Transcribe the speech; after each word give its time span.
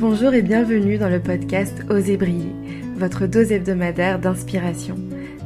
Bonjour 0.00 0.32
et 0.32 0.42
bienvenue 0.42 0.96
dans 0.96 1.08
le 1.08 1.18
podcast 1.18 1.84
Osez 1.90 2.16
briller, 2.16 2.54
votre 2.96 3.26
dose 3.26 3.50
hebdomadaire 3.50 4.20
d'inspiration. 4.20 4.94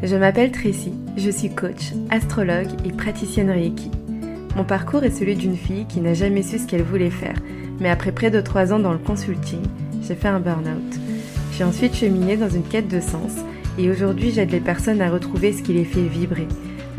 Je 0.02 0.14
m'appelle 0.14 0.52
Tracy, 0.52 0.92
je 1.16 1.30
suis 1.30 1.48
coach, 1.48 1.94
astrologue 2.10 2.68
et 2.84 2.92
praticienne 2.92 3.48
Reiki. 3.48 3.90
Mon 4.54 4.64
parcours 4.64 5.04
est 5.04 5.10
celui 5.10 5.36
d'une 5.36 5.56
fille 5.56 5.86
qui 5.86 6.02
n'a 6.02 6.12
jamais 6.12 6.42
su 6.42 6.58
ce 6.58 6.66
qu'elle 6.66 6.82
voulait 6.82 7.08
faire, 7.08 7.36
mais 7.80 7.88
après 7.88 8.12
près 8.12 8.30
de 8.30 8.42
trois 8.42 8.74
ans 8.74 8.78
dans 8.78 8.92
le 8.92 8.98
consulting, 8.98 9.62
j'ai 10.02 10.14
fait 10.14 10.28
un 10.28 10.38
burn-out. 10.38 11.00
J'ai 11.56 11.64
ensuite 11.64 11.96
cheminé 11.96 12.36
dans 12.36 12.50
une 12.50 12.68
quête 12.68 12.88
de 12.88 13.00
sens 13.00 13.32
et 13.78 13.90
aujourd'hui 13.90 14.32
j'aide 14.32 14.50
les 14.50 14.60
personnes 14.60 15.00
à 15.00 15.10
retrouver 15.10 15.54
ce 15.54 15.62
qui 15.62 15.72
les 15.72 15.86
fait 15.86 16.02
vibrer, 16.02 16.46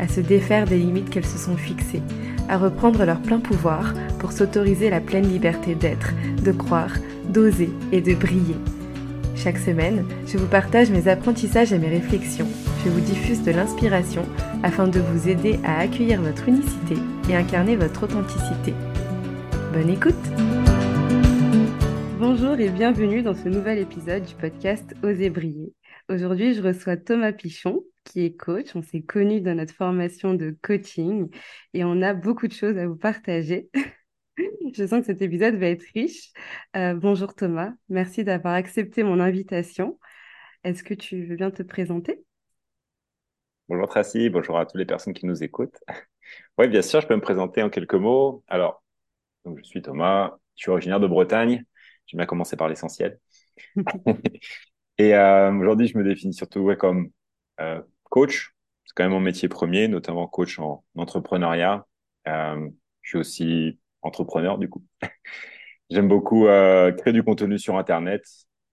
à 0.00 0.08
se 0.08 0.20
défaire 0.20 0.66
des 0.66 0.78
limites 0.78 1.08
qu'elles 1.08 1.24
se 1.24 1.38
sont 1.38 1.56
fixées, 1.56 2.02
à 2.48 2.58
reprendre 2.58 3.04
leur 3.04 3.20
plein 3.20 3.40
pouvoir 3.40 3.94
pour 4.18 4.32
s'autoriser 4.32 4.90
la 4.90 5.00
pleine 5.00 5.28
liberté 5.28 5.74
d'être, 5.74 6.12
de 6.42 6.52
croire, 6.52 6.94
d'oser 7.28 7.70
et 7.92 8.00
de 8.00 8.14
briller. 8.14 8.56
Chaque 9.36 9.58
semaine, 9.58 10.06
je 10.26 10.38
vous 10.38 10.46
partage 10.46 10.90
mes 10.90 11.08
apprentissages 11.08 11.72
et 11.72 11.78
mes 11.78 11.88
réflexions. 11.88 12.48
Je 12.84 12.90
vous 12.90 13.00
diffuse 13.00 13.42
de 13.42 13.50
l'inspiration 13.50 14.24
afin 14.62 14.86
de 14.86 15.00
vous 15.00 15.28
aider 15.28 15.58
à 15.64 15.80
accueillir 15.80 16.22
votre 16.22 16.48
unicité 16.48 16.96
et 17.28 17.36
incarner 17.36 17.76
votre 17.76 18.04
authenticité. 18.04 18.74
Bonne 19.72 19.90
écoute 19.90 20.14
Bonjour 22.18 22.58
et 22.58 22.70
bienvenue 22.70 23.22
dans 23.22 23.34
ce 23.34 23.48
nouvel 23.48 23.78
épisode 23.78 24.24
du 24.24 24.34
podcast 24.34 24.94
Oser 25.02 25.30
briller. 25.30 25.74
Aujourd'hui, 26.08 26.54
je 26.54 26.62
reçois 26.62 26.96
Thomas 26.96 27.32
Pichon, 27.32 27.82
qui 28.04 28.24
est 28.24 28.36
coach. 28.36 28.74
On 28.74 28.82
s'est 28.82 29.02
connus 29.02 29.40
dans 29.40 29.56
notre 29.56 29.74
formation 29.74 30.34
de 30.34 30.56
coaching 30.62 31.28
et 31.72 31.84
on 31.84 32.02
a 32.02 32.14
beaucoup 32.14 32.46
de 32.46 32.52
choses 32.52 32.76
à 32.78 32.86
vous 32.86 32.96
partager. 32.96 33.68
Je 34.74 34.86
sens 34.86 35.00
que 35.00 35.06
cet 35.06 35.22
épisode 35.22 35.54
va 35.56 35.66
être 35.66 35.84
riche. 35.94 36.32
Euh, 36.76 36.94
bonjour 36.94 37.34
Thomas, 37.34 37.72
merci 37.88 38.24
d'avoir 38.24 38.54
accepté 38.54 39.02
mon 39.02 39.20
invitation. 39.20 39.98
Est-ce 40.64 40.82
que 40.82 40.94
tu 40.94 41.24
veux 41.24 41.36
bien 41.36 41.50
te 41.50 41.62
présenter? 41.62 42.24
Bonjour 43.68 43.88
Tracy, 43.88 44.28
bonjour 44.30 44.58
à 44.58 44.66
toutes 44.66 44.78
les 44.78 44.86
personnes 44.86 45.14
qui 45.14 45.26
nous 45.26 45.42
écoutent. 45.42 45.78
Oui, 46.56 46.68
bien 46.68 46.80
sûr, 46.80 47.02
je 47.02 47.06
peux 47.06 47.14
me 47.14 47.20
présenter 47.20 47.62
en 47.62 47.68
quelques 47.68 47.94
mots. 47.94 48.42
Alors, 48.48 48.82
donc, 49.44 49.58
je 49.58 49.64
suis 49.64 49.82
Thomas, 49.82 50.38
je 50.56 50.62
suis 50.62 50.70
originaire 50.70 51.00
de 51.00 51.06
Bretagne. 51.06 51.64
J'aime 52.06 52.18
bien 52.18 52.26
commencer 52.26 52.56
par 52.56 52.68
l'essentiel. 52.68 53.18
Et 54.98 55.14
euh, 55.14 55.52
aujourd'hui, 55.52 55.86
je 55.86 55.98
me 55.98 56.04
définis 56.04 56.32
surtout 56.32 56.74
comme 56.78 57.10
euh, 57.60 57.82
coach. 58.14 58.54
C'est 58.84 58.92
quand 58.94 59.02
même 59.02 59.12
mon 59.12 59.18
métier 59.18 59.48
premier, 59.48 59.88
notamment 59.88 60.28
coach 60.28 60.60
en 60.60 60.84
entrepreneuriat. 60.96 61.84
je 62.24 62.70
suis 63.02 63.18
aussi 63.18 63.80
entrepreneur 64.02 64.56
du 64.56 64.68
coup. 64.68 64.84
J'aime 65.90 66.06
beaucoup 66.06 66.46
euh, 66.46 66.92
créer 66.92 67.12
du 67.12 67.24
contenu 67.24 67.58
sur 67.58 67.76
Internet 67.76 68.24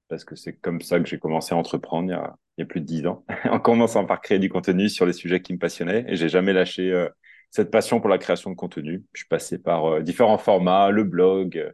parce 0.10 0.26
que 0.26 0.36
c'est 0.36 0.54
comme 0.54 0.82
ça 0.82 1.00
que 1.00 1.08
j'ai 1.08 1.18
commencé 1.18 1.56
à 1.56 1.58
entreprendre 1.58 2.08
il 2.08 2.60
y 2.60 2.62
a, 2.62 2.66
plus 2.68 2.82
de 2.82 2.86
dix 2.86 3.08
ans, 3.08 3.26
en 3.46 3.60
commençant 3.60 4.06
par 4.06 4.22
créer 4.22 4.38
du 4.38 4.48
contenu 4.48 4.90
sur 4.90 5.08
les 5.08 5.14
sujets 5.14 5.42
qui 5.42 5.54
me 5.54 5.58
passionnaient 5.58 6.06
et 6.08 6.16
j'ai 6.16 6.30
jamais 6.30 6.54
lâché 6.54 6.92
euh, 6.92 7.10
cette 7.50 7.72
passion 7.72 8.00
pour 8.00 8.10
la 8.10 8.20
création 8.20 8.52
de 8.52 8.56
contenu. 8.56 9.04
Je 9.14 9.22
suis 9.22 9.28
passé 9.28 9.58
par 9.58 9.86
euh, 9.86 10.02
différents 10.02 10.38
formats, 10.38 10.92
le 10.92 11.04
blog, 11.04 11.74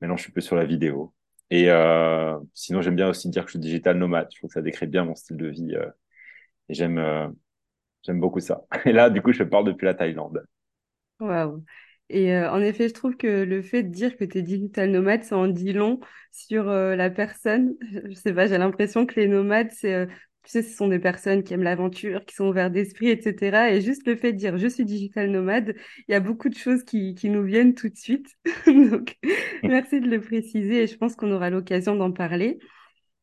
maintenant 0.00 0.16
je 0.16 0.22
suis 0.22 0.32
plus 0.32 0.42
sur 0.42 0.54
la 0.54 0.64
vidéo. 0.64 1.12
Et 1.50 1.68
sinon, 2.52 2.82
j'aime 2.82 2.96
bien 2.96 3.08
aussi 3.08 3.30
dire 3.30 3.42
que 3.44 3.48
je 3.48 3.52
suis 3.52 3.58
digital 3.58 3.96
nomade. 3.96 4.28
Je 4.30 4.36
trouve 4.36 4.50
que 4.50 4.54
ça 4.54 4.60
décrit 4.60 4.86
bien 4.86 5.04
mon 5.04 5.14
style 5.14 5.38
de 5.38 5.48
vie 5.48 5.74
et 6.68 6.74
j'aime 6.74 7.34
j'aime 8.04 8.20
beaucoup 8.20 8.40
ça. 8.40 8.64
Et 8.84 8.92
là, 8.92 9.10
du 9.10 9.22
coup, 9.22 9.32
je 9.32 9.42
parle 9.42 9.64
depuis 9.64 9.84
la 9.84 9.94
Thaïlande. 9.94 10.44
Waouh. 11.20 11.64
Et 12.10 12.32
euh, 12.34 12.50
en 12.50 12.60
effet, 12.62 12.88
je 12.88 12.94
trouve 12.94 13.16
que 13.16 13.44
le 13.44 13.60
fait 13.62 13.82
de 13.82 13.90
dire 13.90 14.16
que 14.16 14.24
tu 14.24 14.38
es 14.38 14.42
digital 14.42 14.90
nomade, 14.90 15.24
ça 15.24 15.36
en 15.36 15.46
dit 15.46 15.72
long 15.72 16.00
sur 16.32 16.68
euh, 16.68 16.96
la 16.96 17.10
personne. 17.10 17.74
Je 18.08 18.14
sais 18.14 18.32
pas, 18.32 18.46
j'ai 18.46 18.56
l'impression 18.58 19.04
que 19.04 19.20
les 19.20 19.28
nomades, 19.28 19.70
c'est, 19.72 19.92
euh, 19.92 20.06
tu 20.06 20.52
sais, 20.52 20.62
ce 20.62 20.74
sont 20.74 20.88
des 20.88 20.98
personnes 20.98 21.42
qui 21.42 21.52
aiment 21.52 21.62
l'aventure, 21.62 22.24
qui 22.24 22.34
sont 22.34 22.46
ouvertes 22.46 22.72
d'esprit, 22.72 23.10
etc. 23.10 23.72
Et 23.72 23.82
juste 23.82 24.06
le 24.06 24.16
fait 24.16 24.32
de 24.32 24.38
dire 24.38 24.56
je 24.56 24.68
suis 24.68 24.84
digital 24.86 25.30
nomade, 25.30 25.74
il 26.08 26.12
y 26.12 26.14
a 26.14 26.20
beaucoup 26.20 26.48
de 26.48 26.56
choses 26.56 26.82
qui, 26.82 27.14
qui 27.14 27.28
nous 27.28 27.42
viennent 27.42 27.74
tout 27.74 27.90
de 27.90 27.96
suite. 27.96 28.34
Donc, 28.66 29.16
merci 29.62 30.00
de 30.00 30.08
le 30.08 30.20
préciser 30.20 30.84
et 30.84 30.86
je 30.86 30.96
pense 30.96 31.14
qu'on 31.14 31.30
aura 31.32 31.50
l'occasion 31.50 31.94
d'en 31.94 32.12
parler. 32.12 32.58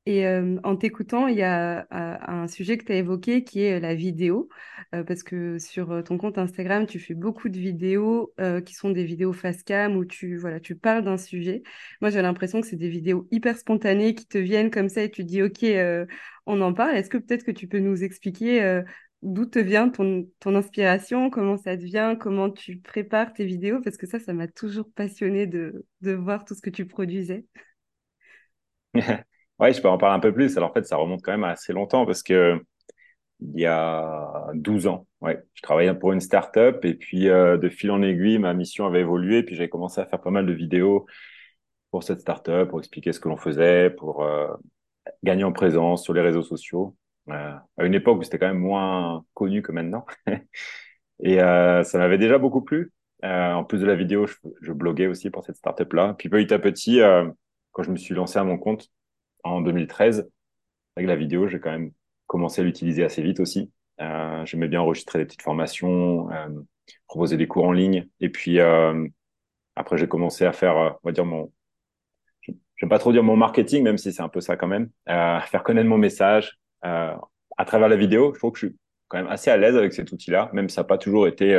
Et 0.08 0.28
euh, 0.28 0.58
en 0.64 0.76
t'écoutant, 0.76 1.26
il 1.28 1.38
y 1.38 1.42
a 1.42 1.80
euh, 1.92 2.18
un 2.28 2.48
sujet 2.48 2.78
que 2.78 2.86
tu 2.86 2.92
as 2.92 2.98
évoqué 2.98 3.44
qui 3.44 3.62
est 3.62 3.80
la 3.80 3.96
vidéo, 3.96 4.50
euh, 4.94 5.04
parce 5.04 5.24
que 5.24 5.58
sur 5.58 6.04
ton 6.04 6.20
compte 6.20 6.38
Instagram, 6.38 6.86
tu 6.86 7.00
fais 7.00 7.16
beaucoup 7.16 7.50
de 7.50 7.58
vidéos 7.58 8.32
qui 8.66 8.76
sont 8.76 8.92
des 8.92 9.04
vidéos 9.04 9.34
face 9.34 9.64
cam 9.64 9.98
où 9.98 10.06
tu, 10.06 10.38
voilà, 10.38 10.60
tu 10.60 10.76
parles 10.76 11.04
d'un 11.04 11.18
sujet. 11.18 11.64
Moi, 12.02 12.12
j'ai 12.12 12.22
l'impression 12.22 12.62
que 12.62 12.68
c'est 12.68 12.76
des 12.76 12.90
vidéos 12.90 13.28
hyper 13.32 13.58
spontanées 13.58 14.14
qui 14.14 14.28
te 14.28 14.38
viennent 14.38 14.70
comme 14.70 14.90
ça 14.90 15.02
et 15.04 15.10
tu 15.10 15.24
dis, 15.24 15.42
OK, 15.42 15.66
on 16.46 16.62
en 16.62 16.74
parle. 16.74 16.96
Est-ce 16.96 17.10
que 17.10 17.18
peut-être 17.18 17.44
que 17.44 17.52
tu 17.52 17.68
peux 17.68 17.80
nous 17.80 18.04
expliquer 18.04 18.84
d'où 19.24 19.46
te 19.46 19.58
vient 19.60 19.90
ton, 19.90 20.30
ton 20.40 20.56
inspiration, 20.56 21.30
comment 21.32 21.58
ça 21.58 21.76
te 21.78 21.84
vient, 21.84 22.16
comment 22.16 22.52
tu 22.52 22.78
prépares 22.78 23.34
tes 23.34 23.46
vidéos, 23.46 23.82
parce 23.82 23.98
que 23.98 24.06
ça, 24.06 24.20
ça 24.20 24.34
m'a 24.34 24.48
toujours 24.48 24.88
passionné 24.94 25.48
de, 25.48 25.86
de 26.02 26.12
voir 26.14 26.46
tout 26.46 26.54
ce 26.54 26.62
que 26.62 26.70
tu 26.70 26.86
produisais. 26.86 27.46
Oui, 29.60 29.74
je 29.74 29.82
peux 29.82 29.88
en 29.90 29.98
parler 29.98 30.16
un 30.18 30.20
peu 30.20 30.34
plus. 30.34 30.58
Alors, 30.58 30.70
en 30.70 30.74
fait, 30.74 30.86
ça 30.86 30.98
remonte 30.98 31.22
quand 31.22 31.32
même 31.32 31.44
à 31.46 31.52
assez 31.52 31.74
longtemps 31.74 32.06
parce 32.06 32.24
que 32.24 32.60
il 33.42 33.60
y 33.60 33.66
a 33.66 34.48
12 34.54 34.88
ans, 34.88 35.08
ouais, 35.22 35.42
je 35.54 35.62
travaillais 35.62 35.94
pour 35.94 36.14
une 36.14 36.22
start-up 36.22 36.84
et 36.86 36.94
puis 36.94 37.30
euh, 37.30 37.58
de 37.58 37.70
fil 37.70 37.92
en 37.92 38.02
aiguille, 38.02 38.38
ma 38.40 38.54
mission 38.54 38.86
avait 38.86 39.02
évolué. 39.02 39.44
Puis 39.44 39.56
j'ai 39.56 39.70
commencé 39.70 40.02
à 40.02 40.06
faire 40.06 40.22
pas 40.22 40.32
mal 40.32 40.46
de 40.46 40.54
vidéos 40.54 41.06
pour 41.92 42.04
cette 42.04 42.22
start-up, 42.22 42.70
pour 42.70 42.80
expliquer 42.80 43.14
ce 43.14 43.20
que 43.20 43.30
l'on 43.30 43.38
faisait, 43.38 43.90
pour 43.90 44.24
euh, 44.24 44.48
gagner 45.24 45.44
en 45.44 45.52
présence 45.54 46.04
sur 46.04 46.14
les 46.14 46.22
réseaux 46.22 46.44
sociaux. 46.44 46.96
Euh, 47.30 47.54
à 47.78 47.86
une 47.86 47.96
époque 47.96 48.20
où 48.20 48.24
c'était 48.24 48.40
quand 48.40 48.48
même 48.48 48.60
moins 48.60 49.26
connu 49.34 49.62
que 49.62 49.72
maintenant. 49.72 50.06
et 51.24 51.38
ça 51.40 51.98
m'avait 51.98 52.18
déjà 52.18 52.38
beaucoup 52.38 52.62
plu. 52.62 52.94
en 53.24 53.64
plus 53.64 53.80
de 53.80 53.86
la 53.86 53.96
vidéo, 53.96 54.28
je, 54.28 54.36
je 54.62 54.72
bloguais 54.74 55.08
aussi 55.08 55.30
pour 55.30 55.44
cette 55.46 55.58
start-up-là. 55.58 56.16
Puis 56.18 56.30
petit 56.30 56.54
à 56.54 56.60
petit, 56.60 57.00
quand 57.72 57.84
je 57.84 57.92
me 57.92 57.98
suis 57.98 58.16
lancé 58.16 58.40
à 58.40 58.44
mon 58.44 58.58
compte, 58.58 58.90
en 59.45 59.61
2013. 59.61 60.29
Avec 60.95 61.07
la 61.07 61.16
vidéo, 61.16 61.47
j'ai 61.47 61.59
quand 61.59 61.72
même 61.72 61.91
commencé 62.28 62.61
à 62.61 62.63
l'utiliser 62.63 63.03
assez 63.03 63.22
vite 63.22 63.39
aussi. 63.39 63.72
Euh, 64.01 64.45
J'aimais 64.45 64.67
bien 64.67 64.81
enregistrer 64.81 65.19
des 65.19 65.25
petites 65.25 65.41
formations, 65.41 66.29
euh, 66.31 66.50
proposer 67.07 67.38
des 67.38 67.47
cours 67.47 67.66
en 67.66 67.72
ligne. 67.72 68.07
Et 68.19 68.29
puis 68.29 68.59
euh, 68.59 69.07
après, 69.75 69.97
j'ai 69.97 70.07
commencé 70.07 70.45
à 70.45 70.51
faire, 70.51 70.75
on 70.75 71.07
va 71.07 71.11
dire 71.11 71.25
mon, 71.25 71.51
vais 72.81 72.89
pas 72.89 73.00
trop 73.00 73.11
dire 73.11 73.23
mon 73.23 73.38
marketing, 73.38 73.83
même 73.83 73.97
si 73.97 74.11
c'est 74.11 74.22
un 74.22 74.29
peu 74.29 74.41
ça 74.41 74.57
quand 74.57 74.67
même, 74.67 74.89
faire 75.07 75.63
connaître 75.63 75.88
mon 75.88 75.97
message 75.97 76.59
à 76.81 77.66
travers 77.66 77.88
la 77.88 77.95
vidéo. 77.95 78.33
Je 78.33 78.39
trouve 78.39 78.51
que 78.51 78.59
je 78.59 78.67
suis 78.67 78.77
quand 79.07 79.17
même 79.17 79.27
assez 79.27 79.50
à 79.50 79.57
l'aise 79.57 79.75
avec 79.75 79.94
cet 79.94 80.12
outil-là, 80.12 80.50
même 80.53 80.69
si 80.69 80.75
ça 80.75 80.81
n'a 80.81 80.88
pas 80.88 80.97
toujours 80.97 81.27
été 81.27 81.57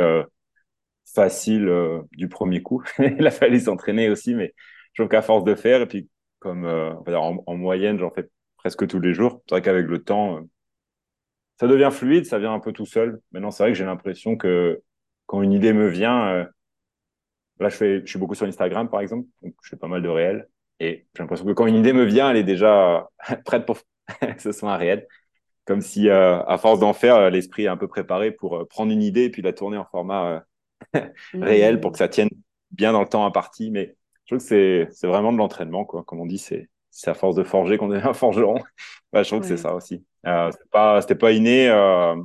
facile 1.13 1.71
du 2.11 2.27
premier 2.27 2.61
coup. 2.61 2.83
Il 2.99 3.25
a 3.25 3.31
fallu 3.31 3.59
s'entraîner 3.59 4.09
aussi, 4.09 4.35
mais 4.35 4.53
je 4.93 5.01
trouve 5.01 5.09
qu'à 5.09 5.21
force 5.21 5.43
de 5.43 5.55
faire, 5.55 5.81
et 5.81 5.87
puis 5.87 6.07
comme 6.39 6.65
euh, 6.65 6.93
en, 7.15 7.55
moyenne, 7.55 7.99
j'en 7.99 8.11
fais 8.11 8.29
presque 8.57 8.87
tous 8.87 8.99
les 8.99 9.13
jours. 9.13 9.41
C'est 9.47 9.55
vrai 9.55 9.61
qu'avec 9.61 9.85
le 9.85 10.03
temps, 10.03 10.37
euh, 10.37 10.41
ça 11.59 11.67
devient 11.67 11.89
fluide, 11.91 12.25
ça 12.25 12.39
vient 12.39 12.53
un 12.53 12.59
peu 12.59 12.71
tout 12.71 12.85
seul. 12.85 13.21
Maintenant, 13.31 13.51
c'est 13.51 13.63
vrai 13.63 13.71
que 13.71 13.77
j'ai 13.77 13.85
l'impression 13.85 14.35
que 14.37 14.81
quand 15.25 15.41
une 15.41 15.53
idée 15.53 15.73
me 15.73 15.87
vient, 15.87 16.27
euh, 16.29 16.45
là, 17.59 17.69
je, 17.69 17.75
fais, 17.75 18.01
je 18.01 18.05
suis 18.05 18.19
beaucoup 18.19 18.35
sur 18.35 18.45
Instagram, 18.45 18.89
par 18.89 19.01
exemple, 19.01 19.27
donc 19.41 19.55
je 19.63 19.69
fais 19.69 19.77
pas 19.77 19.87
mal 19.87 20.01
de 20.01 20.09
réels. 20.09 20.47
Et 20.79 21.07
j'ai 21.15 21.23
l'impression 21.23 21.45
que 21.45 21.53
quand 21.53 21.65
une 21.65 21.75
idée 21.75 21.93
me 21.93 22.03
vient, 22.03 22.29
elle 22.29 22.37
est 22.37 22.43
déjà 22.43 23.09
prête 23.45 23.65
pour 23.65 23.79
que 24.21 24.41
ce 24.41 24.51
soit 24.51 24.73
un 24.73 24.77
réel. 24.77 25.07
Comme 25.65 25.81
si, 25.81 26.09
à 26.09 26.57
force 26.57 26.79
d'en 26.79 26.93
faire, 26.93 27.29
l'esprit 27.29 27.63
est 27.65 27.67
un 27.67 27.75
peu 27.75 27.89
préparé 27.89 28.31
pour 28.31 28.65
prendre 28.69 28.89
une 28.89 29.01
idée 29.01 29.23
et 29.23 29.29
puis 29.29 29.41
la 29.41 29.51
tourner 29.51 29.75
en 29.75 29.83
format 29.83 30.45
réel 31.33 31.81
pour 31.81 31.91
que 31.91 31.97
ça 31.97 32.07
tienne 32.07 32.29
bien 32.71 32.93
dans 32.93 33.01
le 33.01 33.09
temps 33.09 33.25
imparti. 33.25 33.69
Mais 33.69 33.97
je 34.27 34.35
trouve 34.35 34.47
que 34.49 34.87
c'est 34.91 35.07
vraiment 35.07 35.31
de 35.31 35.37
l'entraînement, 35.37 35.85
quoi. 35.85 36.03
Comme 36.03 36.19
on 36.19 36.25
dit, 36.25 36.37
c'est 36.37 36.69
à 37.05 37.13
force 37.13 37.35
de 37.35 37.43
forger 37.43 37.77
qu'on 37.77 37.87
devient 37.87 38.11
forgeron. 38.13 38.59
je 39.13 39.21
trouve 39.21 39.39
que 39.39 39.47
c'est 39.47 39.57
ça 39.57 39.73
aussi. 39.73 40.05
Euh, 40.25 40.51
c'était 41.01 41.15
pas 41.15 41.31
inné. 41.31 41.69
Euh, 41.69 42.15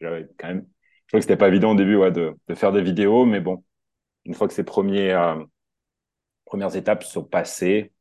j'avais 0.00 0.28
quand 0.38 0.48
même. 0.48 0.66
Je 1.06 1.08
trouve 1.08 1.20
que 1.20 1.22
c'était 1.22 1.36
pas 1.36 1.48
évident 1.48 1.72
au 1.72 1.74
début, 1.74 1.96
ouais, 1.96 2.12
de, 2.12 2.34
de 2.48 2.54
faire 2.54 2.72
des 2.72 2.82
vidéos, 2.82 3.24
mais 3.24 3.40
bon, 3.40 3.64
une 4.24 4.34
fois 4.34 4.48
que 4.48 4.54
ces 4.54 4.64
premiers 4.64 5.12
euh, 5.12 5.42
premières 6.44 6.76
étapes 6.76 7.04
sont 7.04 7.24
passées, 7.24 7.92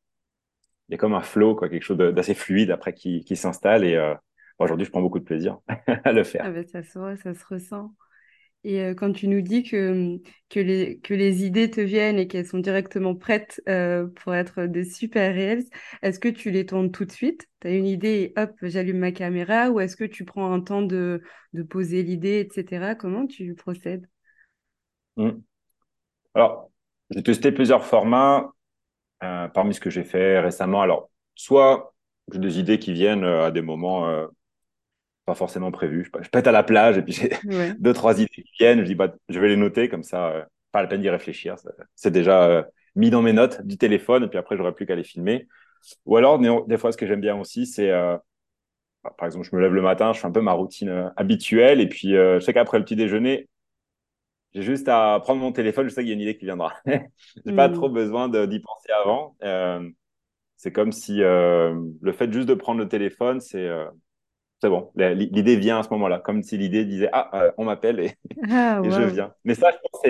il 0.90 0.94
y 0.94 0.96
a 0.96 0.98
comme 0.98 1.14
un 1.14 1.22
flow, 1.22 1.56
quoi, 1.56 1.70
quelque 1.70 1.84
chose 1.84 1.98
d'assez 1.98 2.34
fluide 2.34 2.72
après 2.72 2.94
qui, 2.94 3.24
qui 3.24 3.36
s'installe. 3.36 3.86
Et 3.86 3.96
euh, 3.96 4.14
aujourd'hui, 4.60 4.86
je 4.86 4.92
prends 4.92 5.02
beaucoup 5.02 5.20
de 5.20 5.24
plaisir 5.24 5.60
à 5.88 6.12
le 6.12 6.24
faire. 6.24 6.44
Ah 6.46 6.52
ben, 6.52 6.68
ça 6.68 6.84
se 6.84 7.16
ça 7.22 7.34
se 7.34 7.46
ressent. 7.46 7.94
Et 8.66 8.82
euh, 8.82 8.94
quand 8.96 9.12
tu 9.12 9.28
nous 9.28 9.42
dis 9.42 9.64
que, 9.64 10.18
que, 10.50 10.60
les, 10.60 11.00
que 11.00 11.14
les 11.14 11.44
idées 11.46 11.70
te 11.70 11.82
viennent 11.82 12.18
et 12.18 12.28
qu'elles 12.28 12.46
sont 12.48 12.60
directement 12.60 13.16
prêtes 13.16 13.62
euh, 13.68 14.08
pour 14.08 14.34
être 14.36 14.66
des 14.66 14.86
super 14.86 15.34
réels, 15.34 15.64
est-ce 16.02 16.20
que 16.20 16.30
tu 16.30 16.50
les 16.52 16.66
tournes 16.66 16.92
tout 16.92 17.06
de 17.06 17.12
suite? 17.12 17.48
Tu 17.60 17.68
as 17.68 17.72
une 17.72 17.86
idée 17.86 18.34
et 18.36 18.40
hop, 18.40 18.52
j'allume 18.62 19.00
ma 19.00 19.12
caméra 19.12 19.70
ou 19.70 19.80
est-ce 19.82 19.98
que 19.98 20.06
tu 20.06 20.24
prends 20.26 20.52
un 20.54 20.62
temps 20.62 20.82
de, 20.82 21.22
de 21.54 21.64
poser 21.64 22.04
l'idée, 22.04 22.40
etc. 22.50 22.96
Comment 22.96 23.28
tu 23.28 23.54
procèdes? 23.56 24.08
Mmh. 25.18 25.32
Alors, 26.36 26.72
j'ai 27.12 27.24
testé 27.24 27.52
plusieurs 27.52 27.86
formats. 27.86 28.52
euh, 29.24 29.48
parmi 29.50 29.74
ce 29.76 29.80
que 29.82 29.90
j'ai 29.92 30.04
fait 30.04 30.40
récemment. 30.40 30.82
Alors, 30.82 31.10
soit 31.36 31.96
j'ai 32.34 32.40
des 32.40 32.60
idées 32.60 32.80
qui 32.80 32.94
viennent 32.94 33.24
à 33.26 33.52
des 33.52 33.62
moments 33.64 34.08
pas 35.26 35.36
forcément 35.36 35.72
prévus. 35.72 36.10
Je, 36.22 36.30
pète 36.30 36.48
à 36.48 36.52
la 36.52 36.64
plage 36.64 36.98
et 36.98 37.02
puis 37.02 37.14
j'ai 37.14 37.30
Ouais. 37.44 37.76
deux, 37.80 37.94
trois 37.94 38.20
idées 38.20 38.30
qui 38.30 38.52
viennent. 38.60 38.80
Je 38.82 38.86
dis, 38.86 38.96
bah, 38.96 39.14
je 39.30 39.40
vais 39.40 39.48
les 39.50 39.58
noter 39.58 39.90
comme 39.90 40.04
ça, 40.04 40.48
pas 40.72 40.82
la 40.82 40.88
peine 40.88 41.02
d'y 41.02 41.10
réfléchir. 41.10 41.56
C'est 41.96 42.12
déjà 42.12 42.68
mis 42.96 43.10
dans 43.10 43.22
mes 43.22 43.34
notes 43.34 43.62
du 43.66 43.78
téléphone 43.78 44.24
et 44.24 44.28
puis 44.28 44.38
après, 44.40 44.58
j'aurai 44.58 44.74
plus 44.74 44.86
qu'à 44.86 44.96
les 44.96 45.04
filmer. 45.04 45.48
Ou 46.06 46.18
alors, 46.18 46.40
des 46.68 46.78
fois, 46.78 46.92
ce 46.92 46.98
que 46.98 47.08
j'aime 47.08 47.22
bien 47.22 47.36
aussi, 47.40 47.66
c'est 47.68 47.92
par 49.18 49.26
exemple, 49.28 49.48
je 49.50 49.56
me 49.56 49.62
lève 49.62 49.74
le 49.74 49.82
matin, 49.82 50.14
je 50.14 50.20
fais 50.20 50.28
un 50.28 50.32
peu 50.32 50.42
ma 50.42 50.54
routine 50.54 50.90
euh, 50.90 51.10
habituelle. 51.18 51.82
Et 51.82 51.88
puis, 51.90 52.16
euh, 52.16 52.40
je 52.40 52.46
sais 52.46 52.54
qu'après 52.54 52.78
le 52.80 52.86
petit 52.86 52.96
déjeuner, 52.96 53.50
j'ai 54.54 54.62
juste 54.62 54.88
à 54.88 55.20
prendre 55.22 55.42
mon 55.42 55.52
téléphone. 55.52 55.88
Je 55.90 55.94
sais 55.94 56.02
qu'il 56.02 56.10
y 56.10 56.12
a 56.12 56.16
une 56.16 56.22
idée 56.22 56.38
qui 56.38 56.46
viendra. 56.46 56.74
j'ai 57.46 57.54
pas 57.54 57.70
trop 57.70 57.90
Hmm. 57.90 57.94
besoin 57.94 58.30
d'y 58.30 58.60
penser 58.60 58.92
avant. 59.04 59.36
Euh, 59.44 59.90
c'est 60.58 60.72
comme 60.74 60.92
si 60.92 61.24
euh, 61.24 61.76
le 62.02 62.14
fait 62.14 62.32
juste 62.34 62.48
de 62.50 62.54
prendre 62.56 62.80
le 62.82 62.90
téléphone, 62.90 63.42
c'est 63.42 63.68
euh, 63.68 63.86
c'est 64.64 64.70
bon. 64.70 64.90
L'idée 64.96 65.58
vient 65.58 65.80
à 65.80 65.84
ce 65.84 65.90
moment-là. 65.90 66.20
Comme 66.20 66.42
si 66.42 66.58
l'idée 66.58 66.86
disait 66.86 67.10
Ah, 67.12 67.30
euh, 67.34 67.52
on 67.58 67.66
m'appelle 67.66 68.00
et, 68.00 68.14
Ah, 68.50 68.80
et 68.86 68.90
je 68.90 69.02
viens. 69.02 69.34
Mais 69.44 69.56
ça, 69.56 69.72
je 69.72 69.78
pense 69.92 70.02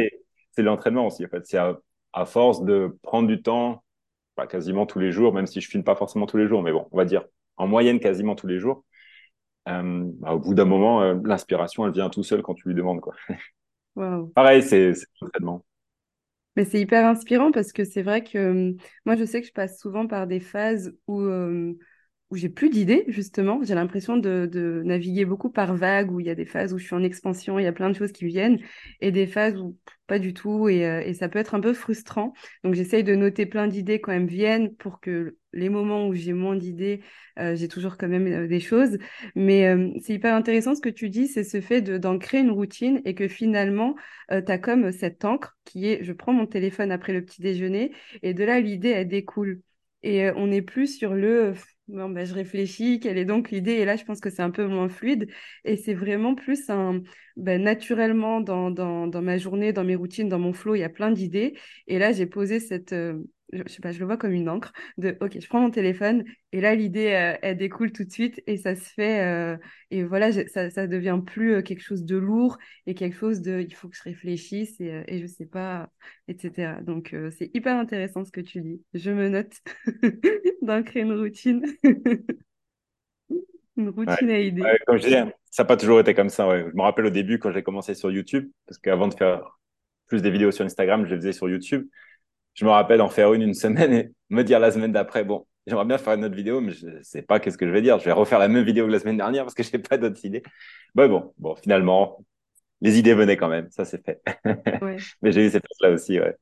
c'est 0.51 0.61
l'entraînement 0.61 1.07
aussi. 1.07 1.25
En 1.25 1.29
fait, 1.29 1.43
c'est 1.47 1.57
à, 1.57 1.75
à 2.13 2.25
force 2.25 2.63
de 2.63 2.95
prendre 3.01 3.27
du 3.27 3.41
temps, 3.41 3.83
bah, 4.37 4.45
quasiment 4.45 4.85
tous 4.85 4.99
les 4.99 5.11
jours, 5.11 5.33
même 5.33 5.47
si 5.47 5.59
je 5.59 5.67
filme 5.67 5.83
pas 5.83 5.95
forcément 5.95 6.27
tous 6.27 6.37
les 6.37 6.47
jours, 6.47 6.61
mais 6.61 6.71
bon, 6.71 6.87
on 6.91 6.97
va 6.97 7.05
dire 7.05 7.25
en 7.57 7.67
moyenne 7.67 7.99
quasiment 7.99 8.35
tous 8.35 8.47
les 8.47 8.59
jours 8.59 8.83
euh, 9.69 10.03
bah, 10.19 10.33
au 10.33 10.39
bout 10.39 10.53
d'un 10.53 10.65
moment, 10.65 11.01
euh, 11.01 11.15
l'inspiration, 11.23 11.85
elle 11.85 11.93
vient 11.93 12.09
tout 12.09 12.23
seul 12.23 12.41
quand 12.41 12.53
tu 12.53 12.67
lui 12.67 12.75
demandes, 12.75 13.01
quoi. 13.01 13.13
Pareil, 14.35 14.61
c'est 14.63 14.93
l'entraînement. 15.21 15.65
Mais 16.55 16.65
c'est 16.65 16.79
hyper 16.79 17.07
inspirant 17.07 17.51
parce 17.51 17.71
que 17.71 17.83
c'est 17.83 18.03
vrai 18.03 18.23
que 18.23 18.37
euh, 18.37 18.73
moi, 19.05 19.15
je 19.15 19.25
sais 19.25 19.41
que 19.41 19.47
je 19.47 19.53
passe 19.53 19.79
souvent 19.79 20.05
par 20.07 20.27
des 20.27 20.39
phases 20.39 20.95
où, 21.07 21.21
euh, 21.21 21.73
où 22.33 22.35
j'ai 22.35 22.49
plus 22.49 22.71
d'idées, 22.71 23.05
justement. 23.09 23.61
J'ai 23.63 23.75
l'impression 23.75 24.17
de, 24.17 24.81
naviguer 24.83 25.23
beaucoup 25.23 25.51
par 25.51 25.75
vagues, 25.75 26.11
où 26.11 26.19
il 26.19 26.25
y 26.25 26.31
a 26.31 26.35
des 26.35 26.47
phases 26.47 26.73
où 26.73 26.79
je 26.79 26.83
suis 26.83 26.95
en 26.95 27.03
expansion, 27.03 27.59
il 27.59 27.63
y 27.63 27.67
a 27.67 27.71
plein 27.71 27.91
de 27.91 27.95
choses 27.95 28.11
qui 28.11 28.25
viennent, 28.25 28.59
et 29.01 29.11
des 29.11 29.27
phases 29.27 29.55
où 29.59 29.77
pas 30.07 30.17
du 30.17 30.33
tout, 30.33 30.67
et, 30.67 30.85
euh, 30.87 31.01
et 31.05 31.13
ça 31.13 31.29
peut 31.29 31.37
être 31.37 31.53
un 31.53 31.59
peu 31.59 31.73
frustrant. 31.73 32.33
Donc 32.63 32.73
j'essaye 32.73 33.03
de 33.03 33.13
noter 33.15 33.45
plein 33.45 33.67
d'idées 33.67 34.01
quand 34.01 34.11
elles 34.11 34.25
viennent 34.25 34.75
pour 34.75 34.99
que 34.99 35.37
les 35.53 35.69
moments 35.69 36.07
où 36.07 36.15
j'ai 36.15 36.33
moins 36.33 36.55
d'idées, 36.55 37.01
euh, 37.37 37.55
j'ai 37.55 37.67
toujours 37.67 37.97
quand 37.97 38.07
même 38.07 38.27
euh, 38.27 38.47
des 38.47 38.59
choses. 38.59 38.97
Mais 39.35 39.75
c'est 40.01 40.13
hyper 40.13 40.35
intéressant 40.35 40.73
ce 40.73 40.81
que 40.81 40.89
tu 40.89 41.09
dis, 41.09 41.27
c'est 41.27 41.43
ce 41.43 41.61
fait 41.61 41.81
de, 41.81 41.99
d'en 41.99 42.17
créer 42.17 42.41
une 42.41 42.51
routine 42.51 42.99
et 43.05 43.13
que 43.13 43.27
finalement, 43.27 43.95
tu 44.29 44.35
as 44.35 44.57
comme 44.57 44.91
cette 44.91 45.23
encre 45.23 45.55
qui 45.65 45.87
est, 45.87 46.03
je 46.03 46.13
prends 46.13 46.33
mon 46.33 46.47
téléphone 46.47 46.91
après 46.91 47.13
le 47.13 47.23
petit 47.23 47.41
déjeuner, 47.43 47.91
et 48.23 48.33
de 48.33 48.43
là, 48.43 48.59
l'idée, 48.59 48.89
elle 48.89 49.07
découle. 49.07 49.61
Et 50.01 50.31
on 50.31 50.47
n'est 50.47 50.61
plus 50.61 50.97
sur 50.97 51.13
le 51.13 51.53
non, 51.89 52.09
ben, 52.09 52.25
je 52.25 52.33
réfléchis, 52.33 52.99
quelle 53.01 53.17
est 53.17 53.25
donc 53.25 53.51
l'idée? 53.51 53.73
Et 53.73 53.85
là, 53.85 53.97
je 53.97 54.05
pense 54.05 54.21
que 54.21 54.29
c'est 54.29 54.41
un 54.41 54.51
peu 54.51 54.65
moins 54.67 54.87
fluide. 54.87 55.29
Et 55.65 55.75
c'est 55.75 55.93
vraiment 55.93 56.33
plus 56.33 56.69
un 56.69 57.01
ben, 57.35 57.61
naturellement 57.61 58.39
dans, 58.41 58.71
dans, 58.71 59.07
dans 59.07 59.21
ma 59.21 59.37
journée, 59.37 59.73
dans 59.73 59.83
mes 59.83 59.95
routines, 59.95 60.29
dans 60.29 60.39
mon 60.39 60.53
flow, 60.53 60.75
il 60.75 60.79
y 60.79 60.83
a 60.83 60.89
plein 60.89 61.11
d'idées. 61.11 61.57
Et 61.87 61.99
là, 61.99 62.13
j'ai 62.13 62.25
posé 62.25 62.59
cette, 62.61 62.93
euh, 62.93 63.19
je, 63.51 63.61
je 63.67 63.71
sais 63.73 63.81
pas, 63.81 63.91
je 63.91 63.99
le 63.99 64.05
vois 64.05 64.17
comme 64.17 64.31
une 64.31 64.49
encre 64.49 64.71
de 64.97 65.17
OK, 65.21 65.39
je 65.39 65.47
prends 65.47 65.59
mon 65.61 65.69
téléphone 65.71 66.23
et 66.51 66.61
là, 66.61 66.75
l'idée, 66.75 67.11
euh, 67.13 67.37
elle 67.41 67.57
découle 67.57 67.91
tout 67.91 68.03
de 68.03 68.11
suite 68.11 68.41
et 68.47 68.57
ça 68.57 68.75
se 68.75 68.89
fait. 68.93 69.21
euh, 69.21 69.57
et 69.91 70.03
voilà, 70.03 70.31
ça, 70.47 70.69
ça 70.69 70.87
devient 70.87 71.19
plus 71.25 71.55
euh, 71.55 71.61
quelque 71.61 71.81
chose 71.81 72.03
de 72.05 72.15
lourd 72.17 72.57
et 72.87 72.95
quelque 72.95 73.17
chose 73.17 73.41
de 73.41 73.59
il 73.61 73.73
faut 73.75 73.89
que 73.89 73.95
je 73.97 74.03
réfléchisse 74.03 74.79
et, 74.79 75.03
et 75.07 75.19
je 75.21 75.27
sais 75.27 75.45
pas, 75.45 75.89
etc. 76.27 76.81
Donc, 76.81 77.13
euh, 77.13 77.29
c'est 77.37 77.51
hyper 77.53 77.75
intéressant 77.77 78.23
ce 78.25 78.31
que 78.31 78.41
tu 78.41 78.61
dis. 78.61 78.81
Je 78.93 79.11
me 79.11 79.29
note 79.29 79.53
d'en 80.61 80.83
créer 80.83 81.03
une 81.03 81.13
routine, 81.19 81.63
une 83.77 83.89
Ouais. 84.07 84.15
routine 84.15 84.29
à 84.31 84.39
idées. 84.39 84.71
Ouais, 84.71 84.79
comme 84.85 84.97
je 84.97 85.03
disais, 85.03 85.23
ça 85.51 85.63
n'a 85.63 85.67
pas 85.67 85.77
toujours 85.77 85.99
été 85.99 86.13
comme 86.13 86.29
ça. 86.29 86.47
Ouais. 86.47 86.65
Je 86.69 86.75
me 86.75 86.81
rappelle 86.81 87.05
au 87.05 87.09
début 87.09 87.39
quand 87.39 87.51
j'ai 87.51 87.63
commencé 87.63 87.95
sur 87.95 88.11
YouTube, 88.11 88.49
parce 88.67 88.77
qu'avant 88.79 89.07
de 89.07 89.13
faire 89.15 89.59
plus 90.07 90.21
des 90.21 90.31
vidéos 90.31 90.51
sur 90.51 90.65
Instagram, 90.65 91.05
je 91.05 91.11
les 91.11 91.17
faisais 91.17 91.33
sur 91.33 91.49
YouTube. 91.49 91.87
Je 92.53 92.65
me 92.65 92.69
rappelle 92.69 93.01
en 93.01 93.09
faire 93.09 93.33
une 93.33 93.41
une 93.41 93.53
semaine 93.53 93.93
et 93.93 94.11
me 94.29 94.43
dire 94.43 94.59
la 94.59 94.71
semaine 94.71 94.91
d'après, 94.91 95.23
bon, 95.23 95.45
j'aimerais 95.67 95.85
bien 95.85 95.97
faire 95.97 96.13
une 96.13 96.25
autre 96.25 96.35
vidéo, 96.35 96.61
mais 96.61 96.71
je 96.71 96.87
ne 96.87 97.03
sais 97.03 97.21
pas 97.21 97.39
qu'est-ce 97.39 97.57
que 97.57 97.67
je 97.67 97.71
vais 97.71 97.81
dire. 97.81 97.99
Je 97.99 98.05
vais 98.05 98.11
refaire 98.11 98.39
la 98.39 98.47
même 98.47 98.63
vidéo 98.63 98.85
que 98.85 98.91
la 98.91 98.99
semaine 98.99 99.17
dernière 99.17 99.43
parce 99.43 99.55
que 99.55 99.63
je 99.63 99.71
n'ai 99.73 99.79
pas 99.79 99.97
d'autres 99.97 100.23
idées. 100.25 100.43
Mais 100.95 101.07
bon, 101.07 101.33
bon, 101.37 101.55
finalement, 101.55 102.23
les 102.81 102.99
idées 102.99 103.13
venaient 103.13 103.37
quand 103.37 103.49
même. 103.49 103.69
Ça, 103.71 103.85
c'est 103.85 104.03
fait. 104.03 104.21
Ouais. 104.81 104.97
Mais 105.21 105.31
j'ai 105.31 105.45
eu 105.45 105.49
cette 105.49 105.63
phase-là 105.67 105.93
aussi, 105.93 106.19
ouais. 106.19 106.35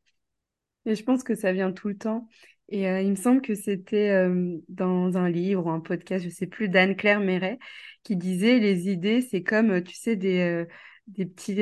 Et 0.86 0.96
je 0.96 1.04
pense 1.04 1.24
que 1.24 1.36
ça 1.36 1.54
vient 1.54 1.72
tout 1.72 1.88
le 1.88 1.98
temps. 1.98 2.28
Et 2.70 2.88
euh, 2.88 3.02
il 3.02 3.12
me 3.12 3.16
semble 3.16 3.42
que 3.42 3.54
c'était 3.54 4.10
euh, 4.10 4.58
dans 4.70 5.18
un 5.18 5.30
livre 5.30 5.66
ou 5.66 5.70
un 5.70 5.82
podcast, 5.82 6.24
je 6.24 6.30
sais 6.30 6.48
plus, 6.48 6.70
d'Anne-Claire 6.70 7.20
Méret, 7.20 7.60
qui 8.04 8.16
disait 8.16 8.60
les 8.60 8.90
idées, 8.90 9.22
c'est 9.22 9.44
comme, 9.44 9.72
euh, 9.72 9.82
tu 9.82 9.94
sais, 9.94 10.16
des, 10.16 10.40
euh, 10.40 10.66
des 11.08 11.26
petits, 11.26 11.56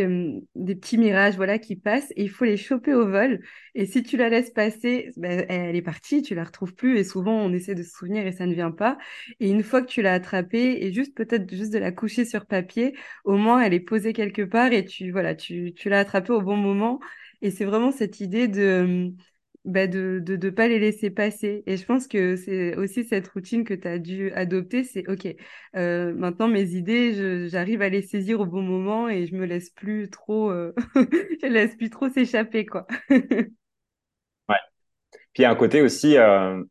des 0.56 0.75
petits 0.75 0.97
mirages 0.97 1.36
voilà, 1.36 1.57
qui 1.59 1.75
passent 1.75 2.12
et 2.15 2.24
il 2.24 2.30
faut 2.30 2.45
les 2.45 2.57
choper 2.57 2.94
au 2.94 3.07
vol. 3.09 3.41
Et 3.75 3.86
si 3.86 4.03
tu 4.03 4.18
la 4.18 4.30
laisses 4.30 4.51
passer, 4.51 5.12
ben, 5.18 5.45
elle 5.50 5.75
est 5.75 5.81
partie, 5.81 6.21
tu 6.21 6.36
la 6.36 6.44
retrouves 6.44 6.75
plus. 6.75 6.97
Et 6.97 7.03
souvent, 7.03 7.33
on 7.33 7.51
essaie 7.53 7.75
de 7.75 7.83
se 7.83 7.91
souvenir 7.91 8.27
et 8.27 8.31
ça 8.31 8.45
ne 8.45 8.53
vient 8.53 8.71
pas. 8.71 8.97
Et 9.39 9.50
une 9.50 9.63
fois 9.63 9.81
que 9.81 9.88
tu 9.88 10.01
l'as 10.01 10.13
attrapée, 10.13 10.83
et 10.86 10.94
juste 10.94 11.15
peut-être 11.15 11.50
juste 11.53 11.74
de 11.74 11.80
la 11.80 11.91
coucher 11.91 12.25
sur 12.25 12.45
papier, 12.45 12.95
au 13.25 13.38
moins 13.38 13.62
elle 13.62 13.74
est 13.74 13.80
posée 13.80 14.13
quelque 14.13 14.44
part 14.44 14.71
et 14.71 14.86
tu, 14.86 15.12
voilà, 15.12 15.36
tu, 15.36 15.74
tu 15.74 15.89
l'as 15.89 16.00
attrapée 16.00 16.33
au 16.33 16.41
bon 16.41 16.57
moment. 16.57 17.00
Et 17.41 17.51
c'est 17.51 17.65
vraiment 17.65 17.91
cette 17.91 18.19
idée 18.19 18.47
de, 18.47 19.13
bah, 19.69 19.88
de, 19.88 20.19
de, 20.24 20.36
de 20.36 20.50
pas 20.50 20.68
les 20.68 20.80
laisser 20.80 21.10
passer. 21.10 21.63
Et 21.68 21.77
je 21.77 21.86
pense 21.86 22.07
que 22.07 22.36
c'est 22.36 22.75
aussi 22.77 23.04
cette 23.06 23.27
routine 23.30 23.63
que 23.63 23.74
tu 23.74 23.88
as 23.88 24.00
dû 24.00 24.31
adopter, 24.33 24.83
c'est 24.83 25.07
OK, 25.10 25.27
euh, 25.75 26.13
maintenant 26.13 26.48
mes 26.48 26.75
idées, 26.75 27.48
j'arrive 27.50 27.81
à 27.81 27.89
les 27.89 28.01
saisir 28.01 28.39
au 28.42 28.45
bon 28.45 28.62
moment 28.62 29.10
et 29.10 29.27
je 29.27 29.36
me 29.36 29.45
laisse 29.45 29.69
plus 29.69 30.10
trop, 30.10 30.51
euh, 30.51 30.74
je 31.42 31.48
laisse 31.48 31.75
plus 31.75 31.89
trop 31.89 32.10
s'échapper, 32.10 32.66
quoi. 32.66 32.88
Ouais. 34.50 34.56
Puis 35.33 35.39
il 35.39 35.44
y 35.44 35.45
a 35.45 35.51
un 35.51 35.56
côté 35.56 35.81
aussi, 35.81 36.18
euh, 36.18 36.63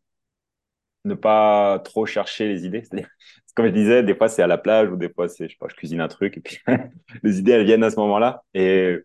ne 1.04 1.14
pas 1.14 1.78
trop 1.80 2.06
chercher 2.06 2.48
les 2.48 2.66
idées. 2.66 2.82
C'est-à-dire, 2.82 3.08
comme 3.54 3.66
je 3.66 3.72
disais, 3.72 4.02
des 4.02 4.14
fois 4.14 4.28
c'est 4.28 4.42
à 4.42 4.46
la 4.46 4.58
plage 4.58 4.90
ou 4.90 4.96
des 4.96 5.08
fois 5.12 5.28
c'est, 5.28 5.48
je 5.48 5.56
cuisine 5.76 6.00
un 6.00 6.08
truc 6.08 6.36
et 6.36 6.40
puis 6.40 6.58
les 7.22 7.38
idées 7.38 7.52
elles 7.52 7.64
viennent 7.64 7.84
à 7.84 7.90
ce 7.90 7.96
moment-là. 7.96 8.42
Et 8.54 8.98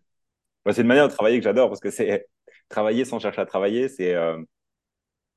bah, 0.66 0.74
c'est 0.74 0.82
une 0.82 0.88
manière 0.88 1.08
de 1.10 1.14
travailler 1.14 1.40
que 1.40 1.46
j'adore 1.46 1.70
parce 1.70 1.82
que 1.82 1.92
c'est 1.92 2.28
travailler 2.74 3.06
sans 3.06 3.20
chercher 3.20 3.42
à 3.42 3.46
travailler, 3.46 3.90
c'est 3.90 4.14
euh, 4.16 4.38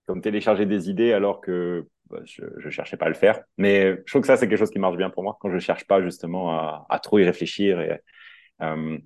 comme 0.07 0.21
télécharger 0.23 0.67
des 0.67 0.89
idées 0.91 1.13
alors 1.13 1.41
que 1.41 1.87
bah, 2.11 2.21
je, 2.25 2.43
je 2.59 2.71
cherchais 2.71 2.97
pas 2.97 3.07
à 3.07 3.09
le 3.09 3.15
faire. 3.15 3.41
Mais 3.59 3.97
je 4.07 4.13
trouve 4.13 4.23
que 4.23 4.27
ça 4.29 4.37
c'est 4.37 4.49
quelque 4.49 4.59
chose 4.59 4.71
qui 4.71 4.79
marche 4.79 4.97
bien 4.97 5.11
pour 5.11 5.23
moi 5.23 5.37
quand 5.41 5.51
je 5.51 5.59
cherche 5.59 5.87
pas 5.87 6.03
justement 6.03 6.51
à, 6.53 6.87
à 6.89 6.99
trop 7.01 7.19
y 7.19 7.25
réfléchir 7.25 7.81
et 7.81 8.01
euh, 8.63 8.99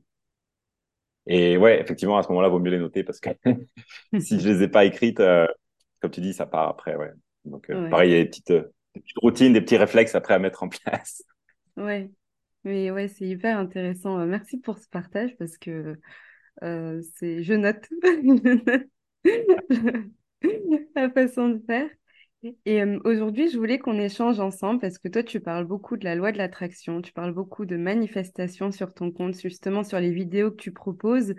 et 1.26 1.56
ouais, 1.56 1.80
effectivement, 1.80 2.18
à 2.18 2.22
ce 2.22 2.28
moment-là, 2.28 2.48
vaut 2.48 2.58
mieux 2.58 2.70
les 2.70 2.78
noter 2.78 3.04
parce 3.04 3.20
que 3.20 3.30
si 4.18 4.40
je 4.40 4.48
les 4.48 4.62
ai 4.64 4.68
pas 4.68 4.84
écrites, 4.84 5.20
euh, 5.20 5.46
comme 6.00 6.10
tu 6.10 6.20
dis, 6.20 6.32
ça 6.34 6.46
part 6.46 6.68
après, 6.68 6.96
ouais. 6.96 7.10
Donc, 7.44 7.70
euh, 7.70 7.76
Ouais, 7.78 7.90
pareil, 7.90 8.10
il 8.10 8.14
y 8.16 8.20
a 8.20 8.24
des 8.24 8.30
petites, 8.30 8.52
des 8.52 9.00
petites 9.00 9.18
routines, 9.18 9.52
des 9.52 9.60
petits 9.60 9.76
réflexes 9.76 10.14
après 10.14 10.34
à 10.34 10.38
mettre 10.38 10.62
en 10.62 10.68
place. 10.70 11.22
ouais. 11.76 12.10
Mais 12.64 12.90
ouais, 12.90 13.08
c'est 13.08 13.26
hyper 13.26 13.58
intéressant. 13.58 14.24
Merci 14.26 14.58
pour 14.58 14.78
ce 14.78 14.88
partage 14.88 15.36
parce 15.38 15.56
que 15.58 15.98
euh, 16.62 17.02
c'est, 17.14 17.42
je 17.42 17.54
note, 17.54 17.86
la 20.96 21.10
façon 21.10 21.50
de 21.50 21.62
faire. 21.66 21.88
Et 22.64 22.82
euh, 22.82 22.98
aujourd'hui, 23.04 23.50
je 23.50 23.58
voulais 23.58 23.78
qu'on 23.78 23.98
échange 23.98 24.40
ensemble 24.40 24.80
parce 24.80 24.98
que 24.98 25.08
toi, 25.08 25.22
tu 25.22 25.40
parles 25.40 25.66
beaucoup 25.66 25.98
de 25.98 26.04
la 26.04 26.14
loi 26.14 26.32
de 26.32 26.38
l'attraction, 26.38 27.02
tu 27.02 27.12
parles 27.12 27.34
beaucoup 27.34 27.66
de 27.66 27.76
manifestation 27.76 28.70
sur 28.70 28.94
ton 28.94 29.10
compte, 29.10 29.38
justement 29.38 29.84
sur 29.84 30.00
les 30.00 30.10
vidéos 30.10 30.50
que 30.50 30.56
tu 30.56 30.72
proposes. 30.72 31.34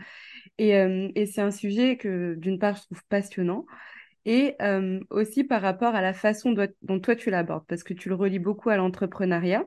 Et, 0.60 0.77
euh, 0.77 1.10
et 1.15 1.25
c'est 1.25 1.41
un 1.41 1.51
sujet 1.51 1.98
que, 1.98 2.36
d'une 2.36 2.60
part, 2.60 2.75
je 2.75 2.84
trouve 2.84 3.03
passionnant 3.10 3.65
et 4.25 4.56
aussi 5.10 5.44
par 5.44 5.63
rapport 5.63 5.96
à 5.96 6.01
la 6.01 6.13
façon 6.13 6.51
dont, 6.51 6.68
dont 6.84 7.00
toi 7.00 7.15
tu 7.15 7.32
l'abordes 7.32 7.65
parce 7.68 7.84
que 7.84 7.96
tu 7.96 8.08
le 8.08 8.13
relis 8.13 8.38
beaucoup 8.38 8.70
à 8.70 8.77
l'entrepreneuriat. 8.77 9.65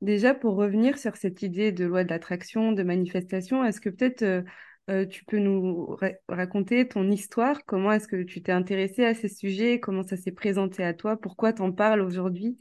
Déjà, 0.00 0.34
pour 0.34 0.56
revenir 0.56 0.96
sur 0.98 1.16
cette 1.16 1.42
idée 1.42 1.72
de 1.72 1.84
loi 1.84 2.04
de 2.04 2.08
l'attraction, 2.10 2.72
de 2.72 2.82
manifestation, 2.82 3.64
est-ce 3.64 3.80
que 3.82 3.90
peut-être 3.90 4.22
euh, 4.22 4.42
euh, 4.90 5.06
tu 5.06 5.24
peux 5.26 5.38
nous 5.38 5.86
ra- 5.96 6.12
raconter 6.28 6.88
ton 6.88 7.10
histoire? 7.10 7.64
Comment 7.66 7.92
est-ce 7.92 8.08
que 8.08 8.22
tu 8.22 8.42
t'es 8.42 8.52
intéressé 8.52 9.04
à 9.04 9.14
ces 9.14 9.28
sujets? 9.28 9.78
Comment 9.78 10.02
ça 10.02 10.16
s'est 10.16 10.32
présenté 10.32 10.84
à 10.84 10.94
toi? 10.94 11.18
Pourquoi 11.20 11.52
t'en 11.52 11.70
parles 11.72 12.00
aujourd'hui? 12.00 12.58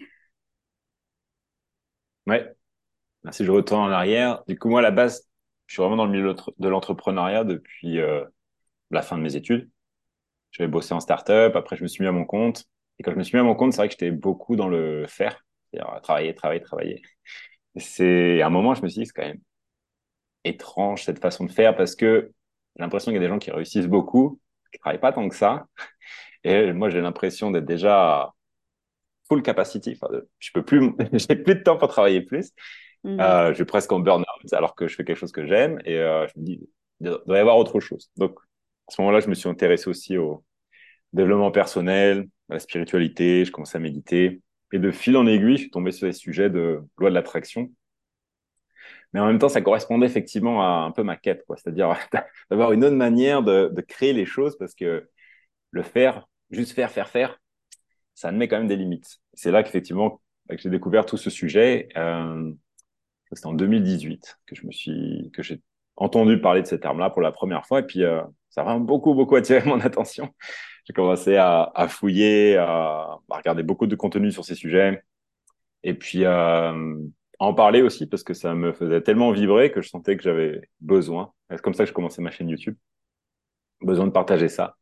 Ouais, 2.28 2.54
si 3.32 3.46
je 3.46 3.52
retourne 3.52 3.82
en 3.84 3.92
arrière, 3.92 4.44
du 4.48 4.58
coup, 4.60 4.70
moi, 4.70 4.80
à 4.82 4.84
la 4.84 4.92
base, 4.92 5.30
je 5.68 5.74
suis 5.76 5.82
vraiment 5.84 5.98
dans 5.98 6.06
le 6.06 6.12
milieu 6.12 6.36
de 6.60 6.70
l'entrepreneuriat 6.70 7.44
depuis 7.46 8.00
euh, 8.00 8.26
la 8.92 9.02
fin 9.04 9.18
de 9.18 9.24
mes 9.24 9.36
études. 9.36 9.70
J'avais 10.52 10.70
bossé 10.70 10.94
en 10.94 11.02
start-up, 11.02 11.56
après, 11.56 11.78
je 11.78 11.84
me 11.84 11.88
suis 11.90 12.04
mis 12.04 12.10
à 12.10 12.12
mon 12.14 12.26
compte. 12.26 12.66
Et 13.00 13.04
quand 13.04 13.12
je 13.12 13.18
me 13.18 13.24
suis 13.24 13.38
mis 13.38 13.42
à 13.42 13.44
mon 13.46 13.56
compte, 13.56 13.74
c'est 13.74 13.78
vrai 13.80 13.88
que 13.90 13.94
j'étais 13.94 14.12
beaucoup 14.12 14.56
dans 14.58 14.70
le 14.70 15.06
faire, 15.08 15.46
c'est-à-dire 15.72 16.02
travailler, 16.02 16.36
travailler, 16.36 16.62
travailler. 16.62 17.02
Et 17.76 17.80
c'est 17.80 18.42
à 18.42 18.48
un 18.48 18.50
moment, 18.50 18.74
je 18.76 18.82
me 18.82 18.88
suis 18.88 19.02
dit, 19.02 19.06
c'est 19.06 19.14
quand 19.14 19.28
même 19.28 19.42
étrange 20.44 21.04
cette 21.04 21.20
façon 21.20 21.46
de 21.46 21.52
faire 21.52 21.76
parce 21.76 21.96
que 21.96 22.32
j'ai 22.76 22.84
l'impression 22.84 23.12
qu'il 23.12 23.22
y 23.22 23.24
a 23.24 23.28
des 23.28 23.32
gens 23.32 23.40
qui 23.40 23.52
réussissent 23.52 23.88
beaucoup, 23.88 24.40
qui 24.72 24.80
travaillent 24.80 25.00
pas 25.00 25.14
tant 25.14 25.28
que 25.28 25.36
ça. 25.36 25.68
Et 26.44 26.72
moi, 26.72 26.90
j'ai 26.90 27.02
l'impression 27.02 27.52
d'être 27.52 27.66
déjà 27.66 28.34
full 29.28 29.42
capacity. 29.44 29.98
Enfin, 30.02 30.14
je 30.40 30.52
peux 30.54 30.64
plus, 30.64 30.94
j'ai 31.14 31.36
plus 31.36 31.56
de 31.56 31.64
temps 31.64 31.78
pour 31.78 31.90
travailler 31.90 32.22
plus. 32.22 32.52
Mhm. 33.04 33.20
Euh, 33.20 33.50
je 33.50 33.56
suis 33.56 33.66
presque 33.66 33.92
en 33.92 34.00
burn-out 34.00 34.54
alors 34.54 34.76
que 34.76 34.88
je 34.88 34.96
fais 34.96 35.06
quelque 35.06 35.18
chose 35.18 35.32
que 35.32 35.46
j'aime 35.46 35.80
et 35.86 35.98
euh, 35.98 36.28
je 36.28 36.40
me 36.40 36.46
dis, 36.46 36.70
il 37.00 37.18
doit 37.26 37.38
y 37.38 37.40
avoir 37.40 37.58
autre 37.58 37.80
chose. 37.80 38.10
Donc, 38.18 38.38
à 38.88 38.92
ce 38.92 39.02
moment-là, 39.02 39.20
je 39.20 39.28
me 39.28 39.36
suis 39.36 39.48
intéressé 39.48 39.90
aussi 39.90 40.18
au 40.18 40.44
développement 41.14 41.52
personnel, 41.52 42.28
à 42.50 42.56
la 42.56 42.60
spiritualité, 42.60 43.46
je 43.46 43.52
commençais 43.52 43.78
à 43.78 43.82
méditer. 43.82 44.42
Et 44.72 44.80
de 44.80 44.92
fil 44.92 45.18
en 45.18 45.26
aiguille, 45.28 45.58
je 45.58 45.62
suis 45.64 45.72
tombé 45.72 45.92
sur 45.92 46.08
les 46.08 46.14
sujets 46.14 46.50
de 46.50 46.82
loi 46.98 47.10
de 47.10 47.16
l'attraction. 47.16 47.72
Mais 49.14 49.20
en 49.20 49.26
même 49.26 49.40
temps, 49.40 49.50
ça 49.50 49.62
correspondait 49.62 50.06
effectivement 50.06 50.62
à 50.62 50.86
un 50.86 50.92
peu 50.92 51.04
ma 51.04 51.18
quête, 51.18 51.44
quoi. 51.48 51.58
C'est-à-dire 51.58 51.98
d'avoir 52.52 52.72
une 52.72 52.84
autre 52.86 52.96
manière 52.96 53.44
de, 53.44 53.74
créer 53.88 54.14
les 54.14 54.26
choses 54.26 54.58
parce 54.58 54.76
que 54.76 55.10
le 55.72 55.84
faire, 55.84 56.28
juste 56.52 56.74
faire, 56.74 56.92
faire, 56.92 57.10
faire, 57.10 57.40
ça 58.14 58.30
admet 58.30 58.48
quand 58.48 58.58
même 58.58 58.68
des 58.68 58.76
limites. 58.76 59.20
C'est 59.34 59.52
là 59.52 59.64
qu'effectivement, 59.64 60.22
que 60.50 60.58
j'ai 60.58 60.70
découvert 60.70 61.06
tout 61.06 61.18
ce 61.18 61.30
sujet. 61.30 61.90
Euh, 61.98 62.52
c'était 63.32 63.48
en 63.48 63.54
2018 63.54 64.40
que 64.46 64.56
je 64.56 64.66
me 64.66 64.72
suis, 64.72 65.30
que 65.34 65.44
j'ai 65.44 65.62
entendu 66.00 66.42
parler 66.42 66.62
de 66.62 66.68
ces 66.68 66.80
termes-là 66.80 67.10
pour 67.10 67.22
la 67.22 67.32
première 67.32 67.66
fois. 67.66 67.80
Et 67.80 67.84
puis, 67.84 68.04
euh, 68.04 68.22
ça 68.50 68.64
a 68.64 68.80
beaucoup, 68.80 69.14
beaucoup 69.14 69.36
attiré 69.36 69.62
mon 69.68 69.80
attention. 69.80 70.34
J'ai 70.86 70.94
commencé 70.94 71.36
à, 71.36 71.72
à 71.76 71.88
fouiller, 71.88 72.58
à, 72.58 73.20
à, 73.30 73.38
regarder 73.38 73.64
beaucoup 73.64 73.86
de 73.86 73.96
contenu 73.96 74.32
sur 74.32 74.44
ces 74.44 74.56
sujets. 74.56 75.02
Et 75.84 75.94
puis, 75.94 76.26
euh, 76.26 76.96
en 77.40 77.54
parler 77.54 77.82
aussi 77.82 78.08
parce 78.08 78.24
que 78.24 78.34
ça 78.34 78.54
me 78.54 78.74
faisait 78.74 79.02
tellement 79.02 79.32
vibrer 79.32 79.72
que 79.72 79.82
je 79.82 79.90
sentais 79.90 80.18
que 80.18 80.24
j'avais 80.24 80.62
besoin. 80.82 81.32
C'est 81.50 81.62
comme 81.62 81.74
ça 81.74 81.84
que 81.84 81.90
je 81.90 81.94
commençais 81.94 82.22
ma 82.22 82.32
chaîne 82.32 82.50
YouTube. 82.50 82.76
Besoin 83.82 84.08
de 84.08 84.12
partager 84.12 84.50
ça. 84.50 84.76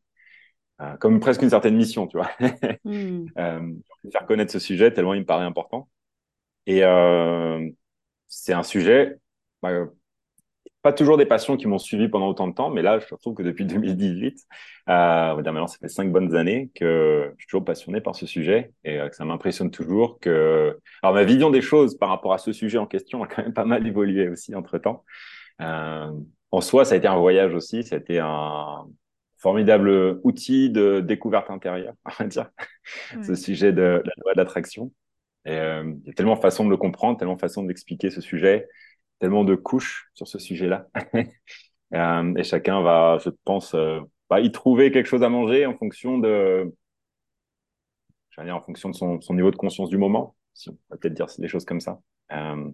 Euh, 0.81 0.95
comme 0.97 1.19
presque 1.19 1.41
une 1.41 1.49
certaine 1.49 1.75
mission, 1.75 2.07
tu 2.07 2.17
vois. 2.17 2.29
Mm. 2.83 3.25
euh, 3.37 3.73
faire 4.11 4.25
connaître 4.25 4.51
ce 4.51 4.59
sujet 4.59 4.93
tellement 4.93 5.13
il 5.13 5.21
me 5.21 5.25
paraît 5.25 5.45
important. 5.45 5.89
Et 6.65 6.83
euh, 6.83 7.69
c'est 8.27 8.53
un 8.53 8.63
sujet, 8.63 9.17
bah, 9.61 9.87
pas 10.83 10.93
toujours 10.93 11.17
des 11.17 11.25
passions 11.25 11.57
qui 11.57 11.67
m'ont 11.67 11.79
suivi 11.79 12.07
pendant 12.07 12.27
autant 12.27 12.47
de 12.47 12.53
temps, 12.53 12.69
mais 12.69 12.81
là, 12.81 12.99
je 12.99 13.13
trouve 13.15 13.33
que 13.35 13.43
depuis 13.43 13.65
2018, 13.65 14.39
euh, 14.89 15.35
maintenant, 15.35 15.67
ça 15.67 15.77
fait 15.79 15.89
cinq 15.89 16.11
bonnes 16.11 16.35
années 16.35 16.69
que 16.75 17.31
je 17.37 17.41
suis 17.41 17.47
toujours 17.47 17.65
passionné 17.65 17.99
par 18.01 18.15
ce 18.15 18.25
sujet 18.25 18.71
et 18.83 18.99
euh, 18.99 19.09
que 19.09 19.15
ça 19.15 19.25
m'impressionne 19.25 19.71
toujours 19.71 20.19
que, 20.19 20.77
alors 21.03 21.13
ma 21.15 21.23
vision 21.23 21.49
des 21.49 21.61
choses 21.61 21.97
par 21.97 22.09
rapport 22.09 22.33
à 22.33 22.37
ce 22.37 22.53
sujet 22.53 22.77
en 22.77 22.85
question 22.85 23.23
a 23.23 23.27
quand 23.27 23.41
même 23.43 23.53
pas 23.53 23.65
mal 23.65 23.85
évolué 23.87 24.29
aussi 24.29 24.55
entre 24.55 24.77
temps. 24.77 25.03
Euh, 25.61 26.11
en 26.51 26.61
soi, 26.61 26.85
ça 26.85 26.93
a 26.95 26.97
été 26.97 27.07
un 27.07 27.17
voyage 27.17 27.53
aussi, 27.53 27.83
ça 27.83 27.95
a 27.95 27.99
été 27.99 28.19
un 28.19 28.85
formidable 29.39 30.19
outil 30.23 30.69
de 30.69 30.99
découverte 31.01 31.49
intérieure, 31.51 31.93
on 32.05 32.11
va 32.23 32.25
dire, 32.27 32.49
Ouais. 33.11 33.23
ce 33.23 33.35
sujet 33.35 33.71
de, 33.73 34.01
de 34.03 34.03
la 34.05 34.13
loi 34.23 34.33
de 34.33 34.37
l'attraction. 34.37 34.91
Et 35.45 35.51
euh, 35.51 35.83
il 36.03 36.07
y 36.07 36.09
a 36.09 36.13
tellement 36.13 36.35
de 36.35 36.39
façons 36.41 36.65
de 36.65 36.69
le 36.69 36.77
comprendre, 36.77 37.17
tellement 37.17 37.35
de 37.35 37.39
façons 37.41 37.63
d'expliquer 37.63 38.09
ce 38.11 38.21
sujet, 38.21 38.67
tellement 39.19 39.43
de 39.43 39.55
couches 39.55 40.09
sur 40.13 40.27
ce 40.27 40.39
sujet-là. 40.39 40.87
euh, 41.93 42.33
et 42.35 42.43
chacun 42.43 42.81
va, 42.81 43.17
je 43.23 43.29
pense, 43.43 43.73
euh, 43.73 43.99
y 44.39 44.51
trouver 44.51 44.91
quelque 44.91 45.07
chose 45.07 45.23
à 45.23 45.29
manger 45.29 45.65
en 45.65 45.75
fonction 45.77 46.17
de, 46.17 46.73
en 48.37 48.61
fonction 48.61 48.89
de 48.89 48.95
son, 48.95 49.21
son, 49.21 49.33
niveau 49.33 49.51
de 49.51 49.55
conscience 49.55 49.89
du 49.89 49.97
moment, 49.97 50.35
si 50.53 50.69
on 50.69 50.77
va 50.89 50.97
peut-être 50.97 51.13
dire 51.13 51.27
des 51.37 51.47
choses 51.47 51.65
comme 51.65 51.79
ça. 51.79 51.99
Euh, 52.31 52.69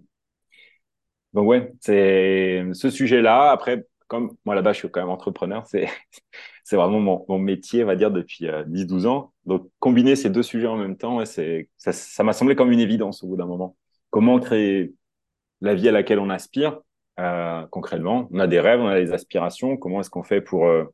donc 1.32 1.48
ouais, 1.48 1.72
c'est 1.80 2.64
ce 2.72 2.90
sujet-là. 2.90 3.50
Après, 3.50 3.86
comme 4.06 4.36
moi 4.44 4.54
là-bas, 4.54 4.72
je 4.72 4.78
suis 4.78 4.90
quand 4.90 5.00
même 5.00 5.10
entrepreneur, 5.10 5.66
c'est 6.64 6.76
vraiment 6.76 7.00
mon, 7.00 7.24
mon, 7.28 7.38
métier, 7.38 7.82
on 7.84 7.86
va 7.86 7.96
dire, 7.96 8.10
depuis 8.10 8.46
euh, 8.48 8.64
10-12 8.64 9.06
ans. 9.06 9.32
Donc 9.46 9.68
combiner 9.78 10.16
ces 10.16 10.30
deux 10.30 10.42
sujets 10.42 10.66
en 10.66 10.76
même 10.76 10.96
temps, 10.96 11.22
ça 11.24 12.24
m'a 12.24 12.32
semblé 12.32 12.56
comme 12.56 12.72
une 12.72 12.80
évidence 12.80 13.22
au 13.24 13.28
bout 13.28 13.36
d'un 13.36 13.46
moment. 13.46 13.76
Comment 14.10 14.38
créer 14.38 14.94
la 15.64 15.74
vie 15.74 15.88
à 15.88 15.92
laquelle 15.92 16.18
on 16.18 16.30
aspire 16.30 16.80
euh, 17.18 17.66
concrètement 17.68 18.28
On 18.32 18.38
a 18.38 18.46
des 18.46 18.60
rêves, 18.60 18.80
on 18.80 18.86
a 18.86 19.00
des 19.00 19.12
aspirations. 19.12 19.76
Comment 19.76 20.00
est-ce 20.00 20.10
qu'on 20.10 20.22
fait 20.22 20.42
pour 20.42 20.66
euh, 20.66 20.84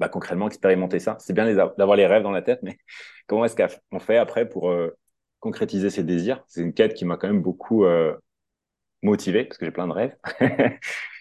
bah, 0.00 0.08
concrètement 0.08 0.48
expérimenter 0.48 0.98
ça? 0.98 1.16
C'est 1.20 1.32
bien 1.32 1.52
d'avoir 1.54 1.96
les 1.96 2.06
rêves 2.06 2.24
dans 2.24 2.32
la 2.32 2.42
tête, 2.42 2.60
mais 2.62 2.78
comment 3.26 3.44
est-ce 3.44 3.56
qu'on 3.90 4.00
fait 4.00 4.18
après 4.18 4.48
pour 4.48 4.70
euh, 4.70 4.96
concrétiser 5.38 5.90
ses 5.90 6.02
désirs? 6.02 6.42
C'est 6.48 6.60
une 6.60 6.74
quête 6.74 6.94
qui 6.94 7.04
m'a 7.04 7.16
quand 7.16 7.28
même 7.28 7.40
beaucoup 7.40 7.86
motivé 9.02 9.44
parce 9.44 9.58
que 9.58 9.64
j'ai 9.64 9.70
plein 9.70 9.86
de 9.86 9.92
rêves. 9.92 10.16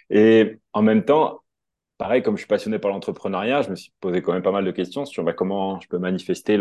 Et 0.09 0.57
en 0.73 0.81
même 0.81 1.05
temps, 1.05 1.41
pareil, 1.99 2.23
comme 2.23 2.37
je 2.37 2.41
suis 2.41 2.47
passionné 2.47 2.79
par 2.79 2.89
l'entrepreneuriat, 2.89 3.61
je 3.61 3.69
me 3.69 3.75
suis 3.75 3.93
posé 3.99 4.23
quand 4.23 4.33
même 4.33 4.41
pas 4.41 4.51
mal 4.51 4.65
de 4.65 4.71
questions 4.71 5.05
sur 5.05 5.23
bah, 5.23 5.33
comment 5.33 5.79
je 5.79 5.87
peux 5.87 5.99
manifester 5.99 6.57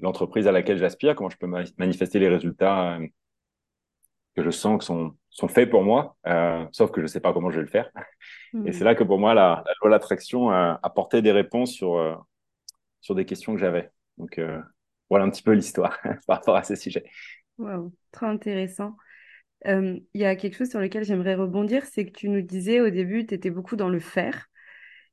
l'entreprise 0.00 0.46
à 0.46 0.52
laquelle 0.52 0.78
j'aspire, 0.78 1.14
comment 1.14 1.28
je 1.28 1.36
peux 1.36 1.46
ma 1.46 1.64
manifester 1.76 2.18
les 2.18 2.28
résultats 2.28 2.98
que 4.36 4.42
je 4.42 4.50
sens 4.50 4.78
que 4.78 4.84
sont, 4.84 5.16
sont 5.30 5.48
faits 5.48 5.70
pour 5.70 5.82
moi, 5.82 6.16
euh, 6.26 6.64
sauf 6.72 6.90
que 6.90 7.00
je 7.00 7.04
ne 7.04 7.08
sais 7.08 7.20
pas 7.20 7.32
comment 7.32 7.50
je 7.50 7.56
vais 7.56 7.62
le 7.62 7.68
faire. 7.68 7.90
Mmh. 8.52 8.68
Et 8.68 8.72
c'est 8.72 8.84
là 8.84 8.94
que 8.94 9.04
pour 9.04 9.18
moi, 9.18 9.34
la, 9.34 9.62
la 9.66 9.72
loi 9.80 9.88
de 9.88 9.90
l'attraction 9.90 10.50
a 10.50 10.78
apporté 10.82 11.22
des 11.22 11.32
réponses 11.32 11.72
sur, 11.72 11.96
euh, 11.96 12.14
sur 13.00 13.14
des 13.14 13.24
questions 13.24 13.54
que 13.54 13.60
j'avais. 13.60 13.90
Donc 14.18 14.38
euh, 14.38 14.60
voilà 15.10 15.24
un 15.24 15.30
petit 15.30 15.42
peu 15.42 15.52
l'histoire 15.52 15.98
par 16.26 16.38
rapport 16.38 16.56
à 16.56 16.62
ces 16.62 16.76
sujets. 16.76 17.04
Wow, 17.58 17.92
très 18.10 18.26
intéressant. 18.26 18.96
Il 19.64 19.70
euh, 19.70 19.98
y 20.14 20.24
a 20.24 20.36
quelque 20.36 20.56
chose 20.56 20.70
sur 20.70 20.80
lequel 20.80 21.04
j'aimerais 21.04 21.34
rebondir, 21.34 21.84
c'est 21.86 22.06
que 22.06 22.12
tu 22.12 22.28
nous 22.28 22.42
disais 22.42 22.80
au 22.80 22.90
début, 22.90 23.26
tu 23.26 23.34
étais 23.34 23.50
beaucoup 23.50 23.76
dans 23.76 23.88
le 23.88 24.00
faire, 24.00 24.46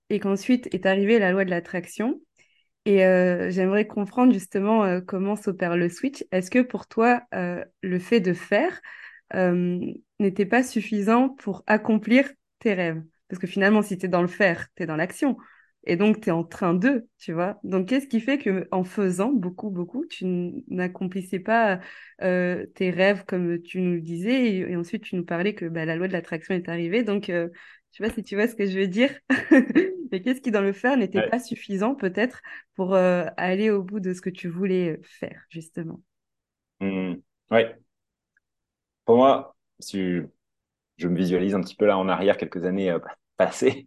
et 0.10 0.20
qu'ensuite 0.20 0.74
est 0.74 0.86
arrivée 0.86 1.20
la 1.20 1.32
loi 1.32 1.46
de 1.46 1.50
l'attraction. 1.50 2.20
Et 2.86 3.06
euh, 3.06 3.50
j'aimerais 3.52 3.86
comprendre 3.86 4.34
justement 4.34 4.84
euh, 4.84 5.02
comment 5.02 5.36
s'opère 5.36 5.78
le 5.78 5.88
switch. 5.88 6.26
Est-ce 6.32 6.50
que 6.52 6.60
pour 6.60 6.88
toi, 6.88 7.22
le 7.32 8.00
fait 8.00 8.20
de 8.20 8.34
faire 8.34 8.82
n'était 10.20 10.46
pas 10.46 10.64
suffisant 10.64 11.30
pour 11.30 11.64
accomplir 11.68 12.30
tes 12.60 12.74
rêves 12.74 13.04
Parce 13.28 13.40
que 13.40 13.48
finalement, 13.48 13.82
si 13.82 13.98
tu 13.98 14.06
es 14.06 14.10
dans 14.10 14.22
le 14.22 14.28
faire, 14.28 14.68
tu 14.76 14.84
es 14.84 14.86
dans 14.86 14.96
l'action. 14.96 15.38
Et 15.86 15.96
donc, 15.96 16.22
tu 16.22 16.30
es 16.30 16.32
en 16.32 16.44
train 16.44 16.76
de, 16.76 17.08
tu 17.18 17.34
vois. 17.34 17.60
Donc, 17.64 17.88
qu'est-ce 17.88 18.08
qui 18.08 18.20
fait 18.20 18.38
que 18.38 18.68
en 18.72 18.84
faisant 18.84 19.32
beaucoup, 19.32 19.72
beaucoup, 19.72 20.06
tu 20.06 20.26
n'accomplissais 20.68 21.40
pas 21.40 21.80
euh, 22.22 22.68
tes 22.76 22.92
rêves 22.92 23.26
comme 23.26 23.60
tu 23.62 23.82
nous 23.82 23.96
le 23.96 24.02
disais? 24.02 24.46
Et, 24.48 24.58
et, 24.60 24.76
ensuite 24.76 25.04
tu 25.04 25.16
nous 25.16 25.26
parlais 25.26 25.56
que 25.56 25.66
bah, 25.66 25.86
la 25.86 25.96
loi 25.96 26.08
de 26.08 26.14
l'attraction 26.14 26.54
est 26.54 26.70
arrivée. 26.70 27.04
Donc, 27.04 27.30
euh, 27.30 27.50
je 27.92 27.98
sais 27.98 28.08
pas 28.08 28.14
si 28.14 28.22
tu 28.24 28.36
vois 28.36 28.48
ce 28.48 28.56
que 28.56 28.68
je 28.68 28.78
veux 28.78 28.88
dire. 28.88 29.10
Mais 30.12 30.22
qu'est-ce 30.22 30.42
qui, 30.42 30.52
dans 30.52 30.62
le 30.62 30.74
faire, 30.74 30.98
n'était 30.98 31.20
Ouais. 31.20 31.30
pas 31.30 31.40
suffisant 31.40 31.96
peut-être 31.96 32.42
pour 32.76 32.94
euh, 32.94 33.26
aller 33.38 33.70
au 33.72 33.82
bout 33.82 34.00
de 34.00 34.14
ce 34.14 34.22
que 34.22 34.30
tu 34.30 34.50
voulais 34.50 35.00
faire, 35.04 35.46
justement? 35.50 36.02
Mmh. 36.80 37.16
Ouais. 37.50 37.76
Pour 39.06 39.18
moi, 39.18 39.56
je 40.98 41.08
me 41.08 41.16
visualise 41.18 41.56
un 41.56 41.62
petit 41.62 41.76
peu 41.76 41.86
là 41.86 41.98
en 41.98 42.08
arrière, 42.10 42.38
quelques 42.38 42.66
années 42.66 42.92
euh, 42.92 43.00
passées, 43.38 43.86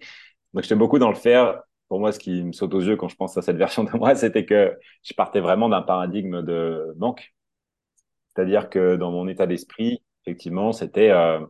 donc 0.53 0.63
j'étais 0.65 0.75
beaucoup 0.77 0.99
dans 0.99 1.11
le 1.11 1.15
faire. 1.17 1.63
Pour 1.89 2.01
moi, 2.01 2.13
ce 2.13 2.19
qui 2.19 2.43
me 2.43 2.53
saute 2.53 2.75
aux 2.75 2.81
yeux 2.81 2.97
quand 2.97 3.09
je 3.09 3.17
pense 3.17 3.37
à 3.37 3.43
cette 3.43 3.57
version 3.57 3.85
de 3.85 3.91
moi, 3.93 4.15
c'était 4.17 4.47
que 4.47 4.77
je 5.03 5.15
partais 5.15 5.41
vraiment 5.41 5.69
d'un 5.69 5.83
paradigme 5.83 6.43
de 6.43 6.95
manque. 6.99 7.35
C'est-à-dire 8.35 8.69
que 8.71 8.97
dans 8.97 9.11
mon 9.13 9.29
état 9.29 9.47
d'esprit, 9.47 10.03
effectivement, 10.25 10.73
c'était 10.73 11.11
euh, 11.11 11.41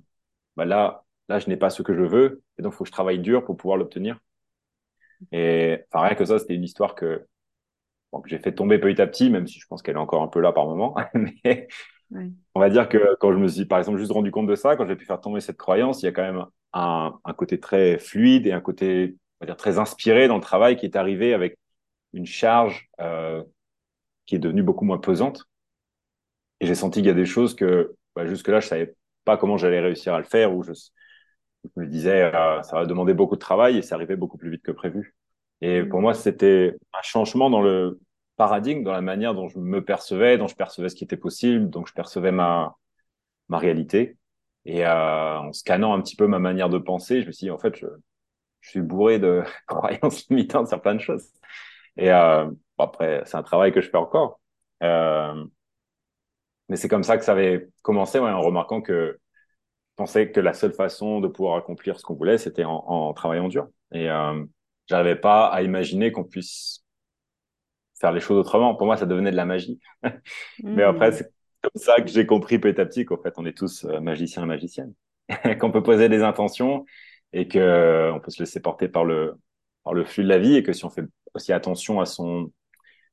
bah 0.56 0.64
là, 0.66 1.04
là, 1.28 1.38
je 1.40 1.49
n'ai 1.49 1.56
pas 1.56 1.71
ce 1.71 1.83
que 1.83 1.94
je 1.94 2.02
veux, 2.04 2.42
et 2.59 2.62
donc 2.62 2.75
il 2.75 2.76
faut 2.76 2.85
que 2.85 2.88
je 2.88 2.92
travaille 2.92 3.21
dur 3.21 3.44
pour 3.44 3.56
pouvoir 3.56 3.78
l'obtenir. 3.78 4.18
Et 5.33 5.78
enfin, 5.92 6.06
rien 6.06 6.14
que 6.14 6.25
ça, 6.25 6.38
c'était 6.38 6.54
une 6.54 6.64
histoire 6.64 6.94
que, 6.94 7.26
que 8.12 8.28
j'ai 8.28 8.38
fait 8.38 8.54
tomber 8.54 8.78
petit 8.78 9.00
à 9.02 9.06
petit, 9.06 9.30
même 9.30 9.47
si 9.47 9.59
je 9.61 9.66
pense 9.66 9.83
qu'elle 9.83 9.97
est 9.97 9.99
encore 9.99 10.23
un 10.23 10.28
peu 10.28 10.40
là 10.40 10.52
par 10.52 10.66
moment. 10.66 10.97
Mais 11.14 11.68
Ouais. 12.14 12.33
on 12.54 12.61
va 12.61 12.71
dire 12.71 12.88
que 12.88 13.16
quand 13.21 13.33
je 13.33 13.38
me 13.38 13.49
suis, 13.49 13.64
par 13.66 13.78
exemple, 13.78 13.99
juste 13.99 14.12
rendu 14.12 14.30
compte 14.30 14.47
de 14.47 14.54
ça, 14.54 14.76
quand 14.76 14.87
j'ai 14.87 14.97
pu 14.97 15.04
faire 15.06 15.21
tomber 15.21 15.40
cette 15.40 15.56
croyance, 15.56 16.02
il 16.02 16.06
y 16.06 16.09
a 16.09 16.12
quand 16.12 16.23
même 16.23 16.44
un, 16.73 17.18
un 17.25 17.33
côté 17.35 17.59
très 17.61 17.99
fluide 17.99 18.47
et 18.47 18.52
un 18.52 18.61
côté, 18.61 19.16
on 19.40 19.44
va 19.44 19.47
dire, 19.47 19.56
très 19.56 19.78
inspiré 19.78 20.28
dans 20.28 20.37
le 20.37 20.40
travail 20.42 20.76
qui 20.76 20.87
est 20.87 20.97
arrivé 20.97 21.35
avec 21.35 21.59
une 22.14 22.26
charge 22.26 22.88
euh, 23.00 23.42
qui 24.26 24.37
est 24.37 24.40
devenue 24.40 24.62
beaucoup 24.64 24.85
moins 24.87 24.99
pesante. 24.99 25.47
Et 26.61 26.66
j'ai 26.66 26.75
senti 26.75 27.00
qu'il 27.00 27.06
y 27.06 27.11
a 27.11 27.14
des 27.14 27.26
choses 27.26 27.54
que 27.54 27.94
bah, 28.14 28.26
jusque-là, 28.26 28.61
je 28.61 28.68
savais 28.68 28.94
pas 29.25 29.37
comment 29.37 29.56
j'allais 29.56 29.80
réussir 29.80 30.14
à 30.14 30.18
le 30.18 30.25
faire, 30.25 30.54
ou 30.54 30.62
je, 30.62 30.73
je 30.75 31.71
me 31.76 31.87
disais, 31.87 32.23
euh, 32.35 32.62
ça 32.62 32.76
va 32.76 32.87
demander 32.87 33.14
beaucoup 33.14 33.35
de 33.37 33.40
travail 33.40 33.78
et 33.78 33.83
c'est 33.83 33.94
arrivé 33.94 34.16
beaucoup 34.16 34.38
plus 34.38 34.50
vite 34.50 34.62
que 34.62 34.73
prévu. 34.73 35.14
Et 35.61 35.83
Mm. 35.83 35.85
pour 35.85 36.00
moi, 36.00 36.14
c'était 36.14 36.76
un 36.92 37.02
changement 37.02 37.50
dans 37.50 37.62
le 37.62 38.00
paradigme, 38.37 38.83
dans 38.83 38.93
la 38.93 39.00
manière 39.00 39.35
dont 39.35 39.49
je 39.49 39.59
me 39.59 39.85
percevais, 39.85 40.38
dont 40.38 40.49
je 40.49 40.57
percevais 40.57 40.88
ce 40.88 40.95
qui 40.97 41.05
était 41.05 41.17
possible, 41.17 41.71
dont 41.71 41.85
je 41.87 41.93
percevais 41.95 42.33
ma, 42.33 42.76
réalité. 43.50 44.17
Et 44.64 44.87
euh, 44.87 45.38
en 45.38 45.53
scannant 45.53 45.95
un 45.95 46.00
petit 46.00 46.17
peu 46.17 46.26
ma 46.26 46.38
manière 46.38 46.69
de 46.69 46.79
penser, 46.79 47.23
je 47.23 47.26
me 47.26 47.33
suis 47.33 47.47
dit, 47.47 47.50
en 47.50 47.59
fait, 47.59 47.76
je, 47.76 47.87
suis 48.62 48.81
bourré 48.81 49.19
de 49.19 49.43
croyances 49.67 50.29
limitantes 50.31 50.69
sur 50.69 50.81
plein 50.81 50.95
de 50.95 51.00
choses. 51.00 51.29
Et 51.97 52.11
euh, 52.11 52.50
après, 52.79 53.23
c'est 53.26 53.37
un 53.37 53.43
travail 53.43 53.73
que 53.73 53.81
je 53.81 53.91
fais 53.91 53.99
encore. 53.99 54.41
Euh, 54.83 55.45
mais 56.69 56.76
c'est 56.76 56.88
comme 56.88 57.03
ça 57.05 57.19
que 57.19 57.25
ça 57.25 57.33
avait 57.33 57.69
commencé, 57.83 58.19
en 58.19 58.41
remarquant 58.41 58.81
que 58.81 59.19
je 59.91 59.95
pensais 59.97 60.31
que 60.31 60.41
la 60.41 60.55
seule 60.55 60.73
façon 60.73 61.21
de 61.21 61.29
pouvoir 61.29 61.57
accomplir 61.57 62.00
ce 62.00 62.05
qu'on 62.05 62.14
voulait, 62.14 62.38
c'était 62.38 62.64
en, 62.64 62.73
en 62.87 63.12
travaillant 63.12 63.49
dur. 63.49 63.69
Et 63.93 64.09
j'arrivais 64.87 65.17
pas 65.17 65.47
à 65.49 65.62
imaginer 65.62 66.11
qu'on 66.11 66.25
puisse 66.25 66.84
faire 68.04 68.12
les 68.12 68.20
choses 68.20 68.38
autrement. 68.38 68.75
Pour 68.75 68.87
moi, 68.87 68.96
ça 68.96 69.06
devenait 69.06 69.30
de 69.32 69.37
la 69.37 69.46
magie. 69.46 69.80
Mais 70.76 70.82
après, 70.84 71.12
Hmm. 71.12 71.14
c'est 71.14 71.32
comme 71.62 71.82
ça 71.82 72.00
que 72.00 72.08
j'ai 72.08 72.26
compris 72.26 72.58
petit 72.58 72.80
à 72.80 72.87
petit 72.87 73.04
qu'en 73.04 73.18
fait, 73.18 73.34
on 73.38 73.46
est 73.46 73.56
tous 73.56 73.84
euh, 73.84 74.00
magiciens 74.00 74.44
et 74.44 74.46
magiciennes. 74.46 74.94
Qu'on 75.61 75.73
peut 75.73 75.82
poser 75.82 76.08
des 76.08 76.23
intentions 76.23 76.84
et 77.32 77.49
que 77.49 77.58
euh, 77.58 78.12
on 78.14 78.20
peut 78.20 78.30
se 78.30 78.40
laisser 78.42 78.61
porter 78.61 78.88
par 78.88 79.04
le, 79.04 79.34
par 79.84 79.94
le 79.94 80.04
flux 80.04 80.25
de 80.25 80.28
la 80.28 80.38
vie 80.38 80.56
et 80.56 80.62
que 80.62 80.73
si 80.73 80.84
on 80.84 80.90
fait 80.90 81.04
aussi 81.34 81.52
attention 81.52 82.00
à 82.00 82.06
son 82.06 82.52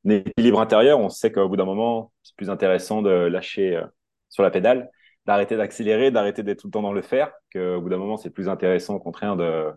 équilibre 0.10 0.62
intérieur, 0.62 1.00
on 1.00 1.10
sait 1.10 1.32
qu'au 1.32 1.48
bout 1.50 1.58
d'un 1.58 1.66
moment, 1.66 2.12
c'est 2.24 2.36
plus 2.36 2.50
intéressant 2.50 3.02
de 3.02 3.10
lâcher 3.12 3.78
euh, 3.78 3.86
sur 4.30 4.44
la 4.44 4.52
pédale, 4.52 4.90
d'arrêter 5.26 5.58
d'accélérer, 5.58 6.12
d'arrêter 6.12 6.44
d'être 6.44 6.62
tout 6.62 6.68
le 6.68 6.72
temps 6.72 6.82
dans 6.82 6.94
le 6.94 7.02
faire, 7.02 7.34
qu'au 7.54 7.82
bout 7.82 7.90
d'un 7.90 7.98
moment, 7.98 8.18
c'est 8.18 8.30
plus 8.32 8.50
intéressant 8.50 8.96
au 8.96 9.00
contraire 9.00 9.36
de, 9.36 9.72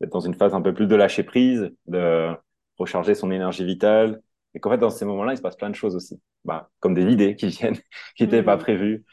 d'être 0.00 0.12
dans 0.12 0.20
une 0.20 0.34
phase 0.34 0.54
un 0.54 0.62
peu 0.62 0.74
plus 0.74 0.86
de 0.86 0.96
lâcher 0.96 1.22
prise, 1.22 1.70
de 1.86 2.30
recharger 2.78 3.14
son 3.14 3.30
énergie 3.30 3.64
vitale. 3.64 4.20
Et 4.56 4.60
qu'en 4.60 4.70
fait, 4.72 4.78
dans 4.78 4.90
ces 4.90 5.06
moments-là, 5.06 5.34
il 5.34 5.38
se 5.38 5.42
passe 5.42 5.56
plein 5.56 5.70
de 5.70 5.76
choses 5.76 5.96
aussi. 5.96 6.20
Bah, 6.46 6.70
comme 6.80 6.94
des 6.94 7.04
idées 7.12 7.36
qui 7.36 7.48
viennent, 7.48 7.76
qui 8.16 8.24
n'étaient 8.24 8.44
pas 8.44 8.56
Hmm. 8.56 8.58
prévues, 8.58 9.04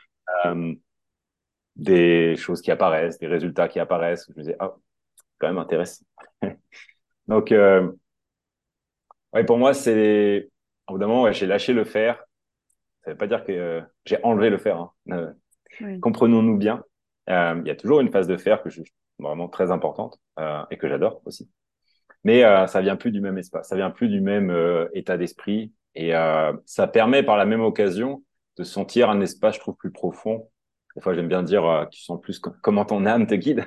euh, 0.48 0.76
des 1.76 2.36
choses 2.38 2.62
qui 2.62 2.72
apparaissent, 2.72 3.18
des 3.20 3.28
résultats 3.28 3.68
qui 3.68 3.80
apparaissent. 3.80 4.26
Je 4.30 4.34
me 4.34 4.44
disais, 4.44 4.56
ah, 4.60 4.76
c'est 5.18 5.24
quand 5.40 5.48
même 5.48 5.58
intéressant. 5.58 6.06
Donc, 7.28 7.52
euh, 7.52 7.92
ouais, 9.34 9.44
pour 9.46 9.58
moi, 9.58 9.74
c'est, 9.74 10.50
au 10.88 10.94
bout 10.94 11.00
d'un 11.00 11.08
moment, 11.08 11.24
ouais, 11.24 11.34
j'ai 11.34 11.46
lâché 11.48 11.74
le 11.74 11.84
faire. 11.84 12.24
Ça 13.06 13.12
veut 13.12 13.18
pas 13.18 13.28
dire 13.28 13.44
que 13.46 13.52
euh, 13.52 13.82
j'ai 14.06 14.24
enlevé 14.24 14.52
le 14.52 14.58
faire. 14.58 14.78
Hein. 14.80 14.92
Euh, 15.12 15.34
Oui. 15.80 16.02
comprenons-nous 16.02 16.58
bien. 16.58 16.84
Il 17.28 17.64
y 17.66 17.72
a 17.72 17.76
toujours 17.76 18.02
une 18.02 18.12
phase 18.12 18.28
de 18.28 18.38
faire 18.38 18.64
que 18.64 18.70
je 18.70 18.82
vraiment 19.20 19.50
très 19.50 19.72
importante 19.72 20.20
euh, 20.40 20.64
et 20.72 20.78
que 20.78 20.90
j'adore 20.90 21.22
aussi. 21.26 21.50
Mais 22.24 22.44
euh, 22.44 22.68
ça 22.68 22.82
vient 22.82 22.96
plus 22.96 23.12
du 23.12 23.22
même 23.22 23.38
espace, 23.38 23.68
ça 23.70 23.76
vient 23.76 23.92
plus 23.92 24.08
du 24.10 24.22
même 24.22 24.50
euh, 24.50 24.88
état 24.94 25.18
d'esprit 25.18 25.74
et 25.96 26.16
euh, 26.16 26.54
ça 26.66 26.88
permet 26.88 27.24
par 27.24 27.38
la 27.38 27.46
même 27.46 27.62
occasion 27.62 28.24
de 28.58 28.64
sentir 28.64 29.10
un 29.10 29.20
espace, 29.22 29.56
je 29.56 29.60
trouve, 29.60 29.76
plus 29.76 29.92
profond. 29.92 30.50
Des 30.96 31.02
fois, 31.02 31.14
j'aime 31.16 31.28
bien 31.28 31.44
dire, 31.44 31.66
euh, 31.66 31.86
tu 31.88 32.02
sens 32.02 32.22
plus 32.22 32.40
co- 32.40 32.54
comment 32.62 32.86
ton 32.86 33.06
âme 33.06 33.28
te 33.28 33.34
guide. 33.36 33.66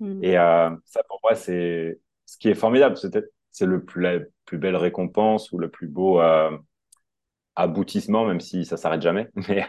Hmm. 0.00 0.22
Et 0.22 0.38
euh, 0.38 0.70
ça, 0.84 1.02
pour 1.08 1.20
moi, 1.22 1.34
c'est 1.34 2.00
ce 2.24 2.38
qui 2.38 2.48
est 2.48 2.54
formidable. 2.54 2.96
C'est 2.96 3.10
peut-être 3.10 3.32
c'est 3.50 3.66
le 3.66 3.84
plus 3.84 4.02
la 4.02 4.20
plus 4.44 4.58
belle 4.58 4.76
récompense 4.76 5.50
ou 5.52 5.58
le 5.58 5.68
plus 5.70 5.88
beau 5.88 6.20
euh, 6.20 6.56
aboutissement, 7.56 8.24
même 8.26 8.40
si 8.40 8.64
ça 8.64 8.76
s'arrête 8.76 9.02
jamais, 9.02 9.28
mais 9.48 9.66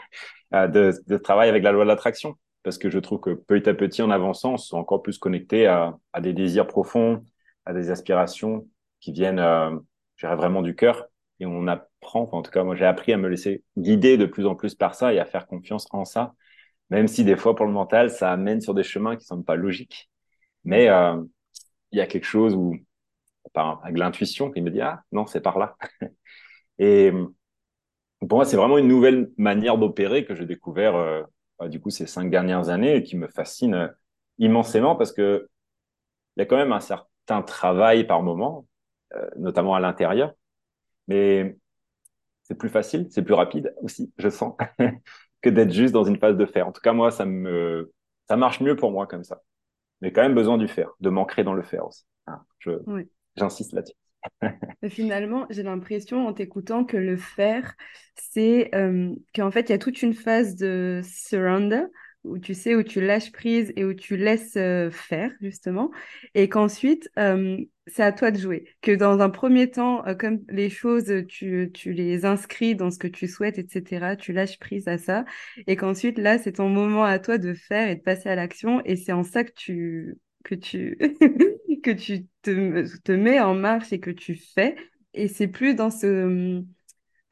de, 0.70 0.94
de 1.08 1.18
travailler 1.18 1.50
avec 1.50 1.64
la 1.64 1.72
loi 1.72 1.84
de 1.84 1.90
l'attraction. 1.90 2.36
Parce 2.64 2.78
que 2.78 2.90
je 2.90 3.00
trouve 3.00 3.20
que 3.22 3.32
petit 3.32 3.70
à 3.70 3.74
petit, 3.74 4.02
en 4.02 4.12
avançant, 4.12 4.54
on 4.54 4.58
se 4.58 4.70
sent 4.70 4.76
encore 4.76 5.02
plus 5.02 5.18
connecté 5.18 5.68
à, 5.68 5.98
à 6.14 6.22
des 6.22 6.34
désirs 6.34 6.68
profonds, 6.68 7.24
à 7.70 7.74
des 7.74 7.92
aspirations 7.92 8.68
qui 9.00 9.12
viennent, 9.12 9.40
euh, 9.40 9.72
vraiment 10.22 10.62
du 10.62 10.76
cœur. 10.76 11.08
Et 11.40 11.46
on 11.46 11.68
apprend, 11.68 12.24
enfin, 12.24 12.38
en 12.38 12.42
tout 12.42 12.52
cas, 12.52 12.64
moi, 12.64 12.76
j'ai 12.76 12.86
appris 12.86 13.14
à 13.14 13.18
me 13.18 13.30
laisser 13.30 13.64
guider 13.78 14.18
de 14.18 14.26
plus 14.26 14.46
en 14.46 14.56
plus 14.56 14.76
par 14.76 14.96
ça 14.96 15.14
et 15.14 15.20
à 15.20 15.26
faire 15.26 15.48
confiance 15.48 15.88
en 15.92 16.04
ça, 16.06 16.34
même 16.90 17.08
si 17.08 17.24
des 17.24 17.38
fois, 17.38 17.56
pour 17.56 17.66
le 17.66 17.72
mental, 17.72 18.12
ça 18.12 18.32
amène 18.32 18.62
sur 18.62 18.74
des 18.74 18.84
chemins 18.84 19.16
qui 19.16 19.26
sont 19.26 19.44
pas 19.44 19.56
logiques. 19.56 20.10
Mais 20.64 20.90
euh, 20.90 21.22
il 21.92 22.00
y 22.00 22.02
a 22.02 22.08
quelque 22.08 22.26
chose 22.26 22.56
où, 22.56 22.76
par, 23.54 23.82
avec 23.84 23.98
l'intuition, 23.98 24.52
qui 24.52 24.62
me 24.62 24.72
dit, 24.72 24.82
ah, 24.82 25.04
non, 25.12 25.26
c'est 25.28 25.42
par 25.42 25.60
là. 25.60 25.78
Et 26.80 27.12
pour 28.28 28.38
moi, 28.38 28.46
c'est 28.46 28.58
vraiment 28.58 28.78
une 28.78 28.88
nouvelle 28.88 29.32
manière 29.38 29.78
d'opérer 29.78 30.26
que 30.26 30.36
j'ai 30.36 30.46
découvert 30.46 30.96
euh, 30.96 31.24
bah, 31.60 31.70
du 31.70 31.80
coup 31.80 31.90
ces 31.90 32.08
cinq 32.08 32.30
dernières 32.30 32.70
années 32.70 32.96
et 32.98 33.04
qui 33.04 33.18
me 33.18 33.28
fascine 33.28 33.74
euh, 33.76 33.88
immensément 34.40 34.96
parce 34.96 35.12
que 35.14 35.50
il 36.36 36.42
y 36.42 36.44
a 36.44 36.46
quand 36.46 36.58
même 36.58 36.72
un 36.72 36.80
certain 36.80 37.09
travail 37.44 38.06
par 38.08 38.22
moment, 38.24 38.68
euh, 39.16 39.30
notamment 39.38 39.76
à 39.76 39.80
l'intérieur, 39.80 40.34
mais 41.08 41.58
c'est 42.44 42.56
plus 42.56 42.70
facile, 42.70 43.08
c'est 43.12 43.24
plus 43.24 43.34
rapide 43.34 43.74
aussi, 43.82 44.14
je 44.18 44.30
sens, 44.30 44.56
que 45.42 45.50
d'être 45.50 45.72
juste 45.74 45.94
dans 45.94 46.04
une 46.04 46.18
phase 46.20 46.38
de 46.38 46.46
faire. 46.46 46.68
En 46.68 46.72
tout 46.72 46.82
cas, 46.82 46.94
moi, 46.94 47.12
ça 47.12 47.26
me 47.26 47.92
ça 48.28 48.38
marche 48.38 48.62
mieux 48.62 48.76
pour 48.76 48.92
moi 48.92 49.08
comme 49.08 49.24
ça. 49.24 49.42
Mais 50.02 50.12
quand 50.14 50.22
même 50.22 50.36
besoin 50.36 50.58
du 50.58 50.68
faire, 50.68 50.92
de 51.02 51.10
m'ancrer 51.10 51.44
dans 51.44 51.54
le 51.54 51.64
faire 51.64 51.88
aussi. 51.88 52.06
Hein, 52.28 52.42
je 52.60 52.72
Oui. 52.86 53.10
j'insiste 53.38 53.74
là-dessus. 53.74 53.96
Finalement, 54.90 55.46
j'ai 55.50 55.64
l'impression 55.64 56.26
en 56.26 56.34
t'écoutant 56.34 56.86
que 56.86 56.96
le 56.96 57.18
faire, 57.18 57.76
c'est 58.16 58.74
euh, 58.76 59.14
qu'en 59.36 59.52
fait, 59.52 59.68
il 59.68 59.72
y 59.72 59.76
a 59.76 59.78
toute 59.78 60.02
une 60.02 60.14
phase 60.14 60.56
de 60.56 61.02
surrender 61.04 61.84
où 62.24 62.38
tu 62.38 62.54
sais, 62.54 62.76
où 62.76 62.84
tu 62.84 63.02
lâches 63.02 63.32
prise 63.32 63.72
et 63.76 63.86
où 63.86 63.94
tu 63.94 64.18
laisses 64.18 64.54
faire, 64.92 65.32
justement, 65.42 65.92
et 66.36 66.50
qu'ensuite, 66.50 67.10
c'est 67.88 68.04
à 68.04 68.12
toi 68.12 68.32
de 68.32 68.38
jouer. 68.38 68.66
Que 68.82 68.92
dans 68.92 69.20
un 69.20 69.30
premier 69.30 69.70
temps, 69.72 70.04
comme 70.20 70.42
les 70.50 70.70
choses, 70.70 71.12
tu, 71.28 71.72
tu 71.74 71.94
les 71.94 72.26
inscris 72.26 72.76
dans 72.76 72.92
ce 72.92 73.00
que 73.00 73.08
tu 73.08 73.28
souhaites, 73.28 73.58
etc., 73.58 74.16
tu 74.16 74.34
lâches 74.34 74.60
prise 74.60 74.88
à 74.88 74.98
ça, 74.98 75.26
et 75.68 75.76
qu'ensuite, 75.76 76.18
là, 76.18 76.38
c'est 76.38 76.54
ton 76.54 76.70
moment 76.70 77.04
à 77.04 77.20
toi 77.20 77.38
de 77.38 77.54
faire 77.54 77.90
et 77.90 77.96
de 77.96 78.02
passer 78.02 78.30
à 78.30 78.36
l'action, 78.36 78.82
et 78.86 78.96
c'est 78.96 79.12
en 79.14 79.24
ça 79.24 79.44
que 79.44 79.52
tu, 79.56 80.18
que 80.44 80.56
tu, 80.56 80.98
que 81.84 81.92
tu 81.92 82.28
te, 82.42 82.86
te 83.04 83.12
mets 83.12 83.40
en 83.40 83.56
marche 83.56 83.94
et 83.94 84.00
que 84.00 84.12
tu 84.12 84.36
fais. 84.36 84.76
Et 85.14 85.28
c'est 85.28 85.48
plus 85.48 85.74
dans 85.76 85.90
ce, 85.90 86.64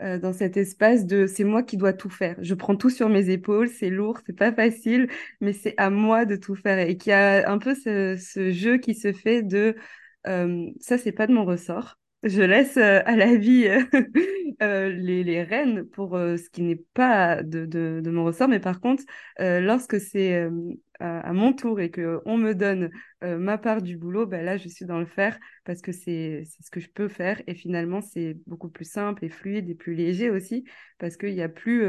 euh, 0.01 0.19
dans 0.19 0.33
cet 0.33 0.57
espace 0.57 1.05
de 1.05 1.25
c'est 1.25 1.43
moi 1.43 1.63
qui 1.63 1.77
dois 1.77 1.93
tout 1.93 2.10
faire. 2.10 2.36
Je 2.41 2.53
prends 2.53 2.75
tout 2.75 2.89
sur 2.89 3.10
mes 3.10 3.29
épaules, 3.29 3.67
c'est 3.67 3.89
lourd, 3.89 4.19
c'est 4.25 4.38
pas 4.38 4.53
facile, 4.53 5.10
mais 5.41 5.53
c'est 5.53 5.73
à 5.77 5.89
moi 5.89 6.25
de 6.25 6.36
tout 6.36 6.55
faire. 6.55 6.79
Et 6.79 6.97
qu'il 6.97 7.12
y 7.12 7.13
a 7.13 7.49
un 7.49 7.57
peu 7.57 7.75
ce, 7.75 8.15
jeu 8.51 8.77
qui 8.77 8.93
se 8.95 9.12
fait 9.13 9.41
de 9.43 9.75
euh, 10.27 10.69
ça, 10.79 10.97
c'est 10.97 11.12
pas 11.12 11.27
de 11.27 11.33
mon 11.33 11.45
ressort. 11.45 11.97
Je 12.23 12.41
laisse 12.41 12.77
euh, 12.77 13.01
à 13.06 13.15
la 13.15 13.36
vie 13.36 13.67
euh, 13.67 13.84
euh, 14.62 14.89
les, 14.89 15.23
les 15.23 15.43
rênes 15.43 15.86
pour 15.86 16.15
euh, 16.15 16.36
ce 16.36 16.49
qui 16.49 16.63
n'est 16.63 16.84
pas 16.93 17.43
de, 17.43 17.65
de, 17.65 18.01
de 18.03 18.10
mon 18.10 18.25
ressort. 18.25 18.47
Mais 18.47 18.60
par 18.60 18.80
contre, 18.82 19.03
euh, 19.39 19.60
lorsque 19.62 19.99
c'est 19.99 20.49
à, 20.99 21.19
à 21.19 21.34
mon 21.34 21.53
tour 21.53 21.80
et 21.80 21.91
que 21.91 22.19
on 22.25 22.38
me 22.38 22.53
donne 22.56 22.89
ma 23.21 23.58
part 23.58 23.82
du 23.82 23.97
boulot, 23.97 24.25
ben 24.25 24.43
là, 24.43 24.58
je 24.58 24.67
suis 24.67 24.86
dans 24.86 24.99
le 24.99 25.06
faire 25.06 25.38
parce 25.63 25.82
que 25.82 25.91
c'est 25.91 26.43
ce 26.62 26.71
que 26.71 26.80
je 26.80 26.89
peux 26.89 27.08
faire. 27.08 27.41
Et 27.47 27.53
finalement, 27.53 28.01
c'est 28.01 28.36
beaucoup 28.47 28.69
plus 28.69 28.86
simple 28.89 29.23
et 29.23 29.30
fluide 29.30 29.69
et 29.69 29.75
plus 29.75 29.93
léger 29.95 30.30
aussi 30.32 30.63
parce 30.97 31.17
qu'il 31.17 31.36
n'y 31.36 31.41
a 31.41 31.49
plus 31.49 31.86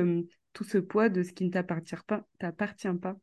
tout 0.52 0.64
ce 0.64 0.78
poids 0.78 1.08
de 1.08 1.22
ce 1.22 1.32
qui 1.32 1.44
ne 1.46 1.50
t'appartient 1.50 1.96
pas, 2.06 2.22
t'appartient 2.38 2.88
pas. 3.00 3.16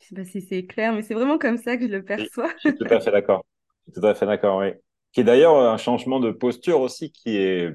Je 0.00 0.06
sais 0.08 0.14
pas 0.14 0.24
si 0.24 0.40
c'est 0.42 0.66
clair, 0.66 0.92
mais 0.92 1.02
c'est 1.02 1.14
vraiment 1.14 1.38
comme 1.38 1.56
ça 1.58 1.76
que 1.76 1.86
je 1.86 1.92
le 1.92 2.04
perçois. 2.04 2.52
je 2.56 2.70
suis 2.70 2.76
tout 2.76 2.86
à 2.90 3.00
fait 3.00 3.10
d'accord. 3.10 3.44
Je 3.86 3.92
suis 3.92 4.00
tout 4.00 4.06
à 4.06 4.14
fait 4.14 4.26
d'accord, 4.26 4.58
oui. 4.58 4.68
Qui 5.12 5.20
est 5.20 5.24
d'ailleurs 5.24 5.56
un 5.56 5.76
changement 5.76 6.20
de 6.20 6.30
posture 6.30 6.80
aussi 6.80 7.12
qui 7.12 7.36
est, 7.36 7.70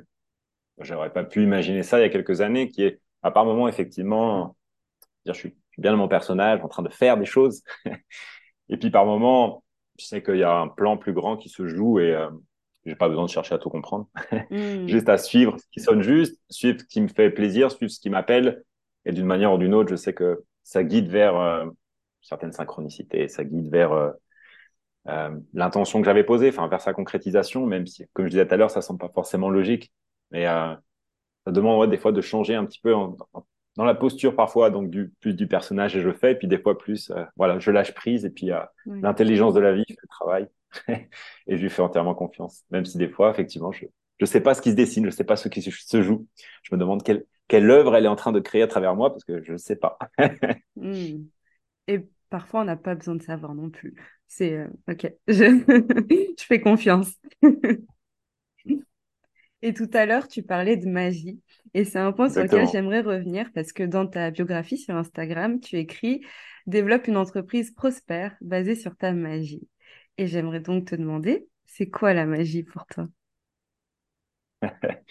j'aurais 0.79 1.11
pas 1.11 1.23
pu 1.23 1.43
imaginer 1.43 1.83
ça 1.83 1.99
il 1.99 2.01
y 2.01 2.05
a 2.05 2.09
quelques 2.09 2.41
années, 2.41 2.69
qui 2.69 2.83
est, 2.83 2.99
à 3.21 3.31
par 3.31 3.45
moment, 3.45 3.67
effectivement, 3.67 4.55
je 5.25 5.33
suis 5.33 5.55
bien 5.77 5.91
dans 5.91 5.97
mon 5.97 6.07
personnage, 6.07 6.61
en 6.63 6.67
train 6.67 6.83
de 6.83 6.89
faire 6.89 7.17
des 7.17 7.25
choses. 7.25 7.63
Et 8.69 8.77
puis 8.77 8.89
par 8.89 9.05
moment, 9.05 9.63
je 9.99 10.05
sais 10.05 10.21
qu'il 10.21 10.37
y 10.37 10.43
a 10.43 10.53
un 10.53 10.67
plan 10.67 10.97
plus 10.97 11.13
grand 11.13 11.37
qui 11.37 11.49
se 11.49 11.67
joue 11.67 11.99
et 11.99 12.13
euh, 12.13 12.29
j'ai 12.85 12.95
pas 12.95 13.09
besoin 13.09 13.25
de 13.25 13.29
chercher 13.29 13.55
à 13.55 13.57
tout 13.57 13.69
comprendre. 13.69 14.07
Hmm. 14.49 14.87
Juste 14.87 15.09
à 15.09 15.17
suivre 15.17 15.57
ce 15.59 15.65
qui 15.71 15.81
sonne 15.81 16.01
juste, 16.01 16.39
suivre 16.49 16.79
ce 16.79 16.85
qui 16.85 17.01
me 17.01 17.09
fait 17.09 17.29
plaisir, 17.29 17.71
suivre 17.71 17.91
ce 17.91 17.99
qui 17.99 18.09
m'appelle. 18.09 18.63
Et 19.05 19.11
d'une 19.11 19.25
manière 19.25 19.53
ou 19.53 19.57
d'une 19.57 19.73
autre, 19.73 19.89
je 19.89 19.95
sais 19.95 20.13
que 20.13 20.43
ça 20.63 20.83
guide 20.83 21.09
vers 21.09 21.37
euh, 21.37 21.65
certaines 22.21 22.53
synchronicités, 22.53 23.27
ça 23.27 23.43
guide 23.43 23.69
vers 23.69 23.91
euh, 23.91 24.11
euh, 25.09 25.29
l'intention 25.53 25.99
que 26.01 26.05
j'avais 26.05 26.23
posée, 26.23 26.49
enfin 26.49 26.67
vers 26.67 26.81
sa 26.81 26.93
concrétisation, 26.93 27.65
même 27.65 27.87
si, 27.87 28.05
comme 28.13 28.25
je 28.25 28.31
disais 28.31 28.47
tout 28.47 28.53
à 28.53 28.57
l'heure, 28.57 28.71
ça 28.71 28.81
semble 28.81 28.99
pas 28.99 29.09
forcément 29.13 29.49
logique. 29.49 29.91
Mais 30.31 30.47
euh, 30.47 30.75
ça 31.45 31.51
demande 31.51 31.79
ouais, 31.81 31.87
des 31.87 31.97
fois 31.97 32.11
de 32.11 32.21
changer 32.21 32.55
un 32.55 32.65
petit 32.65 32.79
peu 32.81 32.93
en, 32.95 33.17
en- 33.33 33.45
dans 33.75 33.85
la 33.85 33.95
posture 33.95 34.35
parfois, 34.35 34.71
donc 34.71 34.89
du, 34.89 35.09
plus 35.21 35.33
du 35.35 35.47
personnage 35.47 35.95
et 35.95 36.01
je 36.01 36.11
fais, 36.11 36.31
et 36.31 36.35
puis 36.35 36.47
des 36.47 36.57
fois 36.59 36.77
plus, 36.77 37.11
euh, 37.11 37.23
voilà, 37.37 37.59
je 37.59 37.69
lâche 37.71 37.93
prise 37.93 38.25
et 38.25 38.29
puis 38.31 38.49
Oui. 38.85 39.03
l'intelligence 39.03 39.53
de 39.53 39.59
la 39.59 39.73
vie 39.73 39.83
fait 39.87 39.95
le 40.01 40.07
travail 40.09 40.47
et 41.47 41.57
je 41.57 41.61
lui 41.61 41.69
fais 41.69 41.81
entièrement 41.81 42.15
confiance, 42.15 42.63
même 42.71 42.85
si 42.85 42.97
des 42.97 43.09
fois, 43.09 43.31
effectivement, 43.31 43.71
je 43.71 43.85
je 44.19 44.25
sais 44.25 44.41
pas 44.41 44.55
ce 44.55 44.63
qui 44.63 44.71
se 44.71 44.75
dessine, 44.75 45.05
je 45.05 45.11
sais 45.11 45.23
pas 45.23 45.35
ce 45.35 45.47
qui 45.47 45.61
se, 45.61 45.69
se 45.69 46.01
joue. 46.01 46.27
Je 46.63 46.73
me 46.73 46.79
demande 46.79 47.03
quelle 47.03 47.25
quelle 47.47 47.69
œuvre 47.69 47.95
elle 47.95 48.05
est 48.05 48.07
en 48.07 48.15
train 48.15 48.31
de 48.31 48.39
créer 48.39 48.63
à 48.63 48.67
travers 48.67 48.95
moi 48.95 49.11
parce 49.11 49.23
que 49.23 49.43
je 49.43 49.51
ne 49.53 49.57
sais 49.57 49.75
pas. 49.75 49.99
Hmm. 50.75 51.25
Et 51.87 51.99
parfois, 52.29 52.61
on 52.61 52.65
n'a 52.65 52.77
pas 52.77 52.95
besoin 52.95 53.15
de 53.15 53.23
savoir 53.23 53.55
non 53.55 53.69
plus. 53.71 53.95
C'est 54.27 54.57
euh, 54.57 54.67
OK, 54.89 55.11
je... 55.27 56.33
je 56.37 56.43
fais 56.43 56.61
confiance. 56.61 57.11
Et 59.63 59.73
tout 59.73 59.89
à 59.93 60.05
l'heure, 60.05 60.27
tu 60.27 60.43
parlais 60.43 60.77
de 60.77 60.87
magie. 60.87 61.41
Et 61.73 61.83
c'est 61.83 61.97
un 61.97 62.11
point 62.11 62.29
sur 62.29 62.43
lequel 62.43 62.67
j'aimerais 62.71 63.01
revenir 63.01 63.49
parce 63.53 63.73
que 63.73 63.83
dans 63.83 64.05
ta 64.05 64.29
biographie 64.29 64.77
sur 64.77 64.95
Instagram, 64.95 65.59
tu 65.59 65.77
écris 65.77 66.21
Développe 66.67 67.07
une 67.07 67.17
entreprise 67.17 67.71
prospère 67.71 68.35
basée 68.41 68.75
sur 68.75 68.95
ta 68.95 69.13
magie. 69.13 69.67
Et 70.17 70.27
j'aimerais 70.27 70.59
donc 70.59 70.85
te 70.85 70.95
demander, 70.95 71.47
c'est 71.65 71.89
quoi 71.89 72.13
la 72.13 72.25
magie 72.25 72.63
pour 72.63 72.85
toi? 72.87 73.05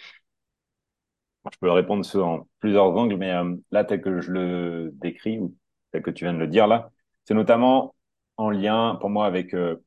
Je 1.51 1.57
peux 1.59 1.71
répondre 1.71 2.05
en 2.21 2.47
plusieurs 2.59 2.95
angles, 2.95 3.15
mais 3.15 3.31
euh, 3.31 3.55
là, 3.71 3.85
tel 3.85 4.01
que 4.01 4.19
je 4.19 4.31
le 4.31 4.91
décris 4.95 5.39
ou 5.39 5.55
tel 5.91 6.01
que 6.01 6.11
tu 6.11 6.25
viens 6.25 6.33
de 6.33 6.39
le 6.39 6.47
dire 6.47 6.67
là, 6.67 6.91
c'est 7.23 7.33
notamment 7.33 7.95
en 8.37 8.49
lien 8.49 8.97
pour 9.01 9.09
moi 9.09 9.25
avec 9.25 9.53
euh, 9.53 9.83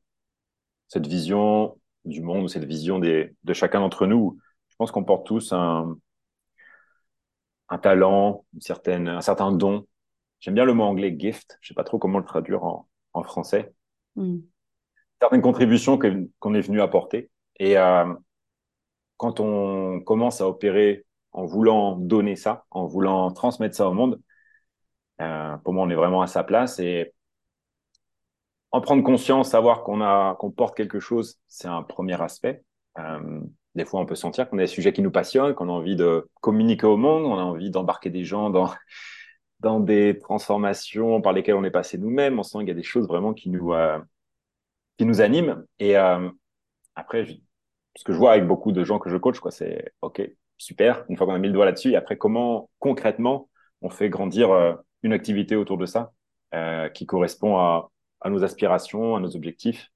cette 0.87 1.07
vision 1.07 1.79
du 2.05 2.21
monde, 2.21 2.49
cette 2.49 2.65
vision 2.65 2.99
des, 2.99 3.35
de 3.43 3.53
chacun 3.53 3.79
d'entre 3.79 4.05
nous. 4.05 4.37
Je 4.69 4.75
pense 4.77 4.91
qu'on 4.91 5.03
porte 5.03 5.25
tous 5.25 5.53
un, 5.53 5.97
un 7.69 7.77
talent, 7.77 8.45
une 8.53 8.61
certaine, 8.61 9.07
un 9.07 9.21
certain 9.21 9.51
don. 9.51 9.85
J'aime 10.39 10.55
bien 10.55 10.65
le 10.65 10.73
mot 10.73 10.83
anglais 10.83 11.15
gift. 11.17 11.57
Je 11.61 11.69
sais 11.69 11.73
pas 11.73 11.83
trop 11.83 11.99
comment 11.99 12.19
le 12.19 12.25
traduire 12.25 12.63
en, 12.63 12.87
en 13.13 13.23
français. 13.23 13.73
Mm. 14.15 14.39
Certaines 15.19 15.41
contributions 15.41 15.99
qu'on 16.39 16.53
est 16.53 16.61
venu 16.61 16.81
apporter. 16.81 17.29
Et 17.59 17.77
euh, 17.77 18.11
quand 19.17 19.39
on 19.39 20.01
commence 20.01 20.41
à 20.41 20.47
opérer 20.47 21.05
en 21.31 21.45
voulant 21.45 21.95
donner 21.95 22.35
ça, 22.35 22.65
en 22.71 22.87
voulant 22.87 23.31
transmettre 23.31 23.75
ça 23.75 23.87
au 23.87 23.93
monde, 23.93 24.19
euh, 25.21 25.55
pour 25.57 25.73
moi, 25.73 25.85
on 25.85 25.89
est 25.91 25.95
vraiment 25.95 26.23
à 26.23 26.27
sa 26.27 26.43
place. 26.43 26.79
Et 26.79 27.13
en 28.71 28.81
prendre 28.81 29.03
conscience, 29.03 29.49
savoir 29.49 29.83
qu'on 29.83 30.01
a 30.01 30.35
qu'on 30.39 30.51
porte 30.51 30.75
quelque 30.75 30.99
chose, 30.99 31.39
c'est 31.47 31.67
un 31.67 31.83
premier 31.83 32.21
aspect. 32.21 32.63
Euh, 32.99 33.41
des 33.75 33.85
fois, 33.85 33.99
on 34.01 34.05
peut 34.05 34.15
sentir 34.15 34.49
qu'on 34.49 34.57
a 34.57 34.61
des 34.61 34.67
sujets 34.67 34.93
qui 34.93 35.01
nous 35.01 35.11
passionnent, 35.11 35.53
qu'on 35.53 35.69
a 35.69 35.71
envie 35.71 35.95
de 35.95 36.29
communiquer 36.41 36.87
au 36.87 36.97
monde, 36.97 37.23
on 37.25 37.37
a 37.37 37.43
envie 37.43 37.69
d'embarquer 37.69 38.09
des 38.09 38.23
gens 38.25 38.49
dans 38.49 38.69
dans 39.59 39.79
des 39.79 40.17
transformations 40.19 41.21
par 41.21 41.33
lesquelles 41.33 41.55
on 41.55 41.63
est 41.63 41.71
passé 41.71 41.97
nous-mêmes. 41.97 42.39
On 42.39 42.43
sent 42.43 42.59
qu'il 42.59 42.69
y 42.69 42.71
a 42.71 42.75
des 42.75 42.83
choses 42.83 43.07
vraiment 43.07 43.33
qui 43.33 43.49
nous 43.49 43.73
euh, 43.73 43.99
qui 44.97 45.05
nous 45.05 45.21
animent. 45.21 45.65
Et 45.79 45.97
euh, 45.97 46.29
après, 46.95 47.25
ce 47.95 48.03
que 48.03 48.13
je 48.13 48.17
vois 48.17 48.31
avec 48.33 48.47
beaucoup 48.47 48.71
de 48.71 48.83
gens 48.83 48.99
que 48.99 49.09
je 49.09 49.17
coach, 49.17 49.39
quoi, 49.39 49.51
c'est 49.51 49.93
ok, 50.01 50.21
super. 50.57 51.05
Une 51.09 51.17
fois 51.17 51.27
qu'on 51.27 51.33
a 51.33 51.39
mis 51.39 51.47
le 51.47 51.53
doigt 51.53 51.65
là-dessus, 51.65 51.91
et 51.91 51.95
après, 51.95 52.17
comment 52.17 52.69
concrètement 52.79 53.49
on 53.81 53.89
fait 53.89 54.09
grandir 54.09 54.51
euh, 54.51 54.73
une 55.03 55.13
activité 55.13 55.55
autour 55.55 55.77
de 55.77 55.85
ça 55.85 56.13
euh, 56.53 56.89
qui 56.89 57.05
correspond 57.05 57.57
à, 57.57 57.89
à, 58.21 58.29
nos 58.29 58.43
aspirations, 58.43 59.15
à 59.15 59.19
nos 59.19 59.35
objectifs. 59.35 59.91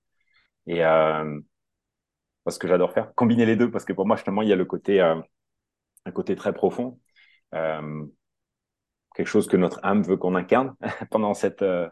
Et 0.67 0.83
euh, 0.83 1.39
ce 2.51 2.59
que 2.59 2.67
j'adore 2.67 2.93
faire, 2.93 3.13
combiner 3.15 3.45
les 3.45 3.55
deux, 3.55 3.71
parce 3.71 3.85
que 3.85 3.93
pour 3.93 4.05
moi, 4.05 4.15
justement, 4.15 4.41
il 4.41 4.49
y 4.49 4.53
a 4.53 4.55
le 4.55 4.65
côté, 4.65 5.01
euh, 5.01 5.15
un 6.05 6.11
côté 6.11 6.35
très 6.35 6.53
profond, 6.53 6.99
euh, 7.53 8.05
quelque 9.15 9.27
chose 9.27 9.47
que 9.47 9.57
notre 9.57 9.79
âme 9.83 10.03
veut 10.03 10.17
qu'on 10.17 10.35
incarne 10.35 10.75
pendant 11.11 11.33
cette, 11.33 11.61
euh, 11.61 11.89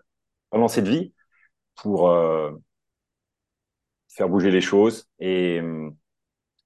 pendant 0.49 0.67
cette 0.67 0.87
vie 0.87 1.13
pour 1.75 2.07
faire 4.09 4.29
bouger 4.29 4.51
les 4.51 4.61
choses. 4.61 5.09
Et 5.17 5.59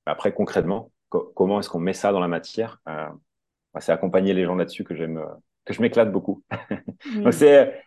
après, 0.05 0.33
concrètement, 0.33 0.91
comment 1.07 1.61
est-ce 1.61 1.69
qu'on 1.69 1.79
met 1.79 1.93
ça 1.93 2.11
dans 2.11 2.19
la 2.19 2.27
matière 2.27 2.81
bah, 2.85 3.13
C'est 3.79 3.93
accompagner 3.93 4.33
les 4.33 4.43
gens 4.43 4.55
là-dessus 4.55 4.83
que 4.83 4.93
j'aime, 4.93 5.23
que 5.63 5.71
je 5.71 5.81
m'éclate 5.81 6.11
beaucoup. 6.11 6.43
Donc 7.23 7.33
c'est 7.33 7.81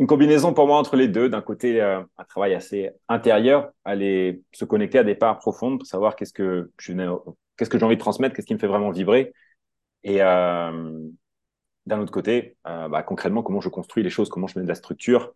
une 0.00 0.06
combinaison 0.06 0.52
pour 0.54 0.66
moi 0.66 0.78
entre 0.78 0.96
les 0.96 1.08
deux. 1.08 1.28
D'un 1.28 1.42
côté, 1.42 1.80
euh, 1.80 2.02
un 2.18 2.24
travail 2.24 2.54
assez 2.54 2.90
intérieur, 3.08 3.70
aller 3.84 4.42
se 4.52 4.64
connecter 4.64 4.98
à 4.98 5.04
des 5.04 5.14
parts 5.14 5.38
profondes 5.38 5.78
pour 5.78 5.86
savoir 5.86 6.16
qu'est-ce 6.16 6.32
que 6.32 6.70
je 6.78 6.92
qu'est-ce 7.56 7.70
que 7.70 7.78
j'ai 7.78 7.84
envie 7.84 7.96
de 7.96 8.00
transmettre, 8.00 8.34
qu'est-ce 8.34 8.46
qui 8.46 8.54
me 8.54 8.58
fait 8.58 8.66
vraiment 8.66 8.90
vibrer. 8.90 9.32
Et 10.04 10.22
euh, 10.22 11.08
d'un 11.86 12.00
autre 12.00 12.12
côté, 12.12 12.56
euh, 12.66 12.88
bah, 12.88 13.02
concrètement, 13.02 13.42
comment 13.42 13.60
je 13.60 13.68
construis 13.68 14.02
les 14.02 14.10
choses, 14.10 14.28
comment 14.28 14.46
je 14.46 14.58
mets 14.58 14.64
de 14.64 14.68
la 14.68 14.74
structure, 14.74 15.34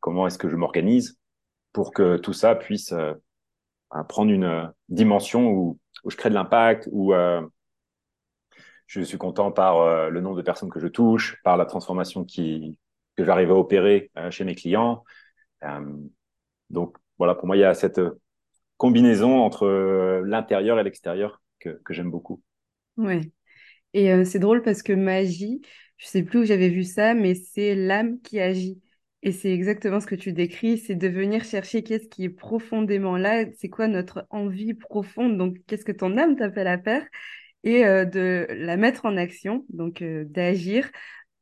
comment 0.00 0.26
est-ce 0.26 0.36
que 0.36 0.48
je 0.48 0.56
m'organise 0.56 1.18
pour 1.72 1.92
que 1.92 2.16
tout 2.16 2.34
ça 2.34 2.54
puisse 2.54 2.92
euh, 2.92 3.14
prendre 4.08 4.30
une 4.30 4.70
dimension 4.88 5.50
où 5.50 5.78
je 6.06 6.16
crée 6.16 6.28
de 6.28 6.34
l'impact, 6.34 6.88
où 6.92 7.14
je 8.86 9.00
suis 9.00 9.16
content 9.16 9.50
par 9.52 10.10
le 10.10 10.20
nombre 10.20 10.36
de 10.36 10.42
personnes 10.42 10.70
que 10.70 10.80
je 10.80 10.88
touche, 10.88 11.40
par 11.44 11.56
la 11.56 11.64
transformation 11.64 12.24
qui, 12.24 12.76
que 13.18 13.24
j'arrive 13.24 13.50
à 13.50 13.56
opérer 13.56 14.12
euh, 14.16 14.30
chez 14.30 14.44
mes 14.44 14.54
clients. 14.54 15.02
Euh, 15.64 15.80
donc 16.70 16.96
voilà, 17.18 17.34
pour 17.34 17.48
moi, 17.48 17.56
il 17.56 17.60
y 17.60 17.64
a 17.64 17.74
cette 17.74 18.00
combinaison 18.76 19.40
entre 19.40 19.66
euh, 19.66 20.22
l'intérieur 20.24 20.78
et 20.78 20.84
l'extérieur 20.84 21.42
que, 21.58 21.80
que 21.84 21.92
j'aime 21.92 22.12
beaucoup. 22.12 22.40
Ouais. 22.96 23.32
Et 23.92 24.24
c'est 24.24 24.38
drôle 24.38 24.62
parce 24.62 24.82
que 24.82 24.92
magie, 24.92 25.62
je 25.96 26.06
sais 26.06 26.22
plus 26.22 26.40
où 26.40 26.44
j'avais 26.44 26.68
vu 26.68 26.84
ça, 26.84 27.14
mais 27.14 27.34
c'est 27.34 27.74
l'âme 27.74 28.20
qui 28.20 28.38
agit. 28.38 28.80
Et 29.22 29.32
c'est 29.32 29.50
exactement 29.50 29.98
ce 29.98 30.06
que 30.06 30.14
tu 30.14 30.32
décris, 30.32 30.78
c'est 30.78 30.94
de 30.94 31.08
venir 31.08 31.42
chercher 31.42 31.82
qu'est-ce 31.82 32.06
qui 32.06 32.24
est 32.24 32.28
profondément 32.28 33.16
là, 33.16 33.46
c'est 33.56 33.70
quoi 33.70 33.88
notre 33.88 34.26
envie 34.30 34.74
profonde, 34.74 35.38
donc 35.38 35.56
qu'est-ce 35.66 35.84
que 35.86 35.90
ton 35.90 36.18
âme 36.18 36.36
t'appelle 36.36 36.68
à 36.68 36.78
faire, 36.78 37.04
et 37.64 37.82
de 37.82 38.46
la 38.50 38.76
mettre 38.76 39.06
en 39.06 39.16
action, 39.16 39.64
donc 39.70 40.04
d'agir 40.04 40.88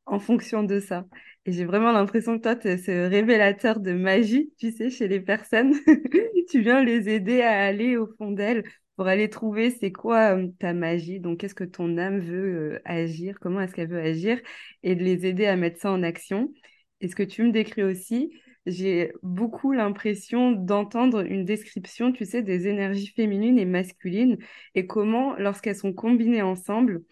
en 0.06 0.20
fonction 0.20 0.62
de 0.62 0.78
ça. 0.78 1.04
Et 1.46 1.52
j'ai 1.52 1.64
vraiment 1.64 1.92
l'impression 1.92 2.36
que 2.36 2.42
toi, 2.42 2.56
tu 2.56 2.66
es 2.66 2.76
ce 2.76 3.08
révélateur 3.08 3.78
de 3.78 3.92
magie, 3.92 4.52
tu 4.58 4.72
sais, 4.72 4.90
chez 4.90 5.06
les 5.06 5.20
personnes. 5.20 5.74
tu 6.50 6.60
viens 6.60 6.82
les 6.82 7.08
aider 7.08 7.40
à 7.40 7.64
aller 7.64 7.96
au 7.96 8.08
fond 8.18 8.32
d'elles 8.32 8.64
pour 8.96 9.06
aller 9.06 9.30
trouver 9.30 9.70
c'est 9.70 9.92
quoi 9.92 10.36
ta 10.58 10.72
magie, 10.72 11.20
donc 11.20 11.38
qu'est-ce 11.38 11.54
que 11.54 11.64
ton 11.64 11.98
âme 11.98 12.18
veut 12.18 12.80
agir, 12.84 13.38
comment 13.40 13.60
est-ce 13.60 13.74
qu'elle 13.74 13.90
veut 13.90 14.00
agir, 14.00 14.40
et 14.82 14.96
de 14.96 15.04
les 15.04 15.26
aider 15.26 15.46
à 15.46 15.54
mettre 15.54 15.80
ça 15.80 15.92
en 15.92 16.02
action. 16.02 16.52
Et 17.00 17.08
ce 17.08 17.14
que 17.14 17.22
tu 17.22 17.44
me 17.44 17.52
décris 17.52 17.84
aussi, 17.84 18.32
j'ai 18.64 19.12
beaucoup 19.22 19.72
l'impression 19.72 20.50
d'entendre 20.50 21.20
une 21.20 21.44
description, 21.44 22.10
tu 22.10 22.24
sais, 22.24 22.42
des 22.42 22.66
énergies 22.66 23.12
féminines 23.14 23.58
et 23.58 23.66
masculines, 23.66 24.38
et 24.74 24.86
comment, 24.86 25.36
lorsqu'elles 25.36 25.76
sont 25.76 25.92
combinées 25.92 26.42
ensemble, 26.42 27.02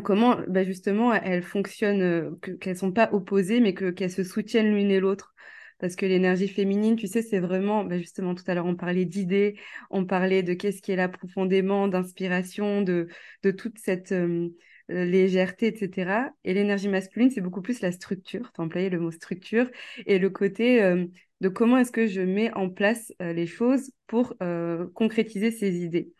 comment 0.00 0.38
bah 0.48 0.64
justement 0.64 1.12
elles 1.14 1.42
fonctionnent, 1.42 2.02
euh, 2.02 2.56
qu'elles 2.60 2.76
sont 2.76 2.92
pas 2.92 3.10
opposées, 3.12 3.60
mais 3.60 3.74
que 3.74 3.90
qu'elles 3.90 4.10
se 4.10 4.24
soutiennent 4.24 4.74
l'une 4.74 4.90
et 4.90 5.00
l'autre. 5.00 5.34
Parce 5.78 5.96
que 5.96 6.06
l'énergie 6.06 6.48
féminine, 6.48 6.96
tu 6.96 7.08
sais, 7.08 7.20
c'est 7.20 7.40
vraiment, 7.40 7.84
bah 7.84 7.98
justement, 7.98 8.34
tout 8.34 8.44
à 8.46 8.54
l'heure, 8.54 8.66
on 8.66 8.76
parlait 8.76 9.04
d'idées, 9.04 9.58
on 9.90 10.06
parlait 10.06 10.42
de 10.42 10.54
qu'est-ce 10.54 10.80
qui 10.80 10.92
est 10.92 10.96
là 10.96 11.08
profondément, 11.08 11.88
d'inspiration, 11.88 12.80
de, 12.82 13.08
toute 13.42 13.78
cette 13.78 14.12
euh, 14.12 14.48
légèreté, 14.88 15.66
etc. 15.66 16.30
Et 16.44 16.54
l'énergie 16.54 16.88
masculine, 16.88 17.30
c'est 17.30 17.40
beaucoup 17.40 17.60
plus 17.60 17.80
la 17.80 17.90
structure, 17.92 18.52
tu 18.54 18.60
employé 18.60 18.88
le 18.88 19.00
mot 19.00 19.10
structure, 19.10 19.68
et 20.06 20.18
le 20.18 20.30
côté 20.30 20.80
de 21.40 21.48
comment 21.48 21.76
est-ce 21.76 21.92
que 21.92 22.06
je 22.06 22.20
mets 22.20 22.52
en 22.54 22.70
place 22.70 23.12
les 23.20 23.46
choses 23.46 23.90
pour 24.06 24.34
concrétiser 24.94 25.50
ces 25.50 25.84
idées. 25.84 26.12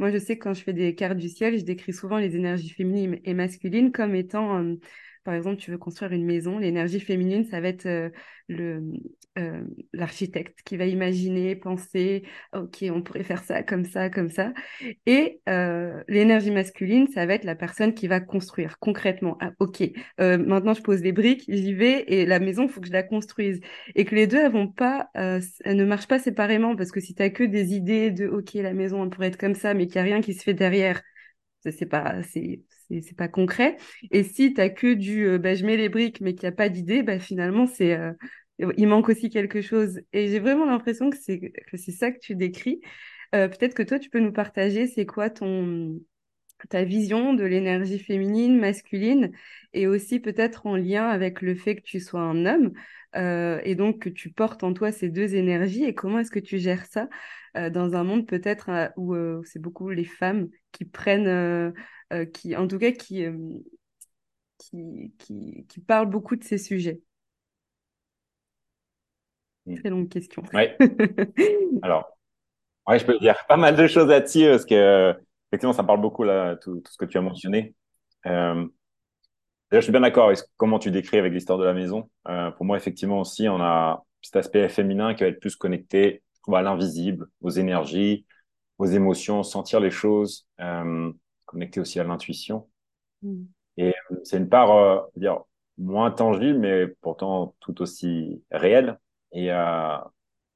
Moi, 0.00 0.10
je 0.10 0.16
sais 0.18 0.38
que 0.38 0.44
quand 0.44 0.54
je 0.54 0.62
fais 0.62 0.72
des 0.72 0.94
cartes 0.94 1.18
du 1.18 1.28
ciel, 1.28 1.58
je 1.58 1.64
décris 1.64 1.92
souvent 1.92 2.16
les 2.16 2.34
énergies 2.34 2.70
féminines 2.70 3.20
et 3.24 3.34
masculines 3.34 3.92
comme 3.92 4.14
étant, 4.14 4.58
euh, 4.58 4.76
par 5.24 5.34
exemple, 5.34 5.58
tu 5.60 5.70
veux 5.70 5.76
construire 5.76 6.12
une 6.12 6.24
maison, 6.24 6.58
l'énergie 6.58 7.00
féminine, 7.00 7.44
ça 7.44 7.60
va 7.60 7.68
être 7.68 7.84
euh, 7.84 8.08
le, 8.48 8.82
euh, 9.38 9.62
l'architecte 9.92 10.58
qui 10.64 10.76
va 10.76 10.86
imaginer, 10.86 11.54
penser, 11.54 12.24
ok, 12.52 12.84
on 12.90 13.00
pourrait 13.00 13.22
faire 13.22 13.44
ça 13.44 13.62
comme 13.62 13.84
ça, 13.84 14.10
comme 14.10 14.28
ça. 14.28 14.52
Et 15.06 15.40
euh, 15.48 16.02
l'énergie 16.08 16.50
masculine, 16.50 17.06
ça 17.06 17.26
va 17.26 17.34
être 17.34 17.44
la 17.44 17.54
personne 17.54 17.94
qui 17.94 18.08
va 18.08 18.18
construire 18.18 18.80
concrètement. 18.80 19.38
Ah, 19.40 19.52
ok, 19.60 19.82
euh, 20.20 20.36
maintenant 20.36 20.74
je 20.74 20.82
pose 20.82 21.00
les 21.02 21.12
briques, 21.12 21.44
j'y 21.46 21.74
vais 21.74 22.04
et 22.08 22.26
la 22.26 22.40
maison, 22.40 22.64
il 22.64 22.70
faut 22.70 22.80
que 22.80 22.88
je 22.88 22.92
la 22.92 23.04
construise. 23.04 23.60
Et 23.94 24.04
que 24.04 24.16
les 24.16 24.26
deux, 24.26 24.38
elles 24.38 24.72
pas, 24.76 25.10
ne 25.14 25.84
marchent 25.84 26.08
pas 26.08 26.18
séparément 26.18 26.74
parce 26.74 26.90
que 26.90 27.00
si 27.00 27.14
tu 27.14 27.22
as 27.22 27.30
que 27.30 27.44
des 27.44 27.74
idées 27.74 28.10
de, 28.10 28.26
ok, 28.26 28.54
la 28.54 28.74
maison, 28.74 29.04
elle 29.04 29.10
pourrait 29.10 29.28
être 29.28 29.38
comme 29.38 29.54
ça, 29.54 29.74
mais 29.74 29.86
qu'il 29.86 30.02
n'y 30.02 30.08
a 30.08 30.14
rien 30.14 30.20
qui 30.22 30.34
se 30.34 30.42
fait 30.42 30.54
derrière, 30.54 31.02
c'est 31.62 31.86
pas, 31.86 32.22
c'est, 32.24 32.62
c'est 32.88 33.16
pas 33.16 33.28
concret. 33.28 33.76
Et 34.10 34.24
si 34.24 34.54
tu 34.54 34.60
as 34.60 34.70
que 34.70 34.94
du 34.94 35.38
bah, 35.38 35.54
je 35.54 35.64
mets 35.64 35.76
les 35.76 35.88
briques 35.88 36.20
mais 36.20 36.34
qu'il 36.34 36.48
n'y 36.48 36.52
a 36.52 36.56
pas 36.56 36.68
d'idée, 36.68 37.04
bah, 37.04 37.20
finalement, 37.20 37.66
c'est 37.66 37.96
il 38.76 38.86
manque 38.86 39.08
aussi 39.08 39.30
quelque 39.30 39.62
chose. 39.62 40.00
Et 40.12 40.28
j'ai 40.28 40.38
vraiment 40.38 40.66
l'impression 40.66 41.10
que 41.10 41.16
c'est 41.16 41.92
ça 41.92 42.10
que 42.10 42.18
tu 42.18 42.34
décris. 42.34 42.80
Euh, 43.34 43.48
peut-être 43.48 43.74
que 43.74 43.82
toi, 43.82 43.98
tu 43.98 44.10
peux 44.10 44.20
nous 44.20 44.32
partager, 44.32 44.86
c'est 44.86 45.06
quoi 45.06 45.30
ton 45.30 46.00
ta 46.68 46.84
vision 46.84 47.32
de 47.32 47.44
l'énergie 47.44 47.98
féminine, 47.98 48.58
masculine, 48.60 49.32
et 49.72 49.86
aussi 49.86 50.20
peut-être 50.20 50.66
en 50.66 50.76
lien 50.76 51.08
avec 51.08 51.40
le 51.40 51.54
fait 51.54 51.76
que 51.76 51.80
tu 51.80 52.00
sois 52.00 52.20
un 52.20 52.44
homme, 52.44 52.72
euh, 53.16 53.62
et 53.64 53.74
donc 53.74 54.00
que 54.00 54.08
tu 54.10 54.30
portes 54.30 54.62
en 54.62 54.74
toi 54.74 54.92
ces 54.92 55.08
deux 55.08 55.36
énergies, 55.36 55.84
et 55.84 55.94
comment 55.94 56.18
est-ce 56.18 56.30
que 56.30 56.38
tu 56.38 56.58
gères 56.58 56.84
ça 56.84 57.08
euh, 57.56 57.70
dans 57.70 57.94
un 57.94 58.04
monde 58.04 58.26
peut-être 58.26 58.92
où 58.98 59.14
c'est 59.44 59.58
beaucoup 59.58 59.88
les 59.88 60.04
femmes 60.04 60.48
qui 60.70 60.84
prennent, 60.84 61.72
qui 62.34 62.54
en 62.54 62.68
tout 62.68 62.78
cas 62.78 62.92
qui, 62.92 63.24
qui, 64.58 65.12
qui, 65.18 65.64
qui 65.66 65.80
parlent 65.80 66.10
beaucoup 66.10 66.36
de 66.36 66.44
ces 66.44 66.58
sujets. 66.58 67.00
Mm. 69.70 69.78
Très 69.78 69.90
longue 69.90 70.08
question. 70.08 70.42
Oui. 70.52 70.62
Alors, 71.82 72.16
ouais, 72.88 72.98
je 72.98 73.06
peux 73.06 73.18
dire 73.18 73.36
pas 73.48 73.56
mal 73.56 73.76
de 73.76 73.86
choses 73.86 74.08
là-dessus 74.08 74.46
parce 74.46 74.64
que, 74.64 75.14
effectivement, 75.50 75.72
ça 75.72 75.84
parle 75.84 76.00
beaucoup, 76.00 76.24
là, 76.24 76.56
tout, 76.56 76.80
tout 76.80 76.92
ce 76.92 76.98
que 76.98 77.04
tu 77.04 77.18
as 77.18 77.22
mentionné. 77.22 77.74
Euh, 78.26 78.66
je 79.72 79.80
suis 79.80 79.92
bien 79.92 80.00
d'accord 80.00 80.26
avec 80.26 80.40
comment 80.56 80.78
tu 80.78 80.90
décris 80.90 81.18
avec 81.18 81.32
l'histoire 81.32 81.58
de 81.58 81.64
la 81.64 81.72
maison. 81.72 82.10
Euh, 82.28 82.50
pour 82.50 82.64
moi, 82.64 82.76
effectivement, 82.76 83.20
aussi, 83.20 83.48
on 83.48 83.60
a 83.60 84.04
cet 84.20 84.36
aspect 84.36 84.68
féminin 84.68 85.14
qui 85.14 85.22
va 85.22 85.28
être 85.28 85.40
plus 85.40 85.56
connecté 85.56 86.22
à 86.52 86.62
l'invisible, 86.62 87.28
aux 87.42 87.50
énergies, 87.50 88.26
aux 88.78 88.86
émotions, 88.86 89.44
sentir 89.44 89.78
les 89.78 89.90
choses, 89.90 90.48
euh, 90.60 91.12
connecté 91.46 91.78
aussi 91.78 92.00
à 92.00 92.04
l'intuition. 92.04 92.68
Mm. 93.22 93.44
Et 93.76 93.88
euh, 94.10 94.16
c'est 94.24 94.38
une 94.38 94.48
part, 94.48 95.06
dire, 95.14 95.44
moins 95.78 96.10
tangible, 96.10 96.58
mais 96.58 96.88
pourtant 97.00 97.54
tout 97.60 97.80
aussi 97.82 98.42
réelle 98.50 98.98
et, 99.32 99.52
euh, 99.52 99.96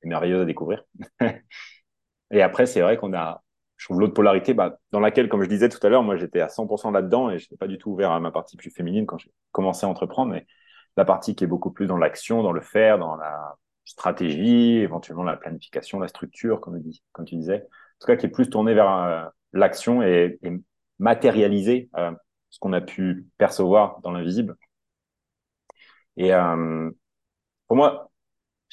merveilleuse 0.03 0.43
à 0.43 0.45
découvrir. 0.45 0.85
et 2.31 2.43
après, 2.43 2.67
c'est 2.67 2.81
vrai 2.81 2.97
qu'on 2.97 3.15
a 3.15 3.45
je 3.77 3.87
trouve 3.87 4.01
l'autre 4.01 4.15
polarité, 4.15 4.55
bah, 4.55 4.79
dans 4.93 5.01
laquelle, 5.01 5.29
comme 5.29 5.43
je 5.43 5.49
disais 5.49 5.69
tout 5.69 5.85
à 5.85 5.91
l'heure, 5.91 6.03
moi 6.03 6.17
j'étais 6.17 6.41
à 6.41 6.49
100% 6.49 6.91
là-dedans 6.91 7.31
et 7.31 7.39
je 7.39 7.45
n'étais 7.45 7.57
pas 7.57 7.67
du 7.67 7.77
tout 7.77 7.91
ouvert 7.91 8.13
à 8.13 8.21
ma 8.21 8.31
partie 8.31 8.57
plus 8.57 8.71
féminine 8.71 9.05
quand 9.05 9.19
j'ai 9.19 9.31
commencé 9.53 9.85
à 9.85 9.89
entreprendre, 9.89 10.33
mais 10.33 10.47
la 10.97 11.05
partie 11.05 11.35
qui 11.35 11.45
est 11.45 11.49
beaucoup 11.49 11.71
plus 11.71 11.87
dans 11.87 11.99
l'action, 11.99 12.43
dans 12.43 12.53
le 12.53 12.61
faire, 12.61 12.99
dans 12.99 13.17
la 13.17 13.57
stratégie, 13.85 14.79
éventuellement 14.79 15.25
la 15.25 15.37
planification, 15.37 15.99
la 15.99 16.09
structure, 16.09 16.61
comme, 16.61 16.81
tu 17.27 17.37
disais, 17.37 17.57
en 17.57 17.99
tout 18.01 18.07
cas 18.07 18.17
qui 18.17 18.27
est 18.27 18.31
plus 18.31 18.49
tournée 18.49 18.75
vers 18.75 18.91
euh, 18.91 19.25
l'action 19.53 20.03
et, 20.03 20.39
et, 20.43 20.53
matérialiser 20.99 21.91
euh, 21.99 22.13
ce 22.51 22.59
qu'on 22.61 22.73
a 22.73 22.81
pu 22.81 23.27
percevoir 23.37 24.01
dans 24.03 24.13
l'invisible. 24.13 24.57
Et 26.17 26.33
euh, 26.33 26.91
pour 27.67 27.77
moi, 27.77 28.04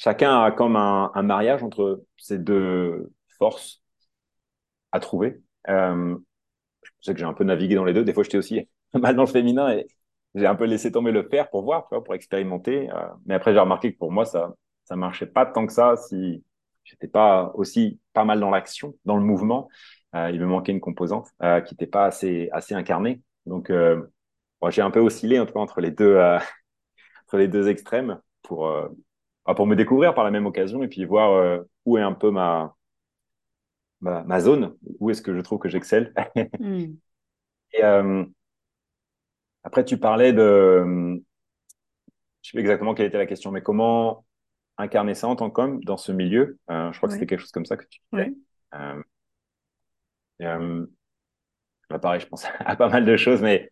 chacun 0.02 0.42
a 0.42 0.52
comme 0.52 0.76
un, 0.76 1.22
mariage 1.22 1.62
entre 1.62 2.04
ces 2.18 2.40
deux 2.40 3.12
forces 3.38 3.84
à 4.92 5.00
trouver. 5.00 5.42
Euh, 5.70 6.18
je 6.82 6.90
sais 7.02 7.14
que 7.14 7.20
j'ai 7.20 7.26
un 7.26 7.34
peu 7.34 7.44
navigué 7.44 7.76
dans 7.76 7.86
les 7.86 7.94
deux. 7.94 8.04
Des 8.04 8.14
fois, 8.14 8.24
j'étais 8.24 8.38
aussi 8.40 8.68
mal 8.96 9.16
dans 9.16 9.24
le 9.24 9.28
féminin 9.28 9.72
et 9.72 9.86
j'ai 10.34 10.48
un 10.48 10.56
peu 10.56 10.66
laissé 10.66 10.92
tomber 10.92 11.12
le 11.12 11.28
faire 11.30 11.50
pour 11.52 11.64
voir, 11.64 11.88
pour 11.88 12.16
expérimenter. 12.16 12.90
Euh, 12.90 13.08
mais 13.26 13.36
après, 13.36 13.54
j'ai 13.54 13.60
remarqué 13.60 13.94
que 13.94 14.00
pour 14.00 14.12
moi, 14.12 14.26
ça 14.26 14.56
ça 14.86 14.96
marchait 14.96 15.28
pas 15.28 15.46
tant 15.46 15.68
que 15.68 15.72
ça 15.72 15.96
si 15.96 16.44
j'étais 16.84 17.08
pas 17.08 17.52
aussi 17.54 18.00
pas 18.14 18.26
mal 18.26 18.40
dans 18.40 18.50
l'action, 18.50 18.96
dans 19.06 19.18
le 19.18 19.24
mouvement. 19.24 19.70
Euh, 20.16 20.32
il 20.32 20.42
me 20.42 20.48
manquait 20.48 20.72
une 20.72 20.82
composante 20.82 21.30
euh, 21.44 21.62
qui 21.62 21.76
n'était 21.76 21.88
pas 21.88 22.06
assez 22.06 22.50
assez 22.52 22.74
incarnée. 22.74 23.22
Donc, 23.46 23.72
j'ai 24.70 24.82
un 24.82 24.92
peu 24.92 25.00
oscillé 25.00 25.40
en 25.40 25.46
tout 25.46 25.58
entre 25.58 25.80
les 25.80 25.92
deux 25.92 26.18
entre 27.28 27.38
les 27.38 27.48
deux 27.48 27.70
extrêmes 27.70 28.20
pour 28.42 28.68
pour 29.56 29.68
me 29.68 29.76
découvrir 29.76 30.14
par 30.14 30.24
la 30.24 30.32
même 30.32 30.46
occasion 30.46 30.84
et 30.84 30.88
puis 30.88 31.06
voir 31.06 31.62
où 31.86 31.98
est 31.98 32.02
un 32.02 32.14
peu 32.14 32.32
ma 32.32 32.76
ma, 34.02 34.24
ma 34.24 34.40
zone, 34.40 34.76
où 35.00 35.10
est-ce 35.10 35.22
que 35.22 35.36
je 35.36 35.42
trouve 35.42 35.60
que 35.60 35.70
j'excelle. 35.70 36.14
mm. 36.60 36.94
Et 37.74 37.84
euh, 37.84 38.26
après, 39.64 39.86
tu 39.86 39.98
parlais 39.98 40.34
de, 40.34 41.22
je 42.42 42.50
sais 42.50 42.58
pas 42.58 42.60
exactement 42.60 42.94
quelle 42.94 43.06
était 43.06 43.18
la 43.18 43.26
question, 43.26 43.52
mais 43.52 43.62
comment 43.62 44.26
incarner 44.78 45.14
ça 45.14 45.28
en 45.28 45.36
tant 45.36 45.50
qu'homme 45.50 45.84
dans 45.84 45.98
ce 45.98 46.12
milieu 46.12 46.58
euh, 46.70 46.92
Je 46.92 46.98
crois 46.98 47.08
que 47.08 47.14
c'était 47.14 47.28
quelque 47.28 47.40
chose 47.40 47.52
comme 47.52 47.66
ça 47.66 47.78
que 47.78 47.86
tu 47.86 48.00
disais. 48.12 48.24
Ouais. 48.24 48.34
Euh, 48.74 49.04
euh, 50.42 50.86
bah, 51.90 52.00
pareil, 52.00 52.20
je 52.20 52.28
pense 52.28 52.46
à 52.60 52.76
pas 52.76 52.90
mal 52.90 53.06
de 53.06 53.16
choses, 53.16 53.42
mais 53.42 53.72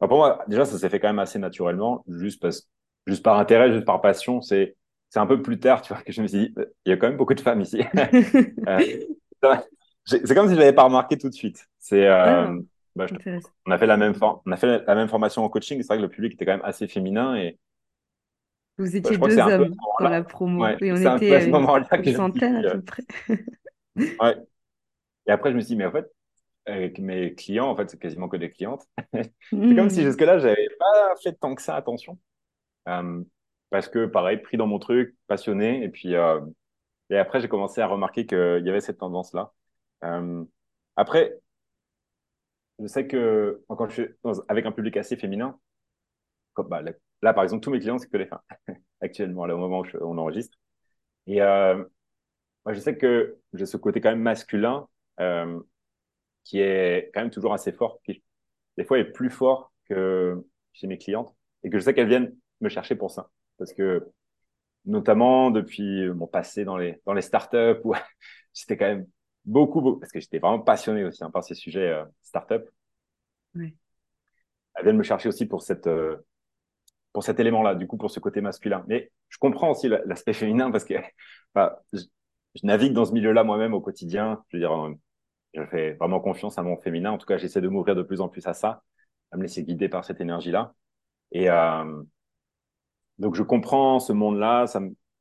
bah, 0.00 0.08
pour 0.08 0.18
moi, 0.18 0.44
déjà, 0.46 0.64
ça 0.64 0.78
s'est 0.78 0.88
fait 0.88 1.00
quand 1.00 1.08
même 1.08 1.18
assez 1.18 1.38
naturellement, 1.38 2.04
juste 2.08 2.40
parce, 2.40 2.70
juste 3.06 3.24
par 3.24 3.38
intérêt, 3.38 3.72
juste 3.72 3.84
par 3.84 4.00
passion. 4.00 4.40
C'est, 4.40 4.76
c'est 5.10 5.18
un 5.18 5.26
peu 5.26 5.40
plus 5.42 5.58
tard, 5.58 5.82
tu 5.82 5.92
vois, 5.92 6.02
que 6.02 6.12
je 6.12 6.22
me 6.22 6.26
suis 6.26 6.38
dit, 6.38 6.54
il 6.84 6.90
y 6.90 6.92
a 6.92 6.96
quand 6.96 7.08
même 7.08 7.16
beaucoup 7.16 7.34
de 7.34 7.40
femmes 7.40 7.60
ici. 7.60 7.82
c'est 10.04 10.34
comme 10.34 10.48
si 10.48 10.54
je 10.54 10.58
l'avais 10.58 10.72
pas 10.72 10.84
remarqué 10.84 11.18
tout 11.18 11.28
de 11.28 11.34
suite. 11.34 11.66
C'est, 11.78 12.06
euh, 12.06 12.46
ah, 12.46 12.52
bah, 12.96 13.06
je, 13.06 13.14
on 13.66 13.70
a 13.70 13.78
fait 13.78 13.86
la 13.86 13.96
même 13.96 14.14
on 14.22 14.52
a 14.52 14.56
fait 14.56 14.84
la 14.86 14.94
même 14.94 15.08
formation 15.08 15.44
en 15.44 15.48
coaching. 15.48 15.80
C'est 15.80 15.86
vrai 15.88 15.98
que 15.98 16.02
le 16.02 16.08
public 16.08 16.34
était 16.34 16.44
quand 16.44 16.52
même 16.52 16.64
assez 16.64 16.88
féminin 16.88 17.36
et 17.36 17.58
vous 18.78 18.96
étiez 18.96 19.18
deux 19.18 19.38
hommes 19.38 19.74
dans 20.00 20.08
la 20.08 20.22
promo 20.22 20.62
ouais, 20.62 20.76
et 20.80 20.92
on 20.92 20.96
était 20.96 21.34
à 21.34 21.40
ce 21.40 21.48
moment-là 21.48 21.88
une 21.96 22.14
centaine 22.14 22.64
à 22.64 22.70
peu 22.70 22.82
près. 22.82 23.02
ouais. 23.96 24.36
Et 25.26 25.32
après, 25.32 25.50
je 25.50 25.56
me 25.56 25.60
suis 25.60 25.70
dit, 25.70 25.76
mais 25.76 25.84
en 25.84 25.90
fait, 25.90 26.08
avec 26.64 26.98
mes 27.00 27.34
clients, 27.34 27.68
en 27.68 27.76
fait, 27.76 27.90
c'est 27.90 27.98
quasiment 27.98 28.28
que 28.28 28.36
des 28.36 28.50
clientes. 28.50 28.86
c'est 29.12 29.32
comme 29.50 29.90
si 29.90 30.00
hmm. 30.00 30.04
jusque-là, 30.04 30.38
j'avais 30.38 30.68
pas 30.78 31.14
fait 31.22 31.32
tant 31.32 31.56
que 31.56 31.62
ça 31.62 31.74
attention. 31.74 32.18
Euh, 32.88 33.20
parce 33.70 33.88
que, 33.88 34.06
pareil, 34.06 34.38
pris 34.38 34.56
dans 34.56 34.66
mon 34.66 34.78
truc, 34.78 35.16
passionné. 35.26 35.82
Et 35.84 35.88
puis, 35.88 36.14
euh, 36.16 36.40
et 37.10 37.18
après, 37.18 37.40
j'ai 37.40 37.48
commencé 37.48 37.80
à 37.80 37.86
remarquer 37.86 38.26
qu'il 38.26 38.62
y 38.64 38.70
avait 38.70 38.80
cette 38.80 38.98
tendance-là. 38.98 39.52
Euh, 40.04 40.44
après, 40.96 41.38
je 42.78 42.86
sais 42.86 43.06
que 43.06 43.64
quand 43.68 43.88
je 43.88 43.94
suis 43.94 44.08
avec 44.48 44.66
un 44.66 44.72
public 44.72 44.96
assez 44.96 45.16
féminin, 45.16 45.58
comme, 46.54 46.68
bah, 46.68 46.82
là, 47.22 47.34
par 47.34 47.44
exemple, 47.44 47.62
tous 47.62 47.70
mes 47.70 47.80
clients, 47.80 47.98
c'est 47.98 48.08
que 48.10 48.16
les 48.16 48.26
femmes, 48.26 48.40
actuellement, 49.00 49.46
là, 49.46 49.54
au 49.54 49.58
moment 49.58 49.80
où 49.80 49.86
on 50.00 50.18
enregistre. 50.18 50.58
Et 51.26 51.42
euh, 51.42 51.76
moi, 52.64 52.74
je 52.74 52.80
sais 52.80 52.96
que 52.98 53.38
j'ai 53.54 53.66
ce 53.66 53.76
côté 53.76 54.00
quand 54.00 54.10
même 54.10 54.22
masculin 54.22 54.88
euh, 55.20 55.60
qui 56.44 56.60
est 56.60 57.10
quand 57.14 57.20
même 57.22 57.30
toujours 57.30 57.54
assez 57.54 57.72
fort, 57.72 58.00
qui 58.04 58.22
des 58.76 58.84
fois 58.84 58.98
est 58.98 59.04
plus 59.12 59.30
fort 59.30 59.72
que 59.88 60.44
chez 60.72 60.86
mes 60.86 60.98
clientes, 60.98 61.34
et 61.64 61.70
que 61.70 61.78
je 61.78 61.84
sais 61.84 61.94
qu'elles 61.94 62.08
viennent 62.08 62.36
me 62.60 62.68
chercher 62.68 62.96
pour 62.96 63.10
ça. 63.10 63.30
Parce 63.58 63.72
que 63.72 64.08
notamment 64.84 65.50
depuis 65.50 66.08
mon 66.10 66.26
passé 66.26 66.64
dans 66.64 66.76
les, 66.76 67.00
dans 67.04 67.12
les 67.12 67.22
startups 67.22 67.80
où 67.84 67.94
j'étais 68.54 68.76
quand 68.76 68.86
même 68.86 69.06
beaucoup, 69.44 69.80
beaucoup, 69.80 70.00
parce 70.00 70.12
que 70.12 70.20
j'étais 70.20 70.38
vraiment 70.38 70.60
passionné 70.60 71.04
aussi 71.04 71.24
hein, 71.24 71.30
par 71.30 71.44
ces 71.44 71.54
sujets 71.54 71.88
euh, 71.88 72.04
startup. 72.22 72.68
Oui. 73.54 73.74
Elle 74.74 74.84
vient 74.84 74.92
me 74.92 75.02
chercher 75.02 75.28
aussi 75.28 75.46
pour 75.46 75.62
cette, 75.62 75.86
euh, 75.86 76.16
pour 77.12 77.24
cet 77.24 77.40
élément-là, 77.40 77.74
du 77.74 77.86
coup, 77.86 77.96
pour 77.96 78.10
ce 78.10 78.20
côté 78.20 78.40
masculin. 78.40 78.84
Mais 78.86 79.10
je 79.28 79.38
comprends 79.38 79.70
aussi 79.70 79.88
l'aspect 79.88 80.32
féminin 80.32 80.70
parce 80.70 80.84
que 80.84 80.94
je, 81.56 82.00
je, 82.54 82.66
navigue 82.66 82.92
dans 82.92 83.04
ce 83.04 83.12
milieu-là 83.12 83.44
moi-même 83.44 83.74
au 83.74 83.80
quotidien. 83.80 84.44
Je 84.48 84.56
veux 84.56 84.60
dire, 84.60 84.72
euh, 84.72 84.94
je 85.54 85.64
fais 85.66 85.92
vraiment 85.94 86.20
confiance 86.20 86.58
à 86.58 86.62
mon 86.62 86.76
féminin. 86.76 87.12
En 87.12 87.18
tout 87.18 87.26
cas, 87.26 87.38
j'essaie 87.38 87.60
de 87.60 87.68
m'ouvrir 87.68 87.96
de 87.96 88.02
plus 88.02 88.20
en 88.20 88.28
plus 88.28 88.46
à 88.46 88.54
ça, 88.54 88.82
à 89.32 89.36
me 89.36 89.42
laisser 89.42 89.64
guider 89.64 89.88
par 89.88 90.04
cette 90.04 90.20
énergie-là. 90.20 90.74
Et 91.32 91.50
euh, 91.50 92.02
donc, 93.18 93.34
je 93.34 93.42
comprends 93.42 93.98
ce 93.98 94.12
monde-là, 94.12 94.66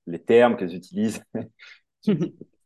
les 0.05 0.23
termes 0.23 0.55
qu'elles 0.55 0.75
utilisent. 0.75 1.23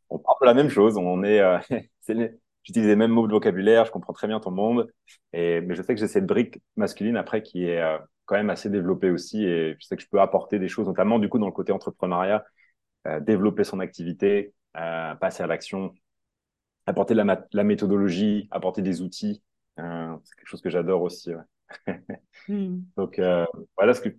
on 0.09 0.19
parle 0.19 0.37
de 0.41 0.45
la 0.45 0.53
même 0.53 0.69
chose. 0.69 0.97
On 0.97 1.23
est, 1.23 1.39
euh, 1.39 1.57
j'utilise 2.63 2.87
les 2.87 2.95
mêmes 2.95 3.11
mots 3.11 3.27
de 3.27 3.31
vocabulaire. 3.31 3.85
Je 3.85 3.91
comprends 3.91 4.13
très 4.13 4.27
bien 4.27 4.39
ton 4.39 4.51
monde. 4.51 4.91
Et, 5.33 5.61
mais 5.61 5.75
je 5.75 5.81
sais 5.81 5.93
que 5.93 5.99
j'ai 5.99 6.07
cette 6.07 6.25
brique 6.25 6.61
masculine 6.75 7.17
après 7.17 7.41
qui 7.41 7.65
est 7.65 7.81
euh, 7.81 7.97
quand 8.25 8.35
même 8.35 8.49
assez 8.49 8.69
développée 8.69 9.09
aussi. 9.09 9.43
Et 9.45 9.75
je 9.79 9.85
sais 9.85 9.95
que 9.95 10.03
je 10.03 10.09
peux 10.09 10.21
apporter 10.21 10.59
des 10.59 10.67
choses, 10.67 10.87
notamment 10.87 11.19
du 11.19 11.29
coup 11.29 11.39
dans 11.39 11.47
le 11.47 11.51
côté 11.51 11.71
entrepreneuriat, 11.71 12.45
euh, 13.07 13.19
développer 13.19 13.63
son 13.63 13.79
activité, 13.79 14.53
euh, 14.77 15.15
passer 15.15 15.43
à 15.43 15.47
l'action, 15.47 15.93
apporter 16.85 17.13
de 17.13 17.21
la, 17.21 17.47
la, 17.51 17.63
méthodologie, 17.63 18.47
apporter 18.51 18.81
des 18.81 19.01
outils. 19.01 19.41
C'est 19.77 20.35
quelque 20.35 20.47
chose 20.47 20.61
que 20.61 20.69
j'adore 20.69 21.01
aussi. 21.01 21.33
Ouais. 21.33 22.01
mm. 22.49 22.81
Donc 22.97 23.19
voilà 23.77 23.93
ce 23.93 24.01
que 24.01 24.09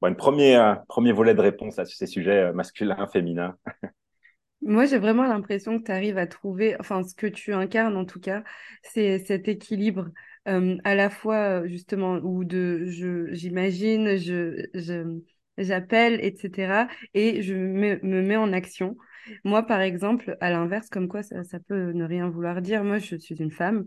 Bon, 0.00 0.08
une 0.08 0.16
premier, 0.16 0.56
euh, 0.56 0.74
premier 0.88 1.12
volet 1.12 1.34
de 1.34 1.40
réponse 1.40 1.78
à 1.78 1.84
ces 1.86 2.06
sujets 2.06 2.44
euh, 2.44 2.52
masculins, 2.52 3.06
féminins. 3.06 3.56
Moi, 4.62 4.84
j'ai 4.86 4.98
vraiment 4.98 5.24
l'impression 5.24 5.78
que 5.78 5.84
tu 5.84 5.92
arrives 5.92 6.18
à 6.18 6.26
trouver, 6.26 6.76
enfin, 6.80 7.02
ce 7.04 7.14
que 7.14 7.26
tu 7.26 7.52
incarnes 7.52 7.96
en 7.96 8.04
tout 8.04 8.20
cas, 8.20 8.42
c'est 8.82 9.18
cet 9.20 9.48
équilibre 9.48 10.08
euh, 10.48 10.76
à 10.84 10.94
la 10.94 11.08
fois, 11.08 11.66
justement, 11.66 12.14
où 12.16 12.44
de, 12.44 12.84
je, 12.86 13.32
j'imagine, 13.32 14.16
je, 14.16 14.66
je, 14.74 15.20
j'appelle, 15.58 16.18
etc. 16.22 16.88
Et 17.14 17.42
je 17.42 17.54
me, 17.54 18.00
me, 18.02 18.22
mets 18.22 18.36
en 18.36 18.52
action. 18.52 18.96
Moi, 19.44 19.62
par 19.62 19.80
exemple, 19.80 20.36
à 20.40 20.50
l'inverse, 20.50 20.88
comme 20.88 21.08
quoi 21.08 21.22
ça 21.22 21.42
peut 21.68 21.92
ne 21.92 22.04
rien 22.04 22.28
vouloir 22.28 22.60
dire, 22.62 22.82
moi, 22.82 22.98
je 22.98 23.16
suis 23.16 23.36
une 23.36 23.50
femme 23.50 23.84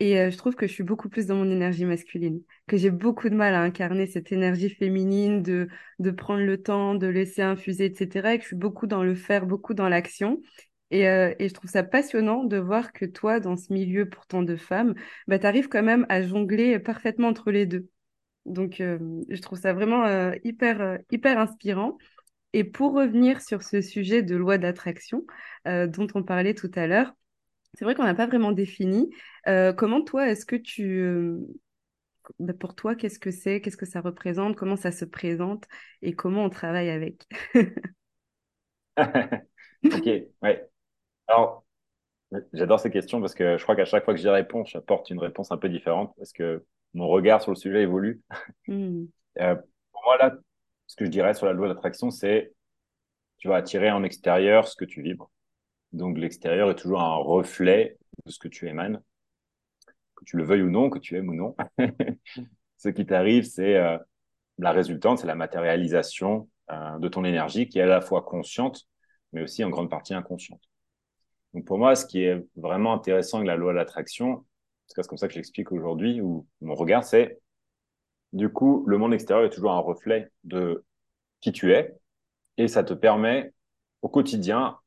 et 0.00 0.20
euh, 0.20 0.30
je 0.30 0.36
trouve 0.36 0.54
que 0.54 0.66
je 0.66 0.72
suis 0.72 0.84
beaucoup 0.84 1.08
plus 1.08 1.26
dans 1.26 1.34
mon 1.34 1.50
énergie 1.50 1.84
masculine, 1.84 2.42
que 2.68 2.76
j'ai 2.76 2.90
beaucoup 2.90 3.28
de 3.28 3.34
mal 3.34 3.54
à 3.54 3.60
incarner 3.62 4.06
cette 4.06 4.30
énergie 4.30 4.70
féminine, 4.70 5.42
de, 5.42 5.68
de 5.98 6.10
prendre 6.12 6.42
le 6.44 6.62
temps, 6.62 6.94
de 6.94 7.08
laisser 7.08 7.42
infuser, 7.42 7.86
etc. 7.86 8.34
Et 8.34 8.38
que 8.38 8.42
je 8.42 8.48
suis 8.48 8.56
beaucoup 8.56 8.86
dans 8.86 9.02
le 9.02 9.14
faire, 9.16 9.46
beaucoup 9.46 9.74
dans 9.74 9.88
l'action. 9.88 10.40
Et, 10.90 11.08
euh, 11.08 11.34
et, 11.38 11.48
je 11.48 11.54
trouve 11.54 11.70
ça 11.70 11.82
passionnant 11.82 12.44
de 12.44 12.56
voir 12.58 12.92
que 12.92 13.04
toi, 13.04 13.40
dans 13.40 13.56
ce 13.56 13.72
milieu 13.72 14.08
pourtant 14.08 14.42
de 14.42 14.56
femmes, 14.56 14.94
bah, 15.26 15.38
tu 15.38 15.46
arrives 15.46 15.68
quand 15.68 15.82
même 15.82 16.06
à 16.08 16.22
jongler 16.22 16.78
parfaitement 16.78 17.28
entre 17.28 17.50
les 17.50 17.66
deux. 17.66 17.88
Donc, 18.46 18.80
euh, 18.80 18.98
je 19.28 19.40
trouve 19.42 19.58
ça 19.58 19.72
vraiment 19.72 20.06
hyper, 20.44 20.98
hyper 21.10 21.38
inspirant. 21.38 21.98
Et 22.54 22.64
pour 22.64 22.94
revenir 22.94 23.42
sur 23.42 23.62
ce 23.62 23.82
sujet 23.82 24.22
de 24.22 24.36
loi 24.36 24.58
d'attraction 24.58 25.26
dont 25.66 26.06
on 26.14 26.22
parlait 26.22 26.54
tout 26.54 26.70
à 26.74 26.86
l'heure, 26.86 27.12
c'est 27.74 27.84
vrai 27.84 27.94
qu'on 27.94 28.04
n'a 28.04 28.14
pas 28.14 28.26
vraiment 28.26 28.52
défini. 28.52 29.10
Euh, 29.46 29.72
comment 29.72 30.02
toi, 30.02 30.28
est-ce 30.28 30.46
que 30.46 30.56
tu... 30.56 31.00
Euh, 31.00 31.38
bah, 32.38 32.52
pour 32.52 32.74
toi, 32.74 32.94
qu'est-ce 32.94 33.18
que 33.18 33.30
c'est? 33.30 33.60
Qu'est-ce 33.60 33.76
que 33.76 33.86
ça 33.86 34.00
représente? 34.00 34.56
Comment 34.56 34.76
ça 34.76 34.92
se 34.92 35.04
présente? 35.04 35.64
Et 36.02 36.14
comment 36.14 36.44
on 36.44 36.50
travaille 36.50 36.90
avec? 36.90 37.26
Ok, 39.84 40.06
ouais. 40.42 40.68
Alors, 41.28 41.64
j'adore 42.52 42.80
ces 42.80 42.90
questions 42.90 43.20
parce 43.20 43.34
que 43.34 43.56
je 43.58 43.62
crois 43.62 43.76
qu'à 43.76 43.84
chaque 43.84 44.04
fois 44.04 44.14
que 44.14 44.20
j'y 44.20 44.28
réponds, 44.28 44.64
j'apporte 44.64 45.10
une 45.10 45.20
réponse 45.20 45.52
un 45.52 45.56
peu 45.56 45.68
différente 45.68 46.14
parce 46.18 46.32
que 46.32 46.64
mon 46.94 47.08
regard 47.08 47.42
sur 47.42 47.52
le 47.52 47.56
sujet 47.56 47.82
évolue. 47.82 48.22
Hmm. 48.66 49.06
Euh, 49.40 49.54
pour 49.92 50.02
moi, 50.04 50.18
là, 50.18 50.36
ce 50.86 50.96
que 50.96 51.06
je 51.06 51.10
dirais 51.10 51.32
sur 51.32 51.46
la 51.46 51.54
loi 51.54 51.68
d'attraction, 51.68 52.10
c'est 52.10 52.52
tu 53.38 53.48
vas 53.48 53.56
attirer 53.56 53.90
en 53.90 54.04
extérieur 54.04 54.68
ce 54.68 54.76
que 54.76 54.84
tu 54.84 55.00
vibres. 55.00 55.30
Donc 55.92 56.18
l'extérieur 56.18 56.70
est 56.70 56.76
toujours 56.76 57.00
un 57.00 57.16
reflet 57.16 57.98
de 58.24 58.30
ce 58.30 58.38
que 58.38 58.48
tu 58.48 58.68
émanes, 58.68 59.02
que 60.16 60.24
tu 60.24 60.36
le 60.36 60.44
veuilles 60.44 60.62
ou 60.62 60.70
non, 60.70 60.90
que 60.90 60.98
tu 60.98 61.16
aimes 61.16 61.28
ou 61.28 61.34
non. 61.34 61.56
ce 62.76 62.88
qui 62.88 63.06
t'arrive, 63.06 63.44
c'est 63.44 63.76
euh, 63.76 63.98
la 64.58 64.72
résultante, 64.72 65.20
c'est 65.20 65.26
la 65.26 65.34
matérialisation 65.34 66.48
euh, 66.70 66.98
de 66.98 67.08
ton 67.08 67.24
énergie 67.24 67.68
qui 67.68 67.78
est 67.78 67.82
à 67.82 67.86
la 67.86 68.00
fois 68.00 68.22
consciente, 68.22 68.86
mais 69.32 69.42
aussi 69.42 69.64
en 69.64 69.70
grande 69.70 69.90
partie 69.90 70.14
inconsciente. 70.14 70.62
Donc 71.54 71.64
pour 71.64 71.78
moi, 71.78 71.96
ce 71.96 72.06
qui 72.06 72.22
est 72.22 72.44
vraiment 72.56 72.92
intéressant 72.92 73.38
avec 73.38 73.48
la 73.48 73.56
loi 73.56 73.72
de 73.72 73.78
l'attraction, 73.78 74.44
c'est 74.86 75.06
comme 75.06 75.18
ça 75.18 75.28
que 75.28 75.34
j'explique 75.34 75.72
aujourd'hui, 75.72 76.20
ou 76.20 76.46
mon 76.60 76.74
regard, 76.74 77.04
c'est 77.04 77.38
du 78.32 78.50
coup, 78.50 78.84
le 78.86 78.98
monde 78.98 79.14
extérieur 79.14 79.46
est 79.46 79.50
toujours 79.50 79.72
un 79.72 79.78
reflet 79.78 80.30
de 80.44 80.84
qui 81.40 81.52
tu 81.52 81.72
es, 81.72 81.96
et 82.58 82.68
ça 82.68 82.84
te 82.84 82.92
permet 82.94 83.52
au 84.02 84.08
quotidien, 84.08 84.78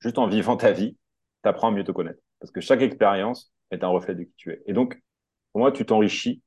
juste 0.00 0.18
en 0.18 0.26
vivant 0.28 0.56
ta 0.56 0.72
vie, 0.72 0.96
t'apprends 1.42 1.68
à 1.68 1.70
mieux 1.70 1.84
te 1.84 1.92
connaître. 1.92 2.20
Parce 2.40 2.50
que 2.50 2.60
chaque 2.60 2.82
expérience 2.82 3.52
est 3.70 3.84
un 3.84 3.88
reflet 3.88 4.14
de 4.14 4.24
qui 4.24 4.34
tu 4.36 4.52
es. 4.52 4.62
Et 4.66 4.72
donc, 4.72 5.00
pour 5.52 5.60
moi, 5.60 5.72
tu 5.72 5.84
t'enrichis, 5.84 6.42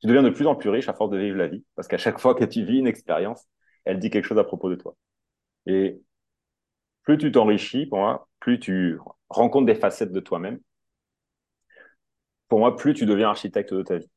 tu 0.00 0.06
deviens 0.06 0.22
de 0.22 0.30
plus 0.30 0.46
en 0.46 0.54
plus 0.56 0.70
riche 0.70 0.88
à 0.88 0.94
force 0.94 1.10
de 1.10 1.18
vivre 1.18 1.36
la 1.36 1.48
vie, 1.48 1.64
parce 1.74 1.88
qu'à 1.88 1.98
chaque 1.98 2.18
fois 2.18 2.34
que 2.34 2.44
tu 2.44 2.64
vis 2.64 2.78
une 2.78 2.86
expérience, 2.86 3.46
elle 3.84 3.98
dit 3.98 4.10
quelque 4.10 4.24
chose 4.24 4.38
à 4.38 4.44
propos 4.44 4.70
de 4.70 4.76
toi. 4.76 4.96
Et 5.66 6.00
plus 7.02 7.18
tu 7.18 7.32
t'enrichis, 7.32 7.86
pour 7.86 7.98
moi, 7.98 8.28
plus 8.40 8.58
tu 8.60 8.98
rencontres 9.28 9.66
des 9.66 9.74
facettes 9.74 10.12
de 10.12 10.20
toi-même. 10.20 10.60
Pour 12.48 12.58
moi, 12.58 12.76
plus 12.76 12.94
tu 12.94 13.06
deviens 13.06 13.28
architecte 13.28 13.74
de 13.74 13.82
ta 13.82 13.98
vie. 13.98 14.10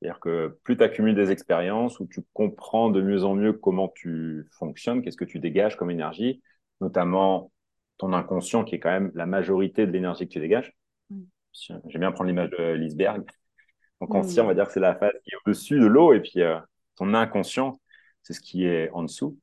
C'est-à-dire 0.00 0.20
que 0.20 0.58
plus 0.62 0.76
tu 0.76 0.82
accumules 0.82 1.14
des 1.14 1.30
expériences 1.30 2.00
où 2.00 2.06
tu 2.06 2.20
comprends 2.34 2.90
de 2.90 3.00
mieux 3.00 3.24
en 3.24 3.34
mieux 3.34 3.52
comment 3.54 3.88
tu 3.88 4.46
fonctionnes, 4.52 5.02
qu'est-ce 5.02 5.16
que 5.16 5.24
tu 5.24 5.38
dégages 5.38 5.76
comme 5.76 5.90
énergie, 5.90 6.42
notamment 6.80 7.50
ton 7.98 8.12
inconscient 8.12 8.64
qui 8.64 8.74
est 8.74 8.80
quand 8.80 8.90
même 8.90 9.10
la 9.14 9.26
majorité 9.26 9.86
de 9.86 9.92
l'énergie 9.92 10.26
que 10.26 10.32
tu 10.32 10.40
dégages. 10.40 10.76
J'aime 11.52 11.80
bien 11.94 12.12
prendre 12.12 12.28
l'image 12.28 12.50
de 12.50 12.72
l'iceberg. 12.72 13.24
Ton 14.00 14.06
conscient, 14.06 14.44
on 14.44 14.48
va 14.48 14.54
dire 14.54 14.66
que 14.66 14.72
c'est 14.72 14.80
la 14.80 14.94
phase 14.94 15.14
qui 15.24 15.30
est 15.30 15.38
au-dessus 15.46 15.80
de 15.80 15.86
l'eau 15.86 16.12
et 16.12 16.20
puis 16.20 16.42
euh, 16.42 16.58
ton 16.96 17.14
inconscient, 17.14 17.80
c'est 18.22 18.34
ce 18.34 18.40
qui 18.40 18.66
est 18.66 18.90
en 18.90 19.02
dessous, 19.02 19.38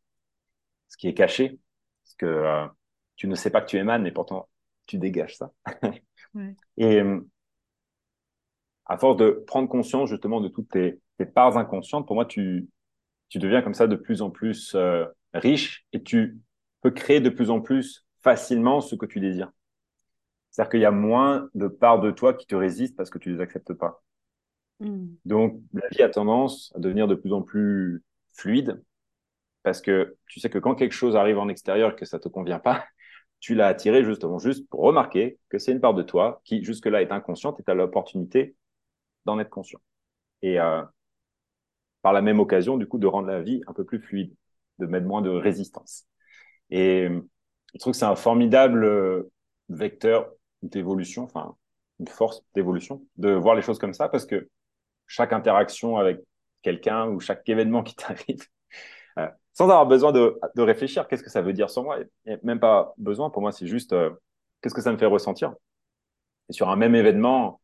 ce 0.90 0.98
qui 0.98 1.08
est 1.08 1.16
caché, 1.16 1.60
ce 2.04 2.16
que 2.16 2.26
euh, 2.28 2.68
tu 3.16 3.28
ne 3.28 3.34
sais 3.34 3.50
pas 3.50 3.62
que 3.62 3.68
tu 3.68 3.78
émanes, 3.78 4.04
mais 4.04 4.12
pourtant 4.12 4.48
tu 4.86 4.98
dégages 4.98 5.38
ça. 5.38 5.52
Et 6.78 7.00
euh, 7.00 7.20
à 8.86 8.98
force 8.98 9.18
de 9.18 9.44
prendre 9.48 9.70
conscience 9.70 10.10
justement 10.10 10.42
de 10.42 10.48
toutes 10.50 10.70
tes, 10.70 11.00
parts 11.34 11.58
inconscientes, 11.58 12.06
pour 12.06 12.16
moi, 12.16 12.26
tu, 12.26 12.68
tu 13.30 13.40
deviens 13.40 13.62
comme 13.62 13.74
ça 13.74 13.88
de 13.88 13.96
plus 13.96 14.22
en 14.22 14.30
plus 14.30 14.76
euh, 14.76 15.06
riche 15.34 15.86
et 15.94 16.04
tu 16.04 16.38
peux 16.82 16.92
créer 16.92 17.22
de 17.22 17.30
plus 17.30 17.50
en 17.50 17.62
plus 17.62 18.03
facilement 18.24 18.82
ce 18.82 18.96
que 18.96 19.06
tu 19.06 19.20
désires. 19.20 19.52
C'est-à-dire 20.50 20.72
qu'il 20.72 20.82
y 20.82 20.86
a 20.86 20.92
moins 20.92 21.50
de 21.56 21.68
parts 21.68 22.00
de 22.00 22.12
toi 22.12 22.34
qui 22.34 22.46
te 22.46 22.56
résistent 22.56 22.96
parce 22.96 23.10
que 23.10 23.18
tu 23.18 23.32
les 23.34 23.42
acceptes 23.42 23.74
pas. 23.74 24.04
Hmm. 24.80 25.08
Donc, 25.26 25.62
la 25.74 25.88
vie 25.90 26.04
a 26.04 26.10
tendance 26.10 26.72
à 26.76 26.80
devenir 26.80 27.08
de 27.08 27.16
plus 27.16 27.34
en 27.34 27.42
plus 27.42 28.04
fluide 28.34 28.82
parce 29.64 29.82
que 29.82 30.18
tu 30.28 30.40
sais 30.40 30.50
que 30.50 30.60
quand 30.60 30.76
quelque 30.76 30.94
chose 30.94 31.16
arrive 31.16 31.40
en 31.40 31.48
extérieur 31.48 31.94
et 31.94 31.96
que 31.96 32.06
ça 32.06 32.20
te 32.20 32.28
convient 32.28 32.60
pas, 32.60 32.86
tu 33.40 33.56
l'as 33.56 33.68
attiré 33.68 34.04
justement 34.04 34.40
juste 34.40 34.68
pour 34.70 34.82
remarquer 34.82 35.40
que 35.50 35.58
c'est 35.58 35.72
une 35.72 35.82
part 35.82 35.94
de 35.94 36.04
toi 36.04 36.42
qui 36.46 36.64
jusque-là 36.64 37.02
est 37.02 37.12
inconsciente 37.12 37.60
et 37.60 37.64
tu 37.64 37.72
as 37.72 37.76
l'opportunité 37.76 38.56
d'en 39.26 39.40
être 39.40 39.50
conscient. 39.50 39.80
Et 40.42 40.60
euh, 40.60 40.84
par 42.02 42.14
la 42.14 42.22
même 42.22 42.40
occasion, 42.40 42.78
du 42.78 42.86
coup, 42.88 43.00
de 43.00 43.08
rendre 43.08 43.28
la 43.28 43.42
vie 43.42 43.62
un 43.68 43.74
peu 43.74 43.86
plus 43.86 44.00
fluide, 44.00 44.36
de 44.80 44.86
mettre 44.86 45.08
moins 45.08 45.22
de 45.22 45.30
résistance. 45.30 46.06
Et 46.70 47.08
je 47.74 47.80
trouve 47.80 47.94
que 47.94 47.98
c'est 48.00 48.06
un 48.06 48.16
formidable 48.16 48.84
euh, 48.84 49.32
vecteur 49.70 50.32
d'évolution, 50.62 51.24
enfin, 51.24 51.56
une 52.00 52.08
force 52.08 52.44
d'évolution, 52.56 53.06
de 53.18 53.32
voir 53.32 53.56
les 53.56 53.62
choses 53.62 53.80
comme 53.80 53.94
ça, 53.94 54.10
parce 54.10 54.26
que 54.26 54.50
chaque 55.08 55.34
interaction 55.34 55.98
avec 55.98 56.22
quelqu'un 56.62 57.08
ou 57.08 57.20
chaque 57.20 57.48
événement 57.50 57.84
qui 57.84 57.96
t'arrive, 57.96 58.48
euh, 59.20 59.28
sans 59.54 59.66
avoir 59.66 59.86
besoin 59.86 60.12
de, 60.12 60.40
réfléchir, 60.58 61.08
qu'est-ce 61.08 61.24
que 61.24 61.30
ça 61.30 61.42
veut 61.42 61.54
dire 61.54 61.70
sur 61.70 61.84
moi 61.84 62.00
a 62.28 62.36
même 62.44 62.60
pas 62.60 62.94
besoin, 62.98 63.30
pour 63.30 63.42
moi, 63.42 63.52
c'est 63.52 63.68
juste 63.68 63.94
euh, 63.94 64.12
qu'est-ce 64.62 64.74
que 64.74 64.82
ça 64.82 64.92
me 64.92 64.98
fait 64.98 65.06
ressentir. 65.06 65.54
Et 66.50 66.54
sur 66.54 66.70
un 66.70 66.76
même 66.76 66.96
événement, 66.96 67.62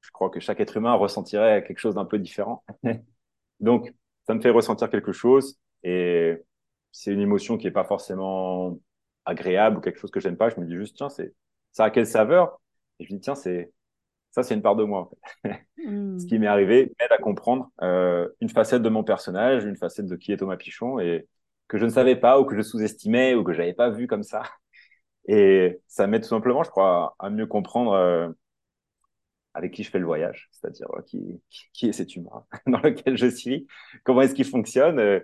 je 0.00 0.10
crois 0.10 0.30
que 0.30 0.40
chaque 0.40 0.60
être 0.60 0.76
humain 0.76 0.94
ressentirait 0.94 1.64
quelque 1.64 1.78
chose 1.78 1.94
d'un 1.94 2.04
peu 2.04 2.18
différent. 2.18 2.64
Donc, 3.60 3.94
ça 4.26 4.34
me 4.34 4.40
fait 4.40 4.50
ressentir 4.50 4.90
quelque 4.90 5.12
chose 5.12 5.58
et 5.82 6.36
c'est 6.92 7.12
une 7.12 7.20
émotion 7.20 7.56
qui 7.58 7.66
est 7.66 7.72
pas 7.72 7.84
forcément 7.84 8.78
agréable 9.24 9.78
ou 9.78 9.80
quelque 9.80 9.98
chose 9.98 10.10
que 10.10 10.20
j'aime 10.20 10.36
pas. 10.36 10.50
Je 10.50 10.60
me 10.60 10.66
dis 10.66 10.76
juste, 10.76 10.96
tiens, 10.96 11.08
c'est, 11.08 11.34
ça 11.72 11.84
a 11.84 11.90
quelle 11.90 12.06
saveur? 12.06 12.60
Et 12.98 13.04
je 13.04 13.12
me 13.12 13.18
dis, 13.18 13.22
tiens, 13.22 13.34
c'est, 13.34 13.72
ça, 14.30 14.42
c'est 14.42 14.54
une 14.54 14.62
part 14.62 14.76
de 14.76 14.84
moi. 14.84 15.00
En 15.00 15.10
fait. 15.42 15.66
Ce 16.20 16.26
qui 16.26 16.38
m'est 16.38 16.46
arrivé 16.46 16.92
m'aide 17.00 17.12
à 17.12 17.18
comprendre 17.18 17.70
euh, 17.82 18.28
une 18.40 18.48
facette 18.48 18.82
de 18.82 18.88
mon 18.88 19.04
personnage, 19.04 19.64
une 19.64 19.76
facette 19.76 20.06
de 20.06 20.16
qui 20.16 20.32
est 20.32 20.36
Thomas 20.36 20.56
Pichon 20.56 21.00
et 21.00 21.26
que 21.68 21.78
je 21.78 21.84
ne 21.84 21.90
savais 21.90 22.16
pas 22.16 22.40
ou 22.40 22.44
que 22.44 22.56
je 22.56 22.62
sous-estimais 22.62 23.34
ou 23.34 23.42
que 23.42 23.52
j'avais 23.52 23.74
pas 23.74 23.90
vu 23.90 24.06
comme 24.06 24.22
ça. 24.22 24.42
Et 25.26 25.80
ça 25.86 26.06
m'aide 26.06 26.22
tout 26.22 26.28
simplement, 26.28 26.62
je 26.62 26.70
crois, 26.70 27.14
à 27.18 27.30
mieux 27.30 27.46
comprendre 27.46 27.92
euh, 27.92 28.28
avec 29.54 29.72
qui 29.72 29.82
je 29.82 29.90
fais 29.90 29.98
le 29.98 30.06
voyage, 30.06 30.48
c'est-à-dire 30.52 30.88
euh, 30.96 31.02
qui, 31.02 31.40
qui, 31.72 31.88
est 31.88 31.92
cet 31.92 32.16
humain 32.16 32.44
dans 32.66 32.80
lequel 32.80 33.16
je 33.16 33.26
suis, 33.26 33.66
comment 34.04 34.22
est-ce 34.22 34.34
qu'il 34.34 34.46
fonctionne, 34.46 35.22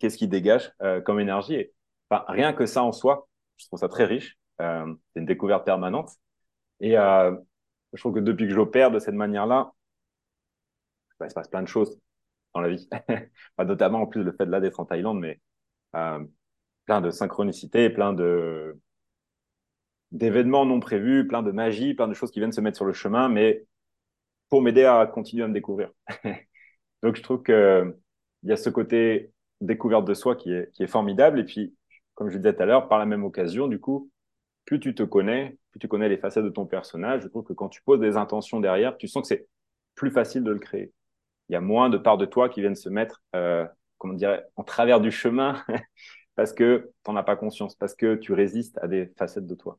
qu'est-ce 0.00 0.16
qu'il 0.16 0.28
dégage 0.28 0.72
euh, 0.82 1.00
comme 1.00 1.20
énergie? 1.20 1.66
Rien 2.10 2.52
que 2.52 2.66
ça 2.66 2.82
en 2.82 2.92
soi, 2.92 3.28
je 3.56 3.66
trouve 3.66 3.78
ça 3.78 3.88
très 3.88 4.04
riche. 4.04 4.38
c'est 4.58 5.20
une 5.20 5.26
découverte 5.26 5.64
permanente. 5.64 6.10
Et 6.80 6.92
je 6.92 7.98
trouve 7.98 8.14
que 8.14 8.20
depuis 8.20 8.46
que 8.46 8.54
j'opère 8.54 8.90
de 8.90 8.98
cette 8.98 9.14
manière-là, 9.14 9.72
bah, 11.18 11.26
il 11.26 11.30
se 11.30 11.34
passe 11.34 11.48
plein 11.48 11.62
de 11.62 11.68
choses 11.68 11.98
dans 12.54 12.60
la 12.60 12.68
vie. 12.68 12.88
notamment 13.58 14.02
en 14.02 14.06
plus 14.06 14.22
le 14.22 14.32
fait 14.32 14.46
de 14.46 14.50
là 14.50 14.60
d'être 14.60 14.78
en 14.80 14.84
Thaïlande, 14.84 15.18
mais 15.18 15.40
plein 15.92 17.00
de 17.00 17.10
synchronicité, 17.10 17.90
plein 17.90 18.12
de 18.12 18.78
d'événements 20.14 20.64
non 20.64 20.80
prévus, 20.80 21.26
plein 21.26 21.42
de 21.42 21.50
magie, 21.50 21.94
plein 21.94 22.08
de 22.08 22.14
choses 22.14 22.30
qui 22.30 22.38
viennent 22.38 22.52
se 22.52 22.60
mettre 22.60 22.76
sur 22.76 22.86
le 22.86 22.92
chemin, 22.92 23.28
mais 23.28 23.66
pour 24.48 24.62
m'aider 24.62 24.84
à 24.84 25.06
continuer 25.06 25.44
à 25.44 25.48
me 25.48 25.52
découvrir. 25.52 25.90
Donc, 27.02 27.16
je 27.16 27.22
trouve 27.22 27.42
que 27.42 27.96
il 28.44 28.50
y 28.50 28.52
a 28.52 28.56
ce 28.56 28.70
côté 28.70 29.32
découverte 29.66 30.04
de 30.04 30.14
soi 30.14 30.36
qui 30.36 30.52
est, 30.52 30.70
qui 30.72 30.82
est 30.82 30.86
formidable. 30.86 31.40
Et 31.40 31.44
puis, 31.44 31.74
comme 32.14 32.28
je 32.28 32.34
le 32.34 32.40
disais 32.40 32.54
tout 32.54 32.62
à 32.62 32.66
l'heure, 32.66 32.88
par 32.88 32.98
la 32.98 33.06
même 33.06 33.24
occasion, 33.24 33.68
du 33.68 33.80
coup, 33.80 34.10
plus 34.64 34.80
tu 34.80 34.94
te 34.94 35.02
connais, 35.02 35.58
plus 35.70 35.80
tu 35.80 35.88
connais 35.88 36.08
les 36.08 36.18
facettes 36.18 36.44
de 36.44 36.50
ton 36.50 36.66
personnage, 36.66 37.22
je 37.22 37.28
trouve 37.28 37.44
que 37.44 37.52
quand 37.52 37.68
tu 37.68 37.82
poses 37.82 38.00
des 38.00 38.16
intentions 38.16 38.60
derrière, 38.60 38.96
tu 38.96 39.08
sens 39.08 39.22
que 39.22 39.28
c'est 39.28 39.46
plus 39.94 40.10
facile 40.10 40.42
de 40.44 40.50
le 40.50 40.58
créer. 40.58 40.92
Il 41.48 41.52
y 41.52 41.56
a 41.56 41.60
moins 41.60 41.90
de 41.90 41.98
parts 41.98 42.18
de 42.18 42.26
toi 42.26 42.48
qui 42.48 42.60
viennent 42.60 42.74
se 42.74 42.88
mettre, 42.88 43.22
euh, 43.36 43.66
comment 43.98 44.14
dirait, 44.14 44.44
en 44.56 44.64
travers 44.64 45.00
du 45.00 45.10
chemin 45.10 45.62
parce 46.36 46.52
que 46.52 46.90
tu 47.04 47.10
n'en 47.10 47.16
as 47.16 47.22
pas 47.22 47.36
conscience, 47.36 47.74
parce 47.74 47.94
que 47.94 48.14
tu 48.16 48.32
résistes 48.32 48.78
à 48.82 48.88
des 48.88 49.12
facettes 49.18 49.46
de 49.46 49.54
toi. 49.54 49.78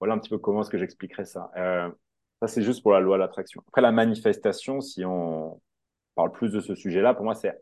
Voilà 0.00 0.14
un 0.14 0.18
petit 0.18 0.30
peu 0.30 0.38
comment 0.38 0.60
est-ce 0.60 0.70
que 0.70 0.78
j'expliquerais 0.78 1.24
ça. 1.24 1.50
Euh, 1.56 1.90
ça, 2.40 2.46
c'est 2.46 2.62
juste 2.62 2.82
pour 2.82 2.92
la 2.92 3.00
loi 3.00 3.16
de 3.16 3.22
l'attraction. 3.22 3.62
Après, 3.66 3.80
la 3.80 3.90
manifestation, 3.90 4.80
si 4.80 5.04
on 5.04 5.60
parle 6.14 6.30
plus 6.30 6.52
de 6.52 6.60
ce 6.60 6.74
sujet-là, 6.74 7.14
pour 7.14 7.24
moi, 7.24 7.34
c'est 7.34 7.60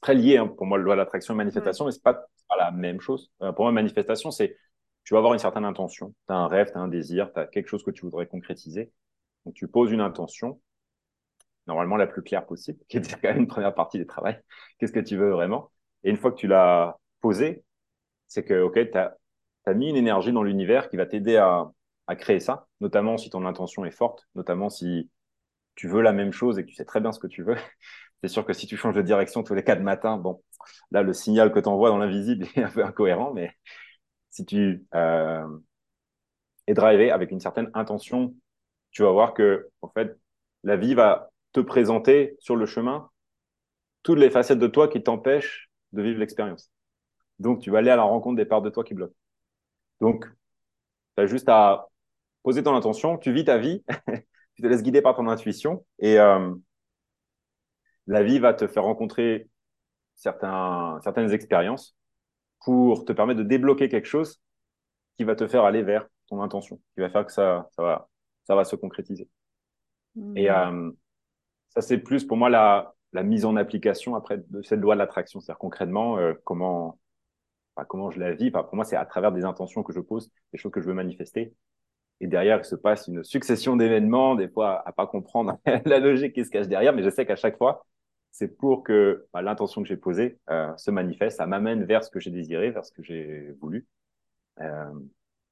très 0.00 0.14
lié. 0.14 0.36
Hein, 0.38 0.48
pour 0.48 0.66
moi, 0.66 0.78
la 0.78 0.84
loi 0.84 0.94
de 0.94 0.98
l'attraction 1.00 1.34
et 1.34 1.36
manifestation, 1.36 1.84
mais 1.86 1.92
c'est 1.92 2.02
pas, 2.02 2.14
pas 2.14 2.56
la 2.58 2.70
même 2.70 3.00
chose. 3.00 3.30
Euh, 3.42 3.52
pour 3.52 3.64
moi, 3.64 3.72
manifestation, 3.72 4.30
c'est 4.30 4.56
tu 5.04 5.14
vas 5.14 5.18
avoir 5.18 5.34
une 5.34 5.38
certaine 5.38 5.64
intention. 5.64 6.14
Tu 6.26 6.32
as 6.32 6.36
un 6.36 6.48
rêve, 6.48 6.70
tu 6.72 6.78
as 6.78 6.80
un 6.80 6.88
désir, 6.88 7.32
tu 7.32 7.40
as 7.40 7.46
quelque 7.46 7.68
chose 7.68 7.82
que 7.82 7.90
tu 7.90 8.02
voudrais 8.02 8.26
concrétiser. 8.26 8.92
Donc, 9.44 9.54
tu 9.54 9.68
poses 9.68 9.92
une 9.92 10.00
intention, 10.00 10.60
normalement 11.66 11.96
la 11.96 12.06
plus 12.06 12.22
claire 12.22 12.46
possible, 12.46 12.78
qui 12.88 12.98
est 12.98 13.20
quand 13.20 13.28
même 13.28 13.38
une 13.38 13.46
première 13.46 13.74
partie 13.74 13.98
du 13.98 14.06
travail. 14.06 14.40
Qu'est-ce 14.78 14.92
que 14.92 15.00
tu 15.00 15.16
veux 15.16 15.30
vraiment? 15.30 15.70
Et 16.04 16.10
une 16.10 16.16
fois 16.16 16.30
que 16.32 16.36
tu 16.36 16.46
l'as 16.46 16.98
posé, 17.20 17.64
c'est 18.28 18.44
que, 18.44 18.62
OK, 18.62 18.74
tu 18.74 18.98
as 18.98 19.16
tu 19.64 19.70
as 19.70 19.74
mis 19.74 19.88
une 19.88 19.96
énergie 19.96 20.32
dans 20.32 20.42
l'univers 20.42 20.88
qui 20.90 20.96
va 20.96 21.06
t'aider 21.06 21.36
à, 21.36 21.70
à 22.06 22.16
créer 22.16 22.40
ça, 22.40 22.66
notamment 22.80 23.16
si 23.16 23.30
ton 23.30 23.46
intention 23.46 23.84
est 23.84 23.90
forte, 23.90 24.28
notamment 24.34 24.68
si 24.68 25.10
tu 25.74 25.88
veux 25.88 26.02
la 26.02 26.12
même 26.12 26.32
chose 26.32 26.58
et 26.58 26.64
que 26.64 26.68
tu 26.68 26.74
sais 26.74 26.84
très 26.84 27.00
bien 27.00 27.12
ce 27.12 27.18
que 27.18 27.26
tu 27.26 27.42
veux. 27.42 27.56
C'est 28.24 28.28
sûr 28.28 28.46
que 28.46 28.54
si 28.54 28.66
tu 28.66 28.78
changes 28.78 28.94
de 28.94 29.02
direction 29.02 29.42
tous 29.42 29.52
les 29.52 29.62
quatre 29.62 29.82
matins, 29.82 30.16
bon, 30.16 30.42
là, 30.90 31.02
le 31.02 31.12
signal 31.12 31.52
que 31.52 31.60
tu 31.60 31.68
envoies 31.68 31.90
dans 31.90 31.98
l'invisible 31.98 32.46
est 32.56 32.62
un 32.62 32.70
peu 32.70 32.82
incohérent, 32.82 33.34
mais 33.34 33.52
si 34.30 34.46
tu 34.46 34.86
euh, 34.94 35.46
es 36.66 36.72
drivé 36.72 37.10
avec 37.10 37.32
une 37.32 37.40
certaine 37.40 37.70
intention, 37.74 38.34
tu 38.92 39.02
vas 39.02 39.10
voir 39.10 39.34
que, 39.34 39.68
en 39.82 39.90
fait, 39.90 40.18
la 40.62 40.76
vie 40.78 40.94
va 40.94 41.28
te 41.52 41.60
présenter 41.60 42.34
sur 42.38 42.56
le 42.56 42.64
chemin 42.64 43.10
toutes 44.02 44.18
les 44.18 44.30
facettes 44.30 44.58
de 44.58 44.68
toi 44.68 44.88
qui 44.88 45.02
t'empêchent 45.02 45.70
de 45.92 46.00
vivre 46.00 46.18
l'expérience. 46.18 46.72
Donc, 47.40 47.60
tu 47.60 47.70
vas 47.70 47.80
aller 47.80 47.90
à 47.90 47.96
la 47.96 48.04
rencontre 48.04 48.36
des 48.36 48.46
parts 48.46 48.62
de 48.62 48.70
toi 48.70 48.84
qui 48.84 48.94
bloquent. 48.94 49.16
Donc, 50.00 50.24
tu 50.24 51.22
as 51.22 51.26
juste 51.26 51.50
à 51.50 51.88
poser 52.42 52.62
ton 52.62 52.74
intention, 52.74 53.18
tu 53.18 53.34
vis 53.34 53.44
ta 53.44 53.58
vie, 53.58 53.84
tu 54.54 54.62
te 54.62 54.66
laisses 54.66 54.82
guider 54.82 55.02
par 55.02 55.14
ton 55.14 55.28
intuition 55.28 55.84
et 55.98 56.18
euh, 56.18 56.54
la 58.06 58.22
vie 58.22 58.38
va 58.38 58.54
te 58.54 58.66
faire 58.66 58.84
rencontrer 58.84 59.48
certains, 60.14 61.00
certaines 61.02 61.32
expériences 61.32 61.96
pour 62.64 63.04
te 63.04 63.12
permettre 63.12 63.40
de 63.40 63.44
débloquer 63.44 63.88
quelque 63.88 64.06
chose 64.06 64.40
qui 65.16 65.24
va 65.24 65.36
te 65.36 65.46
faire 65.46 65.64
aller 65.64 65.82
vers 65.82 66.06
ton 66.28 66.42
intention, 66.42 66.80
qui 66.94 67.00
va 67.00 67.10
faire 67.10 67.26
que 67.26 67.32
ça, 67.32 67.68
ça, 67.76 67.82
va, 67.82 68.08
ça 68.44 68.54
va 68.54 68.64
se 68.64 68.76
concrétiser. 68.76 69.28
Mmh. 70.14 70.36
Et 70.36 70.50
euh, 70.50 70.90
ça, 71.70 71.80
c'est 71.80 71.98
plus 71.98 72.24
pour 72.24 72.36
moi 72.36 72.48
la, 72.48 72.94
la 73.12 73.22
mise 73.22 73.44
en 73.44 73.56
application 73.56 74.14
après 74.14 74.38
de 74.48 74.62
cette 74.62 74.80
loi 74.80 74.94
de 74.94 74.98
l'attraction, 74.98 75.40
c'est-à-dire 75.40 75.58
concrètement 75.58 76.18
euh, 76.18 76.34
comment 76.44 76.98
comment 77.88 78.12
je 78.12 78.20
la 78.20 78.32
vis. 78.32 78.52
pour 78.52 78.76
moi, 78.76 78.84
c'est 78.84 78.94
à 78.94 79.04
travers 79.04 79.32
des 79.32 79.44
intentions 79.44 79.82
que 79.82 79.92
je 79.92 79.98
pose, 79.98 80.30
des 80.52 80.58
choses 80.58 80.70
que 80.70 80.80
je 80.80 80.86
veux 80.86 80.94
manifester. 80.94 81.52
Et 82.20 82.26
derrière, 82.26 82.58
il 82.58 82.64
se 82.64 82.76
passe 82.76 83.08
une 83.08 83.24
succession 83.24 83.76
d'événements, 83.76 84.34
des 84.34 84.48
fois 84.48 84.82
à 84.86 84.92
pas 84.92 85.06
comprendre 85.06 85.58
la 85.84 85.98
logique 85.98 86.34
qui 86.34 86.44
se 86.44 86.50
cache 86.50 86.68
derrière, 86.68 86.92
mais 86.94 87.02
je 87.02 87.10
sais 87.10 87.26
qu'à 87.26 87.36
chaque 87.36 87.58
fois, 87.58 87.86
c'est 88.30 88.56
pour 88.56 88.82
que 88.82 89.26
bah, 89.32 89.42
l'intention 89.42 89.82
que 89.82 89.88
j'ai 89.88 89.96
posée 89.96 90.38
euh, 90.50 90.76
se 90.76 90.90
manifeste, 90.90 91.38
ça 91.38 91.46
m'amène 91.46 91.84
vers 91.84 92.02
ce 92.04 92.10
que 92.10 92.20
j'ai 92.20 92.30
désiré, 92.30 92.70
vers 92.70 92.84
ce 92.84 92.92
que 92.92 93.02
j'ai 93.02 93.52
voulu. 93.60 93.86
Euh, 94.60 94.92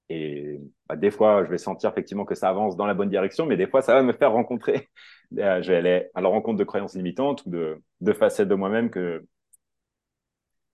et 0.09 0.61
bah, 0.89 0.97
des 0.97 1.11
fois, 1.11 1.45
je 1.45 1.51
vais 1.51 1.59
sentir 1.59 1.91
effectivement 1.91 2.25
que 2.25 2.35
ça 2.35 2.49
avance 2.49 2.77
dans 2.77 2.87
la 2.87 2.95
bonne 2.95 3.09
direction, 3.09 3.47
mais 3.47 3.57
des 3.57 3.67
fois, 3.67 3.83
ça 3.83 3.95
va 3.95 4.03
me 4.03 4.13
faire 4.13 4.33
rencontrer, 4.33 4.89
euh, 5.39 5.63
je 5.63 5.73
vais 5.73 5.79
aller 5.79 6.11
à 6.15 6.21
la 6.21 6.29
rencontre 6.29 6.59
de 6.59 6.65
croyances 6.65 6.95
limitantes 6.95 7.45
ou 7.47 7.51
de, 7.51 7.83
de 8.01 8.13
facettes 8.13 8.49
de 8.49 8.55
moi-même 8.55 8.91
que 8.91 9.25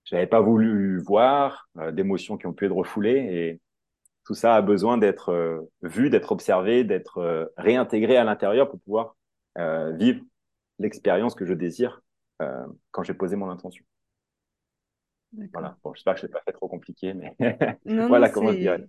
je 0.05 0.15
n'avais 0.15 0.27
pas 0.27 0.41
voulu 0.41 0.99
voir, 1.01 1.69
euh, 1.77 1.91
d'émotions 1.91 2.37
qui 2.37 2.47
ont 2.47 2.53
pu 2.53 2.65
être 2.65 2.75
refoulées. 2.75 3.59
Tout 4.29 4.35
ça 4.35 4.55
a 4.55 4.61
besoin 4.61 4.99
d'être 4.99 5.29
euh, 5.29 5.59
vu, 5.81 6.11
d'être 6.11 6.31
observé, 6.31 6.83
d'être 6.83 7.17
euh, 7.17 7.47
réintégré 7.57 8.15
à 8.15 8.23
l'intérieur 8.23 8.69
pour 8.69 8.79
pouvoir 8.79 9.15
euh, 9.57 9.91
vivre 9.93 10.21
l'expérience 10.77 11.33
que 11.33 11.47
je 11.47 11.53
désire 11.53 12.03
quand 12.91 13.01
j'ai 13.01 13.15
posé 13.15 13.35
mon 13.35 13.49
intention. 13.49 13.83
Voilà. 15.51 15.77
Bon, 15.83 15.95
j'espère 15.95 16.13
que 16.13 16.21
je 16.21 16.27
n'ai 16.27 16.31
pas 16.31 16.43
fait 16.45 16.51
trop 16.51 16.67
compliqué, 16.67 17.15
mais 17.15 17.35
voilà 18.07 18.29
comment 18.29 18.53
je 18.53 18.59
dirais. 18.59 18.87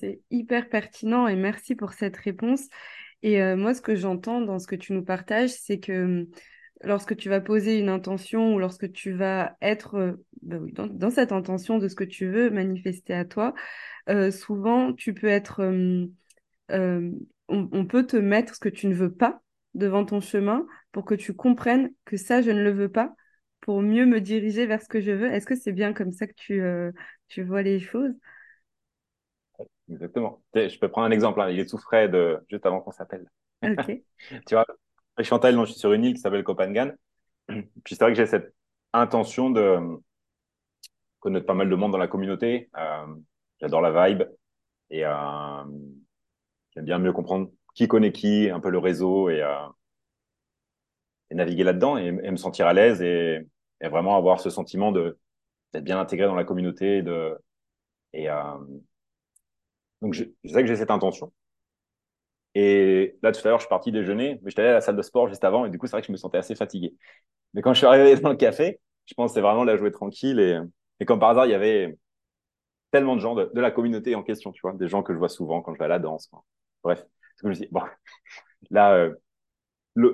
C'est 0.00 0.22
hyper 0.30 0.70
pertinent 0.70 1.28
et 1.28 1.36
merci 1.36 1.74
pour 1.76 1.92
cette 1.92 2.16
réponse. 2.16 2.66
Et 3.22 3.54
moi, 3.54 3.74
ce 3.74 3.82
que 3.82 3.94
j'entends 3.94 4.40
dans 4.40 4.58
ce 4.58 4.66
que 4.66 4.74
tu 4.74 4.94
nous 4.94 5.04
partages, 5.04 5.50
c'est 5.50 5.78
que 5.78 6.22
hum, 6.22 6.26
lorsque 6.82 7.14
tu 7.14 7.28
vas 7.28 7.40
poser 7.40 7.78
une 7.78 7.88
intention 7.88 8.54
ou 8.54 8.58
lorsque 8.58 8.90
tu 8.90 9.12
vas 9.12 9.56
être 9.60 10.18
bah 10.42 10.56
oui, 10.60 10.72
dans, 10.72 10.88
dans, 10.88 11.10
cette 11.10 11.30
intention 11.30 11.78
de 11.78 11.86
ce 11.86 11.94
que 11.94 12.04
tu 12.04 12.28
veux 12.28 12.50
manifester 12.50 13.14
à 13.14 13.24
toi, 13.24 13.54
euh, 14.08 14.30
souvent 14.30 14.92
tu 14.92 15.14
peux 15.14 15.26
être, 15.26 15.64
hum, 15.64 16.12
euh, 16.70 17.10
on, 17.48 17.68
on, 17.72 17.86
peut 17.86 18.06
te 18.06 18.16
mettre 18.16 18.54
ce 18.54 18.60
que 18.60 18.68
tu 18.68 18.86
ne 18.86 18.94
veux 18.94 19.12
pas 19.12 19.40
devant 19.74 20.04
ton 20.04 20.20
chemin 20.20 20.66
pour 20.92 21.04
que 21.04 21.14
tu 21.14 21.34
comprennes 21.34 21.92
que 22.04 22.16
ça, 22.16 22.42
je 22.42 22.50
ne 22.50 22.62
le 22.62 22.70
veux 22.70 22.90
pas, 22.90 23.14
pour 23.60 23.82
mieux 23.82 24.06
me 24.06 24.20
diriger 24.20 24.66
vers 24.66 24.82
ce 24.82 24.88
que 24.88 25.00
je 25.00 25.12
veux. 25.12 25.30
Est-ce 25.32 25.46
que 25.46 25.56
c'est 25.56 25.72
bien 25.72 25.92
comme 25.92 26.12
ça 26.12 26.26
que 26.26 26.34
tu, 26.34 26.62
euh, 26.62 26.90
tu 27.28 27.42
vois 27.42 27.62
les 27.62 27.80
choses? 27.80 28.14
Exactement. 29.90 30.42
Je 30.54 30.78
peux 30.78 30.88
prendre 30.88 31.06
un 31.06 31.10
exemple. 31.10 31.40
Hein. 31.40 31.50
Il 31.50 31.58
est 31.58 31.68
tout 31.68 31.78
frais 31.78 32.08
de 32.08 32.38
juste 32.50 32.66
avant 32.66 32.80
qu'on 32.80 32.92
s'appelle. 32.92 33.26
Ok. 33.62 34.02
tu 34.46 34.54
vois, 34.54 34.66
Chantal, 35.22 35.58
je 35.60 35.64
suis 35.66 35.80
sur 35.80 35.92
une 35.92 36.04
île 36.04 36.14
qui 36.14 36.20
s'appelle 36.20 36.44
Copenhague. 36.44 36.94
Puis 37.48 37.94
c'est 37.94 38.00
vrai 38.00 38.12
que 38.12 38.16
j'ai 38.16 38.26
cette 38.26 38.54
intention 38.92 39.50
de 39.50 39.78
connaître 41.20 41.46
pas 41.46 41.54
mal 41.54 41.68
de 41.68 41.74
monde 41.74 41.92
dans 41.92 41.98
la 41.98 42.08
communauté. 42.08 42.70
Euh, 42.76 43.06
J'adore 43.60 43.80
la 43.80 44.08
vibe 44.08 44.22
et 44.90 45.04
euh, 45.04 45.64
j'aime 46.74 46.84
bien 46.84 46.98
mieux 46.98 47.12
comprendre 47.12 47.50
qui 47.74 47.88
connaît 47.88 48.12
qui, 48.12 48.50
un 48.50 48.60
peu 48.60 48.70
le 48.70 48.78
réseau 48.78 49.28
et, 49.30 49.42
euh, 49.42 49.66
naviguer 51.30 51.64
là-dedans 51.64 51.96
et, 51.96 52.10
me 52.12 52.36
sentir 52.36 52.66
à 52.66 52.72
l'aise 52.72 53.02
et, 53.02 53.46
et, 53.80 53.88
vraiment 53.88 54.16
avoir 54.16 54.40
ce 54.40 54.50
sentiment 54.50 54.92
de 54.92 55.18
d'être 55.72 55.84
bien 55.84 56.00
intégré 56.00 56.26
dans 56.26 56.34
la 56.34 56.44
communauté. 56.44 57.02
De, 57.02 57.36
et 58.14 58.30
euh, 58.30 58.58
donc 60.02 60.14
je, 60.14 60.24
je 60.44 60.52
sais 60.52 60.60
que 60.62 60.66
j'ai 60.66 60.76
cette 60.76 60.90
intention. 60.90 61.32
Et 62.54 63.16
là, 63.22 63.32
tout 63.32 63.40
à 63.44 63.48
l'heure, 63.50 63.58
je 63.58 63.64
suis 63.64 63.68
parti 63.68 63.92
déjeuner, 63.92 64.40
mais 64.42 64.50
j'étais 64.50 64.62
allé 64.62 64.70
à 64.70 64.74
la 64.74 64.80
salle 64.80 64.96
de 64.96 65.02
sport 65.02 65.28
juste 65.28 65.44
avant, 65.44 65.64
et 65.66 65.70
du 65.70 65.78
coup, 65.78 65.86
c'est 65.86 65.92
vrai 65.92 66.00
que 66.00 66.06
je 66.08 66.12
me 66.12 66.16
sentais 66.16 66.38
assez 66.38 66.54
fatigué. 66.54 66.94
Mais 67.54 67.62
quand 67.62 67.74
je 67.74 67.78
suis 67.78 67.86
arrivé 67.86 68.16
dans 68.20 68.30
le 68.30 68.36
café, 68.36 68.80
je 69.06 69.14
pense 69.14 69.34
c'est 69.34 69.40
vraiment 69.40 69.64
la 69.64 69.76
jouer 69.76 69.92
tranquille, 69.92 70.40
et, 70.40 70.58
et 71.00 71.04
comme 71.04 71.20
par 71.20 71.30
hasard, 71.30 71.46
il 71.46 71.52
y 71.52 71.54
avait 71.54 71.96
tellement 72.90 73.16
de 73.16 73.20
gens 73.20 73.34
de, 73.34 73.50
la 73.54 73.70
communauté 73.70 74.14
en 74.14 74.22
question, 74.22 74.52
tu 74.52 74.60
vois, 74.62 74.72
des 74.72 74.88
gens 74.88 75.02
que 75.02 75.12
je 75.12 75.18
vois 75.18 75.28
souvent 75.28 75.62
quand 75.62 75.74
je 75.74 75.78
vais 75.78 75.84
à 75.84 75.88
la 75.88 75.98
danse. 75.98 76.30
Bref, 76.82 77.04
je 77.42 77.50
dis, 77.50 77.68
bon, 77.70 77.82
là, 78.70 78.94
euh, 78.94 79.14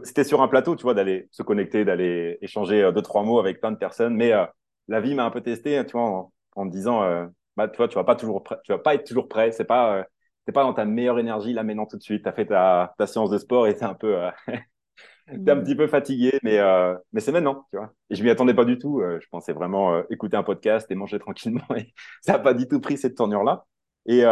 c'était 0.04 0.24
sur 0.24 0.42
un 0.42 0.48
plateau, 0.48 0.76
tu 0.76 0.82
vois, 0.82 0.94
d'aller 0.94 1.28
se 1.30 1.42
connecter, 1.42 1.84
d'aller 1.84 2.38
échanger 2.40 2.82
euh, 2.82 2.92
deux, 2.92 3.02
trois 3.02 3.22
mots 3.22 3.38
avec 3.38 3.60
plein 3.60 3.72
de 3.72 3.76
personnes, 3.76 4.14
mais 4.16 4.32
euh, 4.32 4.46
la 4.88 5.00
vie 5.00 5.14
m'a 5.14 5.24
un 5.24 5.30
peu 5.30 5.40
testé, 5.40 5.84
tu 5.86 5.92
vois, 5.92 6.30
en, 6.56 6.64
me 6.64 6.70
disant, 6.70 7.00
bah, 7.56 7.68
tu 7.68 7.76
vois, 7.76 7.88
tu 7.88 7.94
vas 7.96 8.04
pas 8.04 8.16
toujours 8.16 8.44
tu 8.64 8.72
vas 8.72 8.78
pas 8.78 8.94
être 8.94 9.06
toujours 9.06 9.28
prêt, 9.28 9.52
c'est 9.52 9.64
pas, 9.64 10.06
t'es 10.44 10.52
pas 10.52 10.62
dans 10.62 10.74
ta 10.74 10.84
meilleure 10.84 11.18
énergie 11.18 11.52
là 11.52 11.62
maintenant 11.62 11.86
tout 11.86 11.96
de 11.96 12.02
suite, 12.02 12.22
tu 12.22 12.28
as 12.28 12.32
fait 12.32 12.46
ta, 12.46 12.94
ta 12.98 13.06
séance 13.06 13.30
de 13.30 13.38
sport 13.38 13.66
et 13.66 13.74
t'es 13.74 13.84
un 13.84 13.94
peu, 13.94 14.16
t'es 15.26 15.50
un 15.50 15.60
petit 15.60 15.74
peu 15.74 15.86
fatigué, 15.86 16.38
mais, 16.42 16.58
euh, 16.58 16.94
mais 17.12 17.20
c'est 17.20 17.32
maintenant, 17.32 17.66
tu 17.70 17.76
vois. 17.76 17.92
Et 18.10 18.14
je 18.14 18.22
m'y 18.22 18.30
attendais 18.30 18.54
pas 18.54 18.64
du 18.64 18.78
tout. 18.78 19.00
Euh, 19.00 19.18
je 19.20 19.28
pensais 19.28 19.52
vraiment 19.52 19.94
euh, 19.94 20.02
écouter 20.10 20.36
un 20.36 20.42
podcast 20.42 20.90
et 20.90 20.94
manger 20.94 21.18
tranquillement. 21.20 21.64
Et 21.76 21.92
ça 22.20 22.32
n'a 22.32 22.38
pas 22.38 22.54
du 22.54 22.68
tout 22.68 22.80
pris 22.80 22.98
cette 22.98 23.16
tournure-là. 23.16 23.64
Et 24.06 24.22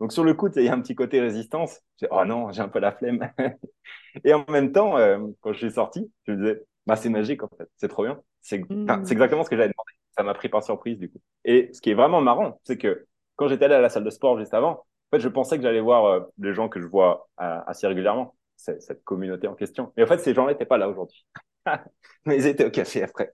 donc 0.00 0.12
sur 0.12 0.24
le 0.24 0.34
coup, 0.34 0.48
il 0.56 0.64
y 0.64 0.68
a 0.68 0.74
un 0.74 0.80
petit 0.80 0.96
côté 0.96 1.20
résistance. 1.20 1.78
J'ai 2.00 2.08
oh 2.10 2.24
non, 2.24 2.50
j'ai 2.50 2.60
un 2.60 2.68
peu 2.68 2.80
la 2.80 2.90
flemme. 2.90 3.30
et 4.24 4.34
en 4.34 4.44
même 4.50 4.72
temps, 4.72 4.96
quand 5.40 5.52
je 5.52 5.58
suis 5.58 5.70
sorti, 5.70 6.10
je 6.26 6.32
me 6.32 6.36
disais, 6.38 6.64
bah 6.86 6.96
c'est 6.96 7.08
magique 7.08 7.44
en 7.44 7.48
fait, 7.56 7.68
c'est 7.76 7.86
trop 7.86 8.02
bien. 8.02 8.20
C'est 8.40 8.68
mmh. 8.68 9.04
exactement 9.12 9.44
ce 9.44 9.50
que 9.50 9.54
j'avais 9.54 9.68
demandé. 9.68 9.92
Ça 10.16 10.24
m'a 10.24 10.34
pris 10.34 10.48
par 10.48 10.64
surprise 10.64 10.98
du 10.98 11.08
coup. 11.08 11.20
Et 11.44 11.70
ce 11.72 11.80
qui 11.80 11.90
est 11.90 11.94
vraiment 11.94 12.20
marrant, 12.20 12.58
c'est 12.64 12.76
que 12.76 13.06
quand 13.36 13.46
j'étais 13.46 13.66
allé 13.66 13.74
à 13.74 13.80
la 13.80 13.90
salle 13.90 14.02
de 14.02 14.10
sport 14.10 14.40
juste 14.40 14.54
avant, 14.54 14.70
en 14.72 15.16
fait, 15.16 15.20
je 15.20 15.28
pensais 15.28 15.56
que 15.56 15.62
j'allais 15.62 15.80
voir 15.80 16.26
les 16.38 16.52
gens 16.52 16.68
que 16.68 16.80
je 16.80 16.86
vois 16.86 17.28
assez 17.36 17.86
régulièrement 17.86 18.34
cette 18.62 19.04
communauté 19.04 19.46
en 19.46 19.54
question. 19.54 19.92
Mais 19.96 20.04
en 20.04 20.06
fait, 20.06 20.18
ces 20.18 20.34
gens-là 20.34 20.52
n'étaient 20.52 20.66
pas 20.66 20.78
là 20.78 20.88
aujourd'hui. 20.88 21.26
Mais 22.26 22.36
ils 22.36 22.46
étaient 22.46 22.64
au 22.64 22.70
café 22.70 23.02
après. 23.02 23.32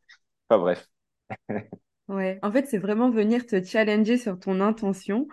Enfin 0.49 0.61
bref. 0.61 0.89
ouais, 2.09 2.39
en 2.43 2.53
fait, 2.53 2.66
c'est 2.66 2.79
vraiment 2.79 3.11
venir 3.11 3.47
te 3.47 3.62
challenger 3.62 4.16
sur 4.18 4.39
ton 4.39 4.61
intention 4.61 5.29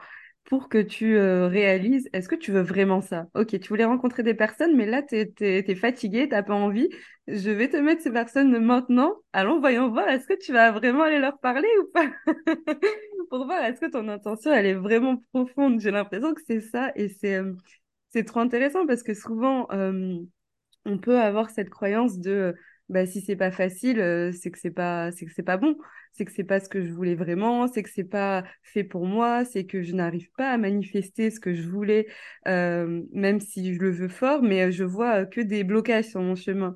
pour 0.45 0.69
que 0.69 0.77
tu 0.77 1.17
euh, 1.17 1.47
réalises, 1.47 2.07
est-ce 2.13 2.29
que 2.29 2.35
tu 2.35 2.51
veux 2.51 2.61
vraiment 2.61 3.01
ça? 3.01 3.25
Ok, 3.33 3.59
tu 3.59 3.67
voulais 3.67 3.85
rencontrer 3.85 4.23
des 4.23 4.35
personnes, 4.35 4.75
mais 4.75 4.85
là, 4.85 5.01
tu 5.01 5.15
es, 5.15 5.33
es, 5.39 5.75
fatigué, 5.75 6.29
tu 6.29 6.43
pas 6.43 6.53
envie. 6.53 6.89
Je 7.27 7.49
vais 7.49 7.67
te 7.67 7.77
mettre 7.77 8.03
ces 8.03 8.11
personnes 8.11 8.57
maintenant. 8.59 9.15
Allons, 9.33 9.59
voyons 9.59 9.89
voir, 9.89 10.07
est-ce 10.07 10.27
que 10.27 10.37
tu 10.39 10.53
vas 10.53 10.71
vraiment 10.71 11.03
aller 11.03 11.19
leur 11.19 11.39
parler 11.39 11.67
ou 11.81 11.91
pas? 11.91 12.11
Pour 13.29 13.45
voir, 13.45 13.63
est-ce 13.63 13.81
que 13.81 13.89
ton 13.89 14.07
intention, 14.07 14.53
elle 14.53 14.67
est 14.67 14.75
vraiment 14.75 15.17
profonde? 15.33 15.79
J'ai 15.79 15.91
l'impression 15.91 16.33
que 16.35 16.41
c'est 16.45 16.61
ça 16.61 16.91
et 16.95 17.09
c'est... 17.09 17.41
Euh, 18.15 18.19
c'est 18.19 18.23
trop 18.23 18.39
intéressant 18.39 18.85
parce 18.85 19.03
que 19.03 19.13
souvent, 19.13 19.67
euh, 19.71 20.17
on 20.85 20.97
peut 20.97 21.19
avoir 21.19 21.49
cette 21.49 21.69
croyance 21.69 22.19
de 22.19 22.55
bah, 22.89 23.05
si 23.07 23.21
c'est 23.21 23.35
pas 23.35 23.51
facile, 23.51 23.99
euh, 23.99 24.31
c'est 24.31 24.51
que 24.51 24.59
c'est 24.59 24.71
pas, 24.71 25.11
c'est 25.11 25.25
que 25.25 25.33
c'est 25.33 25.43
pas 25.43 25.57
bon, 25.57 25.75
c'est 26.13 26.25
que 26.25 26.31
c'est 26.31 26.43
pas 26.43 26.59
ce 26.59 26.69
que 26.69 26.83
je 26.83 26.91
voulais 26.91 27.15
vraiment, 27.15 27.67
c'est 27.67 27.83
que 27.83 27.89
c'est 27.89 28.03
pas 28.03 28.43
fait 28.63 28.83
pour 28.83 29.05
moi, 29.07 29.43
c'est 29.45 29.65
que 29.65 29.81
je 29.81 29.93
n'arrive 29.93 30.29
pas 30.37 30.51
à 30.51 30.57
manifester 30.57 31.31
ce 31.31 31.39
que 31.39 31.55
je 31.55 31.67
voulais, 31.67 32.07
euh, 32.47 33.01
même 33.11 33.39
si 33.39 33.73
je 33.73 33.79
le 33.79 33.91
veux 33.91 34.07
fort, 34.07 34.43
mais 34.43 34.71
je 34.71 34.83
vois 34.83 35.25
que 35.25 35.41
des 35.41 35.63
blocages 35.63 36.05
sur 36.09 36.21
mon 36.21 36.35
chemin. 36.35 36.75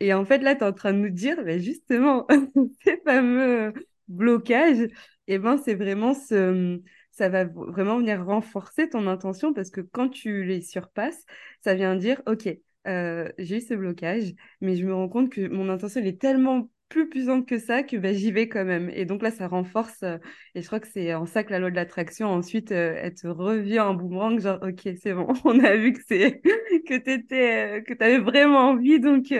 Et 0.00 0.12
en 0.14 0.24
fait, 0.26 0.38
là, 0.40 0.54
tu 0.54 0.62
es 0.62 0.66
en 0.66 0.72
train 0.74 0.92
de 0.92 0.98
nous 0.98 1.10
dire, 1.10 1.42
bah, 1.44 1.58
justement, 1.58 2.26
ces 2.84 2.98
fameux 3.04 3.72
blocages, 4.08 4.80
et 5.28 5.34
eh 5.34 5.38
ben, 5.38 5.56
c'est 5.58 5.74
vraiment 5.74 6.14
ce 6.14 6.80
ça 7.16 7.28
va 7.30 7.44
vraiment 7.44 7.98
venir 7.98 8.24
renforcer 8.24 8.88
ton 8.90 9.06
intention 9.06 9.54
parce 9.54 9.70
que 9.70 9.80
quand 9.80 10.08
tu 10.10 10.44
les 10.44 10.60
surpasses, 10.60 11.24
ça 11.64 11.74
vient 11.74 11.96
dire, 11.96 12.20
OK, 12.26 12.48
euh, 12.86 13.28
j'ai 13.38 13.56
eu 13.58 13.60
ce 13.60 13.74
blocage, 13.74 14.34
mais 14.60 14.76
je 14.76 14.84
me 14.86 14.94
rends 14.94 15.08
compte 15.08 15.30
que 15.30 15.48
mon 15.48 15.68
intention 15.70 16.00
elle 16.00 16.06
est 16.08 16.20
tellement 16.20 16.70
plus 16.88 17.08
puissante 17.08 17.48
que 17.48 17.58
ça 17.58 17.82
que 17.82 17.96
bah, 17.96 18.12
j'y 18.12 18.30
vais 18.32 18.48
quand 18.48 18.64
même. 18.64 18.90
Et 18.90 19.06
donc 19.06 19.22
là, 19.22 19.30
ça 19.30 19.48
renforce. 19.48 20.02
Euh, 20.02 20.18
et 20.54 20.60
je 20.60 20.66
crois 20.66 20.78
que 20.78 20.86
c'est 20.88 21.14
en 21.14 21.26
ça 21.26 21.42
que 21.42 21.50
la 21.50 21.58
loi 21.58 21.70
de 21.70 21.74
l'attraction, 21.76 22.28
ensuite, 22.28 22.70
euh, 22.70 22.94
elle 22.98 23.14
te 23.14 23.26
revient 23.26 23.80
en 23.80 23.94
boomerang, 23.94 24.38
genre, 24.38 24.58
OK, 24.62 24.82
c'est 25.02 25.14
bon, 25.14 25.26
on 25.44 25.58
a 25.64 25.74
vu 25.76 25.94
que 25.94 26.02
c'est 26.06 26.40
que 26.86 26.96
t'étais, 26.98 28.18
vraiment 28.18 28.68
envie, 28.70 29.00
donc, 29.00 29.32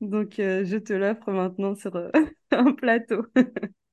donc 0.00 0.34
je 0.38 0.76
te 0.76 0.92
l'offre 0.92 1.30
maintenant 1.32 1.74
sur 1.76 1.96
un 2.50 2.72
plateau. 2.72 3.24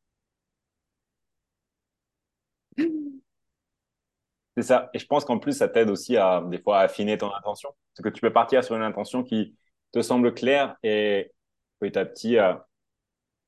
C'est 4.55 4.63
ça. 4.63 4.89
Et 4.93 4.99
je 4.99 5.05
pense 5.07 5.25
qu'en 5.25 5.39
plus, 5.39 5.53
ça 5.53 5.67
t'aide 5.67 5.89
aussi 5.89 6.15
à, 6.17 6.41
des 6.47 6.59
fois, 6.59 6.79
à 6.79 6.83
affiner 6.83 7.17
ton 7.17 7.33
intention. 7.33 7.69
Parce 7.95 8.03
que 8.03 8.13
tu 8.13 8.21
peux 8.21 8.31
partir 8.31 8.63
sur 8.63 8.75
une 8.75 8.83
intention 8.83 9.23
qui 9.23 9.55
te 9.91 10.01
semble 10.01 10.33
claire 10.33 10.75
et 10.83 11.31
petit 11.79 11.97
à 11.97 12.05
petit, 12.05 12.37
euh, 12.37 12.53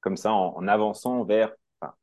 comme 0.02 0.18
ça, 0.18 0.34
en, 0.34 0.56
en 0.56 0.68
avançant 0.68 1.24
vers, 1.24 1.54
enfin, 1.82 1.94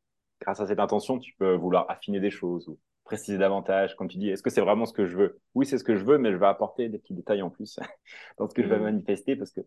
grâce 0.40 0.60
à 0.60 0.66
cette 0.66 0.80
intention, 0.80 1.18
tu 1.18 1.34
peux 1.36 1.54
vouloir 1.54 1.90
affiner 1.90 2.20
des 2.20 2.30
choses 2.30 2.68
ou 2.68 2.78
préciser 3.04 3.38
davantage. 3.38 3.96
Comme 3.96 4.08
tu 4.08 4.18
dis, 4.18 4.30
est-ce 4.30 4.42
que 4.42 4.50
c'est 4.50 4.60
vraiment 4.60 4.86
ce 4.86 4.92
que 4.92 5.06
je 5.06 5.16
veux? 5.16 5.40
Oui, 5.54 5.66
c'est 5.66 5.78
ce 5.78 5.84
que 5.84 5.96
je 5.96 6.04
veux, 6.04 6.18
mais 6.18 6.32
je 6.32 6.36
vais 6.36 6.46
apporter 6.46 6.88
des 6.88 6.98
petits 6.98 7.14
détails 7.14 7.42
en 7.42 7.50
plus 7.50 7.78
dans 8.38 8.48
ce 8.48 8.54
que 8.54 8.62
je 8.62 8.68
vais 8.68 8.78
mmh. 8.78 8.82
manifester 8.82 9.36
parce 9.36 9.50
que 9.52 9.60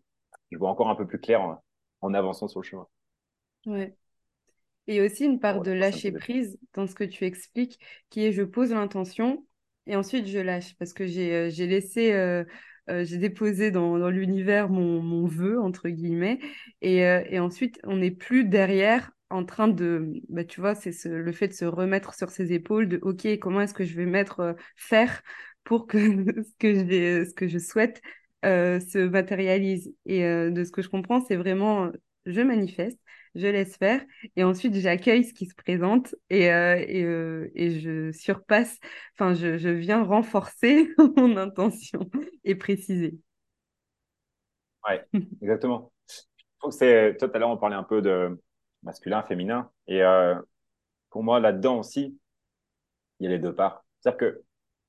je 0.50 0.58
vois 0.58 0.70
encore 0.70 0.88
un 0.88 0.96
peu 0.96 1.06
plus 1.06 1.20
clair 1.20 1.42
en, 1.42 1.62
en 2.00 2.14
avançant 2.14 2.48
sur 2.48 2.60
le 2.60 2.66
chemin. 2.66 2.86
Ouais. 3.66 3.96
Et 4.88 5.00
aussi 5.00 5.24
une 5.24 5.40
part 5.40 5.60
de 5.62 5.72
lâcher 5.72 6.12
prise 6.12 6.58
dans 6.74 6.86
ce 6.86 6.94
que 6.94 7.04
tu 7.04 7.24
expliques, 7.24 7.78
qui 8.10 8.24
est 8.24 8.32
je 8.32 8.42
pose 8.42 8.70
l'intention 8.72 9.44
et 9.86 9.96
ensuite 9.96 10.26
je 10.26 10.38
lâche. 10.38 10.74
Parce 10.78 10.92
que 10.92 11.06
j'ai 11.06 11.34
euh, 11.34 11.50
laissé, 11.66 12.12
euh, 12.12 12.44
euh, 12.88 13.04
j'ai 13.04 13.18
déposé 13.18 13.70
dans, 13.70 13.98
dans 13.98 14.10
l'univers 14.10 14.68
mon, 14.68 15.02
mon 15.02 15.26
vœu, 15.26 15.60
entre 15.60 15.88
guillemets, 15.88 16.38
et, 16.82 17.04
euh, 17.06 17.22
et 17.28 17.40
ensuite 17.40 17.78
on 17.84 17.96
n'est 17.96 18.10
plus 18.12 18.44
derrière 18.44 19.10
en 19.28 19.44
train 19.44 19.66
de, 19.66 20.12
bah, 20.28 20.44
tu 20.44 20.60
vois, 20.60 20.76
c'est 20.76 20.92
ce, 20.92 21.08
le 21.08 21.32
fait 21.32 21.48
de 21.48 21.52
se 21.52 21.64
remettre 21.64 22.14
sur 22.14 22.30
ses 22.30 22.52
épaules, 22.52 22.88
de 22.88 22.98
OK, 23.02 23.26
comment 23.40 23.60
est-ce 23.62 23.74
que 23.74 23.84
je 23.84 23.96
vais 23.96 24.06
mettre, 24.06 24.54
faire 24.76 25.20
pour 25.64 25.86
que 25.88 25.98
ce 26.44 26.52
que 26.60 26.74
je, 26.74 27.24
ce 27.28 27.34
que 27.34 27.48
je 27.48 27.58
souhaite 27.58 28.00
se 28.44 29.08
matérialise. 29.08 29.92
Et 30.04 30.22
de 30.22 30.62
ce 30.64 30.70
que 30.70 30.80
je 30.82 30.88
comprends, 30.88 31.20
c'est 31.20 31.34
vraiment, 31.34 31.90
je 32.26 32.40
manifeste, 32.40 32.98
je 33.36 33.46
laisse 33.46 33.76
faire, 33.76 34.00
et 34.36 34.44
ensuite 34.44 34.74
j'accueille 34.74 35.24
ce 35.24 35.34
qui 35.34 35.46
se 35.46 35.54
présente 35.54 36.14
et, 36.30 36.44
et, 36.46 37.00
et, 37.54 37.80
je 37.80 38.12
surpasse, 38.12 38.78
enfin, 39.14 39.34
je, 39.34 39.58
je 39.58 39.68
viens 39.68 40.02
renforcer 40.02 40.88
mon 41.16 41.36
intention 41.36 42.10
et 42.44 42.54
préciser. 42.54 43.18
Ouais, 44.88 45.04
exactement. 45.42 45.92
c'est, 46.70 47.16
toi, 47.18 47.28
tout 47.28 47.36
à 47.36 47.38
l'heure, 47.38 47.50
on 47.50 47.56
parlait 47.56 47.76
un 47.76 47.82
peu 47.82 48.02
de 48.02 48.40
masculin, 48.82 49.22
féminin. 49.22 49.70
Et 49.86 50.02
euh, 50.02 50.34
pour 51.10 51.22
moi, 51.24 51.40
là-dedans 51.40 51.78
aussi, 51.80 52.18
il 53.20 53.24
y 53.24 53.26
a 53.26 53.30
les 53.30 53.38
deux 53.38 53.54
parts. 53.54 53.84
C'est-à-dire 54.00 54.18
que 54.18 54.42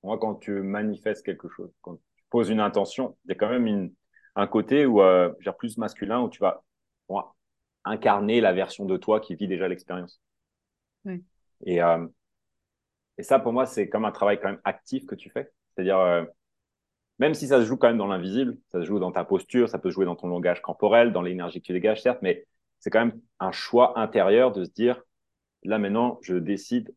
moi, 0.04 0.18
quand 0.20 0.36
tu 0.36 0.52
manifestes 0.62 1.26
quelque 1.26 1.50
chose, 1.50 1.72
quand 1.82 1.95
tu 1.95 2.24
poses 2.30 2.50
une 2.50 2.60
intention, 2.60 3.18
il 3.26 3.30
y 3.30 3.32
a 3.34 3.36
quand 3.36 3.50
même 3.50 3.68
une, 3.68 3.93
un 4.36 4.48
côté 4.48 4.86
où, 4.86 5.02
euh, 5.02 5.34
genre 5.39 5.58
plus 5.58 5.78
masculin, 5.78 6.22
où 6.22 6.30
tu 6.30 6.39
vas 6.39 6.64
incarner 7.88 8.41
la 8.41 8.53
version 8.53 8.85
de 8.85 8.97
toi 8.97 9.19
qui 9.19 9.35
vit 9.35 9.47
déjà 9.47 9.67
l'expérience. 9.67 10.21
Oui. 11.05 11.23
Et, 11.65 11.81
euh, 11.81 12.05
et 13.17 13.23
ça, 13.23 13.39
pour 13.39 13.53
moi, 13.53 13.65
c'est 13.65 13.89
comme 13.89 14.05
un 14.05 14.11
travail 14.11 14.39
quand 14.39 14.49
même 14.49 14.61
actif 14.63 15.05
que 15.05 15.15
tu 15.15 15.29
fais. 15.29 15.51
C'est-à-dire, 15.73 15.99
euh, 15.99 16.23
même 17.19 17.33
si 17.33 17.47
ça 17.47 17.59
se 17.59 17.65
joue 17.65 17.77
quand 17.77 17.88
même 17.88 17.97
dans 17.97 18.07
l'invisible, 18.07 18.57
ça 18.69 18.79
se 18.79 18.85
joue 18.85 18.99
dans 18.99 19.11
ta 19.11 19.23
posture, 19.23 19.69
ça 19.69 19.79
peut 19.79 19.89
jouer 19.89 20.05
dans 20.05 20.15
ton 20.15 20.27
langage 20.27 20.61
corporel, 20.61 21.11
dans 21.11 21.21
l'énergie 21.21 21.61
que 21.61 21.65
tu 21.65 21.73
dégages, 21.73 22.01
certes, 22.01 22.19
mais 22.21 22.45
c'est 22.79 22.89
quand 22.89 23.05
même 23.05 23.19
un 23.39 23.51
choix 23.51 23.99
intérieur 23.99 24.51
de 24.51 24.63
se 24.63 24.69
dire, 24.69 25.01
là 25.63 25.79
maintenant, 25.79 26.19
je 26.21 26.35
décide 26.35 26.93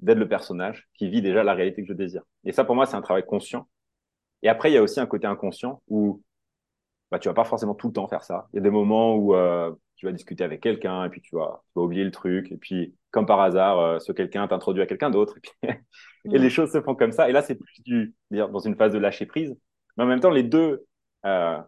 d'être 0.00 0.18
le 0.18 0.28
personnage 0.28 0.88
qui 0.94 1.08
vit 1.08 1.22
déjà 1.22 1.42
la 1.42 1.54
réalité 1.54 1.82
que 1.82 1.88
je 1.88 1.94
désire. 1.94 2.22
Et 2.44 2.52
ça, 2.52 2.64
pour 2.64 2.76
moi, 2.76 2.86
c'est 2.86 2.94
un 2.94 3.02
travail 3.02 3.26
conscient. 3.26 3.68
Et 4.42 4.48
après, 4.48 4.70
il 4.70 4.74
y 4.74 4.76
a 4.76 4.82
aussi 4.82 5.00
un 5.00 5.06
côté 5.06 5.26
inconscient 5.26 5.82
où 5.88 6.22
bah, 7.10 7.18
tu 7.18 7.28
vas 7.28 7.34
pas 7.34 7.44
forcément 7.44 7.74
tout 7.74 7.88
le 7.88 7.92
temps 7.92 8.08
faire 8.08 8.24
ça. 8.24 8.48
Il 8.52 8.56
y 8.56 8.58
a 8.58 8.62
des 8.62 8.70
moments 8.70 9.16
où 9.16 9.34
euh, 9.34 9.72
tu 9.96 10.06
vas 10.06 10.12
discuter 10.12 10.44
avec 10.44 10.60
quelqu'un 10.60 11.04
et 11.04 11.08
puis 11.08 11.20
tu 11.20 11.34
vas, 11.36 11.62
tu 11.68 11.72
vas 11.76 11.82
oublier 11.82 12.04
le 12.04 12.10
truc. 12.10 12.52
Et 12.52 12.56
puis, 12.56 12.94
comme 13.10 13.26
par 13.26 13.40
hasard, 13.40 13.78
euh, 13.80 13.98
ce 13.98 14.12
quelqu'un 14.12 14.46
t'introduit 14.48 14.82
à 14.82 14.86
quelqu'un 14.86 15.10
d'autre. 15.10 15.36
Et, 15.62 15.68
et, 16.32 16.38
les 16.38 16.50
choses 16.50 16.72
se 16.72 16.80
font 16.82 16.94
comme 16.94 17.12
ça. 17.12 17.28
Et 17.28 17.32
là, 17.32 17.42
c'est 17.42 17.54
plus 17.54 17.82
du, 17.84 18.14
dans 18.30 18.58
une 18.58 18.76
phase 18.76 18.92
de 18.92 18.98
lâcher 18.98 19.26
prise. 19.26 19.56
Mais 19.96 20.04
en 20.04 20.06
même 20.06 20.20
temps, 20.20 20.30
les 20.30 20.42
deux 20.44 20.84
euh, 21.24 21.58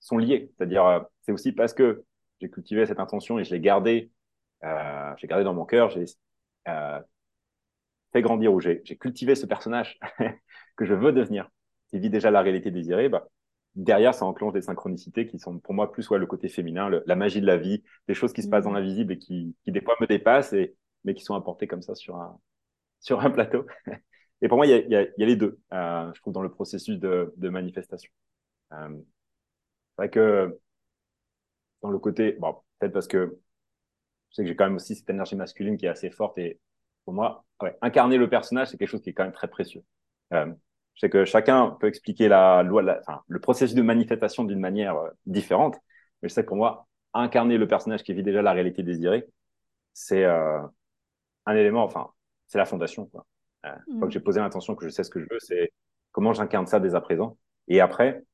sont 0.00 0.18
liés. 0.18 0.52
C'est-à-dire, 0.56 0.86
euh, 0.86 1.00
c'est 1.22 1.32
aussi 1.32 1.52
parce 1.52 1.74
que 1.74 2.04
j'ai 2.40 2.50
cultivé 2.50 2.86
cette 2.86 3.00
intention 3.00 3.38
et 3.38 3.44
je 3.44 3.54
l'ai 3.54 3.60
gardée, 3.60 4.10
euh, 4.64 5.12
j'ai 5.18 5.26
gardé 5.26 5.44
dans 5.44 5.54
mon 5.54 5.64
cœur, 5.64 5.90
j'ai 5.90 6.04
euh, 6.68 7.00
fait 8.12 8.22
grandir 8.22 8.52
ou 8.52 8.60
j'ai 8.60 8.82
cultivé 8.98 9.34
ce 9.34 9.46
personnage 9.46 9.98
que 10.76 10.84
je 10.84 10.94
veux 10.94 11.12
devenir, 11.12 11.48
qui 11.88 11.98
vit 11.98 12.10
déjà 12.10 12.30
la 12.30 12.42
réalité 12.42 12.70
désirée. 12.70 13.08
Bah, 13.08 13.26
derrière, 13.76 14.14
ça 14.14 14.24
enclenche 14.24 14.54
des 14.54 14.62
synchronicités 14.62 15.26
qui 15.26 15.38
sont 15.38 15.58
pour 15.58 15.74
moi 15.74 15.92
plus 15.92 16.08
ouais, 16.10 16.18
le 16.18 16.26
côté 16.26 16.48
féminin, 16.48 16.88
le, 16.88 17.02
la 17.06 17.16
magie 17.16 17.40
de 17.40 17.46
la 17.46 17.58
vie, 17.58 17.84
des 18.08 18.14
choses 18.14 18.32
qui 18.32 18.42
se 18.42 18.48
passent 18.48 18.64
dans 18.64 18.70
mmh. 18.70 18.74
l'invisible 18.74 19.12
et 19.12 19.18
qui, 19.18 19.54
qui 19.64 19.72
des 19.72 19.80
fois 19.80 19.94
me 20.00 20.06
dépassent, 20.06 20.52
et, 20.52 20.74
mais 21.04 21.14
qui 21.14 21.22
sont 21.24 21.34
apportées 21.34 21.66
comme 21.66 21.82
ça 21.82 21.94
sur 21.94 22.16
un, 22.16 22.40
sur 23.00 23.20
un 23.20 23.30
plateau. 23.30 23.66
et 24.42 24.48
pour 24.48 24.56
moi, 24.56 24.66
il 24.66 24.70
y 24.70 24.74
a, 24.74 24.78
y, 24.78 24.96
a, 24.96 25.02
y 25.16 25.22
a, 25.22 25.26
les 25.26 25.36
deux, 25.36 25.60
euh, 25.72 26.12
je 26.14 26.20
trouve, 26.20 26.32
dans 26.32 26.42
le 26.42 26.50
processus 26.50 26.98
de, 26.98 27.32
de 27.36 27.48
manifestation. 27.48 28.10
Euh, 28.72 28.88
c'est 28.90 30.02
vrai 30.02 30.10
que 30.10 30.58
dans 31.82 31.90
le 31.90 31.98
côté, 31.98 32.32
bon, 32.32 32.56
peut-être 32.78 32.92
parce 32.92 33.06
que 33.06 33.38
je 34.30 34.34
sais 34.34 34.42
que 34.42 34.48
j'ai 34.48 34.56
quand 34.56 34.64
même 34.64 34.76
aussi 34.76 34.94
cette 34.94 35.08
énergie 35.10 35.36
masculine 35.36 35.76
qui 35.76 35.86
est 35.86 35.90
assez 35.90 36.10
forte 36.10 36.38
et 36.38 36.60
pour 37.04 37.14
moi, 37.14 37.44
ouais, 37.62 37.76
incarner 37.82 38.18
le 38.18 38.28
personnage, 38.28 38.68
c'est 38.68 38.76
quelque 38.78 38.88
chose 38.88 39.02
qui 39.02 39.10
est 39.10 39.14
quand 39.14 39.24
même 39.24 39.32
très 39.32 39.48
précieux. 39.48 39.84
Euh, 40.32 40.52
je 40.96 41.00
sais 41.00 41.10
que 41.10 41.24
chacun 41.24 41.76
peut 41.78 41.86
expliquer 41.86 42.28
la 42.28 42.62
loi, 42.62 42.82
la, 42.82 42.98
enfin, 43.00 43.22
le 43.28 43.38
processus 43.38 43.74
de 43.74 43.82
manifestation 43.82 44.44
d'une 44.44 44.58
manière 44.58 44.96
euh, 44.96 45.10
différente, 45.26 45.76
mais 46.20 46.28
je 46.28 46.34
sais 46.34 46.42
que 46.42 46.48
pour 46.48 46.56
moi, 46.56 46.88
incarner 47.14 47.58
le 47.58 47.68
personnage 47.68 48.02
qui 48.02 48.12
vit 48.14 48.22
déjà 48.22 48.42
la 48.42 48.52
réalité 48.52 48.82
désirée, 48.82 49.26
c'est 49.92 50.24
euh, 50.24 50.60
un 51.46 51.56
élément, 51.56 51.84
enfin, 51.84 52.10
c'est 52.46 52.58
la 52.58 52.66
fondation. 52.66 53.06
Quoi. 53.06 53.26
Euh, 53.66 53.74
Une 53.88 53.98
fois 53.98 54.08
que 54.08 54.10
mm. 54.10 54.12
j'ai 54.12 54.20
posé 54.20 54.40
l'intention 54.40 54.74
que 54.74 54.84
je 54.84 54.90
sais 54.90 55.04
ce 55.04 55.10
que 55.10 55.20
je 55.20 55.26
veux, 55.30 55.38
c'est 55.38 55.72
comment 56.12 56.32
j'incarne 56.32 56.66
ça 56.66 56.80
dès 56.80 56.94
à 56.94 57.00
présent. 57.00 57.38
Et 57.68 57.80
après, 57.80 58.24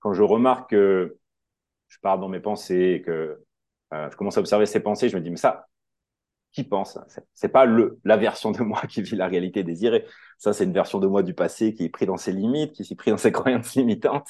quand 0.00 0.12
je 0.12 0.22
remarque 0.22 0.70
que 0.70 1.18
je 1.88 1.98
pars 2.00 2.18
dans 2.18 2.28
mes 2.28 2.40
pensées 2.40 3.02
que 3.04 3.42
euh, 3.92 4.10
je 4.10 4.16
commence 4.16 4.36
à 4.36 4.40
observer 4.40 4.66
ces 4.66 4.80
pensées, 4.80 5.08
je 5.08 5.16
me 5.16 5.22
dis, 5.22 5.30
mais 5.30 5.36
ça, 5.36 5.66
qui 6.52 6.64
pense 6.64 6.98
C'est 7.34 7.48
pas 7.48 7.64
le, 7.64 7.98
la 8.04 8.16
version 8.16 8.50
de 8.50 8.62
moi 8.62 8.82
qui 8.88 9.02
vit 9.02 9.16
la 9.16 9.26
réalité 9.26 9.64
désirée. 9.64 10.06
Ça, 10.38 10.52
c'est 10.52 10.64
une 10.64 10.72
version 10.72 10.98
de 10.98 11.06
moi 11.06 11.22
du 11.22 11.34
passé 11.34 11.74
qui 11.74 11.84
est 11.84 11.88
pris 11.88 12.06
dans 12.06 12.16
ses 12.16 12.32
limites, 12.32 12.72
qui 12.72 12.84
s'est 12.84 12.94
pris 12.94 13.10
dans 13.10 13.16
ses 13.16 13.32
croyances 13.32 13.74
limitantes. 13.74 14.28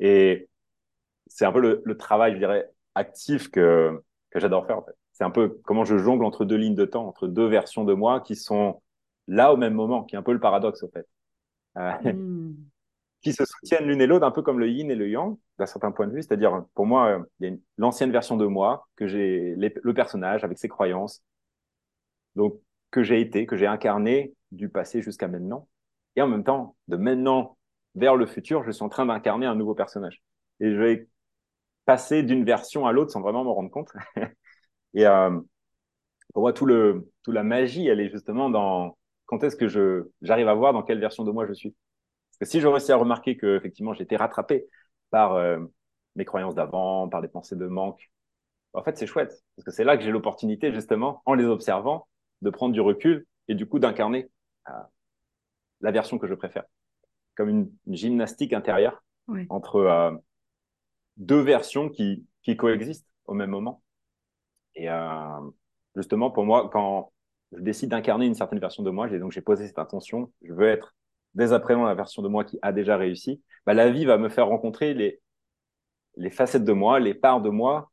Et 0.00 0.48
c'est 1.26 1.44
un 1.44 1.52
peu 1.52 1.60
le, 1.60 1.82
le, 1.84 1.96
travail, 1.96 2.34
je 2.34 2.38
dirais, 2.38 2.70
actif 2.94 3.50
que, 3.50 4.02
que 4.30 4.40
j'adore 4.40 4.66
faire, 4.66 4.78
en 4.78 4.82
fait. 4.82 4.96
C'est 5.12 5.24
un 5.24 5.30
peu 5.30 5.60
comment 5.64 5.84
je 5.84 5.98
jongle 5.98 6.24
entre 6.24 6.44
deux 6.44 6.56
lignes 6.56 6.74
de 6.74 6.84
temps, 6.84 7.06
entre 7.06 7.28
deux 7.28 7.46
versions 7.46 7.84
de 7.84 7.94
moi 7.94 8.20
qui 8.20 8.34
sont 8.34 8.82
là 9.28 9.52
au 9.52 9.56
même 9.56 9.74
moment, 9.74 10.04
qui 10.04 10.16
est 10.16 10.18
un 10.18 10.22
peu 10.22 10.32
le 10.32 10.40
paradoxe, 10.40 10.82
en 10.82 10.88
fait. 10.88 11.06
Euh, 11.78 12.12
mm 12.12 12.54
qui 13.22 13.32
se 13.32 13.44
soutiennent 13.44 13.86
l'une 13.86 14.00
et 14.00 14.06
l'autre, 14.06 14.26
un 14.26 14.30
peu 14.30 14.42
comme 14.42 14.58
le 14.58 14.68
yin 14.68 14.90
et 14.90 14.94
le 14.94 15.08
yang, 15.08 15.36
d'un 15.58 15.66
certain 15.66 15.92
point 15.92 16.06
de 16.06 16.12
vue. 16.12 16.22
C'est-à-dire, 16.22 16.64
pour 16.74 16.86
moi, 16.86 17.24
il 17.40 17.48
y 17.48 17.52
a 17.52 17.56
l'ancienne 17.78 18.10
version 18.10 18.36
de 18.36 18.46
moi, 18.46 18.88
que 18.96 19.06
j'ai 19.06 19.54
le 19.56 19.94
personnage 19.94 20.44
avec 20.44 20.58
ses 20.58 20.68
croyances, 20.68 21.22
donc 22.36 22.60
que 22.90 23.02
j'ai 23.02 23.20
été, 23.20 23.46
que 23.46 23.56
j'ai 23.56 23.66
incarné 23.66 24.34
du 24.50 24.68
passé 24.68 25.02
jusqu'à 25.02 25.28
maintenant. 25.28 25.68
Et 26.16 26.22
en 26.22 26.28
même 26.28 26.44
temps, 26.44 26.76
de 26.88 26.96
maintenant 26.96 27.56
vers 27.94 28.16
le 28.16 28.26
futur, 28.26 28.64
je 28.64 28.70
suis 28.70 28.82
en 28.82 28.88
train 28.88 29.06
d'incarner 29.06 29.46
un 29.46 29.54
nouveau 29.54 29.74
personnage. 29.74 30.22
Et 30.60 30.70
je 30.70 30.76
vais 30.76 31.08
passer 31.84 32.22
d'une 32.22 32.44
version 32.44 32.86
à 32.86 32.92
l'autre 32.92 33.10
sans 33.10 33.20
vraiment 33.20 33.44
m'en 33.44 33.54
rendre 33.54 33.70
compte. 33.70 33.92
et 34.94 35.06
euh, 35.06 35.38
pour 36.32 36.42
moi, 36.42 36.52
tout 36.52 36.66
le, 36.66 37.10
toute 37.22 37.34
la 37.34 37.42
magie, 37.42 37.86
elle 37.88 38.00
est 38.00 38.10
justement 38.10 38.50
dans 38.50 38.96
quand 39.26 39.42
est-ce 39.44 39.56
que 39.56 39.68
je 39.68 40.10
j'arrive 40.20 40.48
à 40.48 40.54
voir 40.54 40.72
dans 40.72 40.82
quelle 40.82 41.00
version 41.00 41.24
de 41.24 41.30
moi 41.30 41.46
je 41.46 41.54
suis 41.54 41.74
si 42.42 42.60
je 42.60 42.66
réussis 42.66 42.92
à 42.92 42.96
remarquer 42.96 43.36
que 43.36 43.56
effectivement 43.56 43.94
j'étais 43.94 44.16
rattrapé 44.16 44.66
par 45.10 45.34
euh, 45.34 45.58
mes 46.16 46.24
croyances 46.24 46.54
d'avant, 46.54 47.08
par 47.08 47.22
des 47.22 47.28
pensées 47.28 47.56
de 47.56 47.66
manque, 47.66 48.10
en 48.72 48.82
fait 48.82 48.96
c'est 48.98 49.06
chouette 49.06 49.42
parce 49.56 49.64
que 49.64 49.70
c'est 49.70 49.84
là 49.84 49.96
que 49.96 50.02
j'ai 50.02 50.10
l'opportunité 50.10 50.72
justement, 50.72 51.22
en 51.26 51.34
les 51.34 51.44
observant, 51.44 52.08
de 52.42 52.50
prendre 52.50 52.74
du 52.74 52.80
recul 52.80 53.26
et 53.48 53.54
du 53.54 53.66
coup 53.66 53.78
d'incarner 53.78 54.30
euh, 54.68 54.72
la 55.80 55.90
version 55.90 56.18
que 56.18 56.26
je 56.26 56.34
préfère, 56.34 56.64
comme 57.34 57.48
une, 57.48 57.72
gymnastique 57.86 58.52
intérieure 58.52 59.02
entre 59.48 59.76
euh, 59.76 60.12
deux 61.16 61.40
versions 61.40 61.88
qui, 61.88 62.26
qui 62.42 62.56
coexistent 62.56 63.08
au 63.26 63.34
même 63.34 63.50
moment. 63.50 63.82
Et 64.74 64.88
justement 65.94 66.30
pour 66.30 66.44
moi, 66.44 66.70
quand 66.72 67.12
je 67.52 67.60
décide 67.60 67.90
d'incarner 67.90 68.26
une 68.26 68.34
certaine 68.34 68.58
version 68.58 68.82
de 68.82 68.90
moi, 68.90 69.06
j'ai 69.08 69.18
donc 69.18 69.32
j'ai 69.32 69.42
posé 69.42 69.66
cette 69.66 69.78
intention, 69.78 70.32
je 70.42 70.52
veux 70.54 70.68
être 70.68 70.94
dès 71.34 71.52
après 71.52 71.74
la 71.74 71.94
version 71.94 72.22
de 72.22 72.28
moi 72.28 72.44
qui 72.44 72.58
a 72.62 72.72
déjà 72.72 72.96
réussi, 72.96 73.42
bah, 73.66 73.74
la 73.74 73.90
vie 73.90 74.06
va 74.06 74.16
me 74.18 74.28
faire 74.28 74.46
rencontrer 74.46 74.94
les, 74.94 75.20
les 76.16 76.30
facettes 76.30 76.64
de 76.64 76.72
moi, 76.72 77.00
les 77.00 77.14
parts 77.14 77.42
de 77.42 77.50
moi 77.50 77.91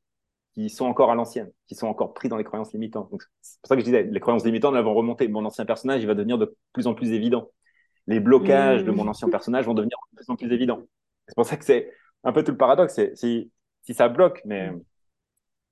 qui 0.59 0.69
sont 0.69 0.85
encore 0.85 1.09
à 1.09 1.15
l'ancienne, 1.15 1.49
qui 1.67 1.75
sont 1.75 1.87
encore 1.87 2.13
pris 2.13 2.27
dans 2.27 2.35
les 2.35 2.43
croyances 2.43 2.73
limitantes. 2.73 3.09
c'est 3.41 3.61
pour 3.61 3.67
ça 3.69 3.75
que 3.75 3.81
je 3.81 3.85
disais, 3.85 4.03
les 4.03 4.19
croyances 4.19 4.43
limitantes 4.43 4.75
elles 4.75 4.83
vont 4.83 4.93
remonter. 4.93 5.27
Mon 5.29 5.45
ancien 5.45 5.65
personnage, 5.65 6.01
il 6.01 6.07
va 6.07 6.15
devenir 6.15 6.37
de 6.37 6.53
plus 6.73 6.85
en 6.85 6.93
plus 6.93 7.13
évident. 7.13 7.49
Les 8.07 8.19
blocages 8.19 8.83
de 8.83 8.91
mon 8.91 9.05
mmh. 9.05 9.09
ancien 9.09 9.29
personnage 9.29 9.65
vont 9.65 9.73
devenir 9.73 9.97
de 10.11 10.17
plus 10.17 10.29
en 10.29 10.35
plus 10.35 10.51
évidents. 10.51 10.81
C'est 11.27 11.35
pour 11.35 11.45
ça 11.45 11.55
que 11.55 11.63
c'est 11.63 11.93
un 12.25 12.33
peu 12.33 12.43
tout 12.43 12.51
le 12.51 12.57
paradoxe. 12.57 12.99
Si, 13.15 13.51
si 13.83 13.93
ça 13.93 14.09
bloque, 14.09 14.41
mais 14.45 14.71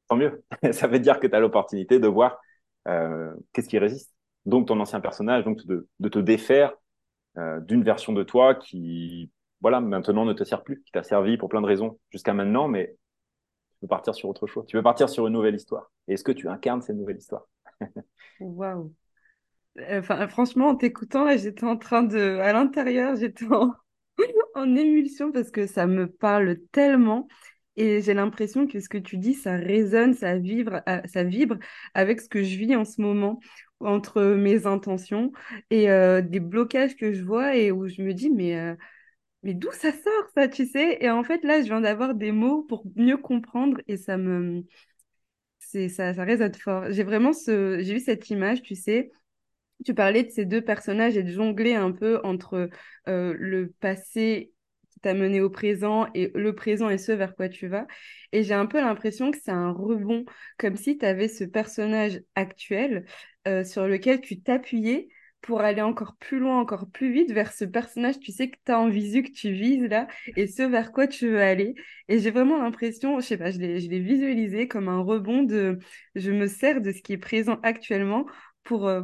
tant 0.08 0.16
mieux. 0.16 0.44
ça 0.72 0.88
veut 0.88 1.00
dire 1.00 1.20
que 1.20 1.28
tu 1.28 1.36
as 1.36 1.40
l'opportunité 1.40 2.00
de 2.00 2.08
voir 2.08 2.40
euh, 2.88 3.34
qu'est-ce 3.52 3.68
qui 3.68 3.80
résiste. 3.80 4.14
Donc 4.46 4.68
ton 4.68 4.80
ancien 4.80 5.02
personnage, 5.02 5.44
donc 5.44 5.66
de, 5.66 5.88
de 6.00 6.10
te 6.10 6.20
défaire 6.20 6.74
euh, 7.38 7.60
d'une 7.60 7.84
version 7.84 8.14
de 8.14 8.24
toi 8.24 8.56
qui, 8.56 9.32
voilà, 9.60 9.82
maintenant 9.82 10.24
ne 10.24 10.34
te 10.34 10.46
sert 10.46 10.64
plus, 10.64 10.82
qui 10.84 10.92
t'a 10.92 11.04
servi 11.04 11.36
pour 11.36 11.50
plein 11.50 11.62
de 11.62 11.68
raisons 11.68 12.00
jusqu'à 12.10 12.34
maintenant, 12.34 12.70
mais 12.70 12.96
tu 13.80 13.86
veux 13.86 13.88
partir 13.88 14.16
sur 14.16 14.28
autre 14.30 14.48
chose. 14.48 14.66
Tu 14.66 14.76
veux 14.76 14.84
partir 14.84 15.08
sur 15.08 15.28
une 15.28 15.34
nouvelle 15.34 15.56
histoire. 15.56 15.92
Et 16.08 16.14
est-ce 16.14 16.24
que 16.24 16.32
tu 16.32 16.50
incarnes 16.50 16.82
cette 16.82 16.96
nouvelle 16.96 17.18
histoire? 17.18 17.48
Waouh. 18.40 18.92
Enfin, 19.92 20.28
franchement, 20.28 20.70
en 20.70 20.76
t'écoutant, 20.76 21.28
j'étais 21.38 21.66
en 21.66 21.78
train 21.78 22.02
de, 22.02 22.40
à 22.40 22.54
l'intérieur, 22.54 23.16
j'étais 23.16 23.46
en... 24.56 24.76
émulsion 24.76 25.32
parce 25.32 25.52
que 25.52 25.68
ça 25.68 25.86
me 25.86 26.08
parle 26.12 26.58
tellement. 26.72 27.28
Et 27.76 28.02
j'ai 28.02 28.16
l'impression 28.16 28.66
que 28.66 28.80
ce 28.80 28.90
que 28.90 28.98
tu 28.98 29.18
dis, 29.18 29.36
ça 29.36 29.56
résonne, 29.56 30.16
ça 30.16 30.36
vibre, 30.40 30.82
euh, 30.90 31.00
ça 31.06 31.24
vibre 31.24 31.58
avec 31.94 32.22
ce 32.22 32.28
que 32.28 32.42
je 32.42 32.58
vis 32.58 32.76
en 32.76 32.84
ce 32.86 33.00
moment 33.00 33.40
entre 33.80 34.24
mes 34.24 34.66
intentions 34.66 35.32
et 35.70 35.92
euh, 35.92 36.22
des 36.22 36.40
blocages 36.40 36.96
que 36.96 37.14
je 37.14 37.24
vois 37.24 37.56
et 37.56 37.72
où 37.72 37.88
je 37.88 38.02
me 38.02 38.16
dis, 38.16 38.32
mais, 38.32 38.58
euh, 38.58 38.74
mais 39.44 39.54
d'où 39.54 39.72
ça 39.72 39.92
sort 39.92 40.30
ça, 40.36 40.48
tu 40.48 40.66
sais? 40.66 40.98
Et 41.02 41.10
en 41.10 41.24
fait, 41.24 41.44
là, 41.44 41.62
je 41.62 41.66
viens 41.68 41.82
d'avoir 41.82 42.16
des 42.16 42.32
mots 42.32 42.64
pour 42.64 42.84
mieux 42.96 43.18
comprendre 43.18 43.78
et 43.88 43.98
ça 43.98 44.18
me, 44.18 44.64
c'est 45.60 45.90
ça, 45.90 46.14
ça 46.14 46.24
résonne 46.24 46.54
fort. 46.54 46.86
J'ai 46.92 47.04
vraiment 47.04 47.34
ce, 47.34 47.80
j'ai 47.82 47.94
vu 47.96 48.00
cette 48.00 48.30
image, 48.30 48.62
tu 48.62 48.76
sais, 48.76 49.12
tu 49.86 49.94
parlais 49.94 50.24
de 50.24 50.30
ces 50.32 50.46
deux 50.46 50.62
personnages 50.62 51.18
et 51.18 51.24
de 51.24 51.32
jongler 51.32 51.76
un 51.76 51.92
peu 51.92 52.20
entre 52.24 52.70
euh, 53.08 53.36
le 53.38 53.72
passé 53.80 54.54
qui 54.92 55.00
t'a 55.00 55.14
mené 55.14 55.42
au 55.42 55.50
présent 55.50 56.08
et 56.16 56.32
le 56.36 56.56
présent 56.56 56.90
et 56.90 56.98
ce 56.98 57.12
vers 57.12 57.36
quoi 57.36 57.50
tu 57.50 57.68
vas. 57.68 57.88
Et 58.32 58.44
j'ai 58.44 58.54
un 58.56 58.66
peu 58.66 58.80
l'impression 58.82 59.32
que 59.32 59.38
c'est 59.44 59.52
un 59.52 59.72
rebond, 59.72 60.26
comme 60.58 60.76
si 60.76 60.98
tu 60.98 61.06
avais 61.06 61.28
ce 61.28 61.44
personnage 61.44 62.22
actuel 62.36 63.06
euh, 63.48 63.64
sur 63.64 63.88
lequel 63.88 64.22
tu 64.22 64.42
t'appuyais 64.42 65.10
pour 65.48 65.62
aller 65.62 65.82
encore 65.82 66.18
plus 66.18 66.40
loin, 66.40 66.60
encore 66.60 66.90
plus 66.92 67.10
vite 67.14 67.32
vers 67.32 67.54
ce 67.54 67.64
personnage, 67.64 68.20
tu 68.20 68.34
sais, 68.34 68.50
que 68.50 68.58
tu 68.66 68.72
as 68.74 68.78
en 68.78 68.90
visu, 68.90 69.24
que 69.24 69.32
tu 69.32 69.54
vises 69.54 69.86
là, 69.86 70.10
et 70.36 70.46
ce 70.46 70.62
vers 70.62 70.92
quoi 70.92 71.08
tu 71.08 71.30
veux 71.30 71.42
aller. 71.42 71.74
Et 72.10 72.20
j'ai 72.20 72.32
vraiment 72.32 72.62
l'impression, 72.62 73.22
je 73.22 73.26
sais 73.26 73.38
pas, 73.38 73.50
je 73.50 73.58
l'ai, 73.58 74.00
visualisé 74.00 74.68
comme 74.68 74.90
un 74.90 75.00
rebond 75.00 75.44
de 75.44 75.80
je 76.16 76.32
me 76.32 76.48
sers 76.48 76.82
de 76.82 76.92
ce 76.92 77.02
qui 77.02 77.14
est 77.14 77.18
présent 77.18 77.62
actuellement 77.64 78.26
pour, 78.64 78.90
euh, 78.90 79.04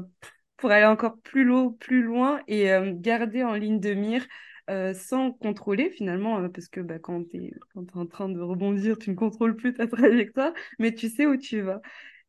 pour 0.58 0.72
aller 0.72 0.86
encore 0.86 1.18
plus 1.22 1.46
loin, 1.46 1.74
plus 1.80 2.04
loin 2.04 2.42
et 2.50 2.74
euh, 2.74 2.92
garder 2.94 3.46
en 3.46 3.54
ligne 3.54 3.80
de 3.80 3.94
mire 3.94 4.28
euh, 4.70 4.94
sans 4.94 5.32
contrôler 5.32 5.92
finalement, 5.92 6.50
parce 6.50 6.68
que 6.68 6.82
bah, 6.82 7.00
quand 7.00 7.24
tu 7.30 7.38
es, 7.38 7.48
es 7.48 7.98
en 7.98 8.06
train 8.06 8.28
de 8.28 8.42
rebondir, 8.42 8.98
tu 8.98 9.12
ne 9.12 9.16
contrôles 9.16 9.56
plus 9.56 9.74
ta 9.74 9.88
trajectoire, 9.88 10.52
mais 10.78 10.94
tu 10.94 11.08
sais 11.08 11.26
où 11.26 11.38
tu 11.38 11.62
vas. 11.62 11.80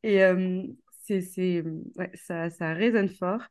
Et 0.05 0.23
c'est, 1.07 1.63
ouais, 1.97 2.11
ça, 2.15 2.51
ça 2.51 2.73
résonne 2.75 3.09
fort. 3.09 3.43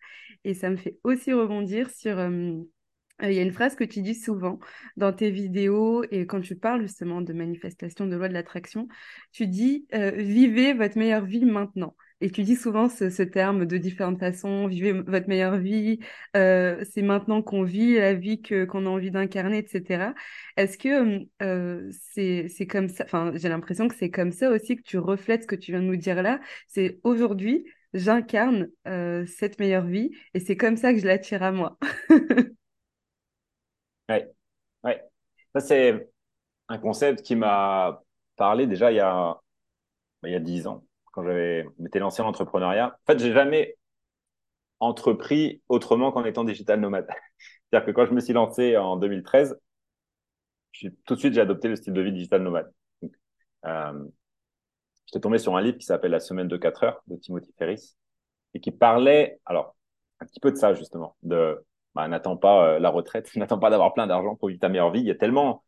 Et 0.43 0.53
ça 0.53 0.69
me 0.69 0.75
fait 0.77 0.97
aussi 1.03 1.33
rebondir 1.33 1.89
sur... 1.89 2.19
il 2.19 3.31
y 3.33 3.39
a 3.39 3.41
une 3.43 3.51
phrase 3.53 3.75
que 3.75 3.83
tu 3.83 4.01
dis 4.01 4.15
souvent 4.15 4.59
dans 4.97 5.13
tes 5.13 5.31
vidéos 5.31 6.03
et 6.11 6.25
quand 6.25 6.41
tu 6.41 6.55
parles 6.55 6.81
justement 6.81 7.21
de 7.21 7.31
manifestation 7.33 8.05
de 8.07 8.15
loi 8.15 8.27
de 8.27 8.33
l'attraction, 8.33 8.87
tu 9.31 9.47
dis 9.47 9.87
vivez 9.93 10.73
votre 10.73 10.97
meilleure 10.97 11.25
vie 11.25 11.45
maintenant. 11.45 11.95
Et 12.23 12.31
tu 12.31 12.43
dis 12.43 12.55
souvent 12.55 12.87
ce, 12.87 13.21
terme 13.21 13.65
de 13.65 13.77
différentes 13.77 14.17
façons, 14.17 14.67
vivez 14.67 14.93
votre 14.93 15.27
meilleure 15.27 15.57
vie, 15.57 15.99
euh, 16.37 16.81
c'est 16.89 17.01
maintenant 17.01 17.41
qu'on 17.41 17.63
vit 17.63 17.95
la 17.95 18.13
vie 18.13 18.41
que 18.41 18.63
qu'on 18.63 18.85
a 18.85 18.89
envie 18.89 19.11
d'incarner, 19.11 19.57
etc. 19.57 20.13
Est-ce 20.55 20.77
que 20.77 21.27
euh, 21.41 21.91
c'est 21.91 22.47
c'est 22.47 22.65
comme 22.65 22.87
ça, 22.87 23.03
enfin 23.03 23.33
j'ai 23.35 23.49
l'impression 23.49 23.89
que 23.89 23.95
c'est 23.95 24.09
comme 24.09 24.31
ça 24.31 24.51
aussi 24.51 24.77
que 24.77 24.83
tu 24.83 24.97
reflètes 24.97 25.41
ce 25.41 25.47
que 25.47 25.55
tu 25.55 25.71
viens 25.73 25.81
de 25.81 25.85
nous 25.87 25.97
dire 25.97 26.23
là, 26.23 26.39
c'est 26.69 27.01
aujourd'hui 27.03 27.65
j'incarne 27.93 28.69
euh, 28.87 29.25
cette 29.25 29.59
meilleure 29.59 29.85
vie 29.85 30.11
et 30.33 30.39
c'est 30.39 30.55
comme 30.55 30.77
ça 30.77 30.93
que 30.93 30.99
je 30.99 31.05
l'attire 31.05 31.43
à 31.43 31.51
moi. 31.51 31.77
ouais, 34.09 34.31
ouais. 34.83 35.03
Ça 35.55 35.59
c'est 35.59 36.09
un 36.69 36.77
concept 36.77 37.21
qui 37.21 37.35
m'a 37.35 38.01
parlé 38.37 38.67
déjà 38.67 38.91
il 38.91 38.95
y 38.95 38.99
a 39.01 39.37
il 40.23 40.31
y 40.31 40.35
a 40.35 40.39
dix 40.39 40.67
ans 40.67 40.85
quand 41.13 41.23
j'avais 41.23 41.65
m'étais 41.79 41.99
lancé 41.99 42.21
en 42.21 42.27
entrepreneuriat. 42.27 42.97
En 43.07 43.13
fait, 43.13 43.19
j'ai 43.19 43.31
jamais 43.31 43.77
entrepris 44.79 45.61
autrement 45.69 46.11
qu'en 46.11 46.25
étant 46.25 46.43
digital 46.43 46.79
nomade. 46.79 47.07
C'est-à-dire 47.71 47.85
que 47.85 47.91
quand 47.91 48.05
je 48.05 48.13
me 48.13 48.19
suis 48.19 48.33
lancé 48.33 48.75
en 48.77 48.97
2013, 48.97 49.57
tout 51.05 51.15
de 51.15 51.19
suite, 51.19 51.33
j'ai 51.33 51.41
adopté 51.41 51.67
le 51.69 51.75
style 51.75 51.93
de 51.93 52.01
vie 52.01 52.11
digital 52.11 52.41
nomade. 52.41 52.71
euh, 53.65 54.05
j'étais 55.05 55.21
tombé 55.21 55.37
sur 55.37 55.55
un 55.55 55.61
livre 55.61 55.77
qui 55.77 55.85
s'appelle 55.85 56.11
La 56.11 56.19
semaine 56.19 56.47
de 56.47 56.57
4 56.57 56.83
heures 56.83 57.01
de 57.07 57.15
Timothy 57.15 57.53
Ferris 57.57 57.95
et 58.53 58.59
qui 58.59 58.71
parlait, 58.71 59.39
alors, 59.45 59.75
un 60.19 60.25
petit 60.25 60.39
peu 60.39 60.51
de 60.51 60.57
ça, 60.57 60.73
justement, 60.73 61.15
de, 61.23 61.63
bah, 61.95 62.07
n'attends 62.07 62.37
pas 62.37 62.75
euh, 62.75 62.79
la 62.79 62.89
retraite, 62.89 63.29
n'attends 63.35 63.59
pas 63.59 63.69
d'avoir 63.69 63.93
plein 63.93 64.07
d'argent 64.07 64.35
pour 64.35 64.49
vivre 64.49 64.59
ta 64.59 64.69
meilleure 64.69 64.91
vie. 64.91 65.01
Il 65.01 65.07
y 65.07 65.11
a 65.11 65.15
tellement 65.15 65.63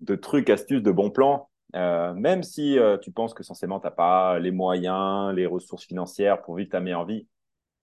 de 0.00 0.14
trucs, 0.16 0.50
astuces, 0.50 0.82
de 0.82 0.90
bons 0.90 1.10
plans 1.10 1.48
euh, 1.76 2.14
même 2.14 2.42
si 2.42 2.78
euh, 2.78 2.96
tu 2.98 3.12
penses 3.12 3.34
que 3.34 3.42
censément, 3.42 3.80
tu 3.80 3.86
n'as 3.86 3.90
pas 3.90 4.38
les 4.38 4.50
moyens, 4.50 5.34
les 5.34 5.46
ressources 5.46 5.84
financières 5.84 6.42
pour 6.42 6.56
vivre 6.56 6.70
ta 6.70 6.80
meilleure 6.80 7.04
vie, 7.04 7.26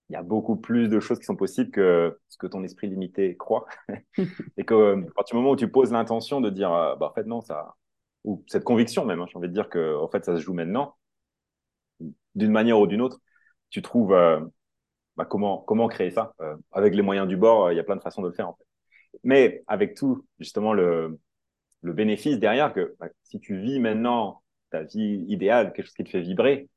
il 0.09 0.13
y 0.13 0.15
a 0.15 0.23
beaucoup 0.23 0.55
plus 0.57 0.89
de 0.89 0.99
choses 0.99 1.19
qui 1.19 1.25
sont 1.25 1.35
possibles 1.35 1.71
que 1.71 2.19
ce 2.27 2.37
que 2.37 2.47
ton 2.47 2.63
esprit 2.63 2.89
limité 2.89 3.37
croit. 3.37 3.65
et 4.57 4.65
que 4.65 4.73
euh, 4.73 5.01
à 5.09 5.13
partir 5.15 5.35
du 5.35 5.41
moment 5.41 5.51
où 5.53 5.55
tu 5.55 5.69
poses 5.69 5.91
l'intention 5.91 6.41
de 6.41 6.49
dire, 6.49 6.69
bah, 6.69 7.09
en 7.09 7.13
fait, 7.13 7.25
non, 7.25 7.41
ça, 7.41 7.75
ou 8.23 8.43
cette 8.47 8.63
conviction 8.63 9.05
même, 9.05 9.21
hein, 9.21 9.27
j'ai 9.29 9.37
envie 9.37 9.49
de 9.49 9.53
dire 9.53 9.69
que, 9.69 9.97
en 9.97 10.07
fait, 10.09 10.25
ça 10.25 10.35
se 10.37 10.41
joue 10.41 10.53
maintenant, 10.53 10.95
d'une 12.35 12.51
manière 12.51 12.79
ou 12.79 12.87
d'une 12.87 13.01
autre, 13.01 13.19
tu 13.69 13.81
trouves 13.81 14.15
bah, 15.17 15.25
comment, 15.25 15.59
comment 15.59 15.87
créer 15.87 16.11
ça? 16.11 16.33
avec 16.71 16.95
les 16.95 17.01
moyens 17.01 17.27
du 17.27 17.37
bord, 17.37 17.71
il 17.71 17.75
y 17.75 17.79
a 17.79 17.83
plein 17.83 17.95
de 17.95 18.01
façons 18.01 18.21
de 18.21 18.27
le 18.27 18.33
faire, 18.33 18.49
en 18.49 18.55
fait. 18.55 18.65
Mais 19.23 19.63
avec 19.67 19.95
tout, 19.95 20.25
justement, 20.39 20.73
le, 20.73 21.19
le 21.83 21.93
bénéfice 21.93 22.39
derrière 22.39 22.73
que 22.73 22.95
bah, 22.99 23.09
si 23.23 23.39
tu 23.39 23.59
vis 23.59 23.79
maintenant 23.79 24.41
ta 24.71 24.83
vie 24.83 25.25
idéale, 25.27 25.73
quelque 25.73 25.85
chose 25.85 25.95
qui 25.95 26.03
te 26.03 26.09
fait 26.09 26.21
vibrer, 26.21 26.69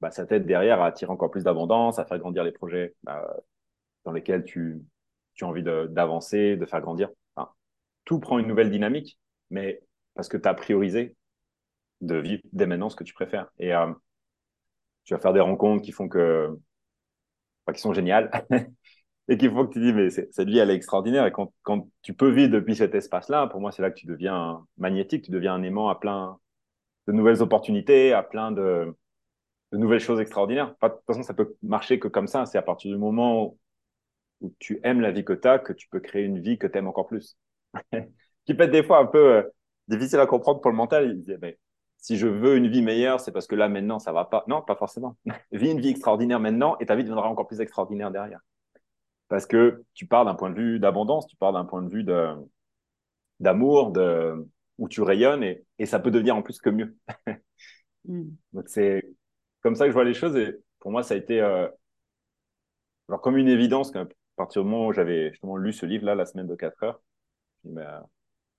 bah, 0.00 0.10
ça 0.10 0.26
t'aide 0.26 0.44
derrière 0.44 0.82
à 0.82 0.86
attirer 0.86 1.10
encore 1.10 1.30
plus 1.30 1.44
d'abondance, 1.44 1.98
à 1.98 2.04
faire 2.04 2.18
grandir 2.18 2.44
les 2.44 2.52
projets 2.52 2.94
bah, 3.04 3.34
dans 4.04 4.12
lesquels 4.12 4.44
tu, 4.44 4.82
tu 5.34 5.44
as 5.44 5.48
envie 5.48 5.62
d'avancer, 5.62 6.56
de, 6.56 6.66
faire 6.66 6.80
grandir. 6.80 7.08
tout 8.04 8.20
prend 8.20 8.38
une 8.38 8.48
nouvelle 8.48 8.70
dynamique, 8.70 9.18
mais 9.50 9.80
parce 10.14 10.28
que 10.28 10.36
tu 10.36 10.48
as 10.48 10.54
priorisé 10.54 11.16
de 12.00 12.16
vivre 12.16 12.42
dès 12.52 12.66
maintenant 12.66 12.90
ce 12.90 12.96
que 12.96 13.04
tu 13.04 13.14
préfères. 13.14 13.48
Et 13.58 13.74
euh, 13.74 13.92
tu 15.04 15.14
vas 15.14 15.20
faire 15.20 15.32
des 15.32 15.40
rencontres 15.40 15.82
qui 15.82 15.92
font 15.92 16.08
que, 16.08 16.58
qui 17.72 17.80
sont 17.80 17.94
géniales. 17.94 18.30
et 19.28 19.38
qu'il 19.38 19.50
faut 19.50 19.66
que 19.66 19.72
tu 19.72 19.80
dis, 19.80 19.92
mais 19.92 20.10
cette 20.10 20.48
vie, 20.48 20.58
elle 20.58 20.70
est 20.70 20.74
extraordinaire. 20.74 21.26
Et 21.26 21.32
quand, 21.32 21.52
quand 21.62 21.88
tu 22.02 22.12
peux 22.14 22.30
vivre 22.30 22.50
depuis 22.50 22.76
cet 22.76 22.94
espace-là, 22.94 23.46
pour 23.46 23.60
moi, 23.60 23.72
c'est 23.72 23.82
là 23.82 23.90
que 23.90 23.98
tu 23.98 24.06
deviens 24.06 24.66
magnétique, 24.76 25.24
tu 25.24 25.30
deviens 25.30 25.54
un 25.54 25.62
aimant 25.62 25.88
à 25.88 25.94
plein 25.98 26.38
de 27.06 27.12
nouvelles 27.12 27.42
opportunités, 27.42 28.12
à 28.12 28.22
plein 28.22 28.52
de, 28.52 28.94
de 29.72 29.78
nouvelles 29.78 30.00
choses 30.00 30.20
extraordinaires. 30.20 30.74
de 30.82 30.88
toute 30.88 31.06
façon, 31.06 31.22
ça 31.22 31.34
peut 31.34 31.56
marcher 31.62 31.98
que 31.98 32.08
comme 32.08 32.26
ça. 32.26 32.46
C'est 32.46 32.58
à 32.58 32.62
partir 32.62 32.90
du 32.92 32.98
moment 32.98 33.56
où, 34.40 34.52
tu 34.58 34.78
aimes 34.82 35.00
la 35.00 35.10
vie 35.10 35.24
que 35.24 35.32
tu 35.32 35.48
as 35.48 35.58
que 35.58 35.72
tu 35.72 35.88
peux 35.88 36.00
créer 36.00 36.24
une 36.24 36.38
vie 36.38 36.58
que 36.58 36.66
tu 36.66 36.76
aimes 36.76 36.88
encore 36.88 37.06
plus. 37.06 37.38
qui 38.46 38.54
peut 38.54 38.64
être 38.64 38.70
des 38.72 38.82
fois 38.82 38.98
un 38.98 39.06
peu 39.06 39.36
euh, 39.36 39.42
difficile 39.88 40.20
à 40.20 40.26
comprendre 40.26 40.60
pour 40.60 40.70
le 40.70 40.76
mental. 40.76 41.10
Il 41.10 41.24
dit, 41.24 41.34
mais 41.40 41.58
si 41.96 42.18
je 42.18 42.26
veux 42.26 42.56
une 42.56 42.68
vie 42.68 42.82
meilleure, 42.82 43.20
c'est 43.20 43.32
parce 43.32 43.46
que 43.46 43.54
là, 43.54 43.70
maintenant, 43.70 43.98
ça 43.98 44.12
va 44.12 44.26
pas. 44.26 44.44
Non, 44.48 44.60
pas 44.60 44.76
forcément. 44.76 45.16
Vis 45.52 45.70
une 45.70 45.80
vie 45.80 45.88
extraordinaire 45.88 46.40
maintenant 46.40 46.76
et 46.78 46.86
ta 46.86 46.94
vie 46.94 47.04
deviendra 47.04 47.28
encore 47.28 47.46
plus 47.46 47.60
extraordinaire 47.60 48.10
derrière 48.10 48.40
parce 49.28 49.46
que 49.46 49.84
tu 49.94 50.06
pars 50.06 50.24
d'un 50.24 50.34
point 50.34 50.50
de 50.50 50.56
vue 50.56 50.78
d'abondance, 50.78 51.26
tu 51.26 51.36
pars 51.36 51.52
d'un 51.52 51.64
point 51.64 51.82
de 51.82 51.88
vue 51.88 52.04
d'amour, 53.40 53.92
de, 53.92 54.46
où 54.78 54.88
tu 54.88 55.02
rayonnes 55.02 55.42
et, 55.42 55.64
et, 55.78 55.86
ça 55.86 55.98
peut 55.98 56.10
devenir 56.10 56.36
en 56.36 56.42
plus 56.42 56.60
que 56.60 56.70
mieux. 56.70 56.96
mm. 58.06 58.24
Donc 58.52 58.68
c'est 58.68 59.04
comme 59.62 59.74
ça 59.74 59.84
que 59.84 59.90
je 59.90 59.94
vois 59.94 60.04
les 60.04 60.14
choses 60.14 60.36
et 60.36 60.56
pour 60.78 60.90
moi 60.90 61.02
ça 61.02 61.14
a 61.14 61.16
été 61.16 61.40
euh, 61.40 61.68
alors 63.08 63.20
comme 63.20 63.36
une 63.36 63.48
évidence 63.48 63.90
qu'à 63.90 64.06
partir 64.36 64.62
du 64.62 64.68
moment 64.68 64.86
où 64.86 64.92
j'avais 64.92 65.30
justement 65.30 65.56
lu 65.56 65.72
ce 65.72 65.86
livre 65.86 66.04
là 66.06 66.14
la 66.14 66.26
semaine 66.26 66.46
de 66.46 66.54
4 66.54 66.82
heures, 66.82 67.02
bah, 67.64 68.06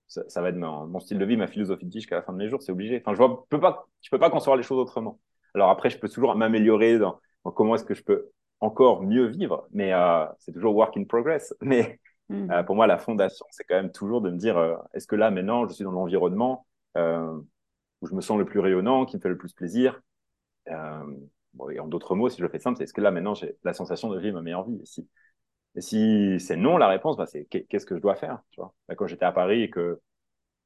ça, 0.08 0.24
ça, 0.30 0.42
va 0.42 0.50
être 0.50 0.56
mon, 0.56 0.88
mon, 0.88 1.00
style 1.00 1.18
de 1.20 1.26
vie, 1.26 1.38
ma 1.38 1.48
philosophie 1.48 1.86
de 1.86 1.92
vie 1.92 2.00
jusqu'à 2.00 2.16
la 2.16 2.24
fin 2.24 2.34
de 2.34 2.38
mes 2.38 2.50
jours, 2.50 2.62
c'est 2.62 2.72
obligé. 2.72 3.02
Enfin 3.02 3.14
je 3.14 3.18
vois, 3.18 3.46
peux 3.50 3.60
pas, 3.60 3.88
je 4.02 4.10
peux 4.10 4.20
pas 4.20 4.30
concevoir 4.30 4.58
les 4.58 4.64
choses 4.64 4.78
autrement. 4.80 5.20
Alors 5.54 5.70
après 5.70 5.90
je 5.90 6.00
peux 6.00 6.10
toujours 6.10 6.36
m'améliorer 6.36 7.00
dans, 7.00 7.20
dans 7.44 7.52
comment 7.52 7.76
est-ce 7.76 7.86
que 7.86 7.96
je 7.96 8.04
peux 8.04 8.30
encore 8.60 9.04
mieux 9.04 9.28
vivre, 9.28 9.68
mais 9.72 9.94
euh, 9.94 10.26
c'est 10.40 10.52
toujours 10.52 10.76
work 10.76 10.96
in 10.98 11.04
progress. 11.04 11.54
Mais 11.62 12.00
mm. 12.30 12.52
euh, 12.52 12.64
pour 12.64 12.76
moi, 12.76 12.88
la 12.88 12.98
fondation, 12.98 13.46
c'est 13.52 13.64
quand 13.66 13.76
même 13.76 13.92
toujours 13.92 14.22
de 14.22 14.30
me 14.30 14.38
dire, 14.38 14.58
euh, 14.58 14.76
est-ce 14.94 15.08
que 15.08 15.16
là, 15.16 15.32
maintenant, 15.32 15.68
je 15.68 15.74
suis 15.74 15.84
dans 15.84 15.92
l'environnement 15.92 16.66
où 18.02 18.08
je 18.08 18.14
me 18.14 18.22
sens 18.22 18.38
le 18.38 18.46
plus 18.46 18.60
rayonnant, 18.60 19.06
qui 19.06 19.18
me 19.18 19.22
fait 19.22 19.30
le 19.30 19.38
plus 19.38 19.54
plaisir 19.54 20.02
bon, 21.54 21.70
et 21.70 21.80
En 21.80 21.88
d'autres 21.88 22.16
mots, 22.16 22.30
si 22.30 22.38
je 22.38 22.44
le 22.44 22.50
fais 22.50 22.60
simple, 22.60 22.78
c'est 22.78 22.86
est-ce 22.86 22.94
que 22.94 23.02
là, 23.02 23.12
maintenant, 23.12 23.34
j'ai 23.34 23.58
la 23.64 23.74
sensation 23.74 24.10
de 24.10 24.20
vivre 24.20 24.36
ma 24.36 24.42
meilleure 24.42 24.66
vie? 24.66 24.80
Si, 24.86 25.10
Et 25.76 25.82
si 25.82 26.40
c'est 26.40 26.56
non, 26.56 26.78
la 26.78 26.88
réponse, 26.88 27.18
bah, 27.18 27.26
c'est 27.26 27.46
qu'est-ce 27.46 27.86
que 27.86 27.96
je 27.96 28.02
dois 28.02 28.16
faire 28.16 28.42
tu 28.52 28.62
vois? 28.62 28.74
Quand 28.96 29.08
j'étais 29.08 29.26
à 29.26 29.34
Paris 29.34 29.64
et 29.64 29.70
que 29.70 30.00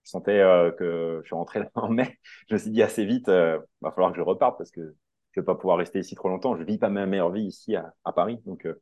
je 0.04 0.10
sentais 0.12 0.40
que 0.78 1.22
je 1.24 1.28
suis 1.28 1.36
rentré 1.36 1.60
là 1.60 1.72
en 1.76 1.90
mai, 1.90 2.20
je 2.48 2.54
me 2.54 2.60
suis 2.60 2.72
dit 2.72 2.84
assez 2.84 3.06
vite, 3.06 3.28
il 3.28 3.60
va 3.82 3.92
falloir 3.92 4.12
que 4.12 4.18
je 4.18 4.22
reparte 4.22 4.58
parce 4.60 4.72
que 4.72 4.94
je 5.32 5.42
vais 5.42 5.46
pas 5.46 5.56
pouvoir 5.56 5.78
rester 5.78 6.00
ici 6.00 6.16
trop 6.16 6.30
longtemps. 6.30 6.56
Je 6.56 6.64
vis 6.64 6.78
pas 6.78 6.90
ma 6.90 7.06
meilleure 7.06 7.32
vie 7.32 7.44
ici 7.44 7.76
à, 7.76 7.94
Paris. 8.14 8.40
Donc, 8.46 8.66
euh, 8.66 8.82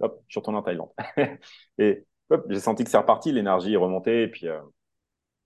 hop, 0.00 0.22
je 0.26 0.32
suis 0.32 0.40
retourné 0.40 0.58
en 0.58 0.62
Thaïlande. 0.62 0.90
et 1.78 2.06
hop, 2.30 2.46
j'ai 2.48 2.60
senti 2.60 2.84
que 2.84 2.90
c'est 2.90 2.98
reparti, 2.98 3.32
l'énergie 3.32 3.74
est 3.74 3.78
remontée. 3.78 4.22
Et 4.22 4.28
puis, 4.28 4.48
euh, 4.48 4.60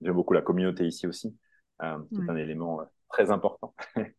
j'aime 0.01 0.13
beaucoup 0.13 0.33
la 0.33 0.41
communauté 0.41 0.85
ici 0.85 1.07
aussi, 1.07 1.35
euh, 1.81 1.97
qui 2.11 2.21
est 2.21 2.29
un 2.29 2.35
élément 2.35 2.81
euh, 2.81 2.85
très 3.09 3.31
important. 3.31 3.73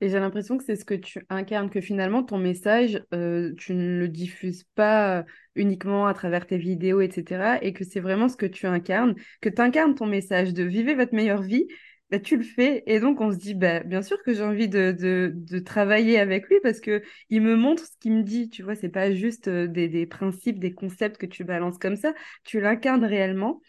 Et 0.00 0.10
j'ai 0.10 0.20
l'impression 0.20 0.56
que 0.56 0.62
c'est 0.62 0.76
ce 0.76 0.84
que 0.84 0.94
tu 0.94 1.26
incarnes, 1.28 1.70
que 1.70 1.80
finalement 1.80 2.22
ton 2.22 2.38
message, 2.38 3.04
tu 3.10 3.74
ne 3.74 3.98
le 3.98 4.06
diffuses 4.06 4.62
pas 4.76 5.24
uniquement 5.56 6.06
à 6.06 6.14
travers 6.14 6.46
tes 6.46 6.56
vidéos, 6.56 7.00
etc. 7.00 7.58
Et 7.62 7.72
que 7.72 7.82
c'est 7.82 7.98
vraiment 7.98 8.28
ce 8.28 8.36
que 8.36 8.46
tu 8.46 8.68
incarnes, 8.68 9.16
que 9.40 9.48
tu 9.48 9.60
incarnes 9.60 9.96
ton 9.96 10.06
message 10.06 10.54
de 10.54 10.62
vivre 10.62 10.94
votre 10.94 11.16
meilleure 11.16 11.42
vie, 11.42 11.66
bah, 12.10 12.18
tu 12.18 12.36
le 12.38 12.42
fais. 12.42 12.82
Et 12.86 13.00
donc, 13.00 13.20
on 13.20 13.30
se 13.32 13.36
dit, 13.36 13.54
bah, 13.54 13.80
bien 13.80 14.00
sûr 14.02 14.22
que 14.22 14.32
j'ai 14.32 14.42
envie 14.42 14.68
de, 14.68 14.92
de, 14.92 15.58
travailler 15.58 16.18
avec 16.18 16.48
lui 16.48 16.56
parce 16.62 16.80
que 16.80 17.02
il 17.28 17.42
me 17.42 17.54
montre 17.56 17.84
ce 17.84 17.96
qu'il 18.00 18.12
me 18.12 18.22
dit. 18.22 18.48
Tu 18.48 18.62
vois, 18.62 18.74
c'est 18.74 18.88
pas 18.88 19.12
juste 19.12 19.48
euh, 19.48 19.66
des, 19.66 19.88
des, 19.88 20.06
principes, 20.06 20.58
des 20.58 20.72
concepts 20.72 21.18
que 21.18 21.26
tu 21.26 21.44
balances 21.44 21.78
comme 21.78 21.96
ça. 21.96 22.14
Tu 22.44 22.60
l'incarnes 22.60 23.04
réellement. 23.04 23.60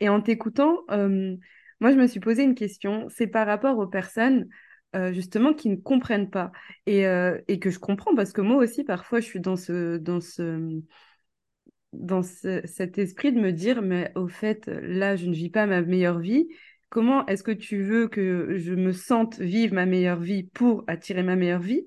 Et 0.00 0.08
en 0.08 0.20
t'écoutant, 0.20 0.84
euh, 0.90 1.34
moi, 1.80 1.90
je 1.92 1.96
me 1.96 2.06
suis 2.06 2.20
posé 2.20 2.44
une 2.44 2.54
question. 2.54 3.08
C'est 3.08 3.26
par 3.26 3.46
rapport 3.46 3.78
aux 3.78 3.88
personnes 3.88 4.48
euh, 4.96 5.12
justement 5.12 5.52
qui 5.52 5.68
ne 5.68 5.76
comprennent 5.76 6.30
pas 6.30 6.52
et, 6.86 7.02
et, 7.48 7.58
que 7.58 7.70
je 7.70 7.78
comprends 7.78 8.14
parce 8.14 8.32
que 8.32 8.40
moi 8.40 8.56
aussi 8.56 8.84
parfois 8.84 9.20
je 9.20 9.26
suis 9.26 9.40
dans 9.40 9.56
ce 9.56 9.98
dans 9.98 10.20
ce 10.20 10.80
dans 11.92 12.22
cet 12.22 12.96
esprit 12.96 13.32
de 13.32 13.38
me 13.38 13.52
dire 13.52 13.82
mais 13.82 14.12
au 14.14 14.28
fait 14.28 14.66
là 14.66 15.14
je 15.16 15.26
ne 15.26 15.34
vis 15.34 15.50
pas 15.50 15.66
ma 15.66 15.82
meilleure 15.82 16.20
vie 16.20 16.48
comment 16.88 17.26
est-ce 17.26 17.42
que 17.42 17.50
tu 17.52 17.82
veux 17.82 18.08
que 18.08 18.56
je 18.58 18.72
me 18.74 18.92
sente 18.92 19.38
vivre 19.38 19.74
ma 19.74 19.86
meilleure 19.86 20.20
vie 20.20 20.44
pour 20.44 20.84
attirer 20.86 21.22
ma 21.22 21.36
meilleure 21.36 21.60
vie 21.60 21.86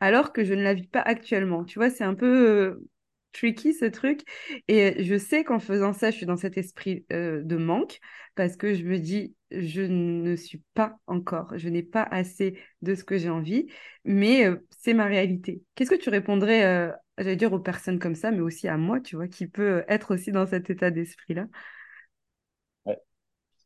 alors 0.00 0.32
que 0.32 0.44
je 0.44 0.54
ne 0.54 0.62
la 0.62 0.74
vis 0.74 0.86
pas 0.88 1.00
actuellement? 1.00 1.64
Tu 1.64 1.78
vois 1.78 1.90
c'est 1.90 2.04
un 2.04 2.14
peu 2.14 2.48
euh, 2.48 2.88
tricky 3.32 3.72
ce 3.74 3.84
truc. 3.86 4.22
Et 4.68 5.04
je 5.04 5.16
sais 5.18 5.44
qu'en 5.44 5.58
faisant 5.58 5.92
ça, 5.92 6.10
je 6.10 6.16
suis 6.16 6.26
dans 6.26 6.36
cet 6.36 6.56
esprit 6.58 7.04
euh, 7.12 7.42
de 7.42 7.56
manque 7.56 7.98
parce 8.34 8.56
que 8.56 8.74
je 8.74 8.84
me 8.84 8.98
dis, 8.98 9.34
je 9.50 9.82
ne 9.82 10.36
suis 10.36 10.62
pas 10.74 10.98
encore, 11.06 11.56
je 11.58 11.68
n'ai 11.68 11.82
pas 11.82 12.02
assez 12.02 12.58
de 12.82 12.94
ce 12.94 13.04
que 13.04 13.18
j'ai 13.18 13.30
envie, 13.30 13.66
mais 14.04 14.46
euh, 14.46 14.56
c'est 14.78 14.94
ma 14.94 15.04
réalité. 15.06 15.62
Qu'est-ce 15.74 15.90
que 15.90 15.94
tu 15.96 16.08
répondrais, 16.10 16.90
j'allais 17.18 17.36
dire 17.36 17.52
aux 17.52 17.60
personnes 17.60 17.98
comme 17.98 18.14
ça, 18.14 18.30
mais 18.30 18.40
aussi 18.40 18.68
à 18.68 18.76
moi, 18.76 19.00
tu 19.00 19.16
vois, 19.16 19.28
qui 19.28 19.46
peut 19.46 19.84
être 19.88 20.14
aussi 20.14 20.32
dans 20.32 20.46
cet 20.46 20.70
état 20.70 20.90
d'esprit-là? 20.90 21.46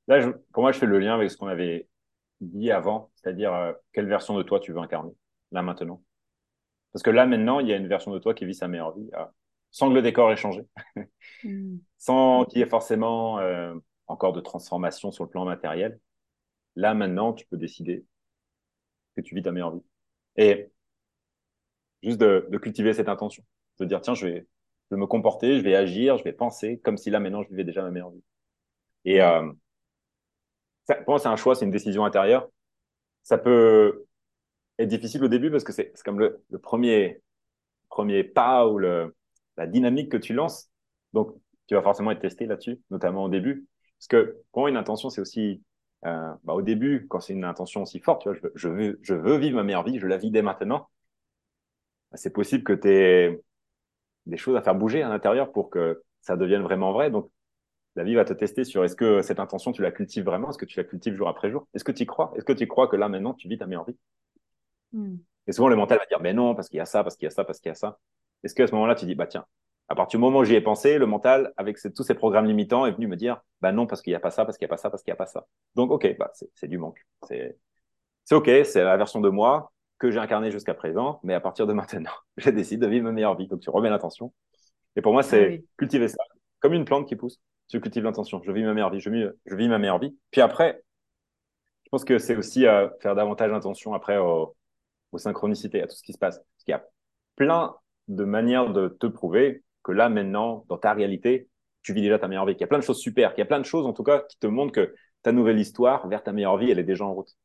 Là, 0.09 0.33
pour 0.53 0.63
moi, 0.63 0.73
je 0.73 0.79
fais 0.79 0.87
le 0.87 0.99
lien 0.99 1.15
avec 1.15 1.31
ce 1.31 1.37
qu'on 1.37 1.49
avait 1.49 1.89
dit 2.41 2.71
avant, 2.71 3.11
c'est-à-dire 3.15 3.75
quelle 3.93 4.07
version 4.07 4.37
de 4.37 4.43
toi 4.43 4.61
tu 4.61 4.73
veux 4.73 4.79
incarner, 4.79 5.13
là 5.53 5.63
maintenant. 5.63 6.03
Parce 6.93 7.03
que 7.03 7.11
là, 7.11 7.27
maintenant, 7.27 7.61
il 7.61 7.69
y 7.69 7.73
a 7.73 7.77
une 7.77 7.89
version 7.89 8.13
de 8.13 8.19
toi 8.19 8.35
qui 8.35 8.45
vit 8.45 8.55
sa 8.55 8.69
meilleure 8.69 8.97
vie 8.97 9.11
sans 9.71 9.91
que 9.91 9.95
le 9.95 10.01
décor 10.01 10.33
ait 10.33 10.37
changé, 10.37 10.63
mm. 11.45 11.77
sans 11.99 12.47
qu'il 12.47 12.61
y 12.61 12.63
ait 12.63 12.69
forcément 12.69 13.39
euh, 13.41 13.75
encore 14.07 14.33
de 14.33 14.41
transformation 14.41 15.13
sur 15.13 15.25
le 15.25 15.31
plan 15.31 15.45
matériel. 15.45 16.01
Là, 16.77 16.95
maintenant, 16.95 17.35
tu 17.35 17.47
peux 17.47 17.59
décider 17.59 18.07
que 19.15 19.21
tu 19.21 19.35
vis 19.35 19.43
ta 19.43 19.53
meilleure 19.53 19.75
vie. 19.75 19.85
Et 20.37 20.71
juste 22.03 22.19
de, 22.19 22.59
cultiver 22.59 22.95
cette 22.95 23.11
intention, 23.11 23.45
de 23.81 23.85
dire, 23.85 24.01
tiens, 24.01 24.15
je 24.15 24.27
vais, 24.27 24.47
me 24.93 25.07
comporter, 25.07 25.59
je 25.59 25.63
vais 25.63 25.75
agir, 25.75 26.17
je 26.17 26.25
vais 26.25 26.33
penser 26.33 26.79
comme 26.79 26.97
si 26.97 27.11
là, 27.11 27.21
maintenant, 27.21 27.43
je 27.43 27.49
vivais 27.49 27.65
déjà 27.65 27.83
ma 27.83 27.91
meilleure 27.91 28.13
vie. 28.13 28.25
Et 29.05 29.21
euh, 29.21 29.53
pour 30.87 31.15
moi, 31.15 31.19
c'est 31.19 31.29
un 31.29 31.37
choix, 31.37 31.55
c'est 31.55 31.65
une 31.65 31.71
décision 31.71 32.05
intérieure. 32.05 32.49
Ça 33.23 33.39
peut 33.39 34.07
être 34.79 34.89
difficile 34.89 35.25
au 35.25 35.29
début 35.29 35.51
parce 35.51 35.65
que 35.65 35.73
c'est 35.73 35.93
comme 36.05 36.21
le, 36.21 36.45
premier, 36.63 37.23
premier 37.89 38.25
pas 38.25 38.69
ou 38.69 38.79
la 38.79 39.67
dynamique 39.67 40.11
que 40.11 40.17
tu 40.17 40.35
lances. 40.35 40.71
Donc, 41.13 41.35
tu 41.67 41.75
vas 41.75 41.83
forcément 41.83 42.11
être 42.11 42.21
testé 42.21 42.47
là-dessus, 42.47 42.81
notamment 42.91 43.25
au 43.25 43.29
début. 43.29 43.67
Parce 43.99 44.09
que 44.09 44.37
pour 44.53 44.63
moi, 44.63 44.71
une 44.71 44.77
intention, 44.77 45.11
c'est 45.11 45.21
aussi, 45.21 45.63
euh, 46.05 46.33
bah, 46.45 46.55
au 46.55 46.63
début, 46.63 47.07
quand 47.09 47.21
c'est 47.21 47.33
une 47.33 47.45
intention 47.45 47.83
aussi 47.83 48.01
forte, 48.01 48.23
tu 48.23 48.29
vois, 48.29 48.39
je 48.55 48.69
veux, 48.69 48.99
je 49.03 49.15
veux, 49.15 49.37
vivre 49.39 49.57
ma 49.57 49.65
meilleure 49.65 49.85
vie, 49.85 49.99
je 49.99 50.07
la 50.07 50.19
vis 50.19 50.31
dès 50.31 50.43
maintenant. 50.43 50.89
Bah, 52.11 52.17
c'est 52.17 52.33
possible 52.33 52.65
que 52.65 52.73
tu 52.73 52.89
aies 52.89 53.41
des 54.27 54.37
choses 54.37 54.57
à 54.57 54.63
faire 54.63 54.75
bouger 54.75 55.03
à 55.03 55.09
l'intérieur 55.09 55.53
pour 55.53 55.71
que 55.71 56.03
ça 56.21 56.37
devienne 56.37 56.63
vraiment 56.63 56.93
vrai. 56.93 57.11
Donc, 57.11 57.31
la 57.97 58.05
vie 58.05 58.15
va 58.15 58.25
te 58.25 58.35
tester 58.35 58.65
sur 58.65 58.85
est-ce 58.85 58.95
que 58.95 59.23
cette 59.23 59.41
intention, 59.41 59.73
tu 59.73 59.83
la 59.83 59.91
cultives 59.91 60.25
vraiment? 60.25 60.51
Est-ce 60.51 60.59
que 60.59 60.67
tu 60.67 60.79
la 60.79 60.85
cultives 60.85 61.15
jour 61.15 61.29
après 61.29 61.51
jour? 61.51 61.67
Est-ce 61.75 61.83
que 61.83 61.93
tu 61.93 62.03
y 62.03 62.07
crois? 62.07 62.33
Est-ce 62.37 62.45
que 62.45 62.53
tu 62.53 62.69
crois 62.69 62.89
que 62.89 62.97
là, 62.97 63.09
maintenant, 63.09 63.33
tu 63.33 63.49
vis 63.49 63.57
ta 63.57 63.67
meilleure 63.67 63.87
vie? 63.87 63.97
Hmm. 64.93 65.17
Et 65.47 65.53
souvent, 65.53 65.69
le 65.69 65.77
mental 65.77 65.99
va 65.99 66.07
dire, 66.07 66.21
mais 66.21 66.35
non, 66.35 66.55
parce 66.55 66.69
qu'il 66.69 66.77
y 66.77 66.81
a 66.81 66.87
ça, 66.87 67.03
parce 67.03 67.17
qu'il 67.17 67.25
y 67.25 67.29
a 67.29 67.31
ça, 67.31 67.45
parce 67.45 67.59
qu'il 67.59 67.71
y 67.71 67.73
a 67.73 67.75
ça. 67.75 67.99
Est-ce 68.45 68.55
qu'à 68.55 68.67
ce, 68.67 68.73
moment-là, 68.73 68.95
tu 68.95 69.07
dis, 69.07 69.15
bah 69.15 69.27
tiens, 69.27 69.47
à 69.89 69.95
partir 69.95 70.19
du 70.19 70.25
moment 70.25 70.41
où 70.41 70.45
j'y 70.45 70.55
ai 70.55 70.61
pensé, 70.61 70.99
le 70.99 71.07
mental, 71.07 71.55
avec 71.57 71.79
tous 71.95 72.03
ces 72.03 72.15
programmes 72.15 72.47
limitants, 72.47 72.85
est 72.85 72.93
venu 72.93 73.07
me 73.07 73.17
dire, 73.17 73.41
bah 73.63 73.73
non, 73.73 73.87
parce 73.87 74.03
qu'il 74.03 74.11
n'y 74.11 74.17
a 74.17 74.21
pas 74.21 74.31
ça, 74.31 74.45
parce 74.45 74.59
qu'il 74.59 74.67
n'y 74.67 74.71
a 74.71 74.75
pas 74.75 74.77
ça, 74.77 74.91
parce 74.91 75.03
qu'il 75.03 75.13
n'y 75.13 75.17
a 75.17 75.17
pas 75.17 75.27
ça. 75.27 75.47
Donc, 75.75 75.91
ok, 75.91 76.17
bah, 76.19 76.31
c'est 76.55 76.69
du 76.69 76.77
manque. 76.77 77.07
C'est 77.27 77.57
ok, 78.31 78.51
c'est 78.65 78.85
la 78.85 78.97
version 78.99 79.21
de 79.21 79.31
moi 79.31 79.73
que 79.99 80.11
j'ai 80.11 80.19
incarnée 80.19 80.51
jusqu'à 80.51 80.75
présent, 80.75 81.21
mais 81.23 81.33
à 81.33 81.41
partir 81.41 81.67
de 81.67 81.73
maintenant, 81.73 82.11
je 82.37 82.51
décide 82.51 82.81
de 82.81 82.87
vivre 82.87 83.05
ma 83.05 83.13
meilleure 83.13 83.37
vie. 83.37 83.47
Donc, 83.47 83.61
tu 83.61 83.71
remets 83.71 83.89
l'intention. 83.89 84.35
Et 84.97 85.03
pour 85.03 85.13
moi, 85.13 85.23
c'est 85.23 85.61
ah 85.63 85.67
cultiver 85.79 86.09
ça, 86.09 86.23
comme 86.61 86.75
une 86.75 86.85
plante 86.85 87.09
qui 87.09 87.17
pousse. 87.17 87.41
Tu 87.69 87.81
cultives 87.81 88.05
l'intention. 88.05 88.41
Je 88.45 88.53
vis 88.53 88.63
ma 88.63 88.75
meilleure 88.75 88.91
vie. 88.91 89.01
Je 89.01 89.11
vis, 89.11 89.27
je 89.45 89.55
vis 89.55 89.69
ma 89.69 89.79
meilleure 89.79 89.99
vie. 89.99 90.17
Puis 90.31 90.41
après, 90.41 90.83
je 91.85 91.91
pense 91.91 92.05
que 92.05 92.19
c'est 92.19 92.37
aussi 92.37 92.67
euh, 92.67 92.89
faire 93.01 93.15
davantage 93.15 93.53
attention 93.53 93.95
après 93.95 94.19
aux, 94.19 94.57
aux 95.13 95.19
synchronicités, 95.19 95.83
à 95.83 95.87
tout 95.87 95.97
ce 95.97 96.03
qui 96.03 96.13
se 96.13 96.19
passe. 96.19 96.39
Parce 96.39 96.65
qu'il 96.65 96.73
y 96.73 96.75
a 96.75 96.85
plein 97.37 97.75
de 98.09 98.25
manière 98.25 98.73
de 98.73 98.89
te 98.89 99.07
prouver 99.07 99.63
que 99.83 99.93
là, 99.93 100.09
maintenant, 100.09 100.65
dans 100.69 100.79
ta 100.79 100.93
réalité, 100.93 101.49
tu 101.83 101.93
vis 101.93 102.03
déjà 102.03 102.19
ta 102.19 102.29
meilleure 102.29 102.47
vie. 102.47 102.55
Il 102.55 102.61
y 102.61 102.65
a 102.65 102.67
plein 102.67 102.79
de 102.79 102.85
choses 102.85 102.99
super, 102.99 103.35
qu'il 103.35 103.43
y 103.43 103.43
a 103.43 103.47
plein 103.47 103.61
de 103.61 103.65
choses, 103.65 103.87
en 103.87 103.93
tout 103.93 104.03
cas, 104.03 104.21
qui 104.29 104.39
te 104.39 104.47
montrent 104.47 104.73
que 104.73 104.95
ta 105.23 105.33
nouvelle 105.33 105.59
histoire 105.59 106.09
vers 106.09 106.23
ta 106.23 106.33
meilleure 106.33 106.57
vie, 106.57 106.71
elle 106.71 106.79
est 106.79 106.85
déjà 106.85 107.05
en 107.05 107.15
route. 107.15 107.37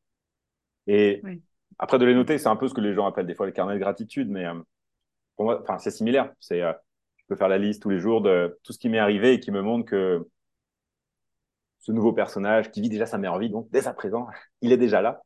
Et 0.86 1.22
après, 1.78 1.98
de 1.98 2.04
les 2.04 2.14
noter, 2.14 2.38
c'est 2.38 2.48
un 2.48 2.56
peu 2.56 2.68
ce 2.68 2.74
que 2.74 2.80
les 2.80 2.94
gens 2.94 3.06
appellent 3.06 3.26
des 3.26 3.34
fois 3.34 3.46
le 3.46 3.52
carnet 3.52 3.74
de 3.74 3.78
gratitude, 3.78 4.28
mais 4.28 4.44
euh, 4.46 4.54
pour 5.36 5.44
moi, 5.44 5.60
enfin, 5.62 5.78
c'est 5.78 5.90
similaire. 5.90 6.32
C'est, 6.40 6.62
euh, 6.62 6.72
je 6.72 6.76
peux 7.32 7.38
faire 7.38 7.48
la 7.48 7.58
liste 7.58 7.82
tous 7.82 7.90
les 7.90 7.98
jours 7.98 8.20
de 8.20 8.58
tout 8.62 8.72
ce 8.72 8.78
qui 8.78 8.88
m'est 8.88 8.98
arrivé 8.98 9.34
et 9.34 9.40
qui 9.40 9.50
me 9.50 9.62
montre 9.62 9.86
que 9.86 10.26
ce 11.80 11.92
nouveau 11.92 12.12
personnage 12.12 12.70
qui 12.70 12.80
vit 12.80 12.88
déjà 12.88 13.06
sa 13.06 13.18
meilleure 13.18 13.38
vie, 13.38 13.50
donc 13.50 13.68
dès 13.70 13.88
à 13.88 13.92
présent, 13.92 14.28
il 14.60 14.72
est 14.72 14.76
déjà 14.76 15.00
là. 15.00 15.22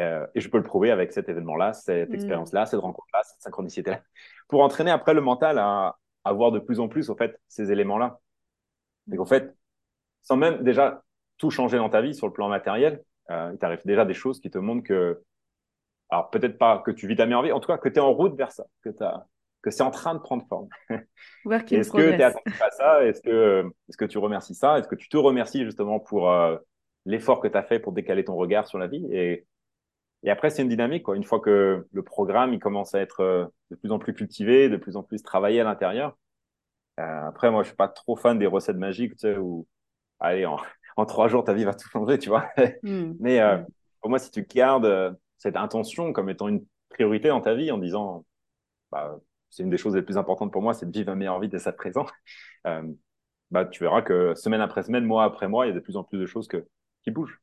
Euh, 0.00 0.26
et 0.34 0.40
je 0.40 0.48
peux 0.48 0.58
le 0.58 0.64
prouver 0.64 0.90
avec 0.90 1.12
cet 1.12 1.28
événement-là, 1.28 1.72
cette 1.72 2.10
mm. 2.10 2.14
expérience-là, 2.14 2.66
cette 2.66 2.80
rencontre-là, 2.80 3.22
cette 3.22 3.42
synchronicité-là, 3.42 4.02
pour 4.48 4.62
entraîner 4.62 4.90
après 4.90 5.14
le 5.14 5.20
mental 5.20 5.58
à, 5.58 5.96
à 6.24 6.32
voir 6.32 6.50
de 6.50 6.58
plus 6.58 6.80
en 6.80 6.88
plus, 6.88 7.10
au 7.10 7.16
fait, 7.16 7.38
ces 7.46 7.70
éléments-là. 7.70 8.18
Et 9.12 9.16
qu'en 9.16 9.26
fait, 9.26 9.54
sans 10.22 10.36
même 10.36 10.64
déjà 10.64 11.04
tout 11.38 11.50
changer 11.50 11.76
dans 11.76 11.90
ta 11.90 12.00
vie 12.00 12.14
sur 12.14 12.26
le 12.26 12.32
plan 12.32 12.48
matériel, 12.48 13.02
euh, 13.30 13.50
il 13.52 13.58
t'arrive 13.58 13.80
déjà 13.84 14.04
des 14.04 14.14
choses 14.14 14.40
qui 14.40 14.50
te 14.50 14.58
montrent 14.58 14.82
que, 14.82 15.22
alors 16.10 16.30
peut-être 16.30 16.58
pas 16.58 16.78
que 16.78 16.90
tu 16.90 17.06
vis 17.06 17.16
ta 17.16 17.26
meilleure 17.26 17.42
vie, 17.42 17.52
en 17.52 17.60
tout 17.60 17.68
cas 17.68 17.78
que 17.78 17.88
tu 17.88 17.96
es 17.96 18.00
en 18.00 18.12
route 18.12 18.34
vers 18.34 18.50
ça, 18.50 18.64
que, 18.82 18.90
que 19.64 19.70
c'est 19.70 19.82
en 19.82 19.90
train 19.90 20.14
de 20.14 20.20
prendre 20.20 20.46
forme. 20.46 20.68
Est-ce 21.50 21.90
que 21.90 21.96
tu 21.96 22.20
es 22.20 22.22
attentif 22.22 22.62
à 22.62 22.70
ça? 22.70 23.04
Est-ce 23.04 23.22
que, 23.22 23.64
est 23.88 23.96
que 23.96 24.04
tu 24.04 24.18
remercies 24.18 24.54
ça? 24.54 24.78
Est-ce 24.78 24.88
que 24.88 24.94
tu 24.94 25.08
te 25.08 25.16
remercies 25.16 25.64
justement 25.64 25.98
pour 25.98 26.30
euh, 26.30 26.56
l'effort 27.06 27.40
que 27.40 27.48
tu 27.48 27.56
as 27.56 27.62
fait 27.62 27.78
pour 27.78 27.92
décaler 27.92 28.24
ton 28.24 28.36
regard 28.36 28.66
sur 28.66 28.78
la 28.78 28.86
vie? 28.86 29.06
Et 29.10 29.46
et 30.24 30.30
après, 30.30 30.50
c'est 30.50 30.62
une 30.62 30.68
dynamique. 30.68 31.02
Quoi. 31.04 31.16
Une 31.16 31.24
fois 31.24 31.38
que 31.38 31.86
le 31.92 32.02
programme 32.02 32.54
il 32.54 32.58
commence 32.58 32.94
à 32.94 33.00
être 33.00 33.20
euh, 33.20 33.46
de 33.70 33.76
plus 33.76 33.92
en 33.92 33.98
plus 33.98 34.14
cultivé, 34.14 34.68
de 34.68 34.78
plus 34.78 34.96
en 34.96 35.02
plus 35.02 35.22
travaillé 35.22 35.60
à 35.60 35.64
l'intérieur. 35.64 36.16
Euh, 36.98 37.28
après, 37.28 37.50
moi, 37.50 37.62
je 37.62 37.68
suis 37.68 37.76
pas 37.76 37.88
trop 37.88 38.16
fan 38.16 38.38
des 38.38 38.46
recettes 38.46 38.76
magiques, 38.76 39.12
tu 39.12 39.18
sais, 39.18 39.36
où, 39.36 39.66
allez, 40.20 40.46
en, 40.46 40.56
en 40.96 41.04
trois 41.04 41.28
jours, 41.28 41.44
ta 41.44 41.52
vie 41.52 41.64
va 41.64 41.74
tout 41.74 41.88
changer, 41.88 42.18
tu 42.18 42.30
vois. 42.30 42.48
Hmm. 42.82 43.12
Mais 43.20 43.40
euh, 43.40 43.58
hmm. 43.58 43.66
pour 44.00 44.10
moi, 44.10 44.18
si 44.18 44.30
tu 44.30 44.42
gardes 44.42 45.18
cette 45.36 45.56
intention 45.56 46.12
comme 46.12 46.30
étant 46.30 46.48
une 46.48 46.64
priorité 46.88 47.28
dans 47.28 47.42
ta 47.42 47.54
vie, 47.54 47.70
en 47.70 47.78
disant, 47.78 48.24
bah, 48.90 49.18
c'est 49.54 49.62
une 49.62 49.70
des 49.70 49.78
choses 49.78 49.94
les 49.94 50.02
plus 50.02 50.18
importantes 50.18 50.52
pour 50.52 50.62
moi, 50.62 50.74
c'est 50.74 50.86
de 50.86 50.90
vivre 50.90 51.10
ma 51.10 51.14
meilleure 51.14 51.38
vie 51.38 51.48
dès 51.48 51.60
sa 51.60 51.72
présent, 51.72 52.06
euh, 52.66 52.82
bah, 53.50 53.64
tu 53.64 53.84
verras 53.84 54.02
que 54.02 54.34
semaine 54.34 54.60
après 54.60 54.82
semaine, 54.82 55.04
mois 55.04 55.24
après 55.24 55.48
mois, 55.48 55.66
il 55.66 55.68
y 55.68 55.72
a 55.72 55.74
de 55.74 55.80
plus 55.80 55.96
en 55.96 56.02
plus 56.02 56.18
de 56.18 56.26
choses 56.26 56.48
que, 56.48 56.66
qui 57.04 57.12
bougent 57.12 57.40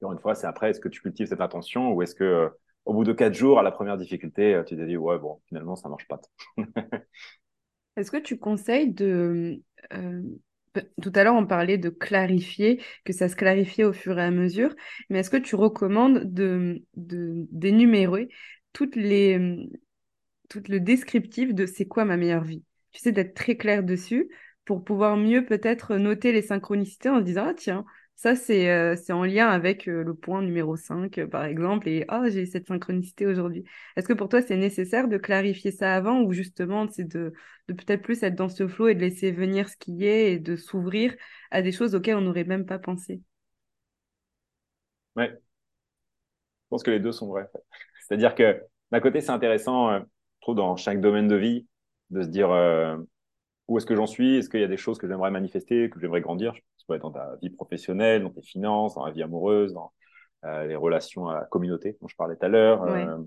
encore 0.00 0.12
une 0.12 0.18
fois, 0.18 0.34
c'est 0.34 0.46
après, 0.46 0.70
est-ce 0.70 0.80
que 0.80 0.88
tu 0.88 1.02
cultives 1.02 1.26
cette 1.26 1.42
intention 1.42 1.92
ou 1.92 2.00
est-ce 2.00 2.14
que 2.14 2.24
euh, 2.24 2.48
au 2.86 2.94
bout 2.94 3.04
de 3.04 3.12
quatre 3.12 3.34
jours, 3.34 3.58
à 3.58 3.62
la 3.62 3.70
première 3.70 3.98
difficulté, 3.98 4.54
euh, 4.54 4.64
tu 4.64 4.74
te 4.74 4.80
dis, 4.80 4.96
ouais, 4.96 5.18
bon, 5.18 5.42
finalement, 5.46 5.76
ça 5.76 5.90
marche 5.90 6.08
pas. 6.08 6.22
est-ce 7.96 8.10
que 8.10 8.16
tu 8.16 8.38
conseilles 8.38 8.94
de... 8.94 9.60
Tout 11.02 11.12
à 11.14 11.22
l'heure, 11.24 11.34
on 11.34 11.46
parlait 11.46 11.76
de 11.76 11.90
clarifier, 11.90 12.80
que 13.04 13.12
ça 13.12 13.28
se 13.28 13.36
clarifie 13.36 13.84
au 13.84 13.92
fur 13.92 14.18
et 14.18 14.22
à 14.22 14.30
mesure, 14.30 14.74
mais 15.10 15.18
est-ce 15.18 15.28
que 15.28 15.36
tu 15.36 15.54
recommandes 15.54 16.22
de, 16.32 16.82
d'énumérer 16.94 18.30
toutes 18.72 18.96
les, 18.96 19.68
tout 20.50 20.62
le 20.68 20.80
descriptif 20.80 21.54
de 21.54 21.64
c'est 21.64 21.86
quoi 21.86 22.04
ma 22.04 22.18
meilleure 22.18 22.44
vie 22.44 22.62
Tu 22.92 23.00
sais, 23.00 23.12
d'être 23.12 23.34
très 23.34 23.56
clair 23.56 23.82
dessus 23.82 24.28
pour 24.66 24.84
pouvoir 24.84 25.16
mieux 25.16 25.46
peut-être 25.46 25.96
noter 25.96 26.32
les 26.32 26.42
synchronicités 26.42 27.08
en 27.08 27.20
se 27.20 27.24
disant, 27.24 27.46
ah 27.48 27.54
tiens, 27.54 27.86
ça, 28.16 28.36
c'est 28.36 28.70
euh, 28.70 28.94
en 29.08 29.24
lien 29.24 29.48
avec 29.48 29.88
euh, 29.88 30.04
le 30.04 30.14
point 30.14 30.42
numéro 30.42 30.76
5, 30.76 31.16
euh, 31.16 31.26
par 31.26 31.44
exemple, 31.46 31.88
et 31.88 32.04
ah, 32.08 32.28
j'ai 32.28 32.44
cette 32.44 32.66
synchronicité 32.66 33.26
aujourd'hui. 33.26 33.64
Est-ce 33.96 34.06
que 34.06 34.12
pour 34.12 34.28
toi, 34.28 34.42
c'est 34.42 34.58
nécessaire 34.58 35.08
de 35.08 35.16
clarifier 35.16 35.70
ça 35.70 35.94
avant 35.94 36.20
ou 36.20 36.32
justement, 36.34 36.86
c'est 36.90 37.08
de, 37.08 37.32
de 37.68 37.72
peut-être 37.72 38.02
plus 38.02 38.22
être 38.22 38.34
dans 38.34 38.50
ce 38.50 38.68
flow 38.68 38.88
et 38.88 38.94
de 38.94 39.00
laisser 39.00 39.32
venir 39.32 39.70
ce 39.70 39.76
qui 39.78 40.04
est 40.04 40.34
et 40.34 40.38
de 40.38 40.54
s'ouvrir 40.56 41.14
à 41.50 41.62
des 41.62 41.72
choses 41.72 41.94
auxquelles 41.94 42.16
on 42.16 42.20
n'aurait 42.20 42.44
même 42.44 42.66
pas 42.66 42.78
pensé? 42.78 43.22
Ouais. 45.16 45.30
Je 45.30 45.38
pense 46.68 46.82
que 46.82 46.90
les 46.90 47.00
deux 47.00 47.12
sont 47.12 47.28
vrais. 47.28 47.48
C'est-à-dire 48.06 48.34
que 48.34 48.62
d'un 48.92 49.00
côté, 49.00 49.22
c'est 49.22 49.30
intéressant, 49.30 50.04
trouve, 50.40 50.56
dans 50.56 50.76
chaque 50.76 51.00
domaine 51.00 51.28
de 51.28 51.36
vie, 51.36 51.66
de 52.10 52.22
se 52.22 52.28
dire 52.28 52.50
où 53.68 53.78
est-ce 53.78 53.86
que 53.86 53.94
j'en 53.94 54.06
suis? 54.06 54.36
Est-ce 54.36 54.50
qu'il 54.50 54.60
y 54.60 54.64
a 54.64 54.68
des 54.68 54.76
choses 54.76 54.98
que 54.98 55.06
j'aimerais 55.06 55.30
manifester, 55.30 55.90
que 55.90 56.00
j'aimerais 56.00 56.20
grandir? 56.20 56.54
Ça 56.76 56.84
peut 56.88 56.94
être 56.94 57.02
dans 57.02 57.12
ta 57.12 57.36
vie 57.40 57.50
professionnelle, 57.50 58.22
dans 58.22 58.30
tes 58.30 58.42
finances, 58.42 58.94
dans 58.94 59.06
la 59.06 59.12
vie 59.12 59.22
amoureuse, 59.22 59.72
dans 59.72 59.92
euh, 60.44 60.66
les 60.66 60.74
relations 60.76 61.28
à 61.28 61.34
la 61.34 61.44
communauté 61.44 61.96
dont 62.00 62.08
je 62.08 62.16
parlais 62.16 62.36
tout 62.36 62.46
à 62.46 62.48
l'heure, 62.48 62.82
ouais. 62.82 63.06
euh, 63.06 63.18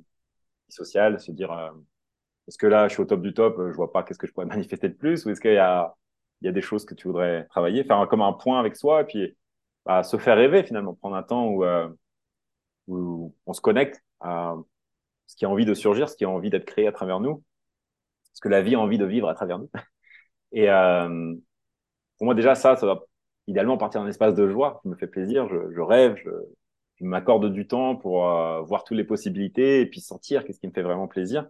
sociale, 0.68 1.20
se 1.20 1.32
dire 1.32 1.51
euh, 1.51 1.72
est-ce 2.47 2.57
que 2.57 2.68
là 2.68 2.88
je 2.88 2.93
suis 2.93 3.01
au 3.01 3.05
top 3.05 3.22
du 3.22 3.34
top, 3.34 3.55
je 3.57 3.76
vois 3.76 3.93
pas 3.93 4.03
qu'est-ce 4.03 4.20
que 4.20 4.28
je 4.28 4.34
pourrais 4.34 4.45
manifester 4.47 4.89
de 4.89 4.95
plus, 4.95 5.26
ou 5.26 5.30
est-ce 5.30 5.39
qu'il 5.39 5.53
y 5.53 5.57
a 5.57 5.95
il 6.41 6.47
y 6.47 6.49
a 6.49 6.51
des 6.51 6.61
choses 6.61 6.84
que 6.84 6.93
tu 6.93 7.07
voudrais 7.07 7.45
travailler, 7.45 7.86
faire 7.86 8.05
comme 8.09 8.22
un 8.22 8.34
point 8.34 8.59
avec 8.59 8.76
soi, 8.76 9.01
et 9.01 9.05
puis 9.05 9.38
bah, 9.86 10.03
se 10.03 10.18
faire 10.18 10.36
rêver 10.36 10.64
finalement, 10.64 10.93
prendre 10.93 11.16
un 11.16 11.24
temps 11.24 11.47
où 11.47 11.64
euh, 11.64 11.88
où 12.88 13.34
on 13.45 13.53
se 13.53 13.61
connecte 13.61 14.03
à 14.20 14.55
ce 15.28 15.36
qui 15.36 15.45
a 15.45 15.49
envie 15.49 15.65
de 15.65 15.74
surgir, 15.74 16.09
ce 16.09 16.15
qui 16.15 16.26
a 16.26 16.30
envie 16.30 16.49
d'être 16.49 16.65
créé 16.65 16.88
à 16.88 16.91
travers 16.91 17.19
nous, 17.19 17.43
ce 18.34 18.41
que 18.41 18.49
la 18.49 18.61
vie 18.61 18.76
a 18.76 18.80
envie 18.80 18.97
de 18.97 19.05
vivre 19.05 19.30
à 19.30 19.36
travers 19.36 19.59
nous. 19.59 19.69
Et 20.51 20.69
euh, 20.69 21.36
pour 22.17 22.26
moi, 22.26 22.36
déjà, 22.36 22.55
ça, 22.55 22.76
ça 22.76 22.86
doit 22.86 23.07
idéalement 23.47 23.78
partir 23.78 24.01
d'un 24.01 24.07
espace 24.07 24.36
de 24.36 24.47
joie 24.47 24.80
qui 24.82 24.89
me 24.89 24.95
fait 24.95 25.07
plaisir. 25.07 25.47
Je, 25.49 25.74
je 25.74 25.82
rêve, 25.82 26.15
je, 26.24 26.30
je 26.95 27.05
m'accorde 27.05 27.51
du 27.51 27.67
temps 27.67 27.95
pour 27.95 28.28
euh, 28.28 28.61
voir 28.61 28.84
toutes 28.84 28.97
les 28.97 29.03
possibilités 29.03 29.82
et 29.82 29.86
puis 29.86 30.01
sentir 30.01 30.45
qu'est-ce 30.45 30.59
qui 30.59 30.67
me 30.67 30.74
fait 30.74 30.84
vraiment 30.84 31.07
plaisir. 31.07 31.47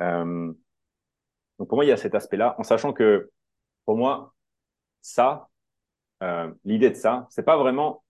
Euh, 0.00 0.52
donc 1.58 1.68
pour 1.68 1.76
moi, 1.76 1.84
il 1.84 1.88
y 1.88 1.92
a 1.92 1.96
cet 1.96 2.14
aspect-là, 2.14 2.54
en 2.58 2.62
sachant 2.62 2.92
que 2.92 3.30
pour 3.84 3.96
moi, 3.96 4.34
ça, 5.02 5.48
euh, 6.22 6.52
l'idée 6.64 6.90
de 6.90 6.96
ça, 6.96 7.26
c'est 7.30 7.44
pas 7.44 7.56
vraiment, 7.56 8.04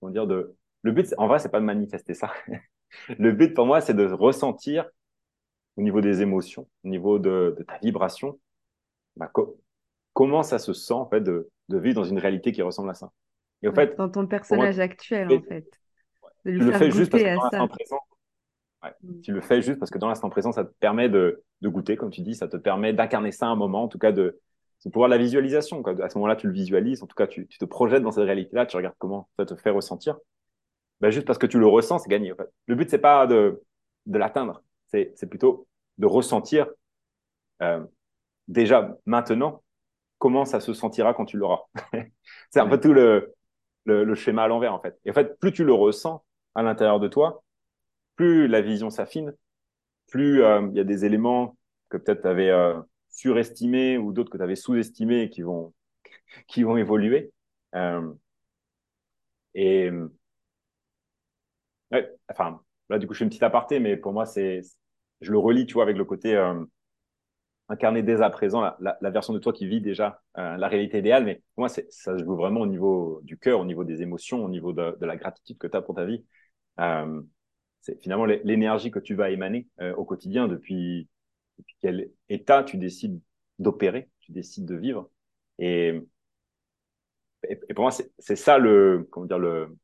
comment 0.00 0.12
dire, 0.12 0.26
de, 0.26 0.56
le 0.82 0.92
but, 0.92 1.14
en 1.18 1.28
vrai, 1.28 1.38
c'est 1.38 1.50
pas 1.50 1.60
de 1.60 1.64
manifester 1.64 2.14
ça. 2.14 2.32
le 3.18 3.32
but 3.32 3.54
pour 3.54 3.66
moi, 3.66 3.80
c'est 3.80 3.94
de 3.94 4.06
ressentir 4.06 4.88
au 5.76 5.82
niveau 5.82 6.00
des 6.00 6.22
émotions, 6.22 6.68
au 6.84 6.88
niveau 6.88 7.18
de, 7.18 7.54
de 7.58 7.62
ta 7.62 7.78
vibration, 7.78 8.38
bah, 9.16 9.30
co 9.32 9.58
comment 10.12 10.42
ça 10.42 10.58
se 10.58 10.72
sent 10.74 10.92
en 10.92 11.08
fait 11.08 11.22
de, 11.22 11.48
de, 11.68 11.78
vivre 11.78 11.94
dans 11.94 12.04
une 12.04 12.18
réalité 12.18 12.52
qui 12.52 12.60
ressemble 12.60 12.90
à 12.90 12.94
ça. 12.94 13.10
Et 13.62 13.68
en 13.68 13.72
fait, 13.72 13.96
dans 13.96 14.10
ton 14.10 14.26
personnage 14.26 14.76
moi, 14.76 14.84
actuel, 14.84 15.32
en 15.32 15.40
fait. 15.40 15.66
Tu 16.44 16.58
le 16.58 16.72
fais 16.72 16.90
juste 16.90 17.10
parce 17.10 17.22
que 17.22 17.34
dans 17.34 17.42
l'instant 17.42 17.68
présent, 17.68 18.00
ouais, 18.82 18.90
mm. 19.02 19.20
tu 19.20 19.32
le 19.32 19.40
fais 19.40 19.62
juste 19.62 19.78
parce 19.78 19.90
que 19.90 19.98
dans 19.98 20.08
l'instant 20.08 20.28
présent, 20.28 20.52
ça 20.52 20.64
te 20.64 20.72
permet 20.80 21.08
de, 21.08 21.42
de, 21.60 21.68
goûter, 21.68 21.96
comme 21.96 22.10
tu 22.10 22.20
dis, 22.20 22.34
ça 22.34 22.48
te 22.48 22.56
permet 22.56 22.92
d'incarner 22.92 23.32
ça 23.32 23.46
un 23.46 23.54
moment, 23.54 23.84
en 23.84 23.88
tout 23.88 23.98
cas 23.98 24.12
de, 24.12 24.40
c'est 24.80 24.90
pouvoir 24.90 25.08
la 25.08 25.18
visualisation. 25.18 25.82
Quoi. 25.82 25.94
À 26.04 26.08
ce 26.08 26.18
moment-là, 26.18 26.36
tu 26.36 26.48
le 26.48 26.52
visualises, 26.52 27.02
en 27.02 27.06
tout 27.06 27.14
cas, 27.14 27.28
tu, 27.28 27.46
tu 27.46 27.58
te 27.58 27.64
projettes 27.64 28.02
dans 28.02 28.10
cette 28.10 28.24
réalité-là, 28.24 28.66
tu 28.66 28.76
regardes 28.76 28.96
comment 28.98 29.28
ça 29.38 29.46
te 29.46 29.54
fait 29.54 29.70
ressentir. 29.70 30.18
Ben, 31.02 31.10
juste 31.10 31.26
parce 31.26 31.38
que 31.38 31.46
tu 31.46 31.58
le 31.58 31.66
ressens, 31.66 31.98
c'est 31.98 32.08
gagné. 32.08 32.32
En 32.32 32.36
fait. 32.36 32.48
Le 32.66 32.76
but, 32.76 32.88
c'est 32.88 32.98
pas 32.98 33.26
de, 33.26 33.60
de 34.06 34.18
l'atteindre, 34.18 34.62
c'est, 34.88 35.28
plutôt 35.28 35.66
de 35.98 36.06
ressentir 36.06 36.68
euh, 37.60 37.84
déjà 38.46 38.96
maintenant 39.04 39.62
comment 40.18 40.44
ça 40.44 40.60
se 40.60 40.72
sentira 40.72 41.12
quand 41.12 41.24
tu 41.24 41.36
l'auras. 41.36 41.62
c'est 42.50 42.60
un 42.60 42.68
peu 42.68 42.80
tout 42.80 42.92
le, 42.92 43.34
le, 43.84 44.04
le, 44.04 44.14
schéma 44.14 44.44
à 44.44 44.48
l'envers, 44.48 44.72
en 44.72 44.80
fait. 44.80 44.96
Et 45.04 45.10
en 45.10 45.14
fait, 45.14 45.38
plus 45.40 45.52
tu 45.52 45.64
le 45.64 45.72
ressens 45.72 46.24
à 46.54 46.62
l'intérieur 46.62 47.00
de 47.00 47.08
toi, 47.08 47.42
plus 48.14 48.46
la 48.46 48.60
vision 48.60 48.90
s'affine, 48.90 49.34
plus 50.08 50.44
euh, 50.44 50.68
il 50.70 50.76
y 50.76 50.80
a 50.80 50.84
des 50.84 51.04
éléments 51.04 51.56
que 51.88 51.96
peut-être 51.96 52.22
tu 52.22 52.28
avais 52.28 52.50
euh, 52.50 52.80
surestimés 53.10 53.98
ou 53.98 54.12
d'autres 54.12 54.30
que 54.30 54.38
tu 54.38 54.44
avais 54.44 54.56
sous-estimés 54.56 55.30
qui 55.30 55.42
vont, 55.42 55.74
qui 56.46 56.62
vont 56.62 56.76
évoluer. 56.76 57.32
Et 59.54 59.90
ouais, 61.92 62.10
enfin, 62.28 62.60
là, 62.88 62.98
du 62.98 63.06
coup, 63.06 63.14
je 63.14 63.18
fais 63.18 63.24
une 63.24 63.30
petite 63.30 63.42
aparté, 63.42 63.80
mais 63.80 63.96
pour 63.96 64.12
moi, 64.12 64.26
c'est, 64.26 64.62
je 65.20 65.30
le 65.30 65.38
relis, 65.38 65.66
tu 65.66 65.74
vois, 65.74 65.84
avec 65.84 65.96
le 65.96 66.04
côté 66.04 66.34
euh, 66.34 66.64
incarner 67.68 68.02
dès 68.02 68.20
à 68.22 68.30
présent 68.30 68.62
la, 68.80 69.10
version 69.10 69.32
de 69.32 69.38
toi 69.38 69.52
qui 69.52 69.66
vit 69.66 69.80
déjà 69.80 70.22
euh, 70.38 70.56
la 70.56 70.68
réalité 70.68 70.98
idéale. 70.98 71.24
Mais 71.24 71.36
pour 71.54 71.62
moi, 71.62 71.68
ça 71.68 71.82
se 71.90 72.18
joue 72.18 72.36
vraiment 72.36 72.60
au 72.60 72.66
niveau 72.66 73.20
du 73.22 73.38
cœur, 73.38 73.60
au 73.60 73.64
niveau 73.64 73.84
des 73.84 74.02
émotions, 74.02 74.44
au 74.44 74.48
niveau 74.48 74.72
de, 74.72 74.96
la 75.00 75.16
gratitude 75.16 75.58
que 75.58 75.66
tu 75.66 75.76
as 75.76 75.82
pour 75.82 75.94
ta 75.94 76.04
vie. 76.04 76.24
Euh, 76.80 77.22
c'est 77.80 78.00
finalement 78.00 78.26
l'énergie 78.26 78.90
que 78.92 79.00
tu 79.00 79.16
vas 79.16 79.30
émaner 79.30 79.66
au 79.96 80.04
quotidien 80.04 80.46
depuis, 80.46 81.08
depuis, 81.58 81.76
quel 81.80 82.12
état 82.28 82.62
tu 82.62 82.76
décides 82.76 83.20
d'opérer, 83.58 84.08
tu 84.20 84.30
décides 84.30 84.66
de 84.66 84.76
vivre. 84.76 85.10
Et, 85.58 86.00
et, 87.48 87.58
et 87.68 87.74
pour 87.74 87.82
moi, 87.82 87.90
c'est 87.90 88.36
ça 88.36 88.58
le, 88.58 89.08
comment 89.10 89.26
dire, 89.26 89.40
le, 89.40 89.76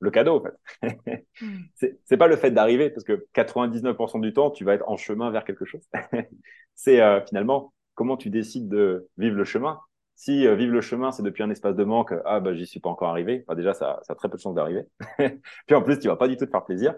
le 0.00 0.10
cadeau, 0.10 0.36
en 0.36 0.42
fait. 0.42 1.24
mm. 1.40 1.58
c'est 2.04 2.16
pas 2.16 2.28
le 2.28 2.36
fait 2.36 2.50
d'arriver, 2.50 2.90
parce 2.90 3.04
que 3.04 3.26
99% 3.34 4.20
du 4.20 4.32
temps, 4.32 4.50
tu 4.50 4.64
vas 4.64 4.74
être 4.74 4.88
en 4.88 4.96
chemin 4.96 5.30
vers 5.30 5.44
quelque 5.44 5.64
chose. 5.64 5.82
c'est 6.74 7.00
euh, 7.00 7.20
finalement 7.26 7.72
comment 7.94 8.16
tu 8.16 8.30
décides 8.30 8.68
de 8.68 9.08
vivre 9.16 9.36
le 9.36 9.44
chemin. 9.44 9.80
Si 10.14 10.46
euh, 10.46 10.54
vivre 10.54 10.72
le 10.72 10.80
chemin, 10.80 11.12
c'est 11.12 11.22
depuis 11.22 11.42
un 11.42 11.50
espace 11.50 11.76
de 11.76 11.84
manque, 11.84 12.12
ah 12.24 12.40
bah 12.40 12.54
j'y 12.54 12.66
suis 12.66 12.80
pas 12.80 12.90
encore 12.90 13.08
arrivé, 13.08 13.44
bah, 13.46 13.54
déjà 13.54 13.74
ça, 13.74 14.00
ça 14.02 14.12
a 14.12 14.16
très 14.16 14.28
peu 14.28 14.36
de 14.36 14.42
chances 14.42 14.54
d'arriver. 14.54 14.84
Puis 15.66 15.76
en 15.76 15.82
plus, 15.82 15.98
tu 15.98 16.08
vas 16.08 16.16
pas 16.16 16.28
du 16.28 16.36
tout 16.36 16.46
te 16.46 16.50
faire 16.50 16.64
plaisir. 16.64 16.94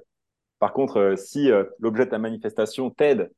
Par 0.59 0.73
contre, 0.73 0.99
euh, 0.99 1.17
si 1.17 1.51
l'objet 1.79 2.05
de 2.07 2.11
ta 2.11 2.19
manifestation 2.19 2.91
t'aide 2.91 3.31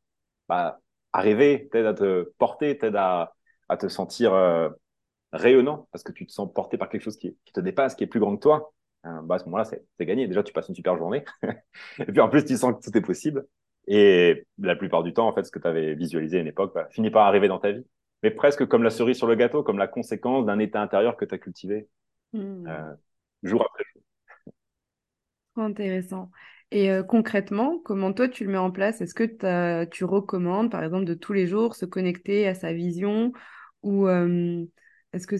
bah, 0.48 0.78
à 1.12 1.20
rêver, 1.20 1.68
t'aide 1.70 1.86
à 1.86 1.94
te 1.94 2.32
porter, 2.38 2.78
t'aide 2.78 2.96
à, 2.96 3.34
à 3.68 3.76
te 3.76 3.88
sentir 3.88 4.32
rayonnant, 5.32 5.88
parce 5.92 6.04
que 6.04 6.12
tu 6.12 6.26
te 6.26 6.32
sens 6.32 6.52
porté 6.52 6.76
par 6.76 6.88
quelque 6.88 7.02
chose 7.02 7.16
qui, 7.16 7.36
qui 7.44 7.52
te 7.52 7.60
dépasse, 7.60 7.94
qui 7.94 8.04
est 8.04 8.08
plus 8.08 8.20
grand 8.20 8.36
que 8.36 8.42
toi, 8.42 8.72
bah, 9.04 9.34
à 9.36 9.38
ce 9.38 9.44
moment-là, 9.46 9.64
c'est 9.64 10.06
gagné. 10.06 10.26
Déjà, 10.26 10.42
tu 10.42 10.52
passes 10.52 10.68
une 10.68 10.74
super 10.74 10.96
journée. 10.96 11.24
et 11.98 12.04
puis 12.04 12.20
en 12.20 12.28
plus, 12.28 12.44
tu 12.44 12.56
sens 12.56 12.74
que 12.74 12.90
tout 12.90 12.96
est 12.96 13.02
possible. 13.02 13.46
Et 13.86 14.46
la 14.58 14.76
plupart 14.76 15.02
du 15.02 15.12
temps, 15.12 15.28
en 15.28 15.34
fait, 15.34 15.44
ce 15.44 15.50
que 15.50 15.58
tu 15.58 15.66
avais 15.66 15.94
visualisé 15.94 16.38
à 16.38 16.40
une 16.40 16.46
époque 16.46 16.72
bah, 16.74 16.88
finit 16.90 17.10
par 17.10 17.26
arriver 17.26 17.48
dans 17.48 17.58
ta 17.58 17.72
vie. 17.72 17.84
Mais 18.22 18.30
presque 18.30 18.66
comme 18.66 18.82
la 18.82 18.90
cerise 18.90 19.16
sur 19.16 19.26
le 19.26 19.34
gâteau, 19.34 19.62
comme 19.62 19.78
la 19.78 19.88
conséquence 19.88 20.46
d'un 20.46 20.58
état 20.58 20.80
intérieur 20.80 21.16
que 21.16 21.24
tu 21.24 21.34
as 21.34 21.38
cultivé 21.38 21.88
mmh. 22.32 22.66
euh, 22.68 22.94
jour 23.42 23.62
après 23.62 23.84
jour. 23.92 24.02
Intéressant. 25.56 26.30
Et 26.70 26.90
euh, 26.90 27.02
concrètement, 27.02 27.80
comment 27.84 28.12
toi 28.12 28.28
tu 28.28 28.44
le 28.44 28.52
mets 28.52 28.58
en 28.58 28.70
place? 28.70 29.00
Est-ce 29.00 29.14
que 29.14 29.84
tu 29.86 30.04
recommandes, 30.04 30.70
par 30.70 30.82
exemple, 30.82 31.04
de 31.04 31.14
tous 31.14 31.32
les 31.32 31.46
jours 31.46 31.74
se 31.74 31.84
connecter 31.84 32.46
à 32.46 32.54
sa 32.54 32.72
vision? 32.72 33.32
Ou 33.82 34.06
euh, 34.06 34.64
est-ce 35.12 35.26
que 35.26 35.36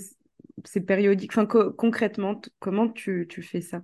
c'est 0.64 0.80
périodique 0.82 1.32
Enfin, 1.32 1.46
co 1.46 1.72
concrètement, 1.72 2.40
comment 2.58 2.88
tu, 2.88 3.26
tu, 3.28 3.42
fais 3.42 3.60
ça? 3.60 3.82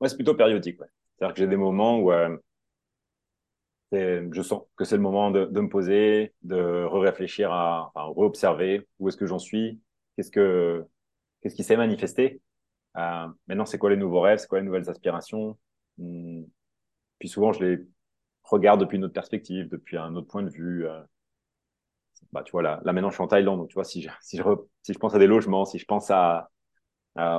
Ouais, 0.00 0.08
c'est 0.08 0.16
plutôt 0.16 0.34
périodique. 0.34 0.80
Ouais. 0.80 0.86
C'est-à-dire 1.18 1.34
que 1.34 1.40
j'ai 1.40 1.46
des 1.46 1.56
moments 1.56 1.98
où 1.98 2.12
euh, 2.12 2.36
je 3.92 4.42
sens 4.42 4.62
que 4.76 4.84
c'est 4.84 4.96
le 4.96 5.02
moment 5.02 5.30
de, 5.30 5.46
de, 5.46 5.60
me 5.60 5.68
poser, 5.68 6.34
de 6.42 6.84
réfléchir 6.84 7.52
à, 7.52 7.92
enfin, 7.94 8.06
re-observer 8.06 8.86
où 8.98 9.08
est-ce 9.08 9.16
que 9.16 9.26
j'en 9.26 9.38
suis, 9.38 9.80
qu'est-ce 10.16 10.30
que 10.30 10.84
qu'est-ce 11.40 11.54
qui 11.54 11.64
s'est 11.64 11.76
manifesté. 11.76 12.40
Euh, 12.96 13.26
maintenant, 13.46 13.66
c'est 13.66 13.78
quoi 13.78 13.90
les 13.90 13.96
nouveaux 13.96 14.20
rêves, 14.20 14.38
c'est 14.38 14.48
quoi 14.48 14.58
les 14.60 14.66
nouvelles 14.66 14.90
aspirations? 14.90 15.58
Hum. 15.98 16.46
Puis 17.18 17.28
souvent, 17.28 17.52
je 17.52 17.64
les 17.64 17.86
regarde 18.44 18.80
depuis 18.80 18.96
une 18.96 19.04
autre 19.04 19.14
perspective, 19.14 19.68
depuis 19.68 19.96
un 19.96 20.14
autre 20.16 20.28
point 20.28 20.42
de 20.42 20.50
vue. 20.50 20.86
Euh, 20.86 21.02
bah, 22.32 22.42
tu 22.44 22.52
vois, 22.52 22.62
là, 22.62 22.80
là 22.84 22.92
maintenant, 22.92 23.10
je 23.10 23.14
suis 23.14 23.22
en 23.22 23.28
Thaïlande, 23.28 23.58
donc 23.58 23.68
tu 23.68 23.74
vois, 23.74 23.84
si 23.84 24.02
je, 24.02 24.08
si 24.20 24.36
je, 24.36 24.42
si 24.82 24.92
je 24.92 24.98
pense 24.98 25.14
à 25.14 25.18
des 25.18 25.26
logements, 25.26 25.64
si 25.64 25.78
je 25.78 25.84
pense 25.84 26.10
à, 26.10 26.50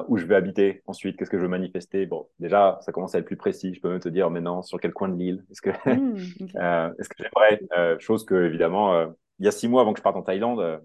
où 0.07 0.17
je 0.17 0.25
vais 0.25 0.35
habiter 0.35 0.81
ensuite, 0.87 1.17
qu'est-ce 1.17 1.29
que 1.29 1.37
je 1.37 1.43
veux 1.43 1.47
manifester. 1.47 2.05
Bon, 2.07 2.27
déjà, 2.39 2.79
ça 2.81 2.91
commence 2.91 3.13
à 3.13 3.19
être 3.19 3.25
plus 3.25 3.37
précis. 3.37 3.75
Je 3.75 3.81
peux 3.81 3.89
même 3.89 3.99
te 3.99 4.09
dire 4.09 4.29
maintenant 4.31 4.63
sur 4.63 4.79
quel 4.79 4.91
coin 4.91 5.07
de 5.07 5.15
l'île. 5.15 5.45
Est-ce 5.51 5.61
que, 5.61 5.69
mmh, 5.69 6.17
okay. 6.41 6.57
euh, 6.57 6.91
est-ce 6.99 7.09
que 7.09 7.15
j'aimerais 7.19 7.59
euh, 7.77 7.99
chose 7.99 8.25
que 8.25 8.45
évidemment, 8.45 8.93
euh, 8.93 9.07
il 9.39 9.45
y 9.45 9.47
a 9.47 9.51
six 9.51 9.67
mois 9.67 9.81
avant 9.81 9.93
que 9.93 9.99
je 9.99 10.03
parte 10.03 10.17
en 10.17 10.23
Thaïlande, 10.23 10.81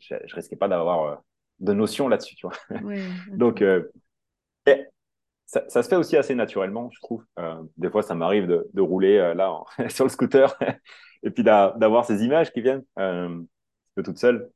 je, 0.00 0.14
je 0.26 0.34
risquais 0.34 0.56
pas 0.56 0.68
d'avoir 0.68 1.22
de 1.60 1.72
notions 1.72 2.08
là-dessus, 2.08 2.36
tu 2.36 2.46
vois. 2.46 2.56
Okay. 2.70 3.36
Donc, 3.36 3.64
ça, 5.46 5.82
se 5.82 5.88
fait 5.88 5.96
aussi 5.96 6.16
assez 6.16 6.34
naturellement, 6.34 6.90
je 6.92 7.00
trouve. 7.00 7.24
des 7.76 7.90
fois, 7.90 8.02
ça 8.02 8.14
m'arrive 8.14 8.46
de, 8.46 8.68
de, 8.72 8.80
rouler 8.80 9.34
là 9.36 9.52
en, 9.52 9.66
sur 9.88 10.04
le 10.04 10.10
scooter 10.10 10.58
et 11.22 11.30
puis 11.30 11.44
d'avoir 11.44 12.04
ces 12.04 12.24
images 12.24 12.52
qui 12.52 12.60
viennent 12.60 12.84
un 12.96 13.44
peu 13.94 14.02
toutes 14.02 14.18
seules, 14.18 14.50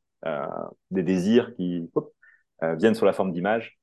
des 0.90 1.02
désirs 1.02 1.54
qui 1.54 1.88
euh, 2.62 2.74
viennent 2.74 2.94
sur 2.94 3.06
la 3.06 3.12
forme 3.12 3.32
d'image. 3.32 3.78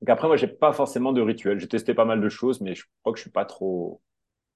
Donc 0.00 0.10
après, 0.10 0.26
moi, 0.26 0.36
j'ai 0.36 0.48
pas 0.48 0.72
forcément 0.72 1.12
de 1.12 1.20
rituel. 1.20 1.58
J'ai 1.60 1.68
testé 1.68 1.94
pas 1.94 2.04
mal 2.04 2.20
de 2.20 2.28
choses, 2.28 2.60
mais 2.60 2.74
je 2.74 2.84
crois 3.02 3.12
que 3.12 3.18
je 3.18 3.22
suis 3.22 3.30
pas 3.30 3.44
trop 3.44 4.02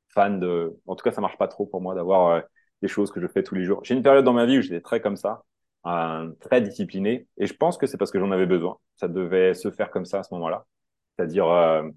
fan 0.08 0.40
de. 0.40 0.76
En 0.86 0.96
tout 0.96 1.04
cas, 1.04 1.12
ça 1.12 1.20
marche 1.20 1.38
pas 1.38 1.48
trop 1.48 1.66
pour 1.66 1.80
moi 1.80 1.94
d'avoir 1.94 2.28
euh, 2.32 2.40
des 2.82 2.88
choses 2.88 3.11
que 3.12 3.20
je 3.20 3.28
fais 3.28 3.42
tous 3.42 3.54
les 3.54 3.64
jours. 3.64 3.80
J'ai 3.84 3.94
une 3.94 4.02
période 4.02 4.24
dans 4.24 4.32
ma 4.32 4.46
vie 4.46 4.58
où 4.58 4.62
j'étais 4.62 4.80
très 4.80 5.00
comme 5.00 5.16
ça, 5.16 5.44
euh, 5.86 6.30
très 6.40 6.61
discipliné, 6.61 7.28
et 7.38 7.46
je 7.46 7.54
pense 7.54 7.78
que 7.78 7.86
c'est 7.86 7.96
parce 7.98 8.11
que 8.11 8.18
j'en 8.18 8.32
avais 8.32 8.46
besoin. 8.46 8.78
Ça 8.96 9.08
devait 9.08 9.54
se 9.54 9.70
faire 9.70 9.90
comme 9.90 10.04
ça 10.04 10.20
à 10.20 10.22
ce 10.24 10.34
moment-là, 10.34 10.66
c'est-à-dire 11.16 11.48
euh, 11.48 11.82
un 11.82 11.90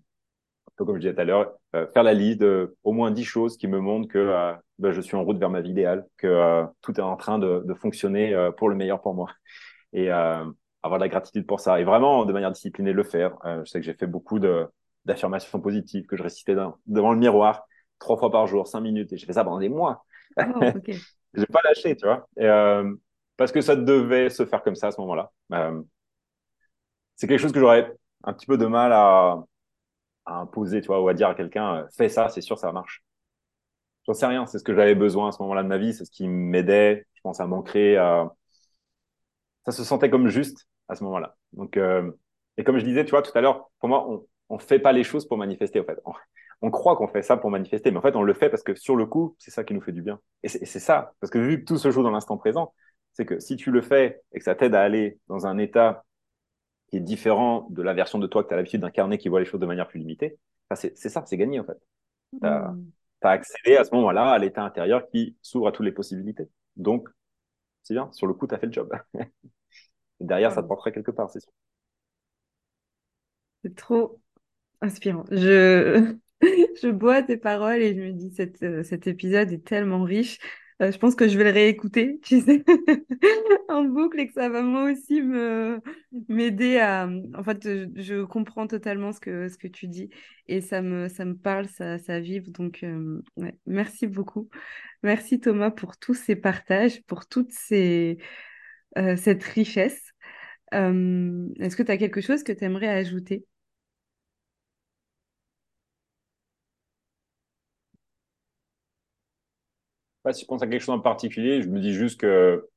peu 0.76 0.86
comme 0.86 0.96
je 0.96 1.02
disais 1.02 1.14
tout 1.14 1.22
à 1.22 1.26
l'heure, 1.26 1.54
euh, 1.76 1.88
faire 1.94 2.04
la 2.04 2.14
liste 2.14 2.42
de 2.42 2.76
au 2.84 2.92
moins 2.94 3.12
dix 3.12 3.24
choses 3.26 3.58
qui 3.58 3.68
me 3.68 3.80
montrent 3.80 4.08
que 4.08 4.18
euh, 4.18 4.54
ben, 4.80 4.92
je 4.92 5.02
suis 5.02 5.16
en 5.16 5.24
route 5.24 5.38
vers 5.38 5.50
ma 5.50 5.62
vie 5.62 5.72
idéale, 5.72 6.06
que 6.18 6.64
tout 6.82 7.00
est 7.00 7.04
en 7.04 7.16
train 7.16 7.40
de, 7.40 7.64
de 7.66 7.74
fonctionner 7.74 8.50
pour 8.58 8.70
le 8.70 8.76
meilleur 8.76 9.02
pour 9.02 9.14
moi. 9.14 9.30
Et 9.94 10.10
avoir 10.10 11.00
de 11.00 11.04
la 11.04 11.10
gratitude 11.10 11.46
pour 11.46 11.60
ça 11.60 11.80
et 11.80 11.84
vraiment 11.84 12.26
de 12.26 12.34
manière 12.34 12.52
disciplinée 12.52 12.94
le 12.94 13.04
faire. 13.04 13.38
Je 13.46 13.64
sais 13.70 13.80
que 13.80 13.86
j'ai 13.86 13.94
fait 13.94 14.08
beaucoup 14.08 14.40
de 14.40 14.68
d'affirmations 15.06 15.60
positives 15.62 16.08
que 16.08 16.18
je 16.18 16.24
récitais 16.24 16.56
dans, 16.56 16.78
devant 16.88 17.14
le 17.14 17.20
miroir 17.20 17.68
trois 18.00 18.18
fois 18.18 18.32
par 18.32 18.48
jour, 18.48 18.68
cinq 18.68 18.82
minutes 18.82 19.12
et 19.14 19.18
j'ai 19.18 19.26
fait 19.26 19.34
ça 19.34 19.44
pendant 19.44 19.60
des 19.60 19.70
mois. 19.70 20.06
Oh, 20.38 20.44
okay. 20.76 20.98
j'ai 21.34 21.46
pas 21.46 21.62
lâché, 21.64 21.96
tu 21.96 22.06
vois. 22.06 22.28
Et, 22.38 22.46
euh, 22.46 22.94
parce 23.38 23.52
que 23.52 23.62
ça 23.62 23.76
devait 23.76 24.30
se 24.30 24.46
faire 24.46 24.62
comme 24.64 24.76
ça 24.76 24.88
à 24.88 24.92
ce 24.92 25.02
moment-là. 25.02 25.32
Euh, 25.54 25.82
c'est 27.16 27.28
quelque 27.28 27.40
chose 27.40 27.52
que 27.52 27.60
j'aurais 27.60 27.94
un 28.24 28.34
petit 28.34 28.46
peu 28.46 28.58
de 28.58 28.66
mal 28.66 28.94
à, 28.94 29.44
imposer, 30.26 30.82
tu 30.82 30.88
vois, 30.88 31.02
ou 31.02 31.10
à 31.10 31.14
dire 31.14 31.28
à 31.30 31.36
quelqu'un, 31.36 31.78
euh, 31.78 31.88
fais 31.98 32.10
ça, 32.10 32.30
c'est 32.30 32.42
sûr, 32.42 32.58
ça 32.58 32.72
marche. 32.72 33.04
J'en 34.08 34.14
sais 34.14 34.26
rien, 34.26 34.46
c'est 34.46 34.60
ce 34.60 34.64
que 34.64 34.74
j'avais 34.76 34.96
besoin 34.96 35.30
à 35.30 35.32
ce 35.32 35.42
moment-là 35.42 35.64
de 35.64 35.68
ma 35.68 35.78
vie, 35.78 35.94
c'est 35.94 36.06
ce 36.06 36.12
qui 36.12 36.28
m'aidait, 36.28 37.06
je 37.14 37.22
pense, 37.22 37.40
à 37.40 37.48
m'ancrer, 37.48 37.98
à... 37.98 38.34
ça 39.66 39.72
se 39.72 39.84
sentait 39.84 40.10
comme 40.10 40.28
juste 40.28 40.68
à 40.88 40.96
ce 40.96 41.04
moment-là. 41.04 41.36
Donc, 41.54 41.78
euh, 41.78 42.12
Et 42.58 42.64
comme 42.64 42.78
je 42.78 42.86
disais, 42.86 43.06
tu 43.06 43.12
vois, 43.12 43.22
tout 43.22 43.32
à 43.36 43.42
l'heure, 43.42 43.70
pour 43.80 43.90
moi, 43.90 44.08
on 44.50 44.56
ne 44.56 44.62
fait 44.62 44.80
pas 44.80 44.92
les 44.92 45.04
choses 45.04 45.28
pour 45.28 45.38
manifester, 45.38 45.80
en 45.80 45.86
fait. 45.86 46.00
On, 46.62 46.72
croit 46.72 46.96
qu'on 46.96 47.08
fait 47.08 47.22
ça 47.22 47.38
pour 47.38 47.50
manifester, 47.50 47.92
mais 47.92 47.98
en 47.98 48.02
fait, 48.02 48.16
on 48.16 48.24
le 48.24 48.34
fait 48.34 48.50
parce 48.50 48.64
que 48.64 48.76
sur 48.76 48.96
le 48.96 49.06
coup, 49.06 49.36
c'est 49.40 49.52
ça 49.52 49.64
qui 49.64 49.74
nous 49.74 49.82
fait 49.82 49.92
du 49.92 50.02
bien. 50.02 50.20
Et 50.44 50.48
c'est 50.50 50.80
ça, 50.80 51.14
parce 51.20 51.32
que 51.32 51.40
vu 51.40 51.60
que 51.60 51.66
tout 51.66 51.78
se 51.78 51.92
joue 51.92 52.04
dans 52.04 52.12
l'instant 52.12 52.38
présent, 52.38 52.74
c'est 53.14 53.26
que 53.26 53.40
si 53.40 53.58
tu 53.58 53.72
le 53.72 53.82
fais 53.82 54.22
et 54.32 54.40
que 54.40 54.46
ça 54.46 54.56
t'aide 54.56 54.76
à 54.76 54.82
aller 54.82 55.20
dans 55.28 55.46
un 55.46 55.58
état 55.58 56.04
qui 56.94 56.98
est 56.98 57.00
différent 57.00 57.66
de 57.72 57.82
la 57.82 57.96
version 57.96 58.20
de 58.20 58.28
toi 58.28 58.44
que 58.44 58.50
tu 58.50 58.54
as 58.54 58.58
l'habitude 58.58 58.82
d'incarner, 58.82 59.18
qui 59.18 59.28
voit 59.28 59.40
les 59.40 59.48
choses 59.48 59.60
de 59.60 59.66
manière 59.66 59.88
plus 59.88 59.98
limitée, 59.98 60.38
c'est 60.76 60.96
ça, 60.96 61.24
c'est 61.26 61.38
gagné, 61.38 61.60
en 61.60 61.64
fait. 61.64 61.80
Tu 62.40 62.46
as, 62.46 62.70
mmh. 62.70 62.92
accédé 63.22 63.78
à 63.78 63.84
ce 63.84 63.96
moment-là 63.96 64.30
à 64.30 64.38
l'état 64.38 64.64
intérieur 64.64 65.10
qui 65.10 65.36
s'ouvre 65.42 65.70
à 65.70 65.72
toutes 65.72 65.88
les 65.88 65.92
possibilités. 65.92 66.48
Donc, 66.76 67.10
c'est 67.82 67.96
bien, 67.96 68.12
sur 68.12 68.28
le 68.28 68.36
coup, 68.36 68.46
tu 68.46 68.54
as 68.54 68.60
fait 68.60 68.68
le 68.68 68.72
job. 68.72 68.94
derrière, 70.20 70.52
ça 70.52 70.62
te 70.62 70.68
porterait 70.68 70.92
quelque 70.92 71.10
part, 71.10 71.32
c'est 71.32 71.40
sûr. 71.40 71.52
C'est 73.64 73.76
trop 73.76 74.22
inspirant. 74.82 75.26
Je, 75.32 76.16
je 76.42 76.92
bois 76.92 77.24
tes 77.24 77.38
paroles 77.38 77.82
et 77.82 77.96
je 77.96 78.02
me 78.02 78.12
dis, 78.12 78.30
cette, 78.36 78.62
euh, 78.62 78.84
cet 78.84 79.08
épisode 79.08 79.52
est 79.52 79.66
tellement 79.66 80.04
riche. 80.04 80.38
Euh, 80.82 80.92
je 80.92 80.98
pense 80.98 81.16
que 81.16 81.28
je 81.28 81.38
vais 81.38 81.44
le 81.44 81.52
réécouter, 81.52 82.20
tu 82.24 82.42
sais, 82.42 82.64
en 83.70 83.84
boucle 83.84 84.20
et 84.20 84.28
que 84.28 84.34
ça 84.34 84.50
va 84.50 84.62
moi 84.62 84.92
aussi 84.92 85.22
me 85.22 85.80
m'aider 86.28 86.78
à. 86.80 87.10
En 87.36 87.44
fait, 87.44 87.62
je, 87.64 88.24
comprends 88.24 88.68
totalement 88.68 89.12
ce 89.12 89.20
que 89.20 89.50
ce 89.50 89.58
que 89.58 89.68
tu 89.68 89.88
dis 89.88 90.10
et 90.48 90.62
ça 90.62 90.82
me 90.82 91.08
ça 91.10 91.26
me 91.26 91.36
parle, 91.36 91.68
ça 91.68 92.00
ça 92.00 92.20
vibre. 92.20 92.52
Donc, 92.52 92.84
euh, 92.84 93.22
merci 93.66 94.08
beaucoup, 94.08 94.50
merci 95.04 95.40
Thomas 95.40 95.72
pour 95.72 95.98
tous 95.98 96.16
ces 96.16 96.36
partages, 96.36 97.04
pour 97.04 97.28
toute 97.28 97.52
ces 97.52 98.18
cette 99.18 99.44
richesse. 99.44 100.14
Est-ce 100.72 101.76
que 101.76 101.84
tu 101.84 101.92
as 101.92 101.98
quelque 101.98 102.22
chose 102.22 102.44
que 102.44 102.52
tu 102.52 102.64
aimerais 102.64 102.88
ajouter? 102.90 103.46
Si 110.32 110.42
je 110.44 110.48
pense 110.48 110.62
à 110.62 110.68
quelque 110.68 110.82
chose 110.82 110.96
en 110.96 111.00
particulier, 111.00 111.62
je 111.62 111.68
me 111.70 111.80
dis 111.80 111.94
juste 111.94 112.20
que 112.20 112.70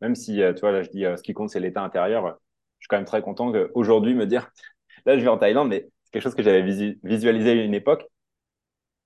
même 0.00 0.14
si, 0.14 0.42
euh, 0.42 0.54
tu 0.54 0.60
vois, 0.60 0.72
là, 0.72 0.82
je 0.82 0.90
dis 0.90 1.04
euh, 1.04 1.16
ce 1.16 1.22
qui 1.22 1.34
compte, 1.34 1.50
c'est 1.50 1.60
l'état 1.60 1.82
intérieur, 1.82 2.38
je 2.78 2.84
suis 2.84 2.88
quand 2.88 2.96
même 2.96 3.04
très 3.04 3.22
content 3.22 3.52
qu'aujourd'hui 3.52 4.14
me 4.14 4.26
dire, 4.26 4.50
là, 5.06 5.16
je 5.18 5.22
vais 5.22 5.28
en 5.28 5.38
Thaïlande, 5.38 5.68
mais 5.68 5.88
c'est 6.04 6.12
quelque 6.12 6.22
chose 6.22 6.34
que 6.34 6.42
j'avais 6.42 6.62
visualisé 7.02 7.50
à 7.50 7.54
une 7.54 7.74
époque. 7.74 8.06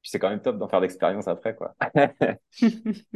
C'est 0.02 0.18
quand 0.18 0.28
même 0.28 0.42
top 0.42 0.58
d'en 0.58 0.68
faire 0.68 0.80
l'expérience 0.80 1.28
après, 1.28 1.54
quoi. 1.56 1.74
je 2.52 2.68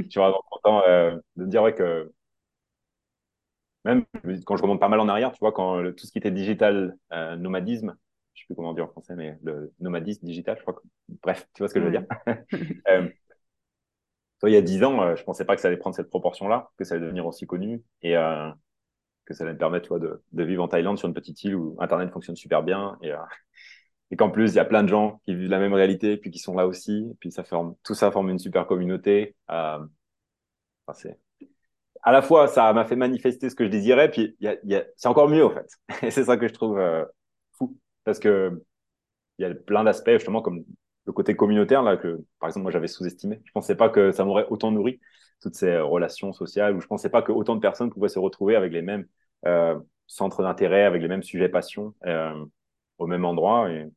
suis 0.08 0.20
vraiment 0.20 0.42
content 0.50 0.82
euh, 0.88 1.16
de 1.36 1.44
dire 1.44 1.62
ouais, 1.62 1.74
que 1.74 2.10
même 3.84 4.04
quand 4.46 4.56
je 4.56 4.62
remonte 4.62 4.80
pas 4.80 4.88
mal 4.88 5.00
en 5.00 5.08
arrière, 5.08 5.32
tu 5.32 5.38
vois, 5.40 5.52
quand 5.52 5.82
tout 5.92 6.06
ce 6.06 6.12
qui 6.12 6.18
était 6.18 6.30
digital 6.30 6.96
nomadisme, 7.10 7.96
je 8.38 8.44
sais 8.44 8.46
plus 8.46 8.54
comment 8.54 8.72
dire 8.72 8.84
en 8.84 8.88
français, 8.88 9.14
mais 9.16 9.38
le 9.42 9.72
nomadisme 9.80 10.24
digital, 10.24 10.56
je 10.56 10.62
crois 10.62 10.74
que, 10.74 10.80
bref, 11.22 11.48
tu 11.54 11.62
vois 11.62 11.68
ce 11.68 11.74
que 11.74 11.80
je 11.80 11.84
veux 11.86 11.90
dire. 11.90 12.06
euh, 12.88 13.08
toi, 14.38 14.50
il 14.50 14.52
y 14.52 14.56
a 14.56 14.62
dix 14.62 14.84
ans, 14.84 15.02
euh, 15.02 15.16
je 15.16 15.24
pensais 15.24 15.44
pas 15.44 15.56
que 15.56 15.60
ça 15.60 15.68
allait 15.68 15.76
prendre 15.76 15.96
cette 15.96 16.10
proportion-là, 16.10 16.70
que 16.78 16.84
ça 16.84 16.94
allait 16.94 17.04
devenir 17.04 17.26
aussi 17.26 17.46
connu 17.46 17.82
et 18.02 18.16
euh, 18.16 18.50
que 19.24 19.34
ça 19.34 19.44
allait 19.44 19.54
me 19.54 19.58
permettre, 19.58 19.84
tu 19.84 19.88
vois, 19.88 19.98
de, 19.98 20.22
de, 20.32 20.44
vivre 20.44 20.62
en 20.62 20.68
Thaïlande 20.68 20.98
sur 20.98 21.08
une 21.08 21.14
petite 21.14 21.42
île 21.42 21.56
où 21.56 21.76
Internet 21.80 22.10
fonctionne 22.10 22.36
super 22.36 22.62
bien 22.62 22.96
et, 23.02 23.12
euh, 23.12 23.18
et 24.12 24.16
qu'en 24.16 24.30
plus, 24.30 24.52
il 24.52 24.56
y 24.56 24.60
a 24.60 24.64
plein 24.64 24.84
de 24.84 24.88
gens 24.88 25.20
qui 25.24 25.34
vivent 25.34 25.50
la 25.50 25.58
même 25.58 25.74
réalité 25.74 26.16
puis 26.16 26.30
qui 26.30 26.38
sont 26.38 26.54
là 26.54 26.66
aussi. 26.66 27.08
Et 27.10 27.16
puis 27.18 27.32
ça 27.32 27.42
forme, 27.42 27.74
tout 27.82 27.94
ça 27.94 28.12
forme 28.12 28.30
une 28.30 28.38
super 28.38 28.66
communauté. 28.66 29.34
Euh, 29.50 29.80
enfin, 30.86 30.98
c'est 30.98 31.18
à 32.02 32.12
la 32.12 32.22
fois, 32.22 32.46
ça 32.46 32.72
m'a 32.72 32.84
fait 32.84 32.96
manifester 32.96 33.50
ce 33.50 33.56
que 33.56 33.64
je 33.64 33.70
désirais, 33.70 34.10
puis 34.10 34.36
y 34.40 34.46
a, 34.46 34.56
y 34.64 34.76
a, 34.76 34.84
c'est 34.96 35.08
encore 35.08 35.28
mieux, 35.28 35.44
en 35.44 35.50
fait. 35.50 35.68
Et 36.06 36.10
c'est 36.10 36.24
ça 36.24 36.36
que 36.36 36.48
je 36.48 36.54
trouve 36.54 36.78
parce 38.08 38.20
que 38.20 38.62
il 39.38 39.42
y 39.42 39.44
a 39.44 39.54
plein 39.54 39.84
d'aspects, 39.84 40.12
justement, 40.12 40.40
comme 40.40 40.64
le 41.06 41.12
côté 41.12 41.36
communautaire, 41.36 41.82
là, 41.82 41.98
que, 41.98 42.24
par 42.40 42.48
exemple, 42.48 42.62
moi, 42.62 42.72
j'avais 42.72 42.88
sous-estimé. 42.88 43.42
Je 43.44 43.52
pensais 43.52 43.76
pas 43.76 43.90
que 43.90 44.12
ça 44.12 44.24
m'aurait 44.24 44.46
autant 44.48 44.70
nourri, 44.70 44.98
toutes 45.42 45.56
ces 45.56 45.78
relations 45.78 46.32
sociales, 46.32 46.74
ou 46.74 46.80
je 46.80 46.86
pensais 46.86 47.10
pas 47.10 47.20
que 47.20 47.32
autant 47.32 47.54
de 47.54 47.60
personnes 47.60 47.90
pouvaient 47.90 48.08
se 48.08 48.18
retrouver 48.18 48.56
avec 48.56 48.72
les 48.72 48.80
mêmes 48.80 49.06
euh, 49.46 49.78
centres 50.06 50.42
d'intérêt, 50.42 50.84
avec 50.84 51.02
les 51.02 51.08
mêmes 51.08 51.22
sujets 51.22 51.50
passion, 51.50 51.94
euh, 52.06 52.32
au 52.96 53.06
même 53.06 53.26
endroit, 53.26 53.70
et 53.70 53.90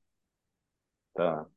ça, 1.16 1.48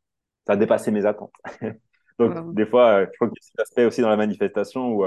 ça 0.46 0.52
a 0.52 0.56
dépassé 0.56 0.92
mes 0.92 1.06
attentes. 1.06 1.34
Donc, 2.20 2.54
des 2.54 2.66
fois, 2.66 3.00
euh, 3.00 3.06
je 3.10 3.16
crois 3.16 3.28
qu'il 3.30 3.38
y 3.38 3.44
a 3.44 3.48
cet 3.48 3.60
aspect 3.60 3.84
aussi 3.84 4.00
dans 4.00 4.10
la 4.10 4.16
manifestation 4.16 4.92
où 4.92 5.04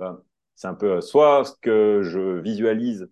ben, 0.00 0.20
c'est 0.56 0.66
un 0.66 0.74
peu 0.74 1.00
soit 1.00 1.44
ce 1.44 1.52
que 1.62 2.02
je 2.02 2.40
visualise 2.40 3.08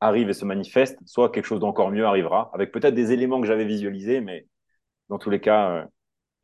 arrive 0.00 0.28
et 0.28 0.34
se 0.34 0.44
manifeste, 0.44 0.98
soit 1.06 1.30
quelque 1.30 1.46
chose 1.46 1.60
d'encore 1.60 1.90
mieux 1.90 2.04
arrivera, 2.04 2.50
avec 2.54 2.72
peut-être 2.72 2.94
des 2.94 3.12
éléments 3.12 3.40
que 3.40 3.46
j'avais 3.46 3.64
visualisés, 3.64 4.20
mais 4.20 4.46
dans 5.08 5.18
tous 5.18 5.30
les 5.30 5.40
cas, 5.40 5.70
euh, 5.70 5.84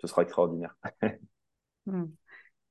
ce 0.01 0.07
sera 0.07 0.23
extraordinaire. 0.23 0.77
Hmm. 1.85 2.05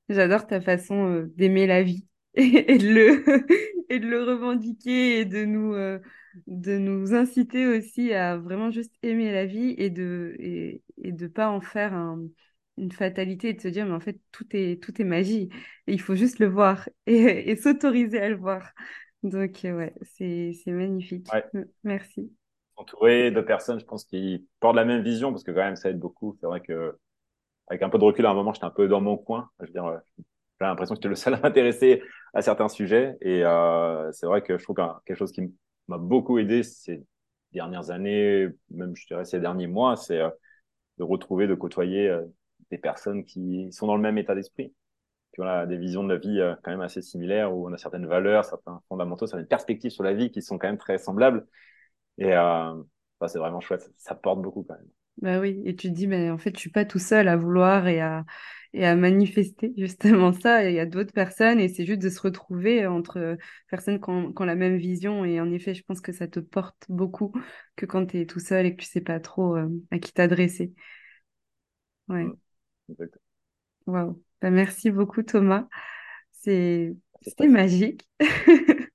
J'adore 0.07 0.47
ta 0.47 0.61
façon 0.61 1.05
euh, 1.09 1.33
d'aimer 1.35 1.67
la 1.67 1.83
vie 1.83 2.07
et 2.33 2.77
de 2.77 2.87
le 2.87 3.25
et 3.89 3.99
de 3.99 4.07
le 4.07 4.23
revendiquer 4.23 5.19
et 5.19 5.25
de 5.25 5.43
nous 5.43 5.73
euh, 5.73 5.99
de 6.47 6.77
nous 6.77 7.13
inciter 7.13 7.67
aussi 7.67 8.13
à 8.13 8.37
vraiment 8.37 8.71
juste 8.71 8.93
aimer 9.03 9.33
la 9.33 9.45
vie 9.45 9.75
et 9.77 9.89
de 9.89 10.37
et, 10.39 10.81
et 11.03 11.11
de 11.11 11.27
pas 11.27 11.49
en 11.49 11.59
faire 11.59 11.93
une 12.77 12.91
fatalité 12.93 13.49
et 13.49 13.53
de 13.53 13.59
se 13.59 13.67
dire 13.67 13.85
mais 13.85 13.91
en 13.91 13.99
fait 13.99 14.17
tout 14.31 14.47
est 14.51 14.81
tout 14.81 15.01
est 15.01 15.05
magie 15.05 15.49
et 15.87 15.93
il 15.93 15.99
faut 15.99 16.15
juste 16.15 16.39
le 16.39 16.47
voir 16.47 16.87
et 17.05 17.53
s'autoriser 17.57 18.21
à 18.21 18.29
le 18.29 18.37
voir 18.37 18.71
donc, 19.23 19.65
euh, 19.65 19.77
ouais, 19.77 19.93
c'est, 20.01 20.53
c'est 20.53 20.71
magnifique. 20.71 21.27
Merci. 21.83 22.31
Entouré 22.75 23.31
de 23.31 23.41
personnes, 23.41 23.79
je 23.79 23.85
pense, 23.85 24.05
qui 24.05 24.47
portent 24.59 24.75
la 24.75 24.85
même 24.85 25.03
vision, 25.03 25.31
parce 25.31 25.43
que 25.43 25.51
quand 25.51 25.63
même, 25.63 25.75
ça 25.75 25.89
aide 25.89 25.99
beaucoup. 25.99 26.35
C'est 26.39 26.47
vrai 26.47 26.61
que, 26.61 26.97
avec 27.67 27.83
un 27.83 27.89
peu 27.89 27.97
de 27.97 28.03
recul, 28.03 28.25
à 28.25 28.31
un 28.31 28.33
moment, 28.33 28.53
j'étais 28.53 28.65
un 28.65 28.71
peu 28.71 28.87
dans 28.87 29.01
mon 29.01 29.17
coin. 29.17 29.49
Je 29.59 29.65
veux 29.67 29.71
dire, 29.71 29.85
euh, 29.85 29.97
j'ai 30.17 30.65
l'impression 30.65 30.95
que 30.95 30.99
j'étais 30.99 31.09
le 31.09 31.15
seul 31.15 31.33
à 31.35 31.39
m'intéresser 31.39 32.01
à 32.33 32.41
certains 32.41 32.69
sujets. 32.69 33.17
Et 33.21 33.43
euh, 33.43 34.11
c'est 34.11 34.25
vrai 34.25 34.41
que 34.41 34.57
je 34.57 34.63
trouve 34.63 34.75
que 34.75 34.81
quelque 35.05 35.17
chose 35.17 35.31
qui 35.31 35.53
m'a 35.87 35.97
beaucoup 35.97 36.39
aidé 36.39 36.63
ces 36.63 37.03
dernières 37.51 37.91
années, 37.91 38.47
même 38.69 38.95
je 38.95 39.05
dirais 39.07 39.25
ces 39.25 39.39
derniers 39.39 39.67
mois, 39.67 39.95
c'est 39.97 40.19
de 40.97 41.03
retrouver, 41.03 41.47
de 41.47 41.55
côtoyer 41.55 42.15
des 42.69 42.77
personnes 42.77 43.25
qui 43.25 43.71
sont 43.71 43.87
dans 43.87 43.95
le 43.95 44.01
même 44.01 44.17
état 44.17 44.35
d'esprit 44.35 44.73
qui 45.33 45.41
ont 45.41 45.65
des 45.65 45.77
visions 45.77 46.03
de 46.03 46.13
la 46.13 46.19
vie 46.19 46.39
euh, 46.39 46.55
quand 46.63 46.71
même 46.71 46.81
assez 46.81 47.01
similaires, 47.01 47.55
où 47.55 47.67
on 47.67 47.73
a 47.73 47.77
certaines 47.77 48.07
valeurs, 48.07 48.45
certains 48.45 48.81
fondamentaux, 48.89 49.27
certaines 49.27 49.47
perspectives 49.47 49.91
sur 49.91 50.03
la 50.03 50.13
vie 50.13 50.31
qui 50.31 50.41
sont 50.41 50.57
quand 50.57 50.67
même 50.67 50.77
très 50.77 50.97
semblables. 50.97 51.45
Et 52.17 52.33
euh, 52.33 52.75
c'est 53.27 53.39
vraiment 53.39 53.61
chouette, 53.61 53.91
ça 53.97 54.15
porte 54.15 54.41
beaucoup 54.41 54.63
quand 54.63 54.75
même. 54.75 54.87
Bah 55.21 55.39
oui, 55.39 55.61
et 55.65 55.75
tu 55.75 55.89
te 55.89 55.93
dis, 55.93 56.07
mais 56.07 56.31
en 56.31 56.37
fait, 56.37 56.55
je 56.55 56.59
suis 56.59 56.71
pas 56.71 56.85
tout 56.85 56.99
seul 56.99 57.27
à 57.27 57.37
vouloir 57.37 57.87
et 57.87 58.01
à, 58.01 58.25
et 58.73 58.85
à 58.85 58.95
manifester 58.95 59.73
justement 59.77 60.33
ça. 60.33 60.67
Il 60.69 60.73
y 60.75 60.79
a 60.79 60.85
d'autres 60.85 61.13
personnes 61.13 61.59
et 61.59 61.67
c'est 61.67 61.85
juste 61.85 62.01
de 62.01 62.09
se 62.09 62.19
retrouver 62.21 62.87
entre 62.87 63.37
personnes 63.69 63.99
qui 64.01 64.09
ont, 64.09 64.33
qui 64.33 64.41
ont, 64.41 64.45
la 64.45 64.55
même 64.55 64.77
vision. 64.77 65.25
Et 65.25 65.39
en 65.39 65.51
effet, 65.51 65.73
je 65.73 65.83
pense 65.83 66.01
que 66.01 66.11
ça 66.11 66.27
te 66.27 66.39
porte 66.39 66.85
beaucoup 66.89 67.33
que 67.75 67.85
quand 67.85 68.05
tu 68.07 68.19
es 68.21 68.25
tout 68.25 68.39
seul 68.39 68.65
et 68.65 68.75
que 68.75 68.81
tu 68.81 68.89
sais 68.89 69.01
pas 69.01 69.19
trop 69.19 69.55
euh, 69.55 69.69
à 69.91 69.99
qui 69.99 70.13
t'adresser. 70.13 70.73
Ouais. 72.07 72.25
Mmh, 72.25 73.05
Waouh. 73.85 74.23
Bah, 74.41 74.49
merci 74.49 74.91
beaucoup, 74.91 75.23
Thomas. 75.23 75.67
C'est, 76.31 76.95
c'était 77.21 77.47
magique. 77.47 78.09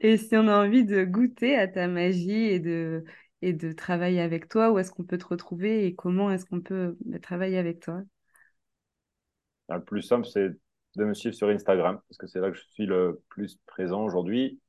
Et 0.00 0.16
si 0.16 0.36
on 0.36 0.48
a 0.48 0.64
envie 0.66 0.84
de 0.84 1.04
goûter 1.04 1.56
à 1.56 1.68
ta 1.68 1.86
magie 1.86 2.32
et 2.32 2.58
de, 2.60 3.04
et 3.42 3.52
de 3.52 3.72
travailler 3.72 4.20
avec 4.20 4.48
toi, 4.48 4.70
où 4.72 4.78
est-ce 4.78 4.90
qu'on 4.90 5.04
peut 5.04 5.18
te 5.18 5.26
retrouver 5.26 5.86
et 5.86 5.94
comment 5.94 6.30
est-ce 6.30 6.46
qu'on 6.46 6.60
peut 6.60 6.96
bah, 7.04 7.18
travailler 7.18 7.58
avec 7.58 7.80
toi? 7.80 8.02
Bah, 9.68 9.76
le 9.76 9.84
plus 9.84 10.02
simple, 10.02 10.26
c'est 10.26 10.50
de 10.96 11.04
me 11.04 11.14
suivre 11.14 11.34
sur 11.34 11.48
Instagram, 11.48 12.00
parce 12.08 12.18
que 12.18 12.26
c'est 12.26 12.40
là 12.40 12.50
que 12.50 12.56
je 12.56 12.64
suis 12.72 12.86
le 12.86 13.22
plus 13.28 13.58
présent 13.66 14.02
aujourd'hui. 14.04 14.60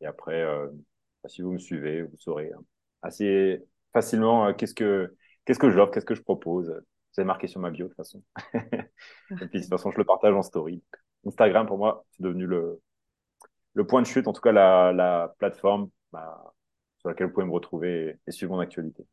Et 0.00 0.06
après, 0.06 0.42
euh, 0.42 0.68
si 1.26 1.42
vous 1.42 1.52
me 1.52 1.58
suivez, 1.58 2.02
vous 2.02 2.16
saurez 2.18 2.50
hein, 2.52 2.62
assez 3.02 3.62
facilement 3.92 4.46
euh, 4.46 4.52
qu'est-ce 4.52 4.74
que 4.74 5.14
qu'est-ce 5.44 5.58
que 5.58 5.70
j'offre, 5.70 5.92
qu'est-ce 5.92 6.06
que 6.06 6.14
je 6.14 6.22
propose. 6.22 6.74
C'est 7.12 7.24
marqué 7.24 7.46
sur 7.46 7.60
ma 7.60 7.70
bio 7.70 7.84
de 7.84 7.88
toute 7.90 7.96
façon. 7.96 8.22
et 8.54 9.46
puis 9.46 9.58
de 9.58 9.58
toute 9.60 9.68
façon, 9.68 9.90
je 9.90 9.98
le 9.98 10.04
partage 10.04 10.34
en 10.34 10.42
story. 10.42 10.82
Instagram, 11.26 11.66
pour 11.66 11.78
moi, 11.78 12.04
c'est 12.10 12.22
devenu 12.22 12.46
le, 12.46 12.80
le 13.74 13.86
point 13.86 14.02
de 14.02 14.06
chute, 14.06 14.26
en 14.26 14.32
tout 14.32 14.40
cas 14.40 14.52
la, 14.52 14.92
la 14.92 15.34
plateforme 15.38 15.88
bah, 16.12 16.52
sur 16.98 17.08
laquelle 17.08 17.28
vous 17.28 17.32
pouvez 17.32 17.46
me 17.46 17.52
retrouver 17.52 18.16
et, 18.26 18.32
suivre 18.32 18.52
mon 18.52 18.60
actualité. 18.60 19.04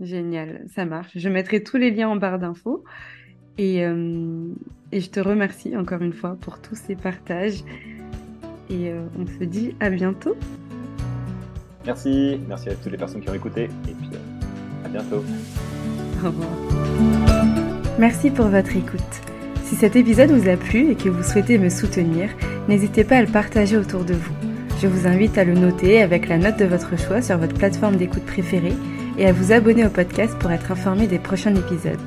Génial, 0.00 0.64
ça 0.68 0.84
marche. 0.84 1.12
Je 1.14 1.28
mettrai 1.28 1.62
tous 1.62 1.76
les 1.76 1.90
liens 1.90 2.08
en 2.08 2.16
barre 2.16 2.38
d'infos. 2.38 2.84
Et, 3.58 3.86
euh, 3.86 4.52
et, 4.92 5.00
je 5.00 5.08
te 5.08 5.20
remercie 5.20 5.76
encore 5.76 6.02
une 6.02 6.12
fois 6.12 6.36
pour 6.40 6.60
tous 6.60 6.74
ces 6.74 6.96
partages. 6.96 7.64
Et 8.68 8.90
euh, 8.90 9.06
on 9.18 9.26
se 9.26 9.44
dit 9.44 9.74
à 9.80 9.88
bientôt. 9.88 10.36
Merci, 11.86 12.40
merci 12.46 12.68
à 12.68 12.74
toutes 12.74 12.92
les 12.92 12.98
personnes 12.98 13.22
qui 13.22 13.30
ont 13.30 13.34
écouté. 13.34 13.64
Et 13.64 13.94
puis 13.94 14.10
à 14.84 14.88
bientôt. 14.88 15.22
Au 16.22 16.26
revoir. 16.26 16.48
Merci 17.98 18.30
pour 18.30 18.46
votre 18.46 18.76
écoute. 18.76 19.00
Si 19.64 19.74
cet 19.74 19.96
épisode 19.96 20.30
vous 20.30 20.48
a 20.48 20.56
plu 20.56 20.90
et 20.90 20.94
que 20.94 21.08
vous 21.08 21.22
souhaitez 21.22 21.58
me 21.58 21.70
soutenir, 21.70 22.28
n'hésitez 22.68 23.04
pas 23.04 23.16
à 23.16 23.22
le 23.22 23.26
partager 23.26 23.76
autour 23.76 24.04
de 24.04 24.14
vous. 24.14 24.34
Je 24.80 24.86
vous 24.86 25.06
invite 25.06 25.38
à 25.38 25.44
le 25.44 25.54
noter 25.54 26.02
avec 26.02 26.28
la 26.28 26.38
note 26.38 26.58
de 26.58 26.66
votre 26.66 26.98
choix 26.98 27.22
sur 27.22 27.38
votre 27.38 27.54
plateforme 27.54 27.96
d'écoute 27.96 28.26
préférée 28.26 28.74
et 29.18 29.26
à 29.26 29.32
vous 29.32 29.52
abonner 29.52 29.86
au 29.86 29.90
podcast 29.90 30.36
pour 30.38 30.50
être 30.50 30.70
informé 30.70 31.06
des 31.06 31.18
prochains 31.18 31.54
épisodes. 31.54 31.98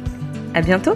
À 0.53 0.61
bientôt! 0.61 0.93